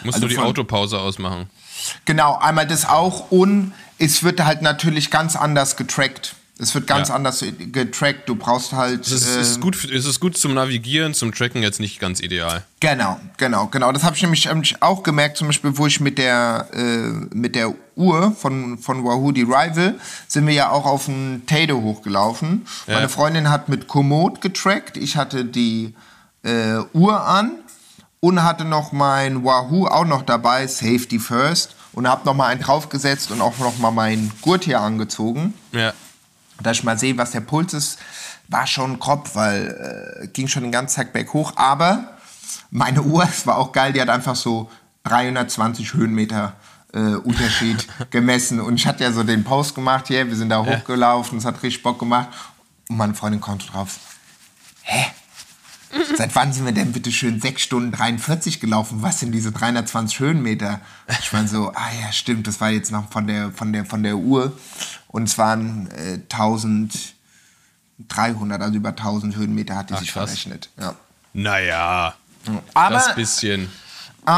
Musst 0.04 0.14
Also 0.14 0.20
du 0.20 0.28
die 0.28 0.36
von- 0.36 0.44
Autopause 0.44 1.00
ausmachen. 1.00 1.50
Genau, 2.04 2.36
einmal 2.38 2.68
das 2.68 2.88
auch 2.88 3.32
und 3.32 3.72
es 3.98 4.22
wird 4.22 4.44
halt 4.44 4.62
natürlich 4.62 5.10
ganz 5.10 5.34
anders 5.34 5.76
getrackt. 5.76 6.36
Es 6.62 6.74
wird 6.74 6.86
ganz 6.86 7.08
Ja. 7.08 7.14
anders 7.14 7.42
getrackt. 7.72 8.28
Du 8.28 8.34
braust 8.34 8.72
halt. 8.72 9.06
Es 9.06 9.12
ist, 9.12 9.36
äh, 9.36 9.40
ist 9.40 9.60
gut, 9.60 9.82
es 9.90 10.04
ist 10.04 10.20
gut 10.20 10.36
zum 10.36 10.52
Navigieren, 10.54 11.14
zum 11.14 11.32
Tracken 11.32 11.62
jetzt 11.62 11.80
nicht 11.80 11.98
ganz 11.98 12.20
ideal. 12.20 12.64
Genau, 12.80 13.18
genau, 13.38 13.66
genau. 13.68 13.92
Das 13.92 14.04
habe 14.04 14.14
ich 14.16 14.22
nämlich, 14.22 14.44
nämlich 14.46 14.82
auch 14.82 15.02
gemerkt, 15.02 15.38
zum 15.38 15.46
Beispiel, 15.46 15.76
wo 15.78 15.86
ich 15.86 16.00
mit 16.00 16.18
der, 16.18 16.68
äh, 16.72 17.34
mit 17.34 17.54
der 17.54 17.74
Uhr 17.96 18.32
von, 18.32 18.78
von 18.78 19.04
Wahoo, 19.04 19.32
die 19.32 19.42
Rival, 19.42 19.94
sind 20.28 20.46
wir 20.46 20.54
ja 20.54 20.70
auch 20.70 20.84
auf 20.84 21.06
den 21.06 21.42
Tado 21.46 21.80
hochgelaufen. 21.80 22.66
Ja. 22.86 22.94
Meine 22.94 23.08
Freundin 23.08 23.48
hat 23.48 23.68
mit 23.70 23.88
Komoot 23.88 24.40
getrackt, 24.42 24.96
ich 24.98 25.16
hatte 25.16 25.44
die 25.46 25.94
äh, 26.42 26.78
Uhr 26.92 27.26
an 27.26 27.52
und 28.20 28.42
hatte 28.42 28.64
noch 28.66 28.92
mein 28.92 29.44
Wahoo 29.44 29.86
auch 29.86 30.04
noch 30.06 30.22
dabei, 30.22 30.66
Safety 30.66 31.18
First, 31.18 31.74
und 31.92 32.06
habe 32.06 32.24
noch 32.26 32.34
mal 32.34 32.46
einen 32.48 32.60
draufgesetzt 32.60 33.30
und 33.30 33.40
auch 33.40 33.56
noch 33.58 33.78
mal 33.78 33.90
mein 33.90 34.30
Gurt 34.42 34.64
hier 34.64 34.80
angezogen 34.80 35.54
Ja. 35.72 35.92
Dass 36.62 36.78
ich 36.78 36.84
mal 36.84 36.98
sehe, 36.98 37.16
was 37.16 37.32
der 37.32 37.40
Puls 37.40 37.74
ist, 37.74 37.98
war 38.48 38.66
schon 38.66 38.98
grob, 38.98 39.34
weil 39.34 40.22
äh, 40.22 40.26
ging 40.28 40.48
schon 40.48 40.62
den 40.62 40.72
ganzen 40.72 40.96
Tag 40.96 41.12
berghoch. 41.12 41.52
Aber 41.56 42.18
meine 42.70 43.02
Uhr, 43.02 43.24
es 43.28 43.46
war 43.46 43.58
auch 43.58 43.72
geil, 43.72 43.92
die 43.92 44.00
hat 44.00 44.08
einfach 44.08 44.36
so 44.36 44.70
320 45.04 45.94
Höhenmeter 45.94 46.54
äh, 46.92 46.98
Unterschied 46.98 47.86
gemessen. 48.10 48.60
Und 48.60 48.74
ich 48.74 48.86
hatte 48.86 49.04
ja 49.04 49.12
so 49.12 49.22
den 49.22 49.44
Post 49.44 49.74
gemacht, 49.74 50.08
hier, 50.08 50.26
wir 50.26 50.36
sind 50.36 50.50
da 50.50 50.64
hochgelaufen, 50.64 51.38
es 51.38 51.44
hat 51.44 51.62
richtig 51.62 51.82
Bock 51.82 51.98
gemacht. 51.98 52.28
Und 52.88 52.96
meine 52.96 53.14
Freundin 53.14 53.40
kommt 53.40 53.72
drauf, 53.72 53.98
hä? 54.82 55.06
Seit 56.16 56.34
wann 56.36 56.52
sind 56.52 56.64
wir 56.64 56.72
denn 56.72 56.92
bitte 56.92 57.10
schön 57.10 57.40
6 57.40 57.62
Stunden 57.62 57.92
43 57.92 58.60
gelaufen? 58.60 59.02
Was 59.02 59.20
sind 59.20 59.32
diese 59.32 59.52
320 59.52 60.20
Höhenmeter? 60.20 60.80
Ich 61.20 61.32
meine 61.32 61.48
so, 61.48 61.72
ah 61.74 61.90
ja, 62.00 62.12
stimmt, 62.12 62.46
das 62.46 62.60
war 62.60 62.70
jetzt 62.70 62.92
noch 62.92 63.10
von 63.10 63.26
der, 63.26 63.50
von 63.52 63.72
der, 63.72 63.84
von 63.84 64.02
der 64.02 64.16
Uhr. 64.16 64.56
Und 65.08 65.24
es 65.24 65.38
waren 65.38 65.90
äh, 65.90 66.20
1300, 66.32 68.62
also 68.62 68.76
über 68.76 68.90
1000 68.90 69.36
Höhenmeter 69.36 69.76
hat 69.76 69.90
die 69.90 69.94
Ach, 69.94 70.00
sich 70.00 70.12
krass. 70.12 70.30
verrechnet. 70.30 70.70
Ja. 70.78 70.94
Naja, 71.32 72.14
Aber, 72.74 72.94
das 72.94 73.14
bisschen. 73.14 73.70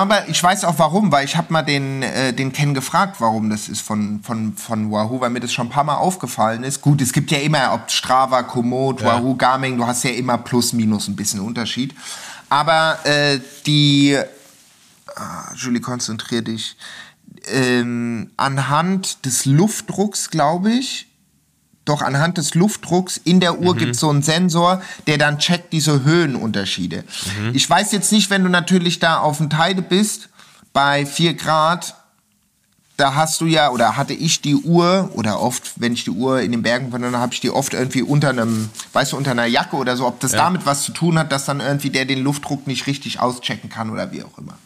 Aber 0.01 0.29
ich 0.29 0.43
weiß 0.43 0.65
auch 0.65 0.79
warum, 0.79 1.13
weil 1.13 1.25
ich 1.25 1.37
habe 1.37 1.53
mal 1.53 1.63
den, 1.63 2.03
äh, 2.03 2.33
den 2.33 2.53
Ken 2.53 2.73
gefragt, 2.75 3.17
warum 3.21 3.51
das 3.51 3.69
ist 3.69 3.81
von, 3.81 4.23
von, 4.23 4.55
von 4.55 4.91
Wahoo, 4.91 5.21
weil 5.21 5.31
mir 5.31 5.41
das 5.41 5.53
schon 5.53 5.67
ein 5.67 5.71
paar 5.71 5.85
Mal 5.85 5.97
aufgefallen 5.97 6.65
ist. 6.65 6.81
Gut, 6.81 7.01
es 7.03 7.13
gibt 7.13 7.31
ja 7.31 7.39
immer, 7.39 7.75
ob 7.75 7.91
Strava, 7.91 8.43
Komoot, 8.43 9.01
Ja. 9.01 9.09
Wahoo, 9.09 9.37
Garmin, 9.37 9.77
du 9.77 9.87
hast 9.87 10.05
ja 10.05 10.11
immer 10.11 10.39
plus, 10.39 10.73
minus 10.73 11.09
ein 11.09 11.17
bisschen 11.17 11.41
Unterschied. 11.41 11.95
Aber 12.49 12.99
äh, 13.05 13.41
die, 13.67 14.19
ah, 15.17 15.53
Julie, 15.55 15.81
konzentrier 15.81 16.43
dich, 16.43 16.77
ähm, 17.47 18.31
anhand 18.37 19.25
des 19.25 19.47
Luftdrucks, 19.47 20.31
glaube 20.31 20.71
ich, 20.71 21.09
doch 21.85 22.03
anhand 22.03 22.39
des 22.39 22.55
Luftdrucks 22.55 23.17
in 23.17 23.41
der 23.41 23.59
Uhr 23.59 23.77
gibt 23.77 23.95
es 23.95 24.01
so 24.01 24.09
einen 24.09 24.23
Sensor, 24.23 24.81
der 25.07 25.19
dann 25.19 25.39
checkt 25.39 25.73
diese 25.73 26.05
Höhenunterschiede. 26.05 27.05
Ich 27.53 27.69
weiß 27.69 27.93
jetzt 27.93 28.13
nicht, 28.13 28.31
wenn 28.31 28.45
du 28.45 28.49
natürlich 28.49 29.01
da 29.01 29.19
auf 29.19 29.39
dem 29.39 29.51
Teide 29.51 29.83
bist, 29.83 30.29
bei 30.73 31.05
4 31.05 31.35
Grad, 31.35 31.97
da 32.97 33.15
hast 33.15 33.41
du 33.41 33.47
ja, 33.47 33.71
oder 33.71 33.97
hatte 33.97 34.13
ich 34.13 34.43
die 34.43 34.55
Uhr, 34.55 35.11
oder 35.15 35.41
oft, 35.41 35.73
wenn 35.77 35.93
ich 35.93 36.05
die 36.05 36.11
Uhr 36.11 36.41
in 36.41 36.53
den 36.53 36.63
Bergen 36.63 36.91
bin, 36.91 37.03
dann 37.03 37.17
habe 37.17 37.35
ich 37.35 37.41
die 37.41 37.51
oft 37.51 37.75
irgendwie 37.75 38.03
unter 38.03 38.29
einem, 38.29 38.71
weißt 38.93 39.13
du, 39.13 39.17
unter 39.17 39.33
einer 39.33 39.47
Jacke 39.47 39.77
oder 39.77 39.97
so, 39.97 40.07
ob 40.07 40.21
das 40.21 40.33
damit 40.33 40.67
was 40.67 40.85
zu 40.85 40.93
tun 40.93 41.19
hat, 41.19 41.33
dass 41.33 41.47
dann 41.47 41.61
irgendwie 41.61 41.91
der 41.91 42.05
den 42.05 42.23
Luftdruck 42.23 42.67
nicht 42.67 42.87
richtig 42.87 43.19
auschecken 43.19 43.71
kann 43.71 43.91
oder 43.91 44.13
wie 44.13 44.23
auch 44.23 44.39
immer. 44.39 44.57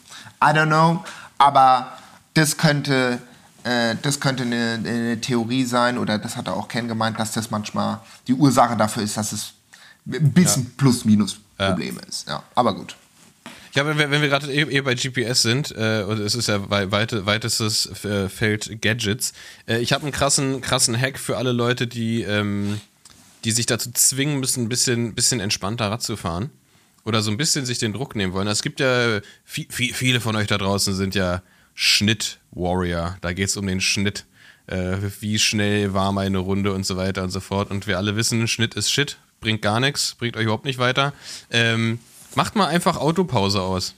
I 0.43 0.55
don't 0.55 0.67
know, 0.67 1.03
aber 1.39 1.93
das 2.35 2.57
könnte, 2.57 3.19
äh, 3.67 3.95
das 4.01 4.19
könnte 4.19 4.43
eine, 4.43 4.79
eine 4.83 5.19
Theorie 5.19 5.65
sein, 5.65 5.97
oder 5.97 6.17
das 6.17 6.37
hat 6.37 6.47
er 6.47 6.55
auch 6.55 6.67
Ken 6.67 6.87
gemeint, 6.87 7.19
dass 7.19 7.33
das 7.33 7.51
manchmal 7.51 7.99
die 8.27 8.33
Ursache 8.33 8.77
dafür 8.77 9.03
ist, 9.03 9.17
dass 9.17 9.33
es 9.33 9.53
ein 10.05 10.31
bisschen 10.31 10.73
Plus-Minus-Probleme 10.77 11.99
ist. 12.07 12.27
Ja, 12.27 12.43
aber 12.55 12.73
gut. 12.73 12.95
Ja, 13.75 13.85
wenn 13.85 13.97
wir, 13.97 14.09
wir 14.09 14.29
gerade 14.29 14.51
eh, 14.51 14.61
eh 14.61 14.81
bei 14.81 14.95
GPS 14.95 15.41
sind, 15.41 15.71
äh, 15.71 16.03
und 16.07 16.19
es 16.19 16.33
ist 16.33 16.47
ja 16.47 16.69
wei 16.69 16.91
weite, 16.91 17.25
weitestes 17.25 18.05
äh, 18.05 18.29
Feld 18.29 18.81
Gadgets, 18.81 19.33
äh, 19.67 19.79
ich 19.79 19.91
habe 19.91 20.03
einen 20.03 20.13
krassen, 20.13 20.61
krassen 20.61 20.99
Hack 20.99 21.19
für 21.19 21.37
alle 21.37 21.51
Leute, 21.51 21.87
die, 21.87 22.21
ähm, 22.21 22.79
die 23.43 23.51
sich 23.51 23.65
dazu 23.65 23.91
zwingen 23.91 24.39
müssen, 24.39 24.63
ein 24.63 24.69
bisschen, 24.69 25.13
bisschen 25.13 25.41
entspannter 25.41 25.91
Rad 25.91 26.01
zu 26.01 26.15
fahren. 26.15 26.49
Oder 27.03 27.21
so 27.21 27.31
ein 27.31 27.37
bisschen 27.37 27.65
sich 27.65 27.79
den 27.79 27.93
Druck 27.93 28.15
nehmen 28.15 28.33
wollen. 28.33 28.47
Es 28.47 28.63
gibt 28.63 28.79
ja, 28.79 29.19
viel, 29.45 29.67
viele 29.69 30.19
von 30.21 30.35
euch 30.35 30.47
da 30.47 30.57
draußen 30.57 30.95
sind 30.95 31.15
ja 31.15 31.41
Schnitt-Warrior. 31.79 33.17
Da 33.21 33.33
geht 33.33 33.49
es 33.49 33.55
um 33.55 33.67
den 33.67 33.81
Schnitt. 33.81 34.25
Äh, 34.65 34.97
wie 35.19 35.37
schnell 35.37 35.93
war 35.93 36.11
meine 36.11 36.39
Runde 36.39 36.73
und 36.73 36.87
so 36.87 36.97
weiter 36.97 37.23
und 37.23 37.29
so 37.29 37.39
fort. 37.39 37.69
Und 37.69 37.85
wir 37.85 37.97
alle 37.97 38.15
wissen, 38.15 38.47
Schnitt 38.47 38.73
ist 38.73 38.91
Shit, 38.91 39.17
bringt 39.39 39.61
gar 39.61 39.79
nichts, 39.79 40.15
bringt 40.15 40.35
euch 40.35 40.43
überhaupt 40.43 40.65
nicht 40.65 40.79
weiter. 40.79 41.13
Ähm, 41.51 41.99
macht 42.33 42.55
mal 42.55 42.65
einfach 42.65 42.97
Autopause 42.97 43.61
aus 43.61 43.93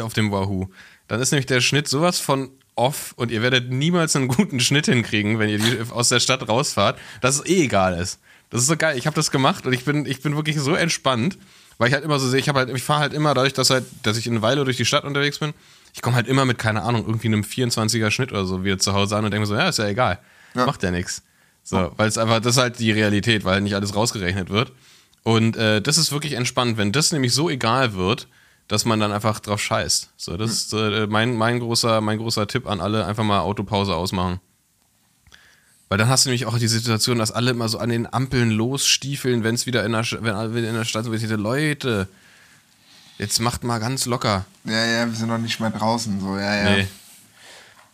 auf 0.00 0.12
dem 0.12 0.30
Wahoo. 0.30 0.68
Dann 1.08 1.20
ist 1.20 1.30
nämlich 1.32 1.46
der 1.46 1.62
Schnitt 1.62 1.88
sowas 1.88 2.20
von 2.20 2.50
off 2.74 3.14
und 3.16 3.30
ihr 3.30 3.40
werdet 3.40 3.70
niemals 3.70 4.14
einen 4.14 4.28
guten 4.28 4.60
Schnitt 4.60 4.84
hinkriegen, 4.84 5.38
wenn 5.38 5.48
ihr 5.48 5.86
aus 5.92 6.10
der 6.10 6.20
Stadt 6.20 6.46
rausfahrt, 6.46 6.98
dass 7.22 7.36
es 7.36 7.46
eh 7.46 7.64
egal 7.64 7.98
ist. 7.98 8.20
Das 8.50 8.60
ist 8.60 8.66
so 8.66 8.76
geil. 8.76 8.98
Ich 8.98 9.06
habe 9.06 9.16
das 9.16 9.30
gemacht 9.30 9.66
und 9.66 9.72
ich 9.72 9.86
bin, 9.86 10.04
ich 10.04 10.20
bin 10.20 10.36
wirklich 10.36 10.60
so 10.60 10.74
entspannt, 10.74 11.38
weil 11.78 11.88
ich 11.88 11.94
halt 11.94 12.04
immer 12.04 12.18
so 12.18 12.28
sehe, 12.28 12.38
ich 12.38 12.50
habe 12.50 12.58
halt, 12.58 12.68
ich 12.68 12.82
fahre 12.82 13.00
halt 13.00 13.14
immer 13.14 13.32
dadurch, 13.32 13.54
dass 13.54 13.70
halt, 13.70 13.86
dass 14.02 14.18
ich 14.18 14.28
eine 14.28 14.42
Weile 14.42 14.64
durch 14.64 14.76
die 14.76 14.84
Stadt 14.84 15.04
unterwegs 15.04 15.38
bin. 15.38 15.54
Ich 15.96 16.02
komme 16.02 16.14
halt 16.14 16.28
immer 16.28 16.44
mit, 16.44 16.58
keine 16.58 16.82
Ahnung, 16.82 17.06
irgendwie 17.06 17.28
einem 17.28 17.40
24er 17.40 18.10
Schnitt 18.10 18.30
oder 18.30 18.44
so 18.44 18.62
wieder 18.62 18.78
zu 18.78 18.92
Hause 18.92 19.16
an 19.16 19.24
und 19.24 19.30
denke 19.30 19.40
mir 19.40 19.46
so, 19.46 19.54
ja, 19.54 19.70
ist 19.70 19.78
ja 19.78 19.88
egal. 19.88 20.18
Macht 20.66 20.82
ja 20.82 20.90
nichts. 20.90 21.22
So, 21.62 21.90
weil 21.96 22.06
es 22.06 22.18
einfach, 22.18 22.38
das 22.40 22.56
ist 22.56 22.60
halt 22.60 22.78
die 22.78 22.92
Realität, 22.92 23.44
weil 23.46 23.62
nicht 23.62 23.74
alles 23.74 23.94
rausgerechnet 23.94 24.50
wird. 24.50 24.72
Und 25.22 25.56
äh, 25.56 25.80
das 25.80 25.96
ist 25.96 26.12
wirklich 26.12 26.34
entspannt, 26.34 26.76
wenn 26.76 26.92
das 26.92 27.12
nämlich 27.12 27.32
so 27.32 27.48
egal 27.48 27.94
wird, 27.94 28.28
dass 28.68 28.84
man 28.84 29.00
dann 29.00 29.10
einfach 29.10 29.40
drauf 29.40 29.60
scheißt. 29.62 30.10
So, 30.18 30.36
das 30.36 30.50
ist 30.50 30.72
äh, 30.74 31.06
mein, 31.06 31.34
mein, 31.34 31.60
großer, 31.60 32.02
mein 32.02 32.18
großer 32.18 32.46
Tipp 32.46 32.66
an 32.66 32.80
alle, 32.80 33.06
einfach 33.06 33.24
mal 33.24 33.40
Autopause 33.40 33.94
ausmachen. 33.94 34.38
Weil 35.88 35.96
dann 35.96 36.08
hast 36.08 36.26
du 36.26 36.28
nämlich 36.28 36.44
auch 36.44 36.58
die 36.58 36.68
Situation, 36.68 37.18
dass 37.18 37.32
alle 37.32 37.52
immer 37.52 37.70
so 37.70 37.78
an 37.78 37.88
den 37.88 38.12
Ampeln 38.12 38.50
losstiefeln, 38.50 39.44
wenn 39.44 39.54
es 39.54 39.64
wieder 39.64 39.82
in 39.86 39.92
der, 39.92 40.04
wenn 40.20 40.62
in 40.62 40.74
der 40.74 40.84
Stadt 40.84 41.06
denke, 41.06 41.36
Leute, 41.36 42.06
jetzt 43.18 43.40
macht 43.40 43.64
mal 43.64 43.78
ganz 43.78 44.06
locker. 44.06 44.44
Ja, 44.64 44.84
ja, 44.84 45.06
wir 45.06 45.14
sind 45.14 45.28
noch 45.28 45.38
nicht 45.38 45.58
mal 45.60 45.70
draußen, 45.70 46.20
so, 46.20 46.36
ja, 46.36 46.54
ja. 46.54 46.76
Nee. 46.76 46.86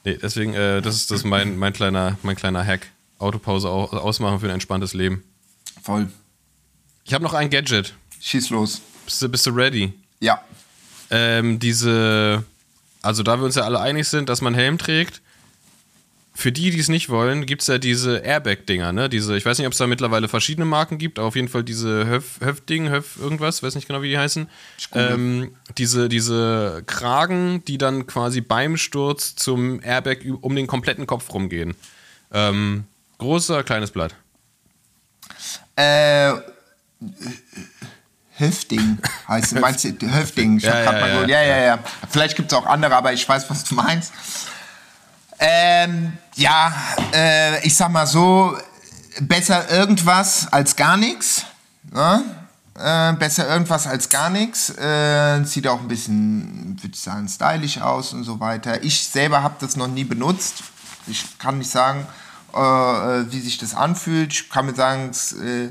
Nee, 0.04 0.18
deswegen, 0.20 0.52
äh, 0.54 0.82
das 0.82 0.96
ist 0.96 1.10
das 1.12 1.22
mein, 1.24 1.56
mein, 1.56 1.72
kleiner, 1.72 2.18
mein 2.22 2.34
kleiner 2.36 2.64
Hack. 2.66 2.88
Autopause 3.18 3.68
au 3.68 3.84
ausmachen 3.84 4.40
für 4.40 4.46
ein 4.46 4.52
entspanntes 4.54 4.94
Leben. 4.94 5.22
Voll. 5.80 6.10
Ich 7.04 7.14
habe 7.14 7.22
noch 7.22 7.34
ein 7.34 7.50
Gadget. 7.50 7.94
Schieß 8.20 8.50
los. 8.50 8.82
Bist 9.04 9.22
du, 9.22 9.28
bist 9.28 9.46
du 9.46 9.50
ready? 9.50 9.92
Ja. 10.18 10.42
ähm, 11.10 11.60
diese, 11.60 12.44
also 13.00 13.22
da 13.22 13.36
wir 13.36 13.44
uns 13.44 13.54
ja 13.54 13.62
alle 13.62 13.80
einig 13.80 14.08
sind, 14.08 14.28
dass 14.28 14.40
man 14.40 14.54
Helm 14.54 14.76
trägt, 14.78 15.21
für 16.34 16.50
die, 16.50 16.70
die 16.70 16.78
es 16.78 16.88
nicht 16.88 17.10
wollen, 17.10 17.44
gibt 17.44 17.62
es 17.62 17.68
ja 17.68 17.78
diese 17.78 18.18
Airbag-Dinger, 18.18 18.92
ne? 18.92 19.08
Diese, 19.08 19.36
ich 19.36 19.44
weiß 19.44 19.58
nicht, 19.58 19.66
ob 19.66 19.72
es 19.72 19.78
da 19.78 19.86
mittlerweile 19.86 20.28
verschiedene 20.28 20.64
Marken 20.64 20.96
gibt, 20.96 21.18
aber 21.18 21.28
auf 21.28 21.36
jeden 21.36 21.48
Fall 21.48 21.62
diese 21.62 22.06
Höf, 22.06 22.40
Höf-Ding, 22.40 22.88
Höf 22.88 23.18
irgendwas, 23.18 23.62
weiß 23.62 23.74
nicht 23.74 23.86
genau, 23.86 24.00
wie 24.00 24.08
die 24.08 24.18
heißen. 24.18 24.48
Ähm, 24.94 25.54
diese, 25.76 26.08
diese 26.08 26.82
Kragen, 26.86 27.62
die 27.66 27.76
dann 27.76 28.06
quasi 28.06 28.40
beim 28.40 28.76
Sturz 28.78 29.36
zum 29.36 29.82
Airbag 29.82 30.18
um 30.40 30.56
den 30.56 30.66
kompletten 30.66 31.06
Kopf 31.06 31.32
rumgehen. 31.34 31.74
Ähm, 32.32 32.84
großer, 33.18 33.62
kleines 33.62 33.90
Blatt. 33.90 34.14
Äh, 35.76 36.32
Höfding 38.36 38.98
heißt 39.28 39.54
meinst 39.60 39.84
du 39.84 40.10
Höfding? 40.10 40.56
Ich 40.56 40.64
Ja, 40.64 40.86
hab 40.86 40.94
ja, 40.94 41.00
mal 41.00 41.30
ja. 41.30 41.42
ja, 41.42 41.42
ja, 41.42 41.64
ja. 41.64 41.78
Vielleicht 42.08 42.36
gibt 42.36 42.52
es 42.52 42.58
auch 42.58 42.66
andere, 42.66 42.96
aber 42.96 43.12
ich 43.12 43.28
weiß, 43.28 43.50
was 43.50 43.64
du 43.64 43.74
meinst. 43.74 44.12
Ähm, 45.44 46.12
ja, 46.36 46.72
äh, 47.12 47.66
ich 47.66 47.74
sag 47.74 47.90
mal 47.90 48.06
so, 48.06 48.56
besser 49.22 49.68
irgendwas 49.70 50.46
als 50.52 50.76
gar 50.76 50.96
nichts. 50.96 51.44
Ne? 51.90 52.22
Äh, 52.78 53.14
besser 53.14 53.48
irgendwas 53.48 53.88
als 53.88 54.08
gar 54.08 54.30
nichts. 54.30 54.70
Äh, 54.78 55.42
sieht 55.42 55.66
auch 55.66 55.80
ein 55.80 55.88
bisschen, 55.88 56.78
würde 56.80 56.94
ich 56.94 57.00
sagen, 57.00 57.26
stylisch 57.26 57.80
aus 57.80 58.12
und 58.12 58.22
so 58.22 58.38
weiter. 58.38 58.84
Ich 58.84 59.08
selber 59.08 59.42
habe 59.42 59.56
das 59.58 59.74
noch 59.74 59.88
nie 59.88 60.04
benutzt. 60.04 60.62
Ich 61.08 61.36
kann 61.40 61.58
nicht 61.58 61.70
sagen, 61.70 62.06
äh, 62.54 62.56
wie 62.56 63.40
sich 63.40 63.58
das 63.58 63.74
anfühlt. 63.74 64.32
Ich 64.32 64.48
kann 64.48 64.66
mir 64.66 64.76
sagen, 64.76 65.08
es 65.10 65.32
äh, 65.32 65.70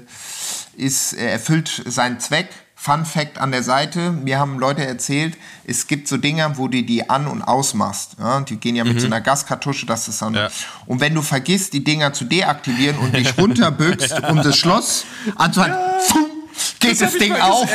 ist, 0.76 1.14
er 1.14 1.32
erfüllt 1.32 1.84
seinen 1.86 2.20
Zweck. 2.20 2.50
Fun 2.84 3.06
Fact 3.06 3.38
an 3.38 3.52
der 3.52 3.62
Seite, 3.62 4.10
mir 4.10 4.40
haben 4.40 4.58
Leute 4.58 4.84
erzählt, 4.84 5.38
es 5.66 5.86
gibt 5.86 6.08
so 6.08 6.18
Dinger, 6.18 6.58
wo 6.58 6.68
du 6.68 6.82
die 6.82 7.12
an- 7.12 7.28
und 7.28 7.44
ausmachst. 7.44 8.16
Ja? 8.18 8.42
Die 8.42 8.56
gehen 8.56 8.76
ja 8.76 8.84
mit 8.84 9.00
so 9.00 9.06
einer 9.06 9.22
Gaskartusche, 9.22 9.86
dass 9.86 10.08
das 10.08 10.18
dann... 10.18 10.34
Ja. 10.34 10.50
Und 10.88 11.00
wenn 11.00 11.14
du 11.14 11.22
vergisst, 11.22 11.74
die 11.74 11.84
Dinger 11.84 12.12
zu 12.12 12.26
deaktivieren 12.26 12.98
und 12.98 13.16
dich 13.16 13.38
runterbückst 13.38 14.24
um 14.28 14.38
das 14.38 14.58
Schloss, 14.58 15.06
also 15.36 15.62
pfum, 15.62 16.26
geht 16.80 17.00
das, 17.00 17.14
ich 17.14 17.20
Ding 17.20 17.36
auf. 17.36 17.70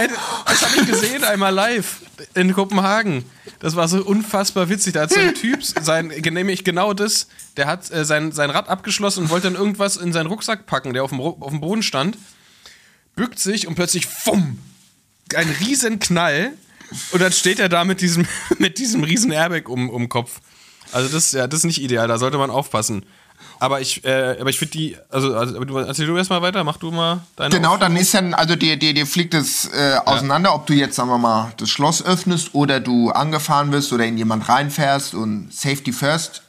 Das 0.45 0.63
habe 0.63 0.81
ich 0.81 0.87
gesehen 0.89 1.23
einmal 1.23 1.55
live 1.55 2.01
in 2.35 2.53
Kopenhagen. 2.53 3.25
Das 3.61 3.77
war 3.77 3.87
so 3.87 4.05
unfassbar 4.05 4.69
witzig. 4.69 4.95
Da 4.95 5.03
hat 5.03 5.13
so 5.13 5.21
ein 5.21 5.35
Typ 5.35 5.63
sein, 5.63 6.09
nämlich 6.09 6.65
genau 6.65 6.95
das, 6.95 7.29
der 7.57 7.69
hat 7.69 7.89
äh, 7.93 8.05
sein, 8.05 8.33
sein 8.33 8.51
Rad 8.51 8.69
abgeschlossen 8.69 9.23
und 9.23 9.31
wollte 9.31 9.53
dann 9.53 9.57
irgendwas 9.57 9.99
in 9.99 10.13
seinen 10.13 10.27
Rucksack 10.27 10.67
packen, 10.67 10.95
der 10.95 11.05
auf 11.05 11.11
dem, 11.11 11.21
auf 11.21 11.51
dem 11.51 11.61
Boden 11.61 11.85
stand, 11.85 12.19
bückt 13.15 13.39
sich 13.39 13.69
und 13.69 13.77
plötzlich 13.77 14.07
fumm, 14.07 14.59
ein 15.35 15.49
riesen 15.61 15.99
Knall 15.99 16.53
und 17.13 17.21
dann 17.21 17.33
steht 17.33 17.59
er 17.59 17.69
da 17.69 17.85
mit 17.85 18.01
diesem, 18.01 18.27
mit 18.59 18.79
diesem 18.79 19.03
riesen 19.05 19.33
Airbag 19.33 19.69
um, 19.69 19.91
um 19.91 20.03
den 20.03 20.09
Kopf. 20.09 20.41
Also 20.93 21.09
das, 21.09 21.33
ja, 21.33 21.47
das 21.47 21.61
ist 21.61 21.65
nicht 21.67 21.83
ideal, 21.83 22.07
da 22.09 22.19
sollte 22.19 22.39
man 22.39 22.51
aufpassen. 22.51 23.05
Aber 23.59 23.81
ich, 23.81 24.05
äh, 24.05 24.37
aber 24.41 24.51
ich 24.51 24.59
finde 24.59 24.73
die, 24.73 24.97
also, 25.11 25.35
also 25.35 25.79
erzähl 25.79 26.07
du 26.07 26.17
erstmal 26.17 26.43
weiter, 26.43 26.63
mach 26.63 26.77
du 26.77 26.91
mal 26.91 27.21
deine 27.37 27.55
Genau, 27.55 27.77
dann 27.77 27.97
ist 27.97 28.13
dann, 28.15 28.35
also 28.35 28.55
dir, 28.55 28.77
dir, 28.77 28.93
dir 28.93 29.07
fliegt 29.07 29.35
es 29.35 29.67
äh, 29.73 29.97
auseinander, 30.05 30.55
ob 30.55 30.67
du 30.67 30.75
jetzt, 30.75 30.97
sagen 30.97 31.09
wir 31.09 31.19
mal, 31.19 31.53
das 31.57 31.71
Schloss 31.71 32.05
öffnest 32.05 32.55
oder 32.55 32.81
du 32.81 33.11
angefahren 33.11 33.73
wirst 33.73 33.93
oder 33.93 34.05
in 34.05 34.19
jemand 34.19 34.49
reinfährst 34.49 35.15
und 35.15 35.53
Safety 35.53 35.93
First. 35.93 36.43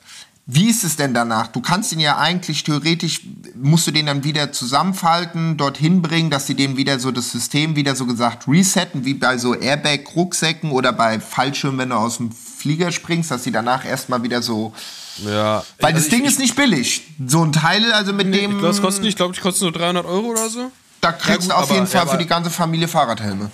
Wie 0.50 0.70
ist 0.70 0.86
es 0.86 0.96
denn 0.96 1.14
danach? 1.14 1.48
Du 1.48 1.60
kannst 1.60 1.92
ihn 1.92 2.00
ja 2.00 2.18
eigentlich 2.18 2.64
theoretisch, 2.64 3.22
musst 3.56 3.86
du 3.86 3.92
den 3.92 4.06
dann 4.06 4.24
wieder 4.24 4.54
zusammenfalten, 4.54 5.58
dorthin 5.58 6.02
bringen, 6.02 6.30
dass 6.30 6.48
sie 6.48 6.56
dem 6.56 6.78
wieder 6.78 7.00
so 7.00 7.12
das 7.12 7.32
System 7.32 7.76
wieder 7.76 7.98
so 7.98 8.06
gesagt 8.06 8.48
resetten, 8.48 9.04
wie 9.04 9.14
bei 9.14 9.38
so 9.38 9.54
Airbag-Rucksäcken 9.54 10.72
oder 10.72 10.94
bei 10.94 11.20
Fallschirmen, 11.20 11.80
wenn 11.80 11.90
du 11.90 11.96
aus 11.96 12.18
dem 12.18 12.32
Flieger 12.32 12.94
springst, 12.94 13.30
dass 13.30 13.44
sie 13.44 13.52
danach 13.52 13.84
erstmal 13.84 14.24
wieder 14.24 14.42
so. 14.42 14.72
Ja. 15.18 15.64
Weil 15.82 15.94
Also 15.94 16.00
das 16.06 16.10
Ding 16.10 16.22
ich, 16.22 16.28
ist 16.32 16.40
nicht 16.40 16.56
billig. 16.56 17.04
So 17.28 17.44
ein 17.44 17.52
Teil, 17.52 17.92
also 17.92 18.14
mit 18.14 18.28
dem. 18.34 18.52
Ich 18.52 18.58
glaube, 18.60 18.68
es 18.70 18.82
kostet 18.82 19.02
nicht, 19.04 19.10
ich 19.12 19.16
glaube, 19.18 19.34
die 19.34 19.42
kosten 19.42 19.66
nur 19.66 19.74
300 19.74 20.06
Euro 20.06 20.28
oder 20.28 20.48
so. 20.50 20.72
Da 21.02 21.12
kriegst 21.12 21.42
gut, 21.42 21.50
du 21.50 21.56
auf 21.56 21.64
aber- 21.66 21.74
jeden 21.74 21.88
Fall 21.88 22.02
aber- 22.04 22.12
für 22.12 22.18
die 22.20 22.26
ganze 22.26 22.50
Familie 22.52 22.88
Fahrradhelme. 22.88 23.52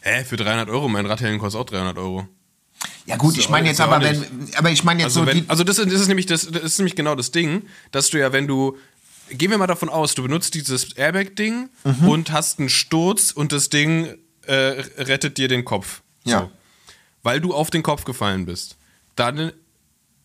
Hä, 0.00 0.24
für 0.24 0.36
300 0.38 0.70
Euro? 0.70 0.88
Mein 0.88 1.04
Radhelm 1.04 1.38
kostet 1.38 1.60
auch 1.60 1.66
300 1.66 1.98
Euro. 1.98 2.26
Ja 3.06 3.16
gut, 3.16 3.36
ich 3.36 3.48
meine 3.48 3.66
ist 3.70 3.78
jetzt 3.78 3.80
aber, 3.80 4.02
wenn, 4.04 4.24
aber 4.54 4.70
ich 4.70 4.84
meine 4.84 5.00
jetzt 5.00 5.06
Also, 5.16 5.20
so 5.20 5.26
wenn, 5.26 5.42
die, 5.42 5.50
also 5.50 5.64
das, 5.64 5.76
das, 5.76 5.86
ist 5.86 6.08
nämlich 6.08 6.26
das, 6.26 6.46
das 6.50 6.62
ist 6.62 6.78
nämlich 6.78 6.94
genau 6.96 7.14
das 7.14 7.32
Ding, 7.32 7.62
dass 7.90 8.10
du 8.10 8.18
ja, 8.18 8.32
wenn 8.32 8.46
du, 8.46 8.76
gehen 9.30 9.50
wir 9.50 9.58
mal 9.58 9.66
davon 9.66 9.88
aus, 9.88 10.14
du 10.14 10.22
benutzt 10.22 10.54
dieses 10.54 10.92
Airbag-Ding 10.92 11.68
Mhm. 11.84 12.08
und 12.08 12.30
hast 12.32 12.58
einen 12.60 12.68
Sturz 12.68 13.32
und 13.32 13.50
das 13.52 13.68
Ding 13.70 14.16
äh, 14.46 14.54
rettet 14.98 15.36
dir 15.38 15.48
den 15.48 15.64
Kopf. 15.64 16.02
Ja. 16.24 16.50
Weil 17.24 17.40
du 17.40 17.54
auf 17.54 17.70
den 17.70 17.82
Kopf 17.82 18.04
gefallen 18.04 18.46
bist. 18.46 18.76
Dann 19.16 19.52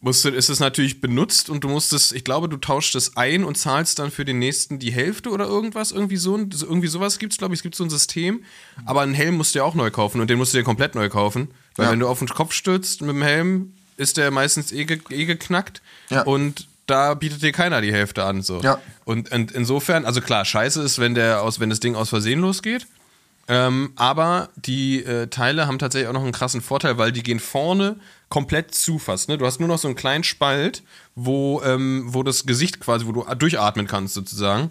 musst 0.07 0.25
du, 0.25 0.29
ist 0.29 0.49
es 0.49 0.59
natürlich 0.59 0.99
benutzt 1.01 1.49
und 1.49 1.63
du 1.63 1.69
musst 1.69 1.93
es, 1.93 2.11
ich 2.11 2.23
glaube, 2.23 2.49
du 2.49 2.57
tauschst 2.57 2.95
es 2.95 3.15
ein 3.15 3.43
und 3.43 3.57
zahlst 3.57 3.99
dann 3.99 4.09
für 4.11 4.25
den 4.25 4.39
nächsten 4.39 4.79
die 4.79 4.91
Hälfte 4.91 5.29
oder 5.29 5.45
irgendwas. 5.45 5.91
Irgendwie 5.91 6.17
so, 6.17 6.35
ein- 6.35 6.49
irgendwie 6.51 6.87
sowas 6.87 7.19
gibt 7.19 7.33
es, 7.33 7.37
glaube 7.37 7.53
ich. 7.53 7.59
Es 7.59 7.63
gibt 7.63 7.75
so 7.75 7.83
ein 7.83 7.89
System. 7.89 8.43
Aber 8.85 9.01
einen 9.01 9.13
Helm 9.13 9.35
musst 9.37 9.53
du 9.53 9.59
ja 9.59 9.65
auch 9.65 9.75
neu 9.75 9.91
kaufen 9.91 10.19
und 10.21 10.29
den 10.29 10.37
musst 10.37 10.53
du 10.53 10.57
dir 10.57 10.63
komplett 10.63 10.95
neu 10.95 11.09
kaufen. 11.09 11.49
Weil 11.75 11.85
Ja. 11.85 11.91
wenn 11.91 11.99
du 11.99 12.07
auf 12.07 12.19
den 12.19 12.27
Kopf 12.27 12.53
stürzt 12.53 13.01
mit 13.01 13.11
dem 13.11 13.21
Helm, 13.21 13.73
ist 13.97 14.17
der 14.17 14.31
meistens 14.31 14.71
eh, 14.71 14.85
ge 14.85 14.99
eh 15.09 15.25
geknackt. 15.25 15.81
Ja. 16.09 16.21
Und 16.23 16.67
da 16.87 17.13
bietet 17.13 17.41
dir 17.43 17.51
keiner 17.51 17.81
die 17.81 17.91
Hälfte 17.91 18.23
an. 18.23 18.41
So. 18.41 18.61
Ja. 18.61 18.79
Und, 19.05 19.31
und 19.31 19.51
insofern, 19.51 20.05
also 20.05 20.21
klar, 20.21 20.45
scheiße 20.45 20.81
ist, 20.81 20.99
wenn 20.99 21.13
der 21.15 21.41
aus, 21.41 21.59
wenn 21.59 21.69
das 21.69 21.79
Ding 21.81 21.95
aus 21.95 22.09
Versehen 22.09 22.39
losgeht. 22.39 22.87
Ähm, 23.49 23.93
aber 23.95 24.49
die 24.57 25.03
äh, 25.03 25.27
Teile 25.27 25.67
haben 25.67 25.79
tatsächlich 25.79 26.09
auch 26.09 26.13
noch 26.13 26.23
einen 26.23 26.33
krassen 26.33 26.61
Vorteil, 26.61 26.97
weil 26.97 27.13
die 27.13 27.23
gehen 27.23 27.39
vorne 27.39 27.95
komplett 28.29 28.75
zu 28.75 28.99
fast. 28.99 29.29
Ne? 29.29 29.37
Du 29.37 29.45
hast 29.45 29.59
nur 29.59 29.69
noch 29.69 29.77
so 29.77 29.87
einen 29.87 29.95
kleinen 29.95 30.25
Spalt, 30.25 30.83
wo, 31.15 31.61
ähm, 31.63 32.05
wo 32.07 32.23
das 32.23 32.45
Gesicht 32.45 32.81
quasi, 32.81 33.05
wo 33.05 33.13
du 33.13 33.23
durchatmen 33.35 33.87
kannst 33.87 34.13
sozusagen. 34.15 34.69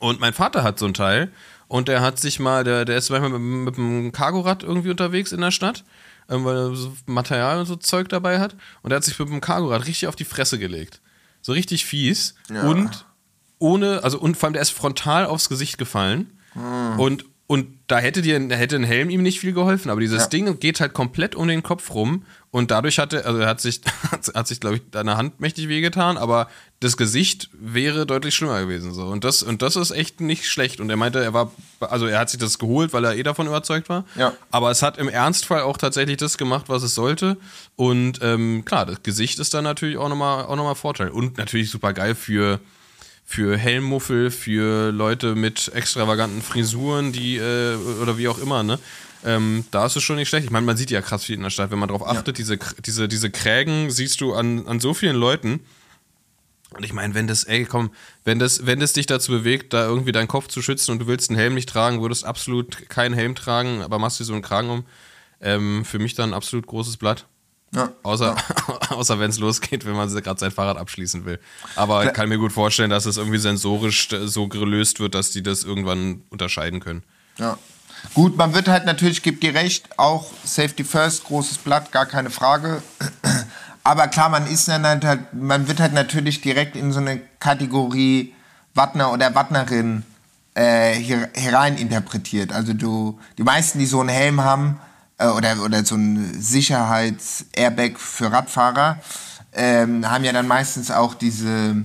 Und 0.00 0.20
mein 0.20 0.32
Vater 0.32 0.64
hat 0.64 0.78
so 0.78 0.86
ein 0.86 0.94
Teil 0.94 1.30
und 1.68 1.86
der 1.86 2.00
hat 2.00 2.18
sich 2.18 2.40
mal, 2.40 2.64
der, 2.64 2.84
der 2.84 2.98
ist 2.98 3.10
manchmal 3.10 3.38
mit, 3.38 3.64
mit 3.64 3.78
einem 3.78 4.10
Cargorad 4.10 4.64
irgendwie 4.64 4.90
unterwegs 4.90 5.30
in 5.30 5.40
der 5.40 5.52
Stadt, 5.52 5.84
ähm, 6.28 6.44
weil 6.44 6.56
er 6.56 6.74
so 6.74 6.96
Material 7.06 7.60
und 7.60 7.66
so 7.66 7.76
Zeug 7.76 8.08
dabei 8.08 8.40
hat. 8.40 8.56
Und 8.82 8.90
der 8.90 8.96
hat 8.96 9.04
sich 9.04 9.18
mit 9.18 9.28
dem 9.28 9.40
Cargorad 9.40 9.86
richtig 9.86 10.08
auf 10.08 10.16
die 10.16 10.24
Fresse 10.24 10.58
gelegt. 10.58 11.00
So 11.42 11.52
richtig 11.52 11.84
fies. 11.84 12.34
Und 12.64 13.06
ohne, 13.60 14.02
also 14.02 14.18
und 14.18 14.36
vor 14.36 14.48
allem 14.48 14.54
der 14.54 14.62
ist 14.62 14.70
frontal 14.70 15.26
aufs 15.26 15.48
Gesicht 15.48 15.78
gefallen. 15.78 16.38
Und, 16.98 17.24
und 17.48 17.66
da 17.86 17.98
hätte 17.98 18.20
dir, 18.20 18.38
hätte 18.50 18.76
ein 18.76 18.84
Helm 18.84 19.08
ihm 19.08 19.22
nicht 19.22 19.40
viel 19.40 19.54
geholfen, 19.54 19.90
aber 19.90 20.02
dieses 20.02 20.24
Ja. 20.24 20.28
Ding 20.28 20.60
geht 20.60 20.80
halt 20.80 20.92
komplett 20.92 21.34
um 21.34 21.48
den 21.48 21.62
Kopf 21.62 21.94
rum 21.94 22.26
und 22.50 22.70
dadurch 22.70 22.98
hatte, 22.98 23.24
also 23.24 23.38
er 23.38 23.48
hat 23.48 23.62
sich, 23.62 23.80
hat 24.34 24.46
sich, 24.46 24.60
glaube 24.60 24.76
ich, 24.76 24.82
deine 24.90 25.16
Hand 25.16 25.40
mächtig 25.40 25.66
wehgetan, 25.68 26.18
aber 26.18 26.48
das 26.80 26.98
Gesicht 26.98 27.48
wäre 27.58 28.04
deutlich 28.04 28.34
schlimmer 28.34 28.60
gewesen. 28.60 28.92
So. 28.92 29.06
Und 29.06 29.24
das, 29.24 29.42
und 29.42 29.62
das 29.62 29.76
ist 29.76 29.92
echt 29.92 30.20
nicht 30.20 30.44
schlecht. 30.44 30.78
Und 30.78 30.90
er 30.90 30.98
meinte, 30.98 31.24
er 31.24 31.32
war, 31.32 31.50
also 31.80 32.04
er 32.06 32.18
hat 32.18 32.28
sich 32.28 32.38
das 32.38 32.58
geholt, 32.58 32.92
weil 32.92 33.04
er 33.06 33.16
eh 33.16 33.22
davon 33.22 33.46
überzeugt 33.46 33.88
war. 33.88 34.04
Ja. 34.14 34.34
Aber 34.50 34.70
es 34.70 34.82
hat 34.82 34.98
im 34.98 35.08
Ernstfall 35.08 35.62
auch 35.62 35.78
tatsächlich 35.78 36.18
das 36.18 36.36
gemacht, 36.36 36.66
was 36.68 36.82
es 36.82 36.94
sollte. 36.94 37.38
Und 37.76 38.20
ähm, 38.22 38.66
klar, 38.66 38.84
das 38.84 39.02
Gesicht 39.02 39.38
ist 39.38 39.54
dann 39.54 39.64
natürlich 39.64 39.96
auch 39.96 40.10
nochmal 40.10 40.44
auch 40.44 40.56
noch 40.56 40.64
mal 40.64 40.74
Vorteil. 40.74 41.08
Und 41.08 41.38
natürlich 41.38 41.70
super 41.70 41.94
geil 41.94 42.14
für, 42.14 42.60
für 43.30 43.58
Helmmuffel, 43.58 44.30
für 44.30 44.90
Leute 44.90 45.34
mit 45.34 45.70
extravaganten 45.74 46.40
Frisuren, 46.40 47.12
die, 47.12 47.36
äh, 47.36 47.76
oder 48.00 48.16
wie 48.16 48.26
auch 48.26 48.38
immer, 48.38 48.62
ne? 48.62 48.78
Ähm, 49.22 49.66
da 49.70 49.84
ist 49.84 49.96
es 49.96 50.02
schon 50.02 50.16
nicht 50.16 50.30
schlecht. 50.30 50.46
Ich 50.46 50.50
meine, 50.50 50.64
man 50.64 50.78
sieht 50.78 50.90
ja 50.90 51.02
krass 51.02 51.24
viel 51.24 51.34
in 51.34 51.42
der 51.42 51.50
Stadt, 51.50 51.70
wenn 51.70 51.78
man 51.78 51.90
darauf 51.90 52.08
achtet, 52.08 52.38
diese, 52.38 52.58
diese, 52.86 53.06
diese 53.06 53.30
Krägen 53.30 53.90
siehst 53.90 54.22
du 54.22 54.32
an, 54.32 54.66
an 54.66 54.80
so 54.80 54.94
vielen 54.94 55.14
Leuten. 55.14 55.60
Und 56.70 56.84
ich 56.84 56.94
meine, 56.94 57.12
wenn 57.12 57.26
das, 57.26 57.44
ey, 57.44 57.66
komm, 57.66 57.90
wenn 58.24 58.38
das, 58.38 58.64
wenn 58.64 58.80
das 58.80 58.94
dich 58.94 59.04
dazu 59.04 59.30
bewegt, 59.30 59.74
da 59.74 59.86
irgendwie 59.86 60.12
deinen 60.12 60.28
Kopf 60.28 60.48
zu 60.48 60.62
schützen 60.62 60.92
und 60.92 61.00
du 61.00 61.06
willst 61.06 61.28
einen 61.28 61.38
Helm 61.38 61.52
nicht 61.52 61.68
tragen, 61.68 62.00
würdest 62.00 62.24
absolut 62.24 62.88
keinen 62.88 63.14
Helm 63.14 63.34
tragen, 63.34 63.82
aber 63.82 63.98
machst 63.98 64.20
dir 64.20 64.24
so 64.24 64.32
einen 64.32 64.40
Kragen 64.40 64.70
um, 64.70 64.84
ähm, 65.42 65.84
für 65.84 65.98
mich 65.98 66.14
dann 66.14 66.30
ein 66.30 66.34
absolut 66.34 66.66
großes 66.66 66.96
Blatt. 66.96 67.26
Ja. 67.74 67.90
Außer, 68.02 68.34
außer 68.90 69.18
wenn 69.20 69.30
es 69.30 69.38
losgeht, 69.38 69.84
wenn 69.84 69.94
man 69.94 70.08
gerade 70.08 70.40
sein 70.40 70.50
Fahrrad 70.50 70.78
abschließen 70.78 71.24
will. 71.24 71.38
Aber 71.76 72.06
ich 72.06 72.12
kann 72.12 72.28
mir 72.28 72.38
gut 72.38 72.52
vorstellen, 72.52 72.90
dass 72.90 73.06
es 73.06 73.16
irgendwie 73.16 73.38
sensorisch 73.38 74.10
äh, 74.12 74.26
so 74.26 74.48
gelöst 74.48 75.00
wird, 75.00 75.14
dass 75.14 75.30
die 75.30 75.42
das 75.42 75.64
irgendwann 75.64 76.22
unterscheiden 76.30 76.80
können. 76.80 77.02
Ja. 77.38 77.58
Gut, 78.14 78.36
man 78.36 78.54
wird 78.54 78.68
halt 78.68 78.86
natürlich, 78.86 79.22
gibt 79.22 79.42
dir 79.42 79.54
recht, 79.54 79.98
auch 79.98 80.30
Safety 80.44 80.84
First, 80.84 81.24
großes 81.24 81.58
Blatt, 81.58 81.92
gar 81.92 82.06
keine 82.06 82.30
Frage. 82.30 82.82
Aber 83.84 84.08
klar, 84.08 84.28
man 84.28 84.46
ist 84.46 84.68
dann 84.68 84.86
halt, 84.86 85.04
halt 85.04 85.34
man 85.34 85.68
wird 85.68 85.80
halt 85.80 85.92
natürlich 85.92 86.40
direkt 86.40 86.76
in 86.76 86.92
so 86.92 87.00
eine 87.00 87.20
Kategorie 87.40 88.34
Wattner 88.74 89.12
oder 89.12 89.34
Wattnerin 89.34 90.04
äh, 90.54 90.94
hier, 90.94 91.28
hereininterpretiert. 91.34 92.52
Also 92.52 92.72
du, 92.72 93.18
die 93.36 93.42
meisten, 93.42 93.78
die 93.78 93.86
so 93.86 94.00
einen 94.00 94.10
Helm 94.10 94.42
haben, 94.42 94.78
äh, 95.18 95.26
oder, 95.26 95.62
oder 95.62 95.84
so 95.84 95.96
ein 95.96 96.40
Sicherheits-Airbag 96.40 97.98
für 97.98 98.32
Radfahrer, 98.32 99.00
ähm, 99.52 100.08
haben 100.08 100.24
ja 100.24 100.32
dann 100.32 100.46
meistens 100.46 100.90
auch 100.90 101.14
diese, 101.14 101.84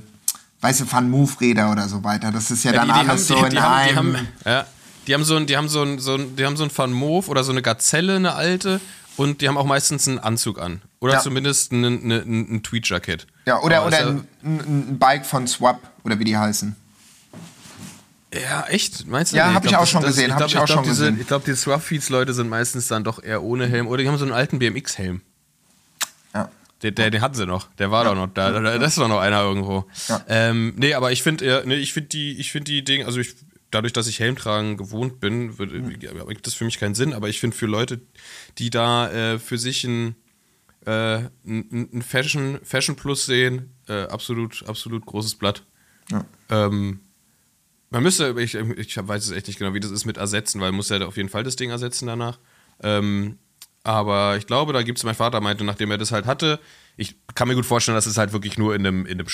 weißt 0.61 0.81
du, 0.81 0.91
Van 0.91 1.09
Move-Räder 1.09 1.71
oder 1.71 1.87
so 1.87 2.03
weiter. 2.03 2.31
Das 2.31 2.51
ist 2.51 2.63
ja, 2.63 2.71
dann 2.71 2.89
alles 2.89 3.27
so 3.27 3.43
in 3.43 3.49
die, 3.49 3.59
haben, 3.59 3.83
die, 3.83 3.89
einem... 3.89 4.17
haben, 4.17 4.27
ja, 4.45 4.65
die 5.07 5.13
haben 5.13 5.23
so 5.23 5.35
ein, 5.35 5.45
die 5.45 5.57
haben 5.57 5.69
so 5.69 5.81
ein, 5.83 5.99
so 5.99 6.15
ein, 6.15 6.35
die 6.35 6.45
haben 6.45 6.55
so 6.55 6.63
ein 6.63 6.71
Van 6.75 6.93
Moof 6.93 7.27
oder 7.27 7.43
so 7.43 7.51
eine 7.51 7.61
Gazelle, 7.61 8.15
eine 8.15 8.35
alte, 8.35 8.79
und 9.15 9.41
die 9.41 9.47
haben 9.47 9.57
auch 9.57 9.65
meistens 9.65 10.07
einen 10.07 10.19
Anzug 10.19 10.59
an. 10.59 10.81
Oder 10.99 11.13
Ja. 11.13 11.19
zumindest 11.19 11.71
ein, 11.71 11.83
ein, 11.83 12.11
ein, 12.55 12.63
Tweed-Jacket. 12.63 13.27
Ja, 13.45 13.59
oder, 13.61 13.79
Aber 13.79 13.87
oder 13.87 14.07
ein 14.07 14.27
ein 14.43 14.97
Bike 14.97 15.25
von 15.25 15.47
Swap, 15.47 15.79
oder 16.03 16.17
wie 16.19 16.23
die 16.23 16.37
heißen. 16.37 16.75
Ja, 18.33 18.39
ja, 18.41 18.65
echt? 18.67 19.07
Meinst 19.07 19.33
du? 19.33 19.37
Ja, 19.37 19.49
Nee, 19.49 19.55
hab 19.55 19.65
ich 19.65 19.75
auch 19.75 19.85
schon 19.87 20.01
das- 20.01 20.11
gesehen, 20.15 20.31
hab 20.31 20.37
glaub, 20.39 20.49
ich 20.49 20.57
auch 20.57 20.67
schon 20.67 20.83
diese, 20.83 21.05
gesehen. 21.05 21.21
Ich 21.21 21.27
glaube, 21.27 21.45
die 21.45 21.55
Swap-Feeds-Leute 21.55 22.33
sind 22.33 22.49
meistens 22.49 22.87
dann 22.87 23.03
doch 23.03 23.21
eher 23.23 23.43
ohne 23.43 23.67
Helm. 23.67 23.87
Oder 23.87 24.01
die 24.03 24.07
haben 24.09 24.17
so 24.17 24.25
einen 24.25 24.33
alten 24.33 24.59
BMX-Helm. 24.59 25.21
Ja. 26.33 26.49
Der, 26.81 26.91
der, 26.91 27.11
den 27.11 27.21
hatten 27.21 27.35
sie 27.35 27.45
noch. 27.45 27.67
Der 27.77 27.91
war 27.91 28.03
doch 28.05 28.15
noch 28.15 28.27
da. 28.33 28.51
da- 28.51 28.77
Das 28.77 28.89
ist 28.93 28.97
doch 28.97 29.07
noch 29.07 29.19
einer 29.19 29.41
irgendwo. 29.41 29.85
Ja. 30.07 30.23
Ähm, 30.27 30.73
nee, 30.77 30.93
aber 30.93 31.11
ich 31.11 31.23
finde, 31.23 31.45
ja, 31.45 31.61
nee, 31.65 31.75
ich 31.75 31.93
finde 31.93 32.09
die, 32.09 32.37
ich 32.39 32.51
finde 32.51 32.71
die 32.71 32.83
Dinge, 32.83 33.05
also 33.05 33.19
ich, 33.19 33.35
dadurch, 33.71 33.93
dass 33.93 34.07
ich 34.07 34.19
Helm 34.19 34.35
tragen 34.35 34.77
gewohnt 34.77 35.19
bin, 35.19 35.57
wird, 35.57 35.71
Mhm. 35.71 35.95
ja, 36.01 36.11
gibt 36.25 36.45
das 36.47 36.53
für 36.55 36.65
mich 36.65 36.79
keinen 36.79 36.95
Sinn. 36.95 37.13
Aber 37.13 37.29
ich 37.29 37.39
finde 37.39 37.55
für 37.55 37.65
Leute, 37.67 38.01
die 38.57 38.69
da 38.69 39.09
äh, 39.11 39.39
für 39.39 39.57
sich 39.57 39.83
ein 39.83 40.15
äh, 40.85 41.29
ein, 41.47 41.89
ein 41.93 42.01
Fashion, 42.01 42.59
Fashion 42.63 42.97
Plus 42.97 43.25
sehen. 43.25 43.73
Äh, 43.87 44.03
absolut, 44.07 44.65
absolut 44.67 45.05
großes 45.05 45.35
Blatt. 45.35 45.63
Ja. 46.11 46.25
Ähm, 46.49 46.99
man 47.93 48.01
müsste, 48.01 48.33
ich, 48.39 48.55
ich 48.55 48.97
weiß 48.97 49.23
es 49.23 49.31
echt 49.31 49.47
nicht 49.47 49.59
genau, 49.59 49.75
wie 49.75 49.79
das 49.79 49.91
ist 49.91 50.05
mit 50.05 50.17
ersetzen, 50.17 50.59
weil 50.59 50.71
man 50.71 50.77
muss 50.77 50.89
ja 50.89 51.05
auf 51.05 51.15
jeden 51.15 51.29
Fall 51.29 51.43
das 51.43 51.55
Ding 51.55 51.69
ersetzen 51.69 52.07
danach. 52.07 52.39
Ähm, 52.81 53.37
aber 53.83 54.35
ich 54.35 54.47
glaube, 54.47 54.73
da 54.73 54.81
gibt 54.81 54.97
es, 54.97 55.03
mein 55.03 55.13
Vater 55.13 55.41
meinte, 55.41 55.63
nachdem 55.63 55.91
er 55.91 55.99
das 55.99 56.11
halt 56.11 56.25
hatte, 56.25 56.59
ich 56.97 57.15
kann 57.35 57.47
mir 57.47 57.53
gut 57.55 57.67
vorstellen, 57.67 57.95
dass 57.95 58.07
es 58.07 58.17
halt 58.17 58.33
wirklich 58.33 58.57
nur 58.57 58.73
in 58.73 58.85
einem, 58.85 59.05
in 59.05 59.19
einem 59.19 59.27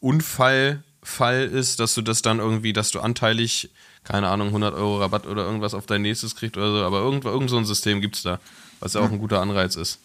Unfallfall 0.00 1.44
ist, 1.44 1.80
dass 1.80 1.94
du 1.94 2.02
das 2.02 2.20
dann 2.20 2.38
irgendwie, 2.38 2.74
dass 2.74 2.90
du 2.90 3.00
anteilig, 3.00 3.70
keine 4.04 4.28
Ahnung, 4.28 4.48
100 4.48 4.74
Euro 4.74 4.98
Rabatt 4.98 5.26
oder 5.26 5.44
irgendwas 5.44 5.72
auf 5.72 5.86
dein 5.86 6.02
nächstes 6.02 6.36
kriegst 6.36 6.58
oder 6.58 6.70
so, 6.70 6.84
aber 6.84 6.98
irgend, 6.98 7.24
irgend 7.24 7.48
so 7.48 7.56
ein 7.56 7.64
System 7.64 8.02
gibt 8.02 8.16
es 8.16 8.24
da, 8.24 8.40
was 8.80 8.92
ja 8.92 9.00
auch 9.00 9.10
ein 9.10 9.18
guter 9.18 9.40
Anreiz 9.40 9.76
ist. 9.76 9.98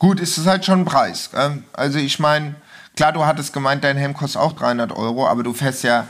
Gut, 0.00 0.18
ist 0.18 0.38
es 0.38 0.46
halt 0.46 0.64
schon 0.64 0.80
ein 0.80 0.84
Preis. 0.84 1.30
Ähm, 1.34 1.62
also 1.72 1.98
ich 1.98 2.18
meine, 2.18 2.56
klar, 2.96 3.12
du 3.12 3.24
hattest 3.24 3.52
gemeint, 3.52 3.84
dein 3.84 3.96
Helm 3.96 4.14
kostet 4.14 4.40
auch 4.40 4.54
300 4.54 4.90
Euro, 4.90 5.28
aber 5.28 5.44
du 5.44 5.52
fährst 5.52 5.84
ja 5.84 6.08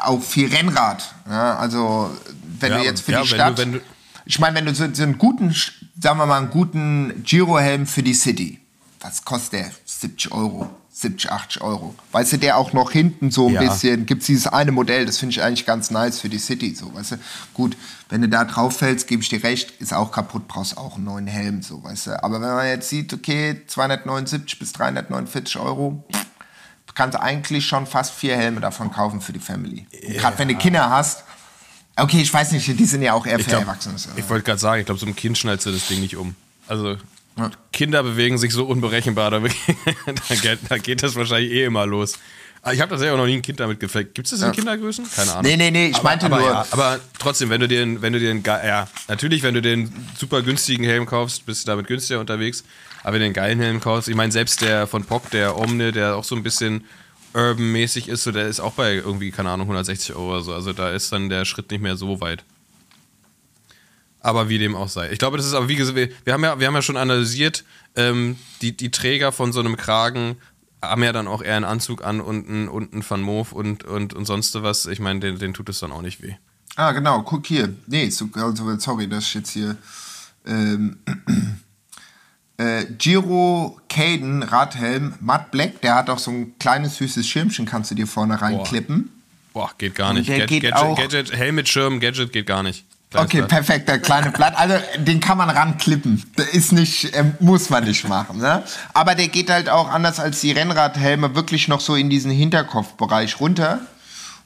auch 0.00 0.22
viel 0.22 0.48
Rennrad. 0.54 1.14
Ja, 1.28 1.56
also 1.56 2.10
wenn 2.58 2.72
Ja, 2.72 2.78
du 2.78 2.84
jetzt 2.84 3.02
für 3.02 3.12
ja, 3.12 3.22
die 3.22 3.30
wenn 3.30 3.36
Stadt... 3.36 3.58
du- 3.58 3.62
wenn 3.62 3.72
du- 3.72 3.80
ich 4.26 4.38
meine, 4.38 4.56
wenn 4.56 4.66
du 4.66 4.74
so, 4.74 4.86
so 4.92 5.02
einen 5.02 5.18
guten, 5.18 5.52
sagen 6.00 6.18
wir 6.18 6.26
mal, 6.26 6.38
einen 6.38 6.50
guten 6.50 7.22
Giro-Helm 7.24 7.86
für 7.86 8.02
die 8.02 8.14
City, 8.14 8.60
was 9.00 9.24
kostet 9.24 9.52
der? 9.54 9.70
70 9.86 10.30
Euro. 10.32 10.68
70, 10.92 11.32
80 11.32 11.62
Euro. 11.62 11.94
Weißt 12.12 12.34
du, 12.34 12.36
der 12.36 12.58
auch 12.58 12.72
noch 12.74 12.90
hinten 12.90 13.30
so 13.30 13.48
ein 13.48 13.54
Ja. 13.54 13.60
bisschen, 13.62 14.04
gibt 14.04 14.20
es 14.20 14.26
dieses 14.26 14.46
eine 14.48 14.70
Modell, 14.70 15.06
das 15.06 15.16
finde 15.18 15.30
ich 15.32 15.42
eigentlich 15.42 15.64
ganz 15.64 15.90
nice 15.90 16.20
für 16.20 16.28
die 16.28 16.38
City, 16.38 16.74
so, 16.74 16.92
weißt 16.94 17.12
du. 17.12 17.16
Gut, 17.54 17.76
wenn 18.10 18.20
du 18.20 18.28
da 18.28 18.44
drauf 18.44 18.76
fällst, 18.76 19.06
gebe 19.08 19.22
ich 19.22 19.30
dir 19.30 19.42
recht, 19.42 19.70
ist 19.80 19.94
auch 19.94 20.12
kaputt, 20.12 20.46
brauchst 20.46 20.76
auch 20.76 20.96
einen 20.96 21.04
neuen 21.04 21.26
Helm, 21.26 21.62
so, 21.62 21.82
weißt 21.82 22.08
du. 22.08 22.22
Aber 22.22 22.40
wenn 22.42 22.50
man 22.50 22.66
jetzt 22.66 22.88
sieht, 22.90 23.14
okay, 23.14 23.62
279 23.66 24.58
bis 24.58 24.72
349 24.74 25.56
Euro, 25.58 26.04
du 26.12 26.18
kannst 27.00 27.18
eigentlich 27.18 27.66
schon 27.66 27.86
fast 27.86 28.12
vier 28.12 28.36
Helme 28.36 28.60
davon 28.60 28.92
kaufen 28.92 29.22
für 29.22 29.32
die 29.32 29.38
Family. 29.38 29.86
Gerade 29.90 30.38
wenn 30.38 30.48
du 30.48 30.54
Kinder 30.54 30.90
hast, 30.90 31.24
okay, 31.96 32.20
ich 32.20 32.30
weiß 32.32 32.52
nicht, 32.52 32.66
die 32.78 32.84
sind 32.84 33.00
ja 33.00 33.14
auch 33.14 33.24
eher 33.24 33.38
für 33.38 33.48
glaub, 33.48 33.62
Erwachsene. 33.62 33.94
Ich 34.16 34.28
wollte 34.28 34.44
gerade 34.44 34.58
sagen, 34.58 34.80
ich 34.80 34.86
glaube, 34.86 35.00
so 35.00 35.06
ein 35.06 35.16
Kind 35.16 35.38
schnallst 35.38 35.64
du 35.64 35.70
das 35.70 35.88
Ding 35.88 36.00
nicht 36.00 36.18
um. 36.18 36.34
Also, 36.68 36.98
Kinder 37.72 38.02
bewegen 38.02 38.36
sich 38.36 38.52
so 38.52 38.66
unberechenbar, 38.66 39.30
da, 39.30 39.38
da, 40.28 40.34
geht, 40.34 40.58
da 40.68 40.76
geht 40.76 41.02
das 41.02 41.16
wahrscheinlich 41.16 41.52
eh 41.52 41.64
immer 41.64 41.86
los. 41.86 42.18
Aber 42.62 42.74
Ich 42.74 42.80
habe 42.80 42.90
tatsächlich 42.90 43.12
auch 43.14 43.16
noch 43.18 43.26
nie 43.26 43.36
ein 43.36 43.42
Kind 43.42 43.58
damit 43.58 43.80
gefällt. 43.80 44.14
Gibt 44.14 44.30
es 44.30 44.38
das 44.38 44.46
in 44.46 44.52
Kindergrößen? 44.52 45.06
Keine 45.14 45.30
Ahnung. 45.32 45.42
Nee, 45.44 45.56
nee, 45.56 45.70
nee, 45.70 45.86
ich 45.88 45.94
aber, 45.96 46.04
meinte 46.04 46.26
aber, 46.26 46.38
nur- 46.40 46.50
Ja, 46.50 46.66
aber 46.72 47.00
trotzdem, 47.18 47.48
wenn 47.50 47.60
du 47.60 47.68
dir, 47.68 47.80
einen- 47.82 48.02
wenn 48.02 48.12
du 48.12 48.18
ge- 48.20 48.42
ja, 48.46 48.86
natürlich, 49.08 49.42
wenn 49.42 49.54
du 49.54 49.62
den 49.62 49.90
super 50.18 50.42
günstigen 50.42 50.84
Helm 50.84 51.06
kaufst, 51.06 51.46
bist 51.46 51.64
du 51.66 51.70
damit 51.70 51.86
günstiger 51.86 52.20
unterwegs. 52.20 52.62
Aber 53.02 53.14
wenn 53.14 53.20
du 53.20 53.24
einen 53.26 53.34
geilen 53.34 53.60
Helm 53.60 53.80
kaufst, 53.80 54.08
ich 54.08 54.14
meine, 54.14 54.30
selbst 54.30 54.60
der 54.60 54.86
von 54.86 55.04
Pock, 55.04 55.30
der 55.30 55.56
Omne, 55.56 55.90
der 55.92 56.16
auch 56.16 56.24
so 56.24 56.36
ein 56.36 56.42
bisschen 56.42 56.84
urban-mäßig 57.32 58.08
ist, 58.08 58.24
so, 58.24 58.32
der 58.32 58.46
ist 58.46 58.60
auch 58.60 58.72
bei 58.74 58.94
irgendwie, 58.94 59.30
keine 59.30 59.50
Ahnung, 59.50 59.66
160 59.68 60.14
Euro 60.14 60.32
oder 60.32 60.42
so. 60.42 60.52
Also 60.52 60.72
da 60.74 60.90
ist 60.90 61.10
dann 61.12 61.30
der 61.30 61.46
Schritt 61.46 61.70
nicht 61.70 61.80
mehr 61.80 61.96
so 61.96 62.20
weit. 62.20 62.44
Aber 64.22 64.50
wie 64.50 64.58
dem 64.58 64.76
auch 64.76 64.88
sei. 64.88 65.10
Ich 65.12 65.18
glaube, 65.18 65.38
das 65.38 65.46
ist 65.46 65.54
aber 65.54 65.68
wie 65.68 65.76
gesagt, 65.76 65.96
wir, 65.96 66.10
wir, 66.24 66.32
haben, 66.34 66.44
ja, 66.44 66.60
wir 66.60 66.66
haben 66.66 66.74
ja 66.74 66.82
schon 66.82 66.98
analysiert, 66.98 67.64
ähm, 67.96 68.36
die, 68.60 68.76
die 68.76 68.90
Träger 68.90 69.32
von 69.32 69.52
so 69.54 69.60
einem 69.60 69.78
Kragen 69.78 70.36
haben 70.82 71.02
ja 71.02 71.12
dann 71.12 71.28
auch 71.28 71.42
eher 71.42 71.56
einen 71.56 71.64
Anzug 71.64 72.04
an 72.04 72.20
und 72.20 72.48
einen, 72.48 72.68
und 72.68 72.92
einen 72.92 73.04
Van 73.08 73.20
Moof 73.20 73.52
und, 73.52 73.84
und, 73.84 74.14
und 74.14 74.24
sonst 74.24 74.54
was. 74.62 74.86
Ich 74.86 75.00
meine, 75.00 75.20
den, 75.20 75.38
den 75.38 75.54
tut 75.54 75.68
es 75.68 75.80
dann 75.80 75.92
auch 75.92 76.02
nicht 76.02 76.22
weh. 76.22 76.34
Ah, 76.76 76.92
genau, 76.92 77.22
guck 77.22 77.46
hier. 77.46 77.74
Nee, 77.86 78.10
so, 78.10 78.28
also, 78.34 78.78
sorry, 78.78 79.08
das 79.08 79.24
ist 79.24 79.34
jetzt 79.34 79.50
hier. 79.50 79.76
Ähm, 80.46 80.98
äh, 82.56 82.86
Giro 82.98 83.78
Caden 83.88 84.42
Radhelm, 84.42 85.14
Matt 85.20 85.50
Black, 85.50 85.80
der 85.82 85.96
hat 85.96 86.08
auch 86.10 86.18
so 86.18 86.30
ein 86.30 86.58
kleines 86.58 86.96
süßes 86.96 87.26
Schirmchen, 87.26 87.66
kannst 87.66 87.90
du 87.90 87.94
dir 87.94 88.06
vorne 88.06 88.40
reinklippen. 88.40 89.10
Boah, 89.52 89.70
geht 89.76 89.94
gar 89.94 90.14
nicht. 90.14 90.28
Gadget, 90.28 90.72
auch- 90.74 90.96
Gadget, 90.96 91.32
Helm 91.32 91.56
mit 91.56 91.68
Schirm, 91.68 92.00
Gadget 92.00 92.32
geht 92.32 92.46
gar 92.46 92.62
nicht. 92.62 92.84
Okay, 93.12 93.38
Blatt. 93.38 93.48
perfekt, 93.48 93.88
der 93.88 93.98
kleine 93.98 94.30
Blatt. 94.30 94.56
Also, 94.56 94.76
den 94.98 95.18
kann 95.18 95.36
man 95.36 95.50
ranklippen. 95.50 96.22
Der 96.38 96.54
ist 96.54 96.70
nicht, 96.72 97.10
ähm, 97.16 97.34
muss 97.40 97.68
man 97.68 97.82
nicht 97.84 98.08
machen, 98.08 98.38
ne? 98.38 98.62
Aber 98.94 99.16
der 99.16 99.26
geht 99.26 99.50
halt 99.50 99.68
auch 99.68 99.88
anders 99.88 100.20
als 100.20 100.40
die 100.40 100.52
Rennradhelme 100.52 101.34
wirklich 101.34 101.66
noch 101.66 101.80
so 101.80 101.96
in 101.96 102.08
diesen 102.08 102.30
Hinterkopfbereich 102.30 103.40
runter. 103.40 103.80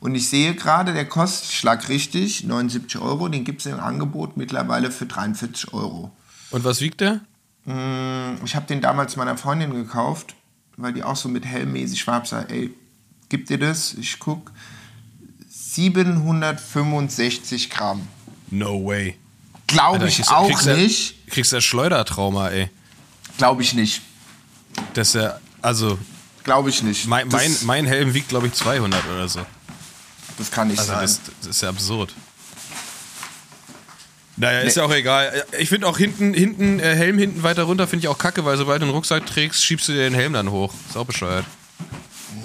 Und 0.01 0.15
ich 0.15 0.31
sehe 0.31 0.55
gerade, 0.55 0.95
der 0.95 1.05
kostet, 1.05 1.53
schlag 1.53 1.91
richtig, 1.91 2.45
79 2.45 2.99
Euro. 3.01 3.29
Den 3.29 3.45
gibt 3.45 3.61
es 3.61 3.67
im 3.67 3.81
Angebot 3.81 4.39
mittlerweile 4.39 4.91
für 4.91 5.05
43 5.07 5.75
Euro. 5.75 6.11
Und 6.51 6.65
was 6.65 6.81
wiegt 6.81 7.01
der? 7.01 7.21
Ich 7.67 8.55
habe 8.55 8.67
den 8.69 8.83
damals 8.83 9.17
meiner 9.17 9.39
Freundin 9.39 9.73
gekauft, 9.73 10.35
weil 10.77 10.93
die 10.93 11.03
auch 11.03 11.17
so 11.17 11.31
mit 11.31 11.47
Helmmäßig 11.47 12.07
war. 12.07 12.23
Ich 12.23 12.33
ey, 12.33 12.75
gib 13.31 13.47
dir 13.47 13.59
das? 13.59 13.95
Ich 13.95 14.19
guck. 14.19 14.53
765 15.49 17.71
Gramm. 17.71 18.07
No 18.55 18.85
way. 18.85 19.17
Glaube 19.67 20.07
ich 20.09 20.29
auch 20.29 20.47
kriegst 20.49 20.67
nicht. 20.67 21.27
Kriegst 21.29 21.53
du 21.53 21.61
Schleudertrauma, 21.61 22.51
ey. 22.51 22.71
Glaube 23.39 23.63
ich 23.63 23.75
nicht. 23.75 24.01
Das 24.95 25.09
ist 25.09 25.15
ja, 25.15 25.39
also, 25.63 25.99
Glaube 26.45 26.71
ich 26.71 26.83
nicht. 26.83 27.07
mein, 27.07 27.29
mein, 27.29 27.57
mein 27.63 27.87
Helm 27.87 28.15
wiegt, 28.15 28.29
glaube 28.29 28.47
ich, 28.47 28.53
200 28.53 29.03
oder 29.07 29.29
so. 29.29 29.41
das 30.39 30.51
kann 30.51 30.69
nicht 30.69 30.79
Also 30.79 30.93
sein. 30.93 31.01
das, 31.03 31.21
das 31.41 31.49
ist 31.57 31.63
ja 31.63 31.69
absurd. 31.71 32.15
Naja, 34.37 34.61
ist 34.61 34.77
ja 34.77 34.85
auch 34.85 34.93
egal. 34.93 35.45
Ich 35.59 35.69
finde 35.69 35.87
auch 35.87 35.97
hinten, 35.97 36.35
hinten 36.35 36.81
äh, 36.81 36.95
Helm 36.97 37.19
hinten 37.19 37.43
weiter 37.45 37.63
runter 37.65 37.87
finde 37.87 38.05
ich 38.05 38.09
auch 38.09 38.19
kacke, 38.19 38.45
weil 38.45 38.57
sobald 38.57 38.83
du 38.83 38.87
einen 38.87 38.95
Rucksack 38.95 39.27
trägst, 39.27 39.65
schiebst 39.65 39.89
du 39.89 39.93
dir 39.93 40.01
den 40.01 40.15
Helm 40.15 40.33
dann 40.33 40.51
hoch. 40.51 40.75
Ist 40.89 40.97
auch 40.97 41.07
bescheuert. 41.07 41.45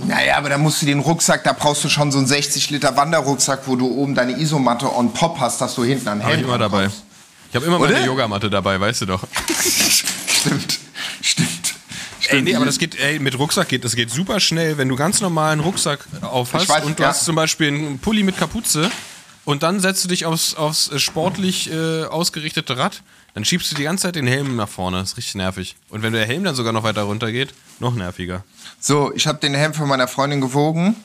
Naja, 0.07 0.37
aber 0.37 0.49
da 0.49 0.57
musst 0.57 0.81
du 0.81 0.85
den 0.85 0.99
Rucksack, 0.99 1.43
da 1.43 1.53
brauchst 1.53 1.83
du 1.83 1.89
schon 1.89 2.11
so 2.11 2.17
einen 2.17 2.27
60 2.27 2.69
Liter 2.69 2.95
Wanderrucksack, 2.95 3.67
wo 3.67 3.75
du 3.75 3.87
oben 3.87 4.15
deine 4.15 4.39
Isomatte 4.39 4.93
on 4.93 5.13
top 5.13 5.39
hast, 5.39 5.61
dass 5.61 5.75
du 5.75 5.83
hinten 5.83 6.07
an 6.07 6.23
Habe 6.23 6.31
ich 6.31 6.37
Helm 6.37 6.47
immer 6.47 6.57
dabei. 6.57 6.89
Ich 7.49 7.55
habe 7.55 7.65
immer 7.65 7.79
Oder? 7.79 7.93
meine 7.93 8.05
Yogamatte 8.05 8.49
dabei, 8.49 8.79
weißt 8.79 9.01
du 9.01 9.05
doch. 9.07 9.23
Stimmt, 10.41 10.79
stimmt. 11.21 11.75
Ey, 12.29 12.41
nee, 12.41 12.55
aber 12.55 12.65
das 12.65 12.77
geht, 12.77 12.97
ey, 12.99 13.19
mit 13.19 13.37
Rucksack 13.37 13.67
geht, 13.67 13.83
das 13.83 13.95
geht 13.95 14.09
super 14.09 14.39
schnell, 14.39 14.77
wenn 14.77 14.87
du 14.87 14.95
ganz 14.95 15.19
normalen 15.19 15.59
Rucksack 15.59 15.99
auf 16.21 16.53
hast 16.53 16.63
Ich 16.63 16.69
weiß, 16.69 16.83
und 16.85 16.97
du 16.97 17.03
ja. 17.03 17.09
hast 17.09 17.25
zum 17.25 17.35
Beispiel 17.35 17.67
einen 17.67 17.99
Pulli 17.99 18.23
mit 18.23 18.37
Kapuze 18.37 18.89
und 19.45 19.63
dann 19.63 19.79
setzt 19.79 20.03
du 20.03 20.07
dich 20.07 20.25
aufs, 20.25 20.55
aufs 20.55 20.91
sportlich 21.01 21.71
äh, 21.71 22.03
ausgerichtete 22.05 22.77
Rad, 22.77 23.01
dann 23.33 23.45
schiebst 23.45 23.71
du 23.71 23.75
die 23.75 23.83
ganze 23.83 24.03
Zeit 24.03 24.15
den 24.15 24.27
Helm 24.27 24.55
nach 24.55 24.69
vorne. 24.69 24.97
Das 24.99 25.11
ist 25.11 25.17
richtig 25.17 25.35
nervig. 25.35 25.75
Und 25.89 26.01
wenn 26.01 26.13
der 26.13 26.25
Helm 26.25 26.43
dann 26.43 26.55
sogar 26.55 26.73
noch 26.73 26.83
weiter 26.83 27.03
runter 27.03 27.31
geht, 27.31 27.53
noch 27.79 27.95
nerviger. 27.95 28.43
So, 28.79 29.13
ich 29.13 29.27
habe 29.27 29.39
den 29.39 29.53
Helm 29.53 29.73
von 29.73 29.87
meiner 29.87 30.07
Freundin 30.07 30.41
gewogen. 30.41 30.95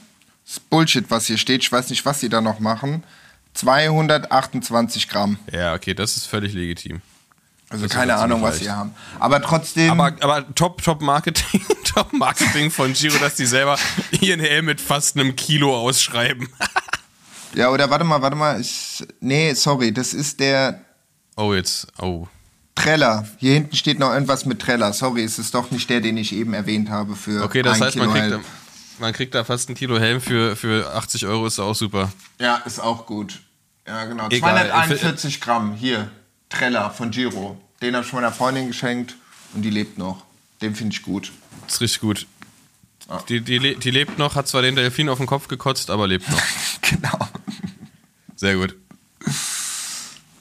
Das 0.44 0.54
ist 0.54 0.70
Bullshit, 0.70 1.10
was 1.10 1.26
hier 1.26 1.38
steht. 1.38 1.62
Ich 1.62 1.72
weiß 1.72 1.90
nicht, 1.90 2.04
was 2.04 2.20
sie 2.20 2.28
da 2.28 2.40
noch 2.40 2.60
machen. 2.60 3.04
228 3.54 5.08
Gramm. 5.08 5.38
Ja, 5.52 5.74
okay, 5.74 5.94
das 5.94 6.16
ist 6.16 6.26
völlig 6.26 6.52
legitim. 6.54 7.00
Also 7.70 7.86
Das 7.86 7.92
keine 7.92 8.16
Ahnung, 8.16 8.42
was 8.42 8.58
sie 8.58 8.70
haben. 8.70 8.94
Aber 9.18 9.40
trotzdem. 9.40 9.90
Aber, 9.90 10.16
aber 10.20 10.54
top, 10.54 10.82
top 10.82 11.00
Marketing, 11.00 11.60
top 11.84 12.12
Marketing 12.12 12.70
von 12.70 12.92
Giro, 12.92 13.16
dass 13.18 13.36
die 13.36 13.46
selber 13.46 13.78
ihren 14.20 14.40
Helm 14.40 14.66
mit 14.66 14.80
fast 14.80 15.16
einem 15.16 15.34
Kilo 15.34 15.76
ausschreiben. 15.76 16.48
ja, 17.54 17.70
oder 17.70 17.88
warte 17.90 18.04
mal, 18.04 18.20
warte 18.22 18.36
mal. 18.36 18.60
Ich, 18.60 19.04
nee, 19.20 19.54
sorry, 19.54 19.92
das 19.92 20.12
ist 20.14 20.40
der 20.40 20.84
Oh, 21.36 21.54
jetzt, 21.54 21.88
oh. 22.00 22.28
Treller. 22.74 23.26
Hier 23.38 23.54
hinten 23.54 23.76
steht 23.76 23.98
noch 23.98 24.12
irgendwas 24.12 24.46
mit 24.46 24.60
Treller. 24.60 24.92
Sorry, 24.92 25.22
es 25.22 25.38
ist 25.38 25.54
doch 25.54 25.70
nicht 25.70 25.88
der, 25.90 26.00
den 26.00 26.16
ich 26.16 26.32
eben 26.32 26.54
erwähnt 26.54 26.90
habe 26.90 27.16
für 27.16 27.42
Okay, 27.44 27.62
das 27.62 27.80
heißt, 27.80 27.96
man 27.96 28.12
kriegt, 28.12 28.40
man 28.98 29.12
kriegt 29.12 29.34
da 29.34 29.44
fast 29.44 29.68
ein 29.68 29.74
Kilo 29.74 29.98
Helm 29.98 30.20
für, 30.20 30.56
für 30.56 30.92
80 30.94 31.26
Euro, 31.26 31.46
ist 31.46 31.58
auch 31.58 31.74
super. 31.74 32.12
Ja, 32.38 32.56
ist 32.64 32.80
auch 32.80 33.06
gut. 33.06 33.40
Ja, 33.86 34.04
genau. 34.04 34.28
Egal. 34.28 34.66
241 34.68 35.40
Gramm. 35.40 35.74
Hier, 35.74 36.10
Treller 36.48 36.90
von 36.90 37.10
Giro. 37.10 37.60
Den 37.82 37.94
habe 37.96 38.06
ich 38.06 38.12
meiner 38.12 38.32
Freundin 38.32 38.68
geschenkt 38.68 39.16
und 39.54 39.62
die 39.62 39.70
lebt 39.70 39.98
noch. 39.98 40.24
Den 40.62 40.74
finde 40.74 40.94
ich 40.94 41.02
gut. 41.02 41.32
Das 41.66 41.74
ist 41.74 41.80
richtig 41.80 42.00
gut. 42.00 42.26
Ah. 43.08 43.20
Die, 43.28 43.40
die, 43.40 43.76
die 43.76 43.90
lebt 43.90 44.18
noch, 44.18 44.34
hat 44.34 44.48
zwar 44.48 44.62
den 44.62 44.76
Delfin 44.76 45.08
auf 45.08 45.18
den 45.18 45.26
Kopf 45.26 45.48
gekotzt, 45.48 45.90
aber 45.90 46.06
lebt 46.06 46.28
noch. 46.30 46.42
genau. 46.80 47.18
Sehr 48.36 48.56
gut. 48.56 48.74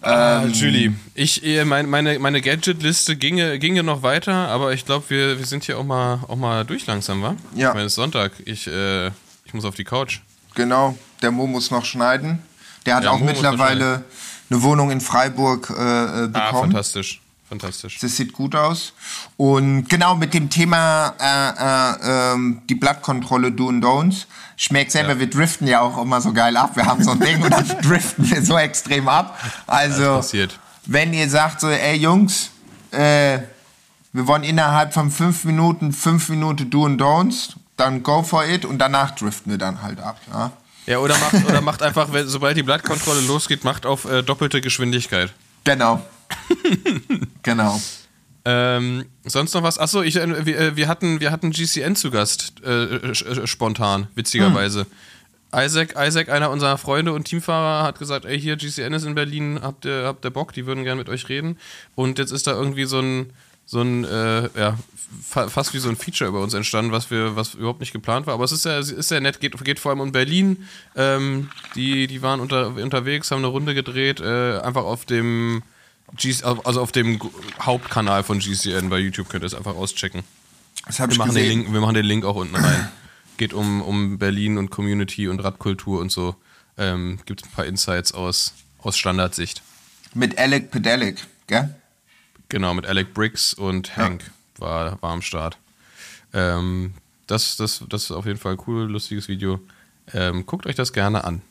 Ähm. 0.05 0.09
Ah, 0.11 0.45
Julie, 0.47 0.93
ich, 1.15 1.43
eh, 1.45 1.63
mein, 1.65 1.89
meine, 1.89 2.19
meine 2.19 2.41
Gadget-Liste 2.41 3.15
ginge, 3.15 3.57
ginge 3.59 3.83
noch 3.83 4.03
weiter, 4.03 4.33
aber 4.49 4.73
ich 4.73 4.85
glaube, 4.85 5.05
wir, 5.09 5.39
wir 5.39 5.45
sind 5.45 5.63
hier 5.63 5.77
auch 5.79 5.83
mal, 5.85 6.19
auch 6.27 6.35
mal 6.35 6.65
durch 6.65 6.85
langsam, 6.87 7.21
wa? 7.21 7.35
Ja. 7.55 7.69
Ich 7.69 7.73
meine, 7.73 7.85
es 7.85 7.93
ist 7.93 7.95
Sonntag. 7.95 8.33
Ich, 8.45 8.67
äh, 8.67 9.07
ich 9.45 9.53
muss 9.53 9.63
auf 9.65 9.75
die 9.75 9.85
Couch. 9.85 10.19
Genau. 10.55 10.97
Der 11.21 11.31
Mo 11.31 11.47
muss 11.47 11.71
noch 11.71 11.85
schneiden. 11.85 12.41
Der 12.85 12.95
hat 12.95 13.05
Ja, 13.05 13.11
auch 13.11 13.19
Mo 13.19 13.25
mittlerweile 13.25 14.03
eine 14.49 14.61
Wohnung 14.61 14.91
in 14.91 14.99
Freiburg 15.01 15.69
äh, 15.69 15.73
äh, 15.73 15.77
Ah, 15.77 16.27
bekommen. 16.27 16.71
fantastisch. 16.71 17.21
Fantastisch. 17.59 17.99
Das 17.99 18.15
sieht 18.15 18.33
gut 18.33 18.55
aus. 18.55 18.93
Und 19.37 19.87
genau 19.89 20.15
mit 20.15 20.33
dem 20.33 20.49
Thema 20.49 21.13
äh, 21.19 21.99
äh, 22.01 22.33
ähm, 22.33 22.61
die 22.69 22.75
Blattkontrolle 22.75 23.51
Do 23.51 23.69
and 23.69 23.83
Don'ts. 23.83 24.25
Ich 24.57 24.71
merke 24.71 24.89
selber, 24.91 25.13
Ja. 25.13 25.19
wir 25.19 25.29
driften 25.29 25.67
ja 25.67 25.81
auch 25.81 26.01
immer 26.01 26.19
so 26.21 26.33
geil 26.33 26.57
ab. 26.57 26.75
Wir 26.75 26.85
haben 26.85 27.03
so 27.03 27.11
ein 27.11 27.19
Ding 27.19 27.41
und 27.43 27.51
dann 27.51 27.67
driften 27.81 28.29
wir 28.29 28.41
so 28.43 28.57
extrem 28.57 29.07
ab. 29.07 29.37
Also, 29.67 30.23
wenn 30.85 31.13
ihr 31.13 31.29
sagt 31.29 31.61
so, 31.61 31.69
ey 31.69 31.95
Jungs, 31.97 32.49
äh, 32.91 33.39
Wir 34.15 34.27
wollen 34.27 34.43
innerhalb 34.43 34.93
von 34.93 35.09
fünf 35.09 35.43
Minuten, 35.43 35.91
fünf 35.91 36.29
Minuten 36.29 36.69
Do 36.69 36.85
and 36.85 37.01
Don'ts, 37.01 37.53
dann 37.77 38.03
go 38.03 38.21
for 38.21 38.45
it 38.45 38.63
und 38.65 38.77
danach 38.77 39.11
driften 39.15 39.51
wir 39.51 39.57
dann 39.57 39.81
halt 39.81 39.99
ab. 39.99 40.19
Ja, 40.31 40.51
Ja, 40.85 40.97
oder 40.99 41.17
macht, 41.17 41.33
oder 41.49 41.61
macht 41.61 41.81
einfach, 41.81 42.07
sobald 42.25 42.55
die 42.57 42.61
Blattkontrolle 42.63 43.21
losgeht, 43.21 43.63
macht 43.63 43.85
auf 43.87 44.05
äh, 44.05 44.21
doppelte 44.21 44.61
Geschwindigkeit. 44.61 45.33
Genau. 45.63 46.05
genau. 47.43 47.79
Ähm, 48.45 49.05
sonst 49.23 49.53
noch 49.53 49.63
was? 49.63 49.79
Achso, 49.79 50.01
ich, 50.01 50.17
äh, 50.17 50.45
wir, 50.45 50.59
äh, 50.59 50.75
wir, 50.75 50.87
hatten, 50.87 51.19
wir 51.19 51.31
hatten 51.31 51.51
GCN 51.51 51.95
zu 51.95 52.11
Gast, 52.11 52.53
äh, 52.63 52.95
äh, 52.95 53.47
spontan, 53.47 54.07
witzigerweise. 54.15 54.85
Isaac, 55.55 55.95
Isaac, 55.97 56.29
einer 56.29 56.49
unserer 56.49 56.77
Freunde 56.77 57.13
und 57.13 57.25
Teamfahrer, 57.25 57.85
hat 57.85 57.99
gesagt, 57.99 58.25
ey, 58.25 58.39
hier, 58.39 58.57
GCN 58.57 58.93
ist 58.93 59.05
in 59.05 59.15
Berlin, 59.15 59.59
habt 59.61 59.85
ihr, 59.85 60.05
habt 60.05 60.25
ihr 60.25 60.31
Bock, 60.31 60.51
die 60.51 60.65
würden 60.65 60.83
gerne 60.83 60.99
mit 60.99 61.09
euch 61.09 61.29
reden. 61.29 61.57
Und 61.95 62.17
jetzt 62.17 62.31
ist 62.31 62.47
da 62.47 62.51
irgendwie 62.51 62.85
so 62.85 62.99
ein, 62.99 63.31
so 63.65 63.81
ein 63.81 64.03
äh, 64.03 64.49
ja, 64.59 64.77
fa 65.21 65.49
fast 65.49 65.73
wie 65.73 65.79
so 65.79 65.89
ein 65.89 65.95
Feature 65.95 66.29
über 66.29 66.41
uns 66.41 66.53
entstanden, 66.53 66.91
was 66.91 67.11
wir, 67.11 67.35
was 67.35 67.53
überhaupt 67.53 67.79
nicht 67.79 67.93
geplant 67.93 68.27
war. 68.27 68.33
Aber 68.33 68.43
es 68.43 68.51
ist 68.51 68.65
ja, 68.65 68.79
ist 68.79 69.11
ja 69.11 69.19
nett, 69.19 69.39
geht, 69.39 69.63
geht 69.63 69.79
vor 69.79 69.91
allem 69.91 70.01
um 70.01 70.11
Berlin. 70.11 70.67
Ähm, 70.95 71.49
die, 71.75 72.07
die 72.07 72.21
waren 72.21 72.39
unter, 72.39 72.75
unterwegs, 72.75 73.31
haben 73.31 73.39
eine 73.39 73.47
Runde 73.47 73.73
gedreht, 73.73 74.19
äh, 74.19 74.59
einfach 74.59 74.83
auf 74.83 75.05
dem 75.05 75.63
G 76.15 76.33
also 76.43 76.81
auf 76.81 76.91
dem 76.91 77.19
Hauptkanal 77.59 78.23
von 78.23 78.39
GCN 78.39 78.89
bei 78.89 78.99
YouTube 78.99 79.29
könnt 79.29 79.43
ihr 79.43 79.47
es 79.47 79.55
einfach 79.55 79.75
auschecken. 79.75 80.23
Das 80.85 80.99
Wir 80.99 81.07
machen, 81.17 81.33
den. 81.33 81.47
Link, 81.47 81.73
wir 81.73 81.81
machen 81.81 81.95
den 81.95 82.05
Link 82.05 82.25
auch 82.25 82.35
unten 82.35 82.55
rein. 82.55 82.89
Geht 83.37 83.53
um, 83.53 83.81
um 83.81 84.19
Berlin 84.19 84.57
und 84.57 84.69
Community 84.69 85.27
und 85.27 85.39
Radkultur 85.39 85.99
und 85.99 86.11
so. 86.11 86.35
Ähm, 86.77 87.19
Gibt 87.25 87.43
ein 87.43 87.49
paar 87.49 87.65
Insights 87.65 88.11
aus, 88.11 88.53
aus 88.79 88.97
Standardsicht. 88.97 89.63
Mit 90.13 90.37
Alec 90.37 90.69
Pedelic, 90.69 91.25
gell? 91.47 91.73
Genau, 92.49 92.73
mit 92.73 92.85
Alec 92.85 93.13
Briggs 93.13 93.53
und 93.53 93.97
Hank 93.97 94.29
war, 94.63 95.01
war 95.01 95.11
am 95.11 95.21
Start. 95.21 95.57
Ähm, 96.33 96.93
das, 97.27 97.57
das, 97.57 97.83
das 97.87 98.03
ist 98.03 98.11
auf 98.11 98.25
jeden 98.25 98.39
Fall 98.39 98.53
ein 98.53 98.59
cool, 98.67 98.83
lustiges 98.91 99.27
Video. 99.27 99.59
Ähm, 100.13 100.45
guckt 100.45 100.65
euch 100.65 100.75
das 100.75 100.93
gerne 100.93 101.23
an. 101.23 101.41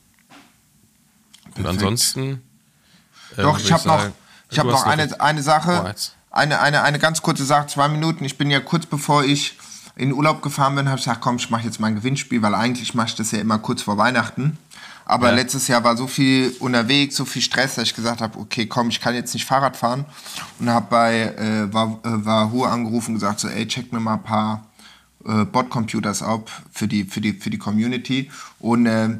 Und 1.45 1.55
Perfekt. 1.55 1.69
ansonsten. 1.69 2.43
äh, 3.37 3.43
Doch, 3.43 3.59
ich 3.59 3.73
habe 3.73 3.87
noch, 3.87 4.07
ich 4.51 4.59
hab 4.59 4.67
noch 4.67 4.85
eine, 4.85 5.21
eine 5.21 5.43
Sache, 5.43 5.95
eine, 6.31 6.61
eine, 6.61 6.83
eine 6.83 6.99
ganz 6.99 7.23
kurze 7.23 7.45
Sache, 7.45 7.67
zwei 7.69 7.89
Minuten. 7.89 8.25
Ich 8.25 8.39
bin 8.39 8.51
ja 8.51 8.61
kurz 8.61 8.87
bevor 8.87 9.25
ich 9.25 9.57
in 9.97 10.13
Urlaub 10.13 10.43
gefahren 10.43 10.75
bin, 10.75 10.89
habe 10.89 10.99
ich 10.99 11.05
gesagt, 11.05 11.21
komm, 11.21 11.37
ich 11.37 11.51
mache 11.51 11.65
jetzt 11.65 11.79
mein 11.79 11.95
Gewinnspiel, 11.95 12.41
weil 12.41 12.55
eigentlich 12.55 12.95
mache 12.95 13.09
ich 13.09 13.15
das 13.15 13.31
ja 13.31 13.41
immer 13.41 13.59
kurz 13.59 13.83
vor 13.83 13.99
Weihnachten. 13.99 14.59
Aber 15.13 15.29
Ja. 15.29 15.35
letztes 15.37 15.69
Jahr 15.69 15.85
war 15.85 15.97
so 15.97 16.07
viel 16.07 16.55
unterwegs, 16.61 17.17
so 17.17 17.25
viel 17.25 17.43
Stress, 17.43 17.75
dass 17.77 17.85
ich 17.85 17.95
gesagt 17.95 18.21
habe, 18.21 18.39
okay, 18.39 18.67
komm, 18.67 18.89
ich 18.89 19.01
kann 19.01 19.15
jetzt 19.15 19.35
nicht 19.35 19.45
Fahrrad 19.47 19.77
fahren. 19.77 20.05
Und 20.59 20.69
habe 20.71 20.87
bei 20.91 21.21
äh, 21.21 21.73
Wa- 21.73 21.99
äh, 22.05 22.25
Wahoo 22.25 22.65
angerufen 22.65 23.11
und 23.15 23.21
gesagt, 23.21 23.41
so, 23.41 23.49
ey, 23.49 23.67
check 23.67 23.93
mir 23.93 24.01
mal 24.01 24.15
ein 24.15 24.23
paar 24.23 24.67
äh, 25.27 25.45
Bot-Computers 25.45 26.23
ab 26.23 26.51
für 26.73 26.89
die, 26.89 27.05
für, 27.05 27.21
die, 27.21 27.33
für 27.35 27.51
die 27.51 27.59
Community. 27.59 28.31
Und 28.59 28.87
äh, 28.87 29.11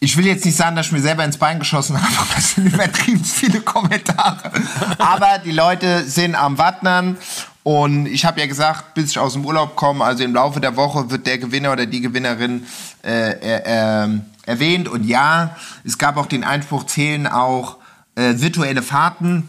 ich 0.00 0.16
will 0.16 0.26
jetzt 0.26 0.44
nicht 0.44 0.56
sagen, 0.56 0.76
dass 0.76 0.86
ich 0.86 0.92
mir 0.92 1.00
selber 1.02 1.24
ins 1.24 1.38
Bein 1.38 1.58
geschossen 1.58 1.96
habe, 2.02 2.16
aber 2.18 2.38
es 2.38 2.54
sind 2.54 2.66
übertrieben 2.66 3.24
viele 3.24 3.60
Kommentare. 3.60 4.52
Aber 4.98 5.38
die 5.44 5.50
Leute 5.50 6.04
sind 6.04 6.36
am 6.36 6.56
Wattnern 6.58 7.16
und 7.64 8.06
ich 8.06 8.24
habe 8.24 8.38
ja 8.40 8.46
gesagt, 8.46 8.94
bis 8.94 9.10
ich 9.10 9.18
aus 9.18 9.32
dem 9.32 9.44
Urlaub 9.44 9.74
komme, 9.74 10.04
also 10.04 10.22
im 10.22 10.32
Laufe 10.34 10.60
der 10.60 10.76
Woche 10.76 11.10
wird 11.10 11.26
der 11.26 11.38
Gewinner 11.38 11.72
oder 11.72 11.84
die 11.86 12.00
Gewinnerin 12.00 12.64
äh, 13.04 13.34
ähm, 13.42 14.22
erwähnt. 14.48 14.88
Und 14.88 15.04
ja, 15.04 15.56
es 15.84 15.98
gab 15.98 16.16
auch 16.16 16.26
den 16.26 16.42
Einspruch, 16.44 16.84
zählen 16.86 17.26
auch 17.26 17.76
äh, 18.16 18.34
virtuelle 18.38 18.82
Fahrten. 18.82 19.48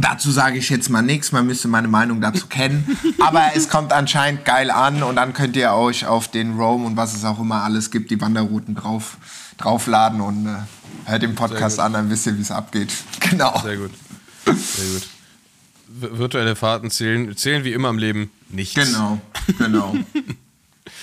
Dazu 0.00 0.30
sage 0.30 0.58
ich 0.58 0.70
jetzt 0.70 0.90
mal 0.90 1.02
nichts, 1.02 1.32
man 1.32 1.46
müsste 1.46 1.66
meine 1.68 1.88
Meinung 1.88 2.20
dazu 2.20 2.46
kennen. 2.48 2.96
Aber 3.20 3.50
es 3.54 3.68
kommt 3.68 3.92
anscheinend 3.92 4.44
geil 4.44 4.70
an 4.70 5.02
und 5.02 5.16
dann 5.16 5.32
könnt 5.32 5.56
ihr 5.56 5.72
euch 5.72 6.06
auf 6.06 6.28
den 6.28 6.56
Roam 6.56 6.84
und 6.84 6.96
was 6.96 7.14
es 7.14 7.24
auch 7.24 7.40
immer 7.40 7.62
alles 7.64 7.90
gibt, 7.90 8.10
die 8.10 8.20
Wanderrouten 8.20 8.74
drauf, 8.76 9.16
draufladen 9.56 10.20
und 10.20 10.46
äh, 10.46 11.10
hört 11.10 11.22
den 11.22 11.34
Podcast 11.34 11.80
an, 11.80 11.92
dann 11.94 12.10
wisst 12.10 12.26
ihr, 12.26 12.36
wie 12.36 12.42
es 12.42 12.50
abgeht. 12.50 12.92
Genau. 13.20 13.60
Sehr 13.62 13.76
gut. 13.76 13.90
Sehr 14.44 14.54
gut. 14.94 15.06
Vi- 16.00 16.18
Virtuelle 16.18 16.54
Fahrten 16.56 16.90
zählen, 16.90 17.36
zählen 17.36 17.64
wie 17.64 17.72
immer 17.72 17.90
im 17.90 17.98
Leben 17.98 18.30
nichts. 18.50 18.74
Genau, 18.74 19.20
genau. 19.58 19.94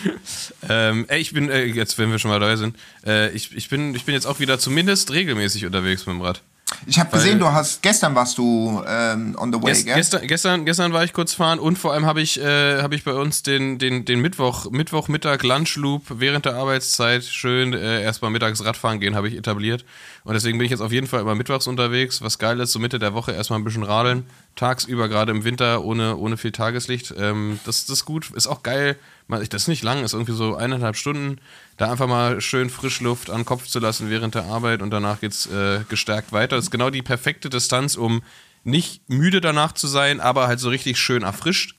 Ähm, 0.68 1.06
ey, 1.10 1.19
ich 1.19 1.32
bin, 1.32 1.49
äh, 1.49 1.65
jetzt, 1.65 1.99
wenn 1.99 2.10
wir 2.10 2.18
schon 2.18 2.32
mal 2.32 2.40
dabei 2.40 2.56
sind, 2.56 2.76
äh, 3.06 3.30
ich, 3.32 3.56
ich, 3.56 3.69
bin, 3.69 3.94
ich 3.94 4.03
bin 4.03 4.15
jetzt 4.15 4.26
auch 4.26 4.40
wieder 4.40 4.57
zumindest 4.57 5.11
regelmäßig 5.11 5.65
unterwegs 5.65 6.07
mit 6.07 6.15
dem 6.15 6.22
Rad. 6.22 6.41
Ich 6.88 6.99
habe 6.99 7.11
gesehen, 7.11 7.38
du 7.38 7.45
hast 7.45 7.84
gestern 7.84 8.15
warst 8.15 8.40
du 8.40 8.84
ähm, 8.88 9.36
on 9.40 9.53
the 9.53 9.61
way, 9.61 9.72
Gest, 9.72 9.86
gell? 9.86 9.95
gestern, 9.95 10.27
gestern, 10.27 10.65
gestern 10.65 10.94
war 10.94 11.03
ich 11.03 11.14
kurz 11.14 11.34
fahren 11.34 11.60
und 11.60 11.77
vor 11.77 11.94
allem 11.94 12.07
habe 12.07 12.22
ich, 12.22 12.41
äh, 12.41 12.82
hab 12.82 12.91
ich 12.91 13.03
bei 13.03 13.14
uns 13.14 13.44
den, 13.44 13.77
den, 13.77 14.03
den 14.03 14.19
Mittwoch, 14.19 14.72
Mittwochmittag 14.72 15.44
Lunch 15.44 15.76
Loop 15.76 16.03
während 16.10 16.45
der 16.45 16.56
Arbeitszeit 16.56 17.23
schön 17.23 17.73
äh, 17.73 18.02
erstmal 18.02 18.32
mittags 18.32 18.65
Radfahren 18.65 18.99
gehen, 18.99 19.15
habe 19.15 19.27
ich 19.27 19.36
etabliert. 19.36 19.86
Und 20.23 20.34
deswegen 20.34 20.57
bin 20.57 20.65
ich 20.65 20.72
jetzt 20.72 20.82
auf 20.82 20.91
jeden 20.91 21.06
Fall 21.06 21.22
immer 21.22 21.36
mittwochs 21.36 21.68
unterwegs. 21.68 22.23
Was 22.23 22.40
geil 22.40 22.60
ist, 22.60 22.72
so 22.72 22.80
Mitte 22.80 22.98
der 22.98 23.14
Woche 23.14 23.32
erstmal 23.32 23.60
ein 23.60 23.64
bisschen 23.64 23.84
radeln. 23.84 24.26
Tagsüber, 24.56 25.07
gerade 25.07 25.32
im 25.32 25.44
Winter, 25.44 25.84
ohne, 25.84 26.18
ohne 26.18 26.36
viel 26.36 26.52
Tageslicht. 26.52 27.14
Ähm, 27.15 27.60
das, 27.65 27.86
das 27.86 27.99
ist 27.99 28.06
gut. 28.06 28.32
Ist 28.32 28.48
auch 28.48 28.64
geil. 28.64 28.98
Das 29.28 29.64
ist 29.64 29.68
nicht 29.68 29.84
lang, 29.84 30.04
ist 30.04 30.14
irgendwie 30.14 30.34
so 30.36 30.56
eineinhalb 30.56 30.96
Stunden. 30.96 31.40
Da 31.78 31.92
einfach 31.92 32.08
mal 32.08 32.42
schön 32.42 32.70
Frischluft 32.70 33.30
an 33.32 33.38
den 33.38 33.46
Kopf 33.46 33.66
zu 33.66 33.80
lassen 33.80 34.10
während 34.10 34.36
der 34.36 34.46
Arbeit 34.46 34.82
und 34.84 34.92
danach 34.92 35.20
geht's 35.20 35.48
äh, 35.48 35.80
gestärkt 35.90 36.32
weiter. 36.32 36.56
Das 36.58 36.66
ist 36.66 36.72
genau 36.72 36.92
die 36.92 37.02
perfekte 37.02 37.50
Distanz, 37.50 37.96
um 37.96 38.22
nicht 38.64 39.10
müde 39.10 39.42
danach 39.42 39.72
zu 39.72 39.88
sein, 39.88 40.20
aber 40.20 40.48
halt 40.48 40.60
so 40.60 40.70
richtig 40.70 41.00
schön 41.00 41.24
erfrischt. 41.24 41.76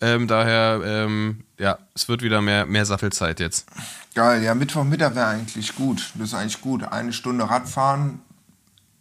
Ähm, 0.00 0.28
daher, 0.28 0.80
ähm, 0.84 1.44
ja, 1.58 1.78
es 1.94 2.08
wird 2.08 2.22
wieder 2.22 2.40
mehr, 2.40 2.64
mehr 2.66 2.86
Sattelzeit 2.86 3.40
jetzt. 3.40 3.66
Geil, 4.14 4.42
ja, 4.42 4.54
Mittwochmittag 4.54 5.14
wäre 5.14 5.26
eigentlich 5.26 5.74
gut. 5.74 6.12
Das 6.14 6.28
ist 6.28 6.34
eigentlich 6.34 6.60
gut. 6.60 6.84
Eine 6.84 7.12
Stunde 7.12 7.50
Radfahren 7.50 8.20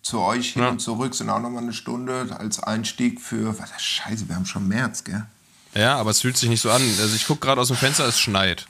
zu 0.02 0.20
euch 0.22 0.54
hin 0.54 0.64
Ja. 0.64 0.70
und 0.70 0.80
zurück 0.80 1.14
sind 1.16 1.30
auch 1.30 1.40
nochmal 1.40 1.64
eine 1.64 1.74
Stunde 1.74 2.36
als 2.38 2.62
Einstieg 2.62 3.22
für. 3.22 3.58
Was 3.60 3.70
Scheiße, 3.82 4.28
wir 4.28 4.36
haben 4.36 4.46
schon 4.46 4.68
März, 4.68 5.04
gell? 5.04 5.26
Ja, 5.78 5.98
aber 5.98 6.10
es 6.12 6.22
fühlt 6.22 6.38
sich 6.38 6.50
nicht 6.50 6.62
so 6.62 6.72
an. 6.72 6.82
Also 6.82 7.16
ich 7.16 7.28
gucke 7.28 7.46
gerade 7.46 7.62
aus 7.62 7.68
dem 7.68 7.78
Fenster, 7.78 8.08
es 8.08 8.20
schneit. 8.20 8.66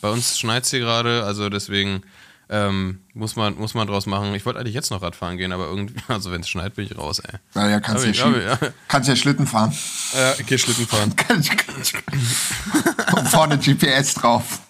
Bei 0.00 0.10
uns 0.10 0.38
schneit 0.38 0.64
es 0.64 0.70
hier 0.70 0.80
gerade, 0.80 1.24
also 1.24 1.48
deswegen 1.50 2.02
ähm, 2.48 3.00
muss, 3.14 3.36
man, 3.36 3.54
muss 3.56 3.74
man 3.74 3.86
draus 3.86 4.06
machen. 4.06 4.34
Ich 4.34 4.44
wollte 4.46 4.58
eigentlich 4.58 4.74
jetzt 4.74 4.90
noch 4.90 5.02
Radfahren 5.02 5.36
gehen, 5.36 5.52
aber 5.52 5.66
irgendwie, 5.66 5.94
also 6.08 6.32
wenn 6.32 6.40
es 6.40 6.48
schneit, 6.48 6.74
bin 6.74 6.84
ich 6.86 6.96
raus, 6.98 7.20
ey. 7.20 7.38
Ja, 7.54 7.68
ja, 7.68 7.80
kannst, 7.80 8.04
ja, 8.04 8.14
Ski- 8.14 8.40
ja. 8.42 8.58
kannst 8.88 9.08
ja 9.08 9.14
Schlitten 9.16 9.46
fahren. 9.46 9.72
Ja, 10.14 10.32
okay, 10.40 10.58
Schlitten 10.58 10.86
fahren. 10.86 11.14
Und 13.16 13.28
vorne 13.28 13.58
GPS 13.58 14.14
drauf. 14.14 14.60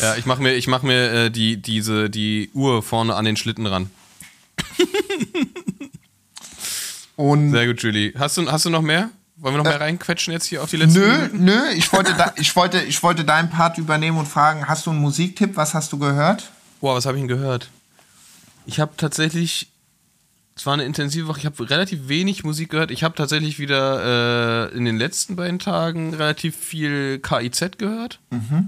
Ja, 0.00 0.16
ich 0.16 0.26
mache 0.26 0.42
mir, 0.42 0.54
ich 0.54 0.66
mach 0.66 0.82
mir 0.82 1.12
äh, 1.12 1.30
die, 1.30 1.56
diese, 1.56 2.10
die 2.10 2.50
Uhr 2.52 2.82
vorne 2.82 3.14
an 3.14 3.24
den 3.24 3.36
Schlitten 3.36 3.64
ran. 3.64 3.88
Und 7.16 7.52
Sehr 7.52 7.66
gut, 7.66 7.80
Julie. 7.82 8.12
Hast 8.18 8.36
du, 8.36 8.50
hast 8.50 8.64
du 8.64 8.70
noch 8.70 8.82
mehr? 8.82 9.10
Wollen 9.40 9.54
wir 9.54 9.58
noch 9.58 9.64
mehr 9.64 9.80
reinquetschen 9.80 10.32
jetzt 10.32 10.46
hier 10.46 10.62
auf 10.62 10.70
die 10.70 10.78
letzten 10.78 10.98
nö, 10.98 11.06
Minuten? 11.06 11.44
nö, 11.44 11.68
ich 11.76 11.92
wollte, 11.92 12.14
da, 12.14 12.32
ich, 12.36 12.54
wollte, 12.56 12.80
ich 12.82 13.02
wollte 13.02 13.24
deinen 13.24 13.50
Part 13.50 13.78
übernehmen 13.78 14.18
und 14.18 14.26
fragen, 14.26 14.66
hast 14.66 14.86
du 14.86 14.90
einen 14.90 14.98
Musiktipp? 14.98 15.56
Was 15.56 15.74
hast 15.74 15.92
du 15.92 15.98
gehört? 15.98 16.50
Boah, 16.80 16.96
was 16.96 17.06
habe 17.06 17.16
ich 17.16 17.22
denn 17.22 17.28
gehört? 17.28 17.70
Ich 18.66 18.80
habe 18.80 18.92
tatsächlich, 18.96 19.68
es 20.56 20.66
war 20.66 20.74
eine 20.74 20.84
intensive 20.84 21.28
Woche, 21.28 21.38
ich 21.38 21.46
habe 21.46 21.70
relativ 21.70 22.08
wenig 22.08 22.42
Musik 22.42 22.70
gehört. 22.70 22.90
Ich 22.90 23.04
habe 23.04 23.14
tatsächlich 23.14 23.60
wieder 23.60 24.70
äh, 24.72 24.76
in 24.76 24.84
den 24.84 24.98
letzten 24.98 25.36
beiden 25.36 25.60
Tagen 25.60 26.14
relativ 26.14 26.56
viel 26.56 27.20
KIZ 27.20 27.78
gehört, 27.78 28.18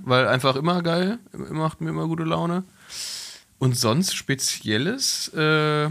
weil 0.04 0.28
einfach 0.28 0.54
immer 0.54 0.82
geil, 0.82 1.18
macht 1.32 1.80
mir 1.80 1.90
immer 1.90 2.06
gute 2.06 2.24
Laune. 2.24 2.62
Und 3.58 3.76
sonst 3.76 4.14
Spezielles? 4.14 5.28
Äh, 5.34 5.88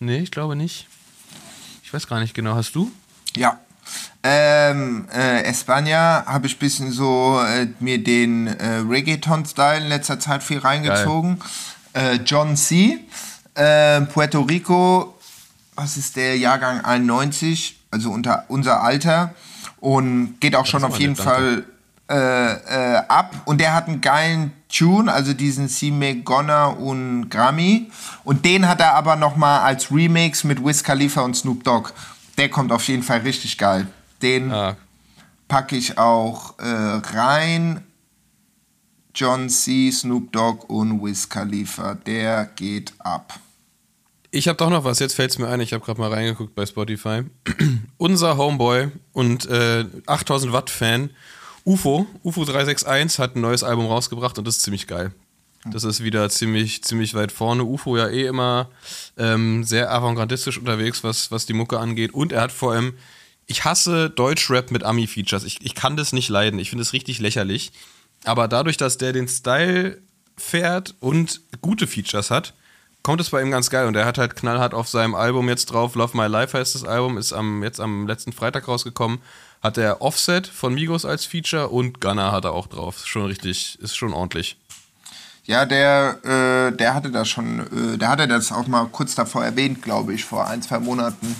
nee, 0.00 0.18
ich 0.18 0.30
glaube 0.30 0.56
nicht. 0.56 0.88
Ich 1.84 1.92
weiß 1.94 2.08
gar 2.08 2.20
nicht 2.20 2.34
genau. 2.34 2.54
Hast 2.56 2.74
du? 2.74 2.90
Ja. 3.36 3.60
Ähm, 4.22 5.06
äh, 5.14 5.48
España 5.48 6.24
habe 6.26 6.48
ich 6.48 6.56
ein 6.56 6.58
bisschen 6.58 6.90
so 6.90 7.40
äh, 7.40 7.68
mir 7.78 8.02
den 8.02 8.48
äh, 8.48 8.78
Reggaeton-Style 8.88 9.82
in 9.82 9.88
letzter 9.88 10.18
Zeit 10.18 10.42
viel 10.42 10.58
reingezogen. 10.58 11.40
Äh, 11.92 12.16
John 12.24 12.56
C. 12.56 12.98
Äh, 13.54 14.00
Puerto 14.02 14.42
Rico, 14.42 15.14
was 15.76 15.96
ist 15.96 16.16
der 16.16 16.36
Jahrgang 16.36 16.84
91, 16.84 17.80
also 17.90 18.10
unter 18.10 18.44
unser 18.48 18.82
Alter 18.82 19.34
und 19.80 20.40
geht 20.40 20.56
auch 20.56 20.66
schon 20.66 20.80
ist 20.80 20.86
auf 20.86 20.98
jeden 20.98 21.14
nett, 21.14 21.22
Fall 21.22 21.64
äh, 22.10 22.14
äh, 22.14 22.96
ab 23.08 23.34
und 23.44 23.60
der 23.60 23.74
hat 23.74 23.88
einen 23.88 24.00
geilen 24.00 24.52
Tune, 24.68 25.12
also 25.12 25.32
diesen 25.32 25.68
Sime 25.68 26.16
Gonna 26.16 26.66
und 26.66 27.30
Grammy 27.30 27.90
und 28.24 28.44
den 28.44 28.68
hat 28.68 28.80
er 28.80 28.94
aber 28.94 29.16
nochmal 29.16 29.60
als 29.60 29.90
Remix 29.90 30.44
mit 30.44 30.64
Wiz 30.64 30.82
Khalifa 30.82 31.22
und 31.22 31.34
Snoop 31.34 31.64
Dogg. 31.64 31.92
Der 32.36 32.48
kommt 32.48 32.70
auf 32.70 32.86
jeden 32.86 33.02
Fall 33.02 33.20
richtig 33.20 33.58
geil. 33.58 33.88
Den 34.22 34.50
Ah, 34.52 34.76
packe 35.48 35.76
ich 35.76 35.98
auch 35.98 36.58
äh, 36.58 36.64
rein. 36.64 37.84
John 39.14 39.48
C., 39.48 39.90
Snoop 39.90 40.32
Dogg 40.32 40.64
und 40.68 41.02
Wiz 41.02 41.28
Khalifa. 41.28 41.94
Der 41.94 42.46
geht 42.54 42.92
ab. 42.98 43.38
Ich 44.30 44.46
habe 44.46 44.56
doch 44.56 44.70
noch 44.70 44.84
was, 44.84 44.98
jetzt 44.98 45.14
fällt 45.14 45.30
es 45.30 45.38
mir 45.38 45.48
ein, 45.48 45.60
ich 45.60 45.72
habe 45.72 45.84
gerade 45.84 45.98
mal 45.98 46.12
reingeguckt 46.12 46.54
bei 46.54 46.66
Spotify. 46.66 47.22
Unser 47.96 48.36
Homeboy 48.36 48.90
und 49.12 49.46
äh, 49.46 49.86
8000 50.06 50.52
Watt 50.52 50.68
Fan, 50.68 51.10
UFO, 51.64 52.06
UFO 52.22 52.44
361 52.44 53.18
hat 53.18 53.36
ein 53.36 53.40
neues 53.40 53.64
Album 53.64 53.86
rausgebracht 53.86 54.38
und 54.38 54.46
das 54.46 54.56
ist 54.56 54.62
ziemlich 54.62 54.86
geil. 54.86 55.12
Das 55.64 55.82
ist 55.84 56.04
wieder 56.04 56.28
ziemlich, 56.30 56.84
ziemlich 56.84 57.14
weit 57.14 57.32
vorne. 57.32 57.64
UFO 57.64 57.96
ja 57.96 58.08
eh 58.08 58.26
immer 58.26 58.68
ähm, 59.16 59.64
sehr 59.64 59.90
avantgardistisch 59.92 60.58
unterwegs, 60.58 61.02
was, 61.02 61.30
was 61.30 61.46
die 61.46 61.52
Mucke 61.54 61.78
angeht. 61.80 62.14
Und 62.14 62.32
er 62.32 62.42
hat 62.42 62.52
vor 62.52 62.72
allem, 62.74 62.94
ich 63.48 63.64
hasse 63.64 64.10
Deutschrap 64.10 64.70
mit 64.70 64.84
Ami-Features. 64.84 65.42
Ich, 65.42 65.64
ich 65.64 65.74
kann 65.74 65.96
das 65.96 66.12
nicht 66.12 66.28
leiden. 66.28 66.60
Ich 66.60 66.68
finde 66.70 66.82
es 66.82 66.92
richtig 66.92 67.18
lächerlich. 67.18 67.72
Aber 68.24 68.46
dadurch, 68.46 68.76
dass 68.76 68.98
der 68.98 69.12
den 69.12 69.26
Style 69.26 70.00
fährt 70.36 70.94
und 71.00 71.40
gute 71.62 71.86
Features 71.86 72.30
hat, 72.30 72.52
kommt 73.02 73.22
es 73.22 73.30
bei 73.30 73.40
ihm 73.40 73.50
ganz 73.50 73.70
geil. 73.70 73.86
Und 73.86 73.96
er 73.96 74.04
hat 74.04 74.18
halt 74.18 74.36
knallhart 74.36 74.74
auf 74.74 74.86
seinem 74.86 75.14
Album 75.14 75.48
jetzt 75.48 75.66
drauf. 75.66 75.94
Love 75.94 76.16
My 76.16 76.26
Life 76.26 76.56
heißt 76.56 76.74
das 76.74 76.84
Album, 76.84 77.16
ist 77.16 77.32
am, 77.32 77.62
jetzt 77.62 77.80
am 77.80 78.06
letzten 78.06 78.32
Freitag 78.32 78.68
rausgekommen. 78.68 79.18
Hat 79.62 79.78
er 79.78 80.02
Offset 80.02 80.46
von 80.46 80.74
Migos 80.74 81.06
als 81.06 81.24
Feature 81.24 81.68
und 81.68 82.02
Gunner 82.02 82.30
hat 82.32 82.44
er 82.44 82.52
auch 82.52 82.66
drauf. 82.66 83.06
Schon 83.06 83.24
richtig, 83.24 83.78
ist 83.80 83.96
schon 83.96 84.12
ordentlich. 84.12 84.58
Ja, 85.44 85.64
der, 85.64 86.18
äh, 86.22 86.76
der 86.76 86.94
hatte 86.94 87.10
das 87.10 87.30
schon, 87.30 87.60
äh, 87.94 87.96
der 87.96 88.10
hatte 88.10 88.28
das 88.28 88.52
auch 88.52 88.66
mal 88.66 88.86
kurz 88.92 89.14
davor 89.14 89.42
erwähnt, 89.42 89.80
glaube 89.80 90.12
ich, 90.12 90.26
vor 90.26 90.46
ein, 90.46 90.60
zwei 90.60 90.78
Monaten. 90.78 91.34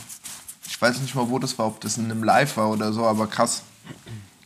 Ich 0.78 0.82
weiß 0.82 1.00
nicht 1.00 1.16
mal, 1.16 1.28
wo 1.28 1.40
das 1.40 1.58
war, 1.58 1.66
ob 1.66 1.80
das 1.80 1.98
in 1.98 2.04
einem 2.04 2.22
Live 2.22 2.56
war 2.56 2.70
oder 2.70 2.92
so, 2.92 3.04
aber 3.04 3.26
krass. 3.26 3.64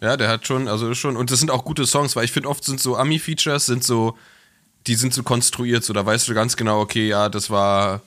Ja, 0.01 0.17
der 0.17 0.31
hat 0.31 0.47
schon, 0.47 0.67
also 0.67 0.95
schon, 0.95 1.19
und 1.19 1.31
das 1.31 1.41
sind 1.41 1.51
auch 1.51 1.63
gute 1.63 1.85
Songs, 1.85 2.17
weil 2.17 2.25
ich 2.25 2.33
finde, 2.33 2.49
oft 2.49 2.65
sind 2.65 2.81
so 2.81 2.97
Ami-Features, 2.97 3.67
sind 3.67 3.85
so, 3.85 4.17
die 4.87 4.95
sind 4.95 5.13
so 5.13 5.25
konstruiert, 5.25 5.85
so 5.85 5.93
da 5.93 6.07
weißt 6.07 6.27
du 6.27 6.33
ganz 6.33 6.57
genau, 6.57 6.81
okay, 6.81 7.07
ja, 7.07 7.29
das 7.29 7.51
war 7.51 8.01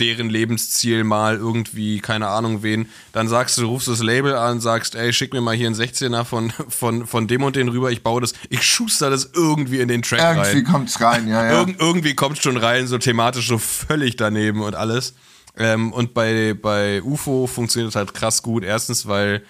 deren 0.00 0.28
Lebensziel 0.28 1.02
mal 1.02 1.36
irgendwie, 1.38 2.00
keine 2.00 2.28
Ahnung 2.28 2.62
wen, 2.62 2.90
dann 3.14 3.26
sagst 3.26 3.56
du, 3.56 3.66
rufst 3.66 3.88
das 3.88 4.02
Label 4.02 4.36
an, 4.36 4.60
sagst, 4.60 4.94
ey, 4.94 5.10
schick 5.14 5.32
mir 5.32 5.40
mal 5.40 5.56
hier 5.56 5.66
einen 5.66 5.74
16er 5.74 6.24
von, 6.24 6.50
von, 6.68 7.06
von 7.06 7.26
dem 7.26 7.42
und 7.42 7.56
den 7.56 7.70
rüber, 7.70 7.90
ich 7.90 8.02
baue 8.02 8.20
das, 8.20 8.34
ich 8.50 8.64
schuster 8.64 9.08
das 9.08 9.30
irgendwie 9.32 9.80
in 9.80 9.88
den 9.88 10.02
Track 10.02 10.20
Irgendwie 10.20 10.58
rein. 10.58 10.64
kommt's 10.64 11.00
rein, 11.00 11.26
ja, 11.26 11.46
ja. 11.46 11.52
Irg 11.60 11.76
irgendwie 11.78 12.14
kommt 12.14 12.36
schon 12.36 12.58
rein, 12.58 12.86
so 12.86 12.98
thematisch 12.98 13.48
so 13.48 13.56
völlig 13.56 14.16
daneben 14.16 14.60
und 14.60 14.74
alles. 14.74 15.14
Ähm, 15.56 15.92
und 15.92 16.14
bei, 16.14 16.54
bei 16.54 17.02
UFO 17.02 17.46
funktioniert 17.46 17.90
es 17.90 17.96
halt 17.96 18.14
krass 18.14 18.42
gut. 18.42 18.64
Erstens, 18.64 19.06
weil, 19.06 19.42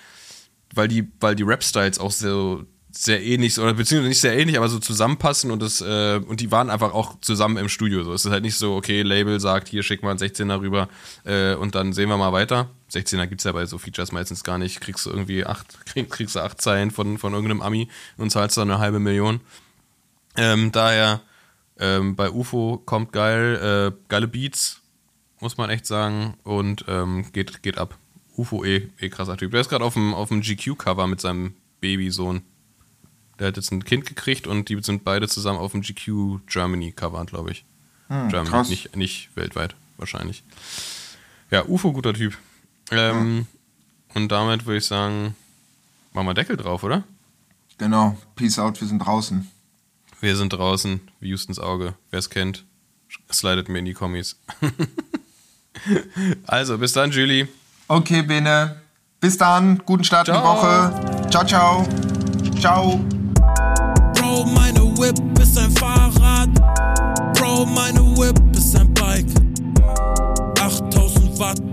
weil 0.75 0.89
die, 0.89 1.11
weil 1.21 1.35
die 1.35 1.45
Rap-Styles 1.45 1.99
auch 1.99 2.11
so 2.11 2.65
sehr 2.95 3.23
ähnlich, 3.23 3.59
oder 3.59 3.73
beziehungsweise 3.73 4.09
nicht 4.11 4.21
sehr 4.21 4.39
ähnlich, 4.39 4.59
aber 4.59 4.69
so 4.69 4.79
zusammenpassen 4.79 5.51
und 5.51 5.63
das, 5.63 5.81
äh, 5.81 6.21
und 6.27 6.41
die 6.41 6.51
waren 6.51 6.69
einfach 6.69 6.93
auch 6.93 7.19
zusammen 7.21 7.57
im 7.57 7.69
Studio. 7.69 8.05
So. 8.05 8.13
Es 8.13 8.25
ist 8.25 8.31
halt 8.31 8.43
nicht 8.43 8.57
so, 8.57 8.75
okay, 8.75 9.03
Label 9.03 9.41
sagt, 9.41 9.69
hier 9.69 9.83
schick 9.83 10.03
mal 10.03 10.11
einen 10.11 10.19
16er 10.19 10.61
rüber 10.61 10.89
äh, 11.25 11.55
und 11.55 11.75
dann 11.75 11.95
sehen 11.95 12.11
wir 12.11 12.19
mal 12.19 12.33
weiter. 12.33 12.69
16er 12.93 13.27
gibt 13.27 13.41
es 13.41 13.45
ja 13.45 13.53
bei 13.53 13.65
so 13.65 13.79
Features 13.79 14.13
meistens 14.13 14.45
gar 14.45 14.59
nicht. 14.59 14.81
Kriegst 14.81 15.07
du 15.07 15.11
irgendwie 15.11 15.47
acht, 15.47 15.67
krieg, 15.87 16.11
kriegst 16.11 16.37
du 16.37 16.41
acht 16.41 16.61
Zeilen 16.61 16.91
von, 16.91 17.17
von 17.17 17.33
irgendeinem 17.33 17.63
Ami 17.63 17.89
und 18.19 18.31
zahlst 18.31 18.59
dann 18.59 18.71
eine 18.71 18.79
halbe 18.79 18.99
Million. 18.99 19.41
Ähm, 20.37 20.71
daher, 20.71 21.23
ähm, 21.79 22.15
bei 22.15 22.31
UFO 22.31 22.83
kommt 22.85 23.13
geil, 23.13 23.93
äh, 23.95 24.07
geile 24.09 24.29
Beats, 24.29 24.82
muss 25.43 25.57
man 25.59 25.69
echt 25.69 25.87
sagen, 25.87 26.35
und 26.45 26.85
ähm, 26.89 27.31
geht, 27.33 27.63
geht 27.63 27.77
ab. 27.77 27.99
UFO 28.37 28.65
eh, 28.65 28.89
eh 28.99 29.09
krasser 29.11 29.37
Typ. 29.37 29.51
Der 29.51 29.61
ist 29.61 29.69
gerade 29.69 29.85
auf 29.85 29.93
dem, 29.95 30.15
auf 30.15 30.29
dem 30.29 30.41
GQ-Cover 30.41 31.07
mit 31.07 31.21
seinem 31.21 31.55
Babysohn. 31.81 32.43
Der 33.39 33.49
hat 33.49 33.57
jetzt 33.57 33.73
ein 33.73 33.85
Kind 33.85 34.07
gekriegt 34.07 34.47
und 34.47 34.69
die 34.69 34.81
sind 34.83 35.05
beide 35.05 35.29
zusammen 35.29 35.59
auf 35.59 35.73
dem 35.73 35.83
GQ 35.83 36.41
Germany 36.47 36.93
Cover, 36.93 37.25
glaube 37.27 37.51
ich. 37.51 37.65
Germany, 38.09 38.49
krass. 38.49 38.69
nicht, 38.69 38.97
nicht 38.97 39.31
weltweit, 39.37 39.75
wahrscheinlich. 39.97 40.45
Ja, 41.51 41.67
UFO, 41.67 41.93
guter 41.93 42.15
Typ. 42.15 42.39
Ähm, 42.91 43.47
Und 44.15 44.31
damit 44.31 44.67
würde 44.67 44.79
ich 44.79 44.87
sagen, 44.87 45.35
machen 46.13 46.27
wir 46.27 46.35
Deckel 46.35 46.57
drauf, 46.57 46.85
oder? 46.85 47.05
Genau. 47.79 48.17
Peace 48.37 48.59
out, 48.59 48.81
wir 48.81 48.89
sind 48.89 49.01
draußen. 49.01 49.51
Wir 50.21 50.37
sind 50.37 50.53
draußen, 50.53 51.01
wie 51.21 51.33
Houstons 51.33 51.59
Auge. 51.59 51.95
Wer 52.11 52.19
es 52.19 52.31
kennt, 52.31 52.65
slidet 53.33 53.69
mir 53.69 53.79
in 53.81 53.87
die 53.87 53.95
Kommis. 53.95 54.39
also, 56.47 56.79
bis 56.79 56.93
dann, 56.93 57.11
Julie. 57.11 57.49
Okay, 57.89 58.23
Bene. 58.23 58.77
Bis 59.21 59.39
dann. 59.39 59.81
Guten 59.85 60.05
Start 60.05 60.29
in 60.29 60.35
die 60.35 60.41
Ciao. 60.41 60.57
Woche. 60.57 61.31
Ciao, 61.31 61.45
ciao. 61.45 61.89
Ciao. 62.61 63.01
Bro, 64.15 64.45
meine 64.47 64.81
Whip 64.99 65.39
ist 65.41 65.59
ein 65.59 65.71
Fahrrad. 65.73 66.49
Bro, 67.35 67.67
meine 67.67 68.01
Whip 68.17 68.41
ist 68.57 68.77
ein 68.77 68.93
Bike. 68.95 69.27
8000 70.61 71.39
Watt. 71.39 71.72